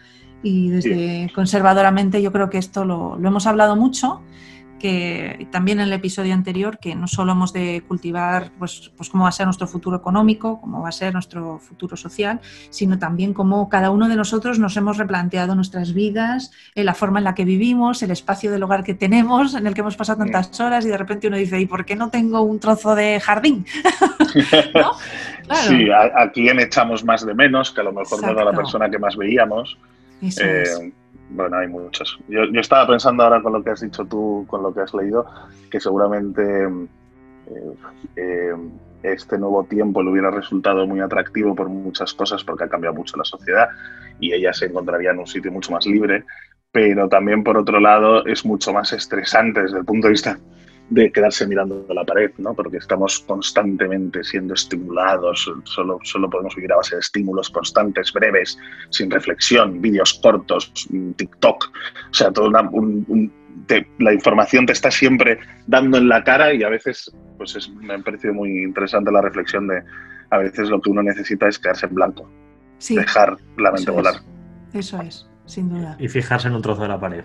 Y 0.42 0.70
desde 0.70 1.30
conservadoramente 1.34 2.22
yo 2.22 2.32
creo 2.32 2.48
que 2.48 2.58
esto 2.58 2.84
lo, 2.84 3.16
lo 3.18 3.28
hemos 3.28 3.46
hablado 3.46 3.74
mucho, 3.74 4.22
que 4.78 5.48
también 5.50 5.80
en 5.80 5.88
el 5.88 5.92
episodio 5.92 6.32
anterior, 6.34 6.78
que 6.78 6.94
no 6.94 7.08
solo 7.08 7.32
hemos 7.32 7.52
de 7.52 7.82
cultivar 7.86 8.50
pues, 8.58 8.90
pues 8.96 9.08
cómo 9.10 9.24
va 9.24 9.30
a 9.30 9.32
ser 9.32 9.46
nuestro 9.46 9.66
futuro 9.66 9.96
económico, 9.96 10.60
cómo 10.60 10.82
va 10.82 10.88
a 10.88 10.92
ser 10.92 11.12
nuestro 11.12 11.58
futuro 11.58 11.96
social, 11.96 12.40
sino 12.70 12.98
también 12.98 13.34
cómo 13.34 13.68
cada 13.68 13.90
uno 13.90 14.08
de 14.08 14.16
nosotros 14.16 14.58
nos 14.58 14.76
hemos 14.76 14.96
replanteado 14.96 15.54
nuestras 15.54 15.92
vidas, 15.92 16.52
eh, 16.74 16.84
la 16.84 16.94
forma 16.94 17.18
en 17.18 17.24
la 17.24 17.34
que 17.34 17.44
vivimos, 17.44 18.02
el 18.02 18.10
espacio 18.10 18.50
del 18.50 18.62
hogar 18.62 18.84
que 18.84 18.94
tenemos, 18.94 19.54
en 19.54 19.66
el 19.66 19.74
que 19.74 19.80
hemos 19.80 19.96
pasado 19.96 20.18
tantas 20.18 20.58
horas 20.60 20.84
y 20.84 20.88
de 20.88 20.96
repente 20.96 21.28
uno 21.28 21.36
dice, 21.36 21.60
¿y 21.60 21.66
por 21.66 21.84
qué 21.84 21.96
no 21.96 22.10
tengo 22.10 22.40
un 22.42 22.60
trozo 22.60 22.94
de 22.94 23.20
jardín? 23.20 23.66
¿No? 24.74 24.92
Claro. 25.48 25.70
Sí, 25.70 25.88
a, 25.88 26.24
a 26.24 26.30
quién 26.30 26.60
echamos 26.60 27.06
más 27.06 27.24
de 27.24 27.32
menos, 27.32 27.72
que 27.72 27.80
a 27.80 27.84
lo 27.84 27.94
mejor 27.94 28.20
no 28.20 28.32
era 28.32 28.44
la 28.44 28.52
persona 28.52 28.90
que 28.90 28.98
más 28.98 29.16
veíamos. 29.16 29.78
Eso 30.22 30.42
Eh, 30.42 30.62
es. 30.62 30.82
bueno, 31.30 31.56
hay 31.56 31.68
muchos. 31.68 32.18
Yo, 32.28 32.44
yo 32.52 32.60
estaba 32.60 32.86
pensando 32.86 33.22
ahora 33.22 33.42
con 33.42 33.52
lo 33.52 33.62
que 33.62 33.70
has 33.70 33.80
dicho 33.80 34.04
tú, 34.04 34.44
con 34.48 34.62
lo 34.62 34.72
que 34.72 34.80
has 34.80 34.94
leído, 34.94 35.26
que 35.70 35.80
seguramente 35.80 36.64
eh, 37.46 37.72
eh, 38.16 38.54
este 39.02 39.38
nuevo 39.38 39.64
tiempo 39.64 40.02
le 40.02 40.10
hubiera 40.10 40.30
resultado 40.30 40.86
muy 40.86 41.00
atractivo 41.00 41.54
por 41.54 41.68
muchas 41.68 42.12
cosas, 42.14 42.42
porque 42.44 42.64
ha 42.64 42.68
cambiado 42.68 42.96
mucho 42.96 43.16
la 43.16 43.24
sociedad 43.24 43.68
y 44.20 44.32
ella 44.32 44.52
se 44.52 44.66
encontraría 44.66 45.12
en 45.12 45.20
un 45.20 45.26
sitio 45.26 45.52
mucho 45.52 45.70
más 45.72 45.86
libre, 45.86 46.24
pero 46.72 47.08
también 47.08 47.44
por 47.44 47.56
otro 47.56 47.78
lado 47.80 48.26
es 48.26 48.44
mucho 48.44 48.72
más 48.72 48.92
estresante 48.92 49.62
desde 49.62 49.78
el 49.78 49.84
punto 49.84 50.08
de 50.08 50.12
vista 50.12 50.38
de 50.90 51.12
quedarse 51.12 51.46
mirando 51.46 51.84
a 51.90 51.94
la 51.94 52.04
pared, 52.04 52.30
¿no? 52.38 52.54
porque 52.54 52.78
estamos 52.78 53.18
constantemente 53.20 54.24
siendo 54.24 54.54
estimulados, 54.54 55.50
solo, 55.64 55.98
solo 56.02 56.30
podemos 56.30 56.54
vivir 56.56 56.72
a 56.72 56.76
base 56.76 56.96
de 56.96 57.00
estímulos 57.00 57.50
constantes, 57.50 58.12
breves, 58.12 58.58
sin 58.90 59.10
reflexión, 59.10 59.80
vídeos 59.82 60.14
cortos, 60.22 60.72
mm, 60.90 61.10
TikTok, 61.12 61.64
o 62.10 62.14
sea, 62.14 62.30
todo 62.30 62.48
una- 62.48 62.62
un- 62.70 63.04
un- 63.08 63.32
te- 63.66 63.86
la 63.98 64.12
información 64.14 64.64
te 64.64 64.72
está 64.72 64.90
siempre 64.90 65.38
dando 65.66 65.98
en 65.98 66.08
la 66.08 66.24
cara 66.24 66.54
y 66.54 66.62
a 66.62 66.68
veces, 66.70 67.12
pues 67.36 67.54
es- 67.56 67.68
me 67.70 67.92
ha 67.94 67.98
parecido 67.98 68.32
muy 68.32 68.62
interesante 68.62 69.12
la 69.12 69.20
reflexión 69.20 69.68
de 69.68 69.82
a 70.30 70.38
veces 70.38 70.68
lo 70.70 70.80
que 70.80 70.90
uno 70.90 71.02
necesita 71.02 71.48
es 71.48 71.58
quedarse 71.58 71.86
en 71.86 71.94
blanco, 71.94 72.30
Sí, 72.78 72.96
dejar 72.96 73.36
la 73.56 73.70
mente 73.72 73.82
eso 73.82 73.92
volar. 73.92 74.14
es, 74.72 74.86
eso 74.86 75.02
es, 75.02 75.28
sin 75.46 75.68
duda. 75.70 75.96
Y 75.98 76.08
fijarse 76.08 76.48
en 76.48 76.54
un 76.54 76.62
trozo 76.62 76.82
de 76.82 76.88
la 76.88 77.00
pared. 77.00 77.24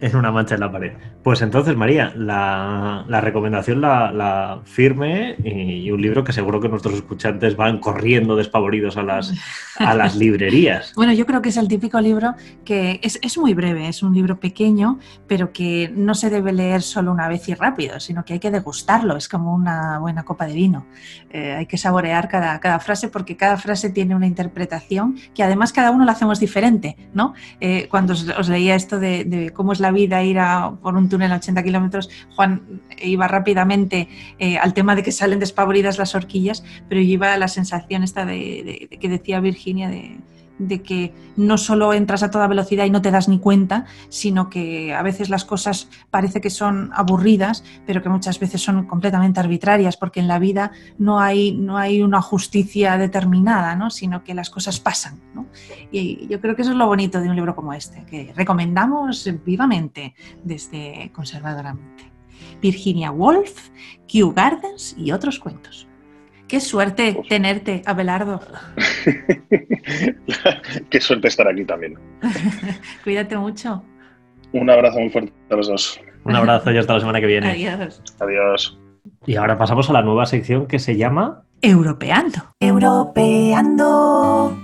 En 0.00 0.16
una 0.16 0.30
mancha 0.30 0.54
en 0.54 0.60
la 0.60 0.70
pared. 0.70 0.92
Pues 1.22 1.40
entonces, 1.40 1.76
María, 1.76 2.12
la, 2.16 3.04
la 3.08 3.20
recomendación 3.22 3.80
la, 3.80 4.12
la 4.12 4.60
firme 4.64 5.36
y, 5.42 5.84
y 5.84 5.90
un 5.90 6.02
libro 6.02 6.24
que 6.24 6.32
seguro 6.32 6.60
que 6.60 6.68
nuestros 6.68 6.94
escuchantes 6.94 7.56
van 7.56 7.78
corriendo 7.78 8.36
despavoridos 8.36 8.98
a 8.98 9.02
las, 9.02 9.32
a 9.78 9.94
las 9.94 10.16
librerías. 10.16 10.92
Bueno, 10.94 11.12
yo 11.12 11.24
creo 11.24 11.40
que 11.40 11.48
es 11.48 11.56
el 11.56 11.68
típico 11.68 12.00
libro 12.00 12.34
que 12.64 13.00
es, 13.02 13.18
es 13.22 13.38
muy 13.38 13.54
breve, 13.54 13.88
es 13.88 14.02
un 14.02 14.12
libro 14.12 14.38
pequeño, 14.38 14.98
pero 15.26 15.52
que 15.52 15.90
no 15.94 16.14
se 16.14 16.28
debe 16.28 16.52
leer 16.52 16.82
solo 16.82 17.10
una 17.12 17.28
vez 17.28 17.48
y 17.48 17.54
rápido, 17.54 18.00
sino 18.00 18.24
que 18.24 18.34
hay 18.34 18.40
que 18.40 18.50
degustarlo, 18.50 19.16
es 19.16 19.28
como 19.28 19.54
una 19.54 19.98
buena 20.00 20.24
copa 20.24 20.46
de 20.46 20.54
vino. 20.54 20.86
Eh, 21.30 21.52
hay 21.52 21.66
que 21.66 21.78
saborear 21.78 22.28
cada, 22.28 22.60
cada 22.60 22.80
frase 22.80 23.08
porque 23.08 23.36
cada 23.36 23.56
frase 23.56 23.88
tiene 23.88 24.14
una 24.14 24.26
interpretación 24.26 25.16
que 25.34 25.42
además 25.42 25.72
cada 25.72 25.90
uno 25.90 26.04
la 26.04 26.12
hacemos 26.12 26.40
diferente, 26.40 26.96
¿no? 27.14 27.32
Eh, 27.60 27.88
cuando 27.90 28.12
os, 28.12 28.28
os 28.28 28.48
leía 28.50 28.74
esto 28.74 28.98
de, 28.98 29.24
de 29.24 29.53
cómo 29.54 29.72
es 29.72 29.80
la 29.80 29.90
vida 29.92 30.22
ir 30.22 30.38
a, 30.38 30.72
por 30.82 30.96
un 30.96 31.08
túnel 31.08 31.32
a 31.32 31.36
80 31.36 31.62
kilómetros, 31.62 32.10
Juan 32.36 32.82
iba 33.02 33.26
rápidamente 33.28 34.08
eh, 34.38 34.58
al 34.58 34.74
tema 34.74 34.94
de 34.94 35.02
que 35.02 35.12
salen 35.12 35.38
despavoridas 35.40 35.98
las 35.98 36.14
horquillas, 36.14 36.64
pero 36.88 37.00
yo 37.00 37.08
iba 37.14 37.32
a 37.32 37.38
la 37.38 37.48
sensación 37.48 38.02
esta 38.02 38.24
de, 38.26 38.34
de- 38.34 38.88
de 38.90 38.98
que 38.98 39.08
decía 39.08 39.40
Virginia 39.40 39.88
de, 39.88 40.18
de 40.58 40.82
que 40.82 41.14
no 41.36 41.58
solo 41.58 41.92
entras 41.92 42.22
a 42.22 42.30
toda 42.30 42.46
velocidad 42.46 42.84
y 42.84 42.90
no 42.90 43.02
te 43.02 43.10
das 43.10 43.28
ni 43.28 43.38
cuenta, 43.38 43.86
sino 44.08 44.50
que 44.50 44.94
a 44.94 45.02
veces 45.02 45.28
las 45.28 45.44
cosas 45.44 45.88
parece 46.10 46.40
que 46.40 46.50
son 46.50 46.90
aburridas, 46.94 47.64
pero 47.86 48.02
que 48.02 48.08
muchas 48.08 48.38
veces 48.38 48.62
son 48.62 48.86
completamente 48.86 49.40
arbitrarias, 49.40 49.96
porque 49.96 50.20
en 50.20 50.28
la 50.28 50.38
vida 50.38 50.72
no 50.98 51.20
hay, 51.20 51.52
no 51.52 51.76
hay 51.76 52.02
una 52.02 52.22
justicia 52.22 52.96
determinada, 52.96 53.74
¿no? 53.74 53.90
sino 53.90 54.24
que 54.24 54.34
las 54.34 54.50
cosas 54.50 54.80
pasan. 54.80 55.20
Y 55.90 56.26
yo 56.28 56.40
creo 56.40 56.56
que 56.56 56.62
eso 56.62 56.70
es 56.70 56.76
lo 56.76 56.86
bonito 56.86 57.20
de 57.20 57.28
un 57.28 57.36
libro 57.36 57.54
como 57.54 57.72
este, 57.72 58.04
que 58.04 58.32
recomendamos 58.34 59.28
vivamente 59.44 60.14
desde 60.42 61.10
Conservadoramente. 61.12 62.12
Virginia 62.60 63.10
Woolf, 63.10 63.70
Kew 64.06 64.32
Gardens 64.32 64.94
y 64.96 65.12
otros 65.12 65.38
cuentos. 65.38 65.86
Qué 66.48 66.60
suerte 66.60 67.16
tenerte, 67.28 67.82
Abelardo. 67.86 68.40
Qué 70.90 71.00
suerte 71.00 71.28
estar 71.28 71.48
aquí 71.48 71.64
también. 71.64 71.98
Cuídate 73.04 73.36
mucho. 73.36 73.82
Un 74.52 74.70
abrazo 74.70 75.00
muy 75.00 75.10
fuerte 75.10 75.32
a 75.50 75.56
los 75.56 75.68
dos. 75.68 76.00
Un 76.24 76.36
abrazo 76.36 76.70
y 76.70 76.78
hasta 76.78 76.94
la 76.94 77.00
semana 77.00 77.20
que 77.20 77.26
viene. 77.26 77.50
Adiós. 77.50 78.00
Adiós. 78.20 78.78
Y 79.26 79.36
ahora 79.36 79.58
pasamos 79.58 79.90
a 79.90 79.92
la 79.92 80.02
nueva 80.02 80.26
sección 80.26 80.66
que 80.66 80.78
se 80.78 80.96
llama 80.96 81.44
Europeando. 81.60 82.54
Europeando. 82.60 84.56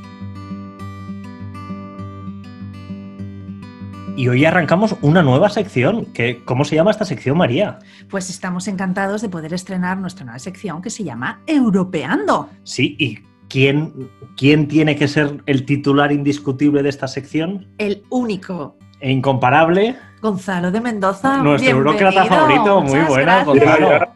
Y 4.20 4.28
hoy 4.28 4.44
arrancamos 4.44 4.96
una 5.00 5.22
nueva 5.22 5.48
sección. 5.48 6.04
Que, 6.12 6.44
¿Cómo 6.44 6.66
se 6.66 6.76
llama 6.76 6.90
esta 6.90 7.06
sección, 7.06 7.38
María? 7.38 7.78
Pues 8.10 8.28
estamos 8.28 8.68
encantados 8.68 9.22
de 9.22 9.30
poder 9.30 9.54
estrenar 9.54 9.96
nuestra 9.96 10.26
nueva 10.26 10.38
sección 10.38 10.82
que 10.82 10.90
se 10.90 11.04
llama 11.04 11.40
Europeando. 11.46 12.50
Sí, 12.62 12.96
¿y 12.98 13.20
quién, 13.48 14.10
quién 14.36 14.68
tiene 14.68 14.94
que 14.94 15.08
ser 15.08 15.42
el 15.46 15.64
titular 15.64 16.12
indiscutible 16.12 16.82
de 16.82 16.90
esta 16.90 17.08
sección? 17.08 17.66
El 17.78 18.02
único 18.10 18.76
E 19.00 19.10
incomparable, 19.10 19.96
Gonzalo 20.20 20.70
de 20.70 20.82
Mendoza. 20.82 21.42
nuestro 21.42 21.82
bienvenido. 21.82 22.26
favorito. 22.26 22.82
Muy 22.82 23.00
buena, 23.00 23.42
gracias. 23.42 23.46
Gonzalo. 23.46 24.06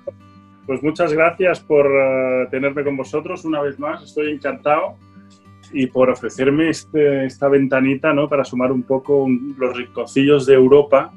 Pues 0.67 0.83
muchas 0.83 1.15
gracias 1.15 1.61
por 1.61 1.87
eh, 1.87 2.47
tenerme 2.51 2.85
con 2.85 2.95
vosotros 2.99 3.43
una 3.47 3.63
vez 3.63 3.79
más. 3.79 4.03
Estoy 4.03 4.33
encantado 4.33 4.99
y 5.75 5.87
por 5.89 6.09
ofrecerme 6.11 6.71
este- 6.71 7.27
esta 7.27 7.49
ventanita 7.49 8.13
¿no? 8.15 8.29
para 8.29 8.45
sumar 8.45 8.71
un 8.73 8.83
poco 8.85 9.25
un- 9.25 9.55
los 9.59 9.77
rinconcillos 9.77 10.47
de 10.47 10.55
Europa 10.55 11.13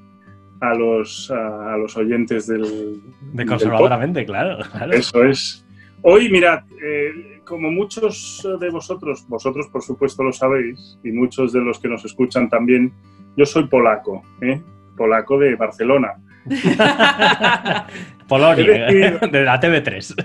a 0.60 0.74
los, 0.74 1.30
a, 1.32 1.74
a 1.74 1.78
los 1.78 1.96
oyentes 1.96 2.48
del, 2.48 2.64
De 2.64 3.00
del 3.34 3.48
conservadoramente, 3.48 4.26
claro. 4.26 4.58
Eso 4.92 5.24
es. 5.24 5.64
Hoy, 6.02 6.30
mirad, 6.32 6.62
eh, 6.84 7.42
como 7.46 7.70
muchos 7.72 8.46
de 8.60 8.70
vosotros, 8.70 9.26
vosotros 9.28 9.68
por 9.68 9.84
supuesto 9.84 10.24
lo 10.24 10.32
sabéis, 10.34 10.98
y 11.04 11.12
muchos 11.12 11.54
de 11.54 11.62
los 11.62 11.80
que 11.80 11.88
nos 11.88 12.04
escuchan 12.06 12.50
también, 12.50 12.92
yo 13.36 13.46
soy 13.46 13.68
polaco, 13.68 14.24
¿eh? 14.42 14.60
polaco 14.96 15.38
de 15.38 15.56
Barcelona. 15.56 16.14
Polonia, 18.28 18.66
decidido- 18.66 19.20
de 19.32 19.44
la 19.44 19.60
TV3. 19.60 20.16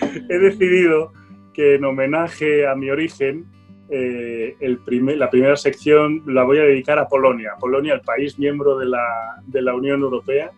he 0.28 0.38
decidido 0.38 1.12
que 1.58 1.74
en 1.74 1.84
homenaje 1.84 2.68
a 2.68 2.76
mi 2.76 2.88
origen, 2.88 3.46
eh, 3.90 4.54
el 4.60 4.78
primer- 4.78 5.18
la 5.18 5.28
primera 5.28 5.56
sección 5.56 6.22
la 6.26 6.44
voy 6.44 6.58
a 6.58 6.62
dedicar 6.62 7.00
a 7.00 7.08
Polonia. 7.08 7.54
Polonia, 7.58 7.94
el 7.94 8.00
país 8.02 8.38
miembro 8.38 8.78
de 8.78 8.86
la, 8.86 9.02
de 9.44 9.60
la 9.60 9.74
Unión 9.74 10.00
Europea. 10.02 10.52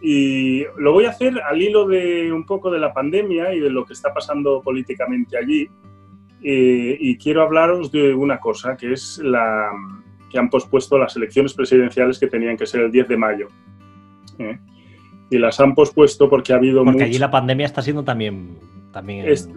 Y 0.00 0.64
lo 0.78 0.92
voy 0.92 1.04
a 1.04 1.10
hacer 1.10 1.34
al 1.42 1.60
hilo 1.60 1.86
de 1.86 2.32
un 2.32 2.46
poco 2.46 2.70
de 2.70 2.78
la 2.78 2.94
pandemia 2.94 3.52
y 3.52 3.60
de 3.60 3.68
lo 3.68 3.84
que 3.84 3.92
está 3.92 4.14
pasando 4.14 4.62
políticamente 4.62 5.36
allí. 5.36 5.68
Eh, 6.42 6.96
y 6.98 7.18
quiero 7.18 7.42
hablaros 7.42 7.92
de 7.92 8.14
una 8.14 8.38
cosa, 8.40 8.78
que 8.78 8.92
es 8.94 9.18
la 9.22 9.68
que 10.30 10.38
han 10.38 10.48
pospuesto 10.48 10.96
las 10.96 11.14
elecciones 11.16 11.52
presidenciales 11.52 12.18
que 12.18 12.28
tenían 12.28 12.56
que 12.56 12.64
ser 12.64 12.80
el 12.80 12.90
10 12.90 13.08
de 13.08 13.16
mayo. 13.18 13.48
¿eh? 14.38 14.58
Y 15.30 15.36
las 15.36 15.60
han 15.60 15.74
pospuesto 15.74 16.30
porque 16.30 16.54
ha 16.54 16.56
habido 16.56 16.78
Porque 16.78 16.92
mucho- 16.92 17.04
allí 17.04 17.18
la 17.18 17.30
pandemia 17.30 17.66
está 17.66 17.82
siendo 17.82 18.02
también. 18.04 18.56
también 18.90 19.26
Es- 19.28 19.50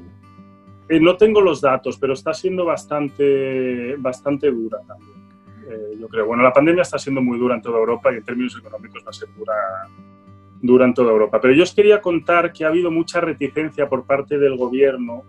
Eh, 0.90 1.00
no 1.00 1.18
tengo 1.18 1.42
los 1.42 1.62
datos, 1.62 1.98
pero 1.98 2.14
está 2.14 2.34
siendo 2.34 2.66
bastante, 2.66 3.96
bastante 3.98 4.52
dura 4.52 4.80
también. 4.88 5.18
eh, 5.70 5.98
yo 6.00 6.08
creo. 6.08 6.26
Bueno, 6.26 6.44
la 6.44 6.54
pandemia 6.54 6.84
está 6.84 6.98
siendo 6.98 7.22
muy 7.22 7.38
dura 7.38 7.56
en 7.56 7.62
toda 7.62 7.78
Europa 7.78 8.14
y 8.14 8.18
en 8.18 8.24
términos 8.24 8.58
económicos 8.58 9.04
va 9.06 9.10
a 9.10 9.14
ser 9.14 9.28
dura, 9.38 9.54
dura 10.62 10.86
en 10.86 10.94
toda 10.94 11.12
Europa. 11.12 11.42
Pero 11.42 11.54
yo 11.54 11.64
os 11.64 11.74
quería 11.74 12.02
contar 12.02 12.54
que 12.54 12.64
ha 12.64 12.70
habido 12.70 12.90
mucha 12.90 13.20
reticencia 13.20 13.90
por 13.90 14.06
parte 14.06 14.38
del 14.38 14.56
gobierno 14.56 15.24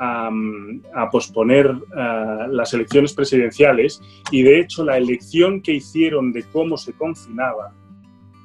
a, 0.00 1.10
posponer 1.10 1.66
eh, 1.96 2.46
las 2.48 2.72
elecciones 2.72 3.12
presidenciales 3.12 4.00
y 4.30 4.42
de 4.42 4.60
hecho 4.60 4.82
la 4.82 4.96
elección 4.96 5.60
que 5.60 5.72
hicieron 5.72 6.32
de 6.32 6.44
cómo 6.44 6.76
se 6.78 6.94
confinaba, 6.94 7.72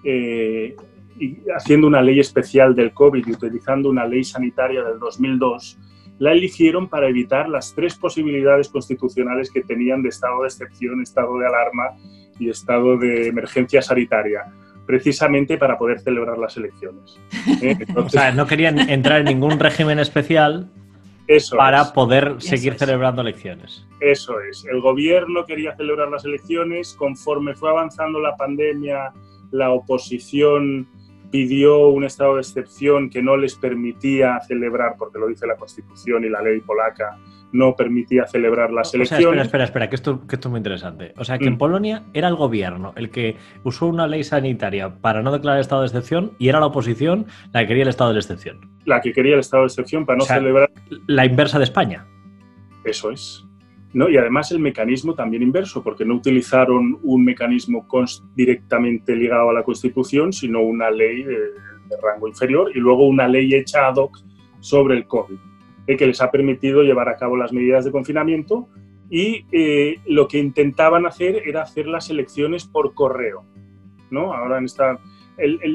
eh, 0.04 0.76
y 1.18 1.38
haciendo 1.56 1.88
una 1.88 2.02
ley 2.02 2.20
especial 2.20 2.76
del 2.76 2.94
COVID 2.94 3.26
y 3.26 3.32
utilizando 3.32 3.90
una 3.90 4.06
ley 4.06 4.26
sanitaria 4.26 4.84
del 4.84 5.00
2002, 5.00 5.80
la 6.20 6.32
eligieron 6.32 6.88
para 6.88 7.08
evitar 7.08 7.50
las 7.50 7.74
tres 7.74 7.96
posibilidades 7.96 8.70
constitucionales 8.70 9.52
que 9.52 9.62
tenían 9.62 10.02
de 10.02 10.10
estado 10.10 10.42
de 10.42 10.48
excepción, 10.48 11.02
estado 11.02 11.38
de 11.40 11.48
alarma 11.48 11.98
y 12.40 12.50
estado 12.50 12.98
de 12.98 13.28
emergencia 13.28 13.82
sanitaria, 13.82 14.46
precisamente 14.86 15.58
para 15.58 15.78
poder 15.78 16.00
celebrar 16.00 16.38
las 16.38 16.56
elecciones. 16.58 17.20
¿eh? 17.62 17.78
o 17.96 18.10
sea, 18.10 18.32
no 18.32 18.48
querían 18.48 18.90
entrar 18.90 19.20
en 19.20 19.26
ningún 19.26 19.60
régimen 19.60 20.00
especial 20.00 20.70
para 21.58 21.92
poder 21.94 22.36
seguir 22.40 22.76
celebrando 22.76 23.22
elecciones. 23.22 23.86
Eso 24.00 24.40
es. 24.42 24.66
El 24.66 24.80
gobierno 24.80 25.46
quería 25.46 25.76
celebrar 25.76 26.10
las 26.10 26.24
elecciones. 26.24 26.94
Conforme 26.94 27.56
fue 27.56 27.70
avanzando 27.70 28.20
la 28.20 28.36
pandemia, 28.36 29.12
la 29.52 29.72
oposición 29.72 30.88
pidió 31.32 31.88
un 31.88 32.04
estado 32.04 32.36
de 32.36 32.42
excepción 32.42 33.10
que 33.10 33.22
no 33.22 33.38
les 33.38 33.56
permitía 33.56 34.40
celebrar, 34.48 34.96
porque 34.98 35.20
lo 35.20 35.28
dice 35.28 35.48
la 35.48 35.56
Constitución 35.56 36.24
y 36.24 36.30
la 36.30 36.42
ley 36.42 36.62
polaca, 36.62 37.18
no 37.52 37.76
permitía 37.76 38.26
celebrar 38.28 38.72
las 38.72 38.94
elecciones. 38.94 39.26
espera, 39.26 39.44
espera, 39.44 39.64
espera, 39.64 39.90
que 39.90 39.96
esto, 39.96 40.28
que 40.28 40.36
esto 40.36 40.50
es 40.50 40.52
muy 40.52 40.58
interesante. 40.58 41.14
O 41.18 41.24
sea, 41.24 41.38
que 41.38 41.48
en 41.48 41.54
mm. 41.54 41.58
Polonia 41.58 42.04
era 42.14 42.28
el 42.28 42.36
gobierno 42.36 42.94
el 42.98 43.10
que 43.10 43.38
usó 43.64 43.88
una 43.88 44.08
ley 44.08 44.24
sanitaria 44.24 44.96
para 44.96 45.22
no 45.22 45.32
declarar 45.32 45.62
estado 45.62 45.82
de 45.82 45.88
excepción 45.88 46.34
y 46.38 46.50
era 46.50 46.60
la 46.60 46.68
oposición 46.68 47.28
la 47.54 47.62
que 47.62 47.68
quería 47.68 47.84
el 47.84 47.90
estado 47.90 48.12
de 48.12 48.20
excepción. 48.20 48.60
La 48.86 49.00
que 49.00 49.14
quería 49.14 49.36
el 49.36 49.40
estado 49.40 49.64
de 49.64 49.68
excepción 49.68 50.06
para 50.06 50.18
no 50.18 50.26
celebrar. 50.26 50.70
La 51.08 51.26
inversa 51.26 51.58
de 51.58 51.64
España. 51.64 52.06
Eso 52.84 53.12
es. 53.12 53.45
¿No? 53.96 54.10
Y 54.10 54.18
además 54.18 54.52
el 54.52 54.60
mecanismo 54.60 55.16
también 55.16 55.42
inverso, 55.42 55.82
porque 55.82 56.04
no 56.04 56.16
utilizaron 56.16 57.00
un 57.02 57.24
mecanismo 57.24 57.88
directamente 58.36 59.16
ligado 59.16 59.52
a 59.52 59.54
la 59.54 59.64
Constitución, 59.64 60.34
sino 60.34 60.62
una 60.62 60.92
ley 60.92 61.24
de, 61.24 61.38
rango 62.04 62.28
inferior 62.28 62.72
y 62.76 62.80
luego 62.80 63.08
una 63.08 63.26
ley 63.26 63.54
hecha 63.54 63.88
ad 63.88 63.96
hoc 63.96 64.18
sobre 64.60 64.98
el 64.98 65.08
COVID, 65.08 65.38
eh, 65.88 65.96
que 65.96 66.08
les 66.08 66.20
ha 66.22 66.30
permitido 66.30 66.84
llevar 66.84 67.08
a 67.08 67.16
cabo 67.16 67.38
las 67.38 67.54
medidas 67.54 67.86
de 67.86 67.92
confinamiento 67.92 68.68
y 69.10 69.46
eh, 69.54 70.02
lo 70.08 70.28
que 70.28 70.40
intentaban 70.40 71.06
hacer 71.06 71.44
era 71.46 71.62
hacer 71.62 71.88
las 71.88 72.10
elecciones 72.10 72.66
por 72.66 72.94
correo. 72.94 73.46
¿no? 74.12 74.34
Ahora 74.34 74.58
en 74.58 74.66
esta 74.66 75.00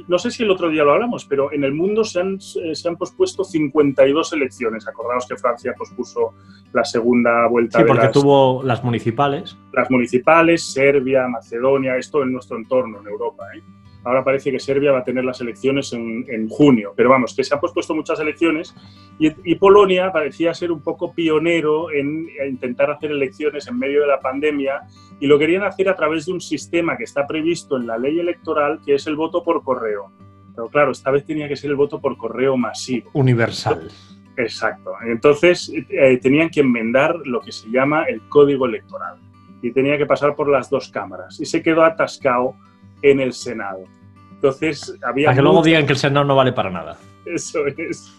no 0.08 0.18
sé 0.18 0.30
si 0.30 0.42
el 0.42 0.50
otro 0.50 0.68
día 0.68 0.84
lo 0.84 0.92
hablamos, 0.92 1.24
pero 1.24 1.52
en 1.52 1.64
el 1.64 1.72
mundo 1.72 2.04
se 2.04 2.20
han, 2.20 2.40
se 2.40 2.88
han 2.88 2.96
pospuesto 2.96 3.44
52 3.44 4.32
elecciones. 4.32 4.88
Acordaos 4.88 5.26
que 5.26 5.36
Francia 5.36 5.74
pospuso 5.76 6.34
la 6.72 6.84
segunda 6.84 7.46
vuelta. 7.48 7.78
Sí, 7.78 7.84
porque 7.86 8.08
tuvo 8.08 8.62
las 8.62 8.82
municipales. 8.82 9.56
Las 9.72 9.90
municipales, 9.90 10.72
Serbia, 10.72 11.28
Macedonia, 11.28 11.96
esto 11.96 12.22
en 12.22 12.32
nuestro 12.32 12.56
entorno, 12.56 13.00
en 13.00 13.08
Europa. 13.08 13.44
¿eh? 13.54 13.62
Ahora 14.04 14.24
parece 14.24 14.50
que 14.50 14.58
Serbia 14.58 14.92
va 14.92 15.00
a 15.00 15.04
tener 15.04 15.24
las 15.24 15.40
elecciones 15.40 15.92
en, 15.92 16.48
junio, 16.48 16.92
pero 16.96 17.10
vamos, 17.10 17.34
que 17.34 17.44
se 17.44 17.54
han 17.54 17.60
pospuesto 17.60 17.94
muchas 17.94 18.18
elecciones 18.20 18.74
y, 19.18 19.54
Polonia 19.56 20.10
parecía 20.10 20.54
ser 20.54 20.72
un 20.72 20.80
poco 20.80 21.12
pionero 21.12 21.90
en, 21.90 22.26
intentar 22.48 22.90
hacer 22.90 23.10
elecciones 23.10 23.66
en 23.68 23.78
medio 23.78 24.00
de 24.00 24.06
la 24.06 24.20
pandemia 24.20 24.82
y 25.20 25.26
lo 25.26 25.38
querían 25.38 25.64
hacer 25.64 25.88
a 25.90 25.96
través 25.96 26.26
de 26.26 26.32
un 26.32 26.40
sistema 26.40 26.96
que 26.96 27.04
está 27.04 27.26
previsto 27.26 27.76
en 27.76 27.86
la 27.86 27.98
ley 27.98 28.18
electoral, 28.18 28.80
que 28.84 28.94
es 28.94 29.06
el 29.06 29.16
voto 29.16 29.44
por 29.44 29.62
correo. 29.62 30.10
Pero 30.54 30.68
claro, 30.68 30.92
esta 30.92 31.10
vez 31.10 31.26
tenía 31.26 31.46
que 31.46 31.56
ser 31.56 31.70
el 31.70 31.76
voto 31.76 32.00
por 32.00 32.16
correo 32.16 32.56
masivo. 32.56 33.10
Universal. 33.12 33.90
Exacto. 34.36 34.92
Entonces 35.06 35.70
eh, 35.90 36.18
tenían 36.22 36.48
que 36.48 36.60
enmendar 36.60 37.16
lo 37.24 37.40
que 37.40 37.52
se 37.52 37.70
llama 37.70 38.04
el 38.04 38.22
código 38.28 38.66
electoral 38.66 39.18
y 39.62 39.72
tenía 39.72 39.98
que 39.98 40.06
pasar 40.06 40.34
por 40.34 40.48
las 40.48 40.70
dos 40.70 40.88
cámaras 40.88 41.38
y 41.40 41.44
se 41.44 41.62
quedó 41.62 41.84
atascado 41.84 42.54
en 43.02 43.20
el 43.20 43.32
Senado. 43.32 43.84
Entonces 44.32 44.96
había... 45.02 45.26
Para 45.26 45.36
que 45.36 45.42
luego 45.42 45.62
digan 45.62 45.86
que 45.86 45.92
el 45.92 45.98
Senado 45.98 46.24
no 46.24 46.36
vale 46.36 46.52
para 46.52 46.70
nada. 46.70 46.98
Eso 47.24 47.66
es. 47.66 48.12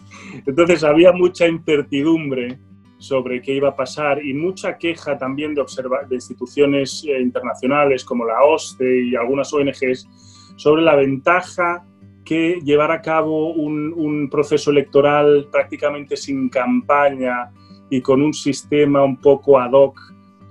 Entonces 0.45 0.84
había 0.84 1.12
mucha 1.12 1.48
incertidumbre 1.48 2.60
sobre 2.98 3.41
qué 3.41 3.56
iba 3.56 3.70
a 3.70 3.76
pasar 3.76 4.24
y 4.24 4.34
mucha 4.34 4.78
queja 4.78 5.18
también 5.18 5.56
de, 5.56 5.64
de 6.08 6.16
instituciones 6.16 7.03
eh, 7.08 7.20
internacionales 7.20 8.06
como 8.06 8.26
la 8.26 8.44
OSCE 8.44 9.06
y 9.06 9.16
algunas 9.16 9.52
ONGs 9.52 10.08
sobre 10.56 10.84
la 10.84 10.95
ventaja 10.95 11.84
que 12.24 12.60
llevar 12.64 12.91
a 12.91 13.02
cabo 13.02 13.53
un, 13.53 13.91
un 13.94 14.30
proceso 14.30 14.70
electoral 14.70 15.48
prácticamente 15.52 16.16
sin 16.16 16.49
campaña 16.49 17.49
y 17.90 18.02
con 18.02 18.22
un 18.22 18.34
sistema 18.34 19.03
un 19.03 19.18
poco 19.18 19.60
ad 19.60 19.72
hoc 19.72 19.99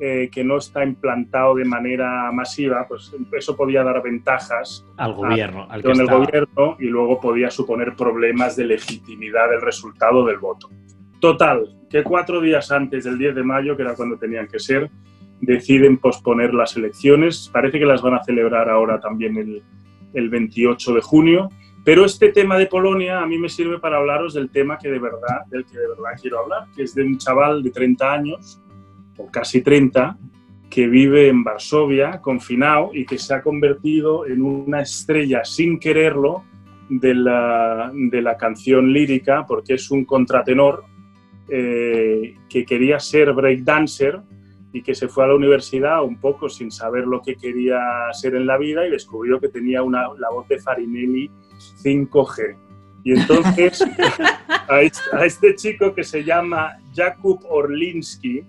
eh, 0.03 0.31
que 0.33 0.43
no 0.43 0.57
está 0.57 0.83
implantado 0.83 1.57
de 1.57 1.67
manera 1.67 2.33
masiva, 2.33 2.87
pues 2.89 3.15
eso 3.33 3.55
podía 3.55 3.83
dar 3.83 4.03
ventajas 4.03 4.87
al 4.97 5.13
gobierno, 5.13 5.67
al 5.69 5.85
el 5.85 6.07
gobierno 6.07 6.77
y 6.79 6.87
luego 6.87 7.21
podía 7.21 7.51
suponer 7.51 7.95
problemas 7.95 8.57
de 8.57 8.65
legitimidad 8.65 9.51
del 9.51 9.61
resultado 9.61 10.25
del 10.25 10.39
voto. 10.39 10.71
Total, 11.21 11.77
que 11.91 12.03
cuatro 12.03 12.41
días 12.41 12.73
antes 12.73 13.05
del 13.05 13.19
10 13.19 13.35
de 13.35 13.43
mayo, 13.43 13.77
que 13.77 13.83
era 13.83 13.95
cuando 13.95 14.17
tenían 14.17 14.49
que 14.49 14.59
ser, 14.59 14.91
deciden 15.43 15.99
posponer 15.99 16.55
las 16.55 16.79
elecciones. 16.79 17.51
Parece 17.53 17.79
que 17.79 17.85
las 17.85 18.01
van 18.01 18.15
a 18.15 18.25
celebrar 18.25 18.71
ahora 18.71 19.01
también 19.01 19.37
el, 19.37 19.63
el 20.15 20.31
28 20.31 20.95
de 20.95 21.01
junio. 21.03 21.51
Pero 21.85 22.07
este 22.07 22.33
tema 22.33 22.57
de 22.57 22.65
Polonia 22.65 23.21
a 23.21 23.27
mí 23.27 23.37
me 23.37 23.51
sirve 23.51 23.79
para 23.79 23.99
hablaros 23.99 24.33
del 24.33 24.49
tema 24.49 24.79
que 24.79 24.89
de 24.89 24.99
verdad, 24.99 25.45
del 25.51 25.67
que 25.67 25.79
de 25.79 25.89
verdad 25.89 26.19
quiero 26.19 26.39
hablar, 26.39 26.69
que 26.75 26.85
es 26.85 26.95
de 26.95 27.03
un 27.03 27.19
chaval 27.19 27.63
de 27.63 27.71
30 27.71 28.11
años 28.11 28.63
casi 29.31 29.63
30, 29.63 30.17
que 30.69 30.87
vive 30.87 31.29
en 31.29 31.43
Varsovia, 31.43 32.21
confinado, 32.21 32.91
y 32.95 33.05
que 33.05 33.19
se 33.19 33.35
ha 33.35 33.43
convertido 33.43 34.27
en 34.27 34.43
una 34.43 34.83
estrella 34.83 35.45
sin 35.45 35.79
quererlo 35.79 36.45
de 36.89 37.15
la, 37.15 37.91
de 37.95 38.23
la 38.23 38.37
canción 38.37 38.93
lírica, 38.93 39.45
porque 39.47 39.75
es 39.75 39.91
un 39.91 40.05
contratenor 40.05 40.85
eh, 41.49 42.37
que 42.49 42.65
quería 42.65 43.01
ser 43.01 43.33
breakdancer 43.33 44.21
y 44.73 44.83
que 44.83 44.95
se 44.95 45.09
fue 45.09 45.25
a 45.25 45.29
la 45.29 45.35
universidad 45.35 46.05
un 46.05 46.21
poco 46.21 46.49
sin 46.49 46.71
saber 46.71 47.07
lo 47.07 47.21
que 47.23 47.35
quería 47.35 47.79
ser 48.13 48.37
en 48.37 48.47
la 48.47 48.57
vida 48.57 48.87
y 48.87 48.91
descubrió 48.91 49.41
que 49.41 49.49
tenía 49.49 49.83
una, 49.83 50.09
la 50.19 50.31
voz 50.31 50.47
de 50.47 50.61
Farinelli 50.61 51.31
5G. 51.83 52.57
Y 53.03 53.19
entonces 53.19 53.85
a 54.69 54.83
este, 54.83 55.01
a 55.13 55.25
este 55.25 55.55
chico 55.57 55.93
que 55.95 56.05
se 56.05 56.23
llama 56.23 56.77
Jakub 56.95 57.45
Orlinsky, 57.49 58.45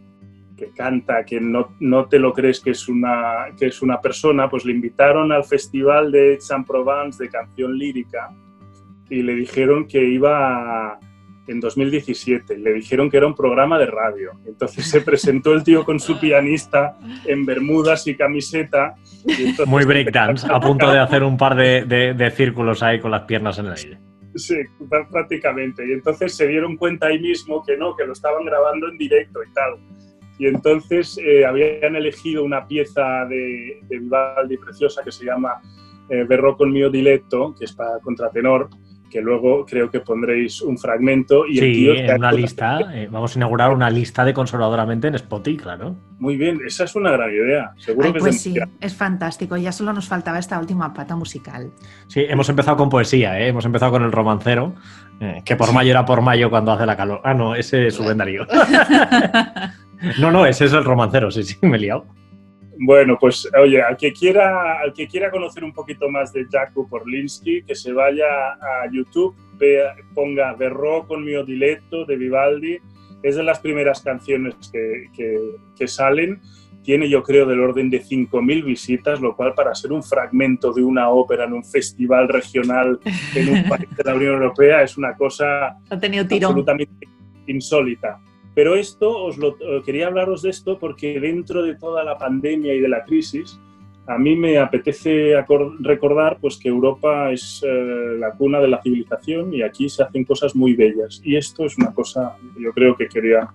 que 0.62 0.72
canta, 0.72 1.26
que 1.26 1.42
no, 1.42 1.76
no, 1.80 2.06
te 2.06 2.20
lo 2.20 2.34
crees 2.34 2.60
que 2.60 2.72
es, 2.72 2.88
una, 2.88 3.48
que 3.58 3.68
es 3.68 3.82
una 3.82 4.00
persona, 4.00 4.48
pues 4.48 4.64
le 4.64 4.74
invitaron 4.74 5.32
al 5.32 5.44
Festival 5.44 6.12
de 6.12 6.34
Aix-en-Provence 6.34 7.24
de 7.24 7.30
canción 7.30 7.78
lírica 7.78 8.30
y 9.10 9.24
le 9.24 9.34
dijeron 9.34 9.88
que 9.88 10.04
iba 10.04 11.00
en 11.48 11.60
2017, 11.60 12.60
le 12.60 12.74
dijeron 12.74 13.10
que 13.10 13.18
era 13.18 13.26
un 13.26 13.34
programa 13.34 13.80
de 13.80 13.88
radio. 13.88 14.32
Entonces 14.46 14.86
se 14.86 15.02
presentó 15.02 15.54
el 15.54 15.64
tío 15.64 15.84
con 15.84 16.00
su 16.00 16.20
pianista 16.20 16.96
en 17.26 17.44
bermudas 17.44 18.06
y 18.06 18.16
camiseta. 18.16 18.94
Muy 19.66 19.84
breakdance, 19.84 20.48
a 20.48 20.60
punto 20.60 20.92
de 20.92 21.00
hacer 21.00 21.24
un 21.24 21.38
par 21.38 21.56
de, 21.56 21.86
de, 21.86 22.14
de 22.14 22.32
círculos 22.32 22.84
ahí 22.84 23.00
con 23.00 23.10
las 23.10 23.24
piernas 23.24 23.58
en 23.58 23.66
el 23.66 23.74
aire. 23.74 24.00
Sí, 24.36 24.56
prácticamente. 25.10 25.86
Y 25.88 25.92
entonces 25.92 26.36
se 26.36 26.48
dieron 26.48 26.78
cuenta 26.78 27.08
ahí 27.08 27.20
mismo 27.20 27.64
que 27.66 27.76
no, 27.76 27.96
que 27.96 28.06
lo 28.06 28.14
estaban 28.14 28.46
grabando 28.46 28.88
en 28.88 28.98
directo 28.98 29.42
y 29.44 29.54
tal. 29.54 29.74
Y 30.42 30.48
entonces 30.48 31.20
eh, 31.24 31.46
habían 31.46 31.96
elegido 31.96 32.44
una 32.44 32.66
pieza 32.66 33.26
de, 33.30 33.80
de, 33.88 34.00
Vivaldi 34.00 34.58
preciosa 34.58 35.04
que 35.04 35.12
se 35.12 35.24
llama 35.24 35.62
eh, 36.10 36.24
Berro 36.28 36.58
con 36.58 36.72
mio 36.72 36.90
diletto, 36.90 37.54
que 37.54 37.66
es 37.66 37.74
para 37.74 38.00
contratenor, 38.00 38.68
que 39.12 39.22
luego 39.22 39.68
creo 39.68 39.92
que 39.92 40.00
pondréis 40.00 40.64
un 40.64 40.80
fragmento. 40.80 41.46
Y 41.46 41.58
sí, 41.60 41.90
en 41.90 42.16
una 42.16 42.32
lista, 42.32 42.80
eh, 42.92 43.08
vamos 43.12 43.36
a 43.36 43.40
inaugurar 43.40 43.72
una 43.72 43.92
lista 43.92 44.26
de 44.26 44.34
conservadoramente 44.34 45.10
en 45.10 45.14
Spotify, 45.14 45.58
claro. 45.58 45.96
Muy 46.18 46.38
bien, 46.38 46.60
esa 46.66 46.86
es 46.86 46.96
una 46.96 47.12
gran 47.12 47.30
idea. 47.30 47.74
Seguro 47.78 48.12
que 48.12 48.20
pues 48.22 48.38
es 48.38 48.42
sí, 48.42 48.56
es 48.80 48.96
fantástico. 48.96 49.58
Ya 49.58 49.72
solo 49.72 49.94
nos 49.94 50.08
faltaba 50.08 50.40
esta 50.40 50.60
última 50.60 50.92
pata 50.92 51.16
musical. 51.16 51.70
Sí, 52.08 52.26
hemos 52.28 52.50
empezado 52.50 52.78
con 52.78 52.90
poesía, 52.90 53.40
¿eh? 53.40 53.50
hemos 53.50 53.66
empezado 53.66 53.92
con 53.92 54.02
el 54.02 54.12
romancero, 54.12 54.74
que 55.46 55.56
por 55.56 55.72
mayo 55.72 55.92
era 55.92 56.04
por 56.04 56.24
mayo 56.24 56.50
cuando 56.50 56.72
hace 56.72 56.88
la 56.88 56.98
calor. 56.98 57.22
Ah, 57.24 57.36
no, 57.36 57.54
ese 57.54 57.86
es 57.86 57.94
su 57.94 58.04
vendarío. 58.04 58.48
No, 60.20 60.32
no, 60.32 60.46
ese 60.46 60.66
es 60.66 60.74
el 60.74 60.84
romancero, 60.84 61.30
sí, 61.32 61.44
sí, 61.44 61.58
me 61.62 61.78
he 61.78 61.80
liado. 61.80 62.06
Bueno, 62.84 63.18
pues 63.20 63.48
oye, 63.62 63.80
al 63.80 63.96
que 63.96 64.12
quiera, 64.12 64.80
al 64.82 64.92
que 64.92 65.08
quiera 65.08 65.30
conocer 65.30 65.64
un 65.64 65.72
poquito 65.72 66.10
más 66.10 66.34
de 66.34 66.48
Jakub 66.52 66.90
Porlinsky, 66.90 67.62
que 67.62 67.76
se 67.76 67.94
vaya 67.94 68.26
a 68.26 68.90
YouTube, 68.92 69.36
vea, 69.58 69.96
ponga 70.16 70.56
Verrò 70.56 71.06
con 71.06 71.24
mio 71.24 71.46
diletto 71.46 72.06
de 72.06 72.16
Vivaldi. 72.16 72.80
Es 73.22 73.36
de 73.36 73.44
las 73.44 73.60
primeras 73.60 74.02
canciones 74.02 74.56
que, 74.72 75.12
que, 75.78 75.88
salen. 75.88 76.42
tiene 76.82 77.08
yo 77.08 77.22
creo 77.22 77.46
del 77.46 77.60
orden 77.60 77.92
de 77.92 78.02
5.000 78.02 78.64
visitas, 78.64 79.22
lo 79.22 79.36
cual 79.36 79.54
para 79.54 79.76
ser 79.76 79.92
un 79.92 80.02
fragmento 80.02 80.74
de 80.74 80.84
una 80.84 81.10
ópera 81.10 81.46
en 81.46 81.54
un 81.54 81.64
festival 81.64 82.28
regional 82.30 83.00
en 83.36 83.50
un 83.50 83.70
país 83.70 83.88
de 83.96 84.04
la 84.04 84.16
Unión 84.16 84.34
Europea 84.34 84.82
es 84.82 84.98
una 84.98 85.16
cosa 85.16 85.78
Ha 85.88 86.00
tenido 86.00 86.26
tirón. 86.26 86.50
absolutamente 86.50 87.08
insólita. 87.46 88.20
Pero 88.54 88.76
esto, 88.76 89.24
os 89.24 89.38
lo, 89.38 89.56
eh, 89.60 89.82
quería 89.86 90.08
hablaros 90.08 90.42
de 90.42 90.50
esto 90.50 90.78
porque 90.78 91.20
dentro 91.20 91.64
de 91.64 91.76
toda 91.76 92.04
la 92.04 92.18
pandemia 92.18 92.74
y 92.74 92.80
de 92.80 92.90
la 92.90 93.04
crisis, 93.04 93.60
a 94.08 94.18
mí 94.18 94.36
me 94.36 94.58
apetece 94.58 95.36
recordar 95.80 96.38
pues, 96.42 96.58
que 96.58 96.68
Europa 96.68 97.32
es 97.32 97.64
eh, 97.66 98.16
la 98.20 98.32
cuna 98.32 98.60
de 98.60 98.68
la 98.68 98.82
civilización 98.82 99.54
y 99.54 99.62
aquí 99.62 99.88
se 99.90 100.04
hacen 100.04 100.26
cosas 100.26 100.56
muy 100.56 100.76
bellas. 100.76 101.22
Y 101.24 101.38
esto 101.38 101.66
es 101.66 101.78
una 101.78 101.94
cosa, 101.94 102.36
yo 102.60 102.74
creo 102.74 102.96
que 102.98 103.08
quería 103.08 103.48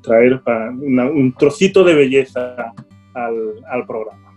traer 0.00 0.40
un 0.46 1.34
trocito 1.38 1.84
de 1.84 1.94
belleza 1.94 2.72
al, 3.12 3.36
al 3.68 3.86
programa. 3.86 4.32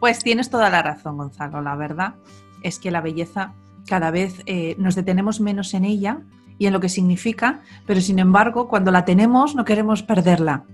Pues 0.00 0.18
tienes 0.18 0.50
toda 0.50 0.68
la 0.70 0.82
razón, 0.82 1.16
Gonzalo. 1.16 1.60
La 1.62 1.76
verdad 1.76 2.14
es 2.62 2.80
que 2.80 2.90
la 2.90 3.00
belleza 3.00 3.54
cada 3.88 4.10
vez 4.10 4.42
eh, 4.46 4.74
nos 4.78 4.94
detenemos 4.94 5.40
menos 5.40 5.74
en 5.74 5.84
ella 5.84 6.20
y 6.58 6.66
en 6.66 6.72
lo 6.72 6.80
que 6.80 6.88
significa, 6.88 7.60
pero 7.86 8.00
sin 8.00 8.18
embargo, 8.18 8.68
cuando 8.68 8.90
la 8.90 9.04
tenemos 9.04 9.54
no 9.54 9.64
queremos 9.64 10.02
perderla. 10.02 10.64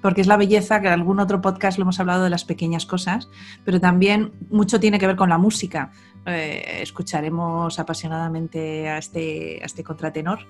Porque 0.00 0.20
es 0.20 0.26
la 0.26 0.36
belleza, 0.36 0.80
que 0.80 0.88
en 0.88 0.94
algún 0.94 1.20
otro 1.20 1.40
podcast 1.40 1.78
lo 1.78 1.82
hemos 1.82 2.00
hablado 2.00 2.24
de 2.24 2.30
las 2.30 2.44
pequeñas 2.44 2.86
cosas, 2.86 3.28
pero 3.64 3.78
también 3.80 4.32
mucho 4.50 4.80
tiene 4.80 4.98
que 4.98 5.06
ver 5.06 5.14
con 5.14 5.28
la 5.28 5.38
música. 5.38 5.92
Eh, 6.26 6.80
escucharemos 6.82 7.78
apasionadamente 7.78 8.88
a 8.88 8.98
este, 8.98 9.60
a 9.62 9.64
este 9.66 9.84
contratenor, 9.84 10.40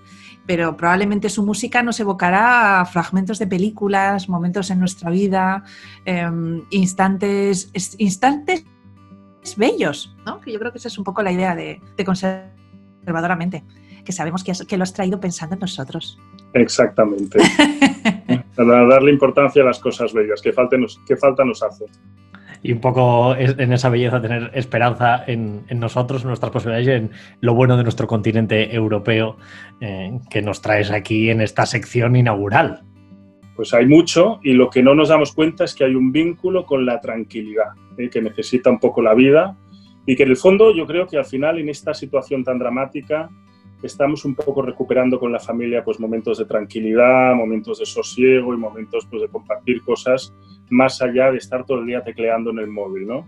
pero 0.46 0.74
probablemente 0.74 1.28
su 1.28 1.44
música 1.44 1.82
nos 1.82 2.00
evocará 2.00 2.82
fragmentos 2.90 3.38
de 3.38 3.46
películas, 3.46 4.26
momentos 4.30 4.70
en 4.70 4.78
nuestra 4.78 5.10
vida, 5.10 5.64
em, 6.06 6.62
instantes, 6.70 7.70
es- 7.74 7.94
instantes 7.98 8.64
bellos, 9.58 10.16
¿no? 10.24 10.40
Que 10.40 10.50
yo 10.52 10.58
creo 10.60 10.72
que 10.72 10.78
esa 10.78 10.88
es 10.88 10.96
un 10.96 11.04
poco 11.04 11.22
la 11.22 11.30
idea 11.32 11.54
de, 11.54 11.78
de 11.96 12.04
conservadoramente, 12.06 13.64
que 14.04 14.12
sabemos 14.12 14.42
que, 14.44 14.50
has- 14.52 14.64
que 14.64 14.76
lo 14.76 14.82
has 14.82 14.92
traído 14.92 15.20
pensando 15.20 15.54
en 15.54 15.60
nosotros. 15.60 16.18
Exactamente. 16.54 17.38
Para 18.56 18.86
darle 18.86 19.10
importancia 19.12 19.62
a 19.62 19.66
las 19.66 19.78
cosas 19.78 20.12
bellas, 20.12 20.40
que, 20.42 20.52
falta 20.52 20.76
nos, 20.76 20.98
que 21.06 21.16
falta 21.16 21.44
nos 21.44 21.62
hace. 21.62 21.86
Y 22.62 22.72
un 22.72 22.80
poco 22.80 23.34
en 23.36 23.72
esa 23.72 23.88
belleza 23.88 24.22
tener 24.22 24.50
esperanza 24.54 25.24
en, 25.26 25.64
en 25.68 25.80
nosotros, 25.80 26.22
en 26.22 26.28
nuestras 26.28 26.52
posibilidades 26.52 26.86
y 26.86 26.90
en 26.92 27.10
lo 27.40 27.54
bueno 27.54 27.76
de 27.76 27.82
nuestro 27.82 28.06
continente 28.06 28.72
europeo 28.74 29.36
eh, 29.80 30.12
que 30.30 30.42
nos 30.42 30.62
traes 30.62 30.90
aquí 30.92 31.30
en 31.30 31.40
esta 31.40 31.66
sección 31.66 32.14
inaugural. 32.14 32.82
Pues 33.56 33.74
hay 33.74 33.86
mucho 33.86 34.38
y 34.44 34.52
lo 34.52 34.70
que 34.70 34.82
no 34.82 34.94
nos 34.94 35.08
damos 35.08 35.32
cuenta 35.32 35.64
es 35.64 35.74
que 35.74 35.84
hay 35.84 35.94
un 35.96 36.12
vínculo 36.12 36.64
con 36.64 36.86
la 36.86 37.00
tranquilidad, 37.00 37.70
¿eh? 37.98 38.08
que 38.08 38.22
necesita 38.22 38.70
un 38.70 38.78
poco 38.78 39.02
la 39.02 39.14
vida 39.14 39.56
y 40.06 40.14
que 40.14 40.22
en 40.22 40.30
el 40.30 40.36
fondo 40.36 40.72
yo 40.72 40.86
creo 40.86 41.06
que 41.08 41.18
al 41.18 41.24
final 41.24 41.58
en 41.58 41.68
esta 41.68 41.94
situación 41.94 42.44
tan 42.44 42.58
dramática 42.60 43.28
estamos 43.82 44.24
un 44.24 44.34
poco 44.34 44.62
recuperando 44.62 45.18
con 45.18 45.32
la 45.32 45.38
familia 45.40 45.84
pues 45.84 45.98
momentos 46.00 46.38
de 46.38 46.44
tranquilidad, 46.44 47.34
momentos 47.34 47.78
de 47.78 47.86
sosiego 47.86 48.54
y 48.54 48.56
momentos 48.56 49.06
pues 49.10 49.22
de 49.22 49.28
compartir 49.28 49.82
cosas 49.82 50.32
más 50.70 51.02
allá 51.02 51.30
de 51.30 51.38
estar 51.38 51.64
todo 51.66 51.80
el 51.80 51.86
día 51.86 52.02
tecleando 52.02 52.50
en 52.50 52.58
el 52.60 52.68
móvil, 52.68 53.06
¿no? 53.06 53.26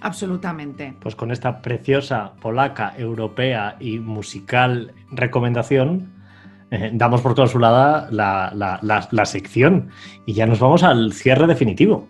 Absolutamente. 0.00 0.94
Pues 1.00 1.16
con 1.16 1.30
esta 1.30 1.62
preciosa 1.62 2.34
polaca, 2.40 2.94
europea 2.98 3.76
y 3.80 3.98
musical 4.00 4.92
recomendación, 5.10 6.12
eh, 6.70 6.90
damos 6.92 7.22
por 7.22 7.34
clausulada 7.34 8.08
la, 8.10 8.52
la- 8.54 8.78
la- 8.82 9.08
la 9.10 9.24
sección 9.24 9.88
y 10.26 10.34
ya 10.34 10.46
nos 10.46 10.60
vamos 10.60 10.82
al 10.82 11.12
cierre 11.12 11.46
definitivo. 11.46 12.08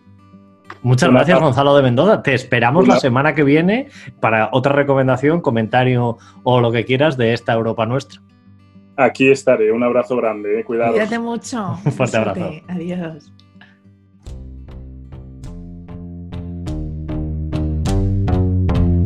Muchas 0.84 1.08
Una- 1.08 1.20
gracias, 1.20 1.40
Gonzalo 1.40 1.74
de 1.74 1.82
Mendoza. 1.82 2.22
Te 2.22 2.34
esperamos 2.34 2.84
Una- 2.84 2.94
la 2.94 3.00
semana 3.00 3.34
que 3.34 3.42
viene 3.42 3.88
para 4.20 4.50
otra 4.52 4.72
recomendación, 4.74 5.40
comentario 5.40 6.18
o 6.42 6.60
lo 6.60 6.70
que 6.70 6.84
quieras 6.84 7.16
de 7.16 7.32
esta 7.32 7.54
Europa 7.54 7.86
nuestra. 7.86 8.20
Aquí 8.96 9.28
estaré, 9.30 9.72
un 9.72 9.82
abrazo 9.82 10.14
grande, 10.16 10.60
¿eh? 10.60 10.64
cuidado. 10.64 10.92
Cuídate 10.92 11.18
mucho. 11.18 11.78
Un 11.84 11.90
fuerte 11.92 12.16
abrazo. 12.18 12.50
Adiós. 12.68 13.32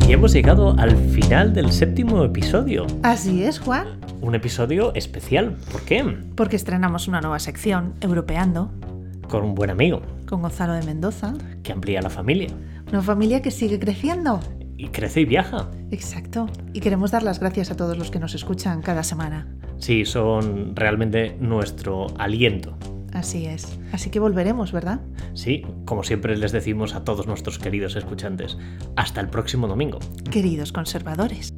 Y 0.07 0.13
hemos 0.13 0.33
llegado 0.33 0.75
al 0.79 0.95
final 0.97 1.53
del 1.53 1.71
séptimo 1.71 2.23
episodio. 2.23 2.87
Así 3.03 3.43
es, 3.43 3.59
Juan. 3.59 3.99
Un 4.21 4.33
episodio 4.35 4.93
especial. 4.95 5.55
¿Por 5.71 5.81
qué? 5.83 6.03
Porque 6.35 6.55
estrenamos 6.55 7.07
una 7.07 7.21
nueva 7.21 7.39
sección, 7.39 7.93
Europeando, 8.01 8.71
Con 9.29 9.43
un 9.43 9.53
buen 9.53 9.69
amigo 9.69 10.01
con 10.29 10.41
Gonzalo 10.43 10.73
de 10.73 10.83
Mendoza. 10.83 11.33
que 11.63 11.71
amplía 11.73 12.01
la 12.01 12.09
familia 12.09 12.49
Una 12.89 13.01
familia 13.01 13.41
que 13.41 13.51
sigue 13.51 13.79
creciendo. 13.79 14.39
y 14.77 14.87
crece 14.89 15.21
y 15.21 15.25
viaja. 15.25 15.69
Exacto. 15.91 16.47
Y 16.73 16.79
queremos 16.79 17.11
dar 17.11 17.23
las 17.23 17.39
gracias 17.39 17.69
a 17.71 17.75
todos 17.75 17.97
los 17.97 18.11
que 18.11 18.19
nos 18.19 18.33
escuchan 18.35 18.81
cada 18.81 19.03
semana. 19.03 19.47
Sí, 19.79 20.05
son 20.05 20.75
realmente 20.75 21.35
nuestro 21.41 22.07
aliento. 22.17 22.77
Así 23.11 23.45
es. 23.47 23.77
Así 23.91 24.09
que 24.11 24.19
volveremos, 24.19 24.71
¿verdad? 24.71 25.01
Sí, 25.33 25.63
como 25.85 26.03
siempre 26.03 26.37
les 26.37 26.51
decimos 26.51 26.93
a 26.95 27.03
todos 27.03 27.25
nuestros 27.27 27.57
queridos 27.59 27.95
escuchantes, 27.95 28.57
hasta 28.95 29.19
el 29.19 29.29
próximo 29.29 29.67
domingo. 29.67 29.99
Queridos 30.31 30.71
conservadores. 30.71 31.51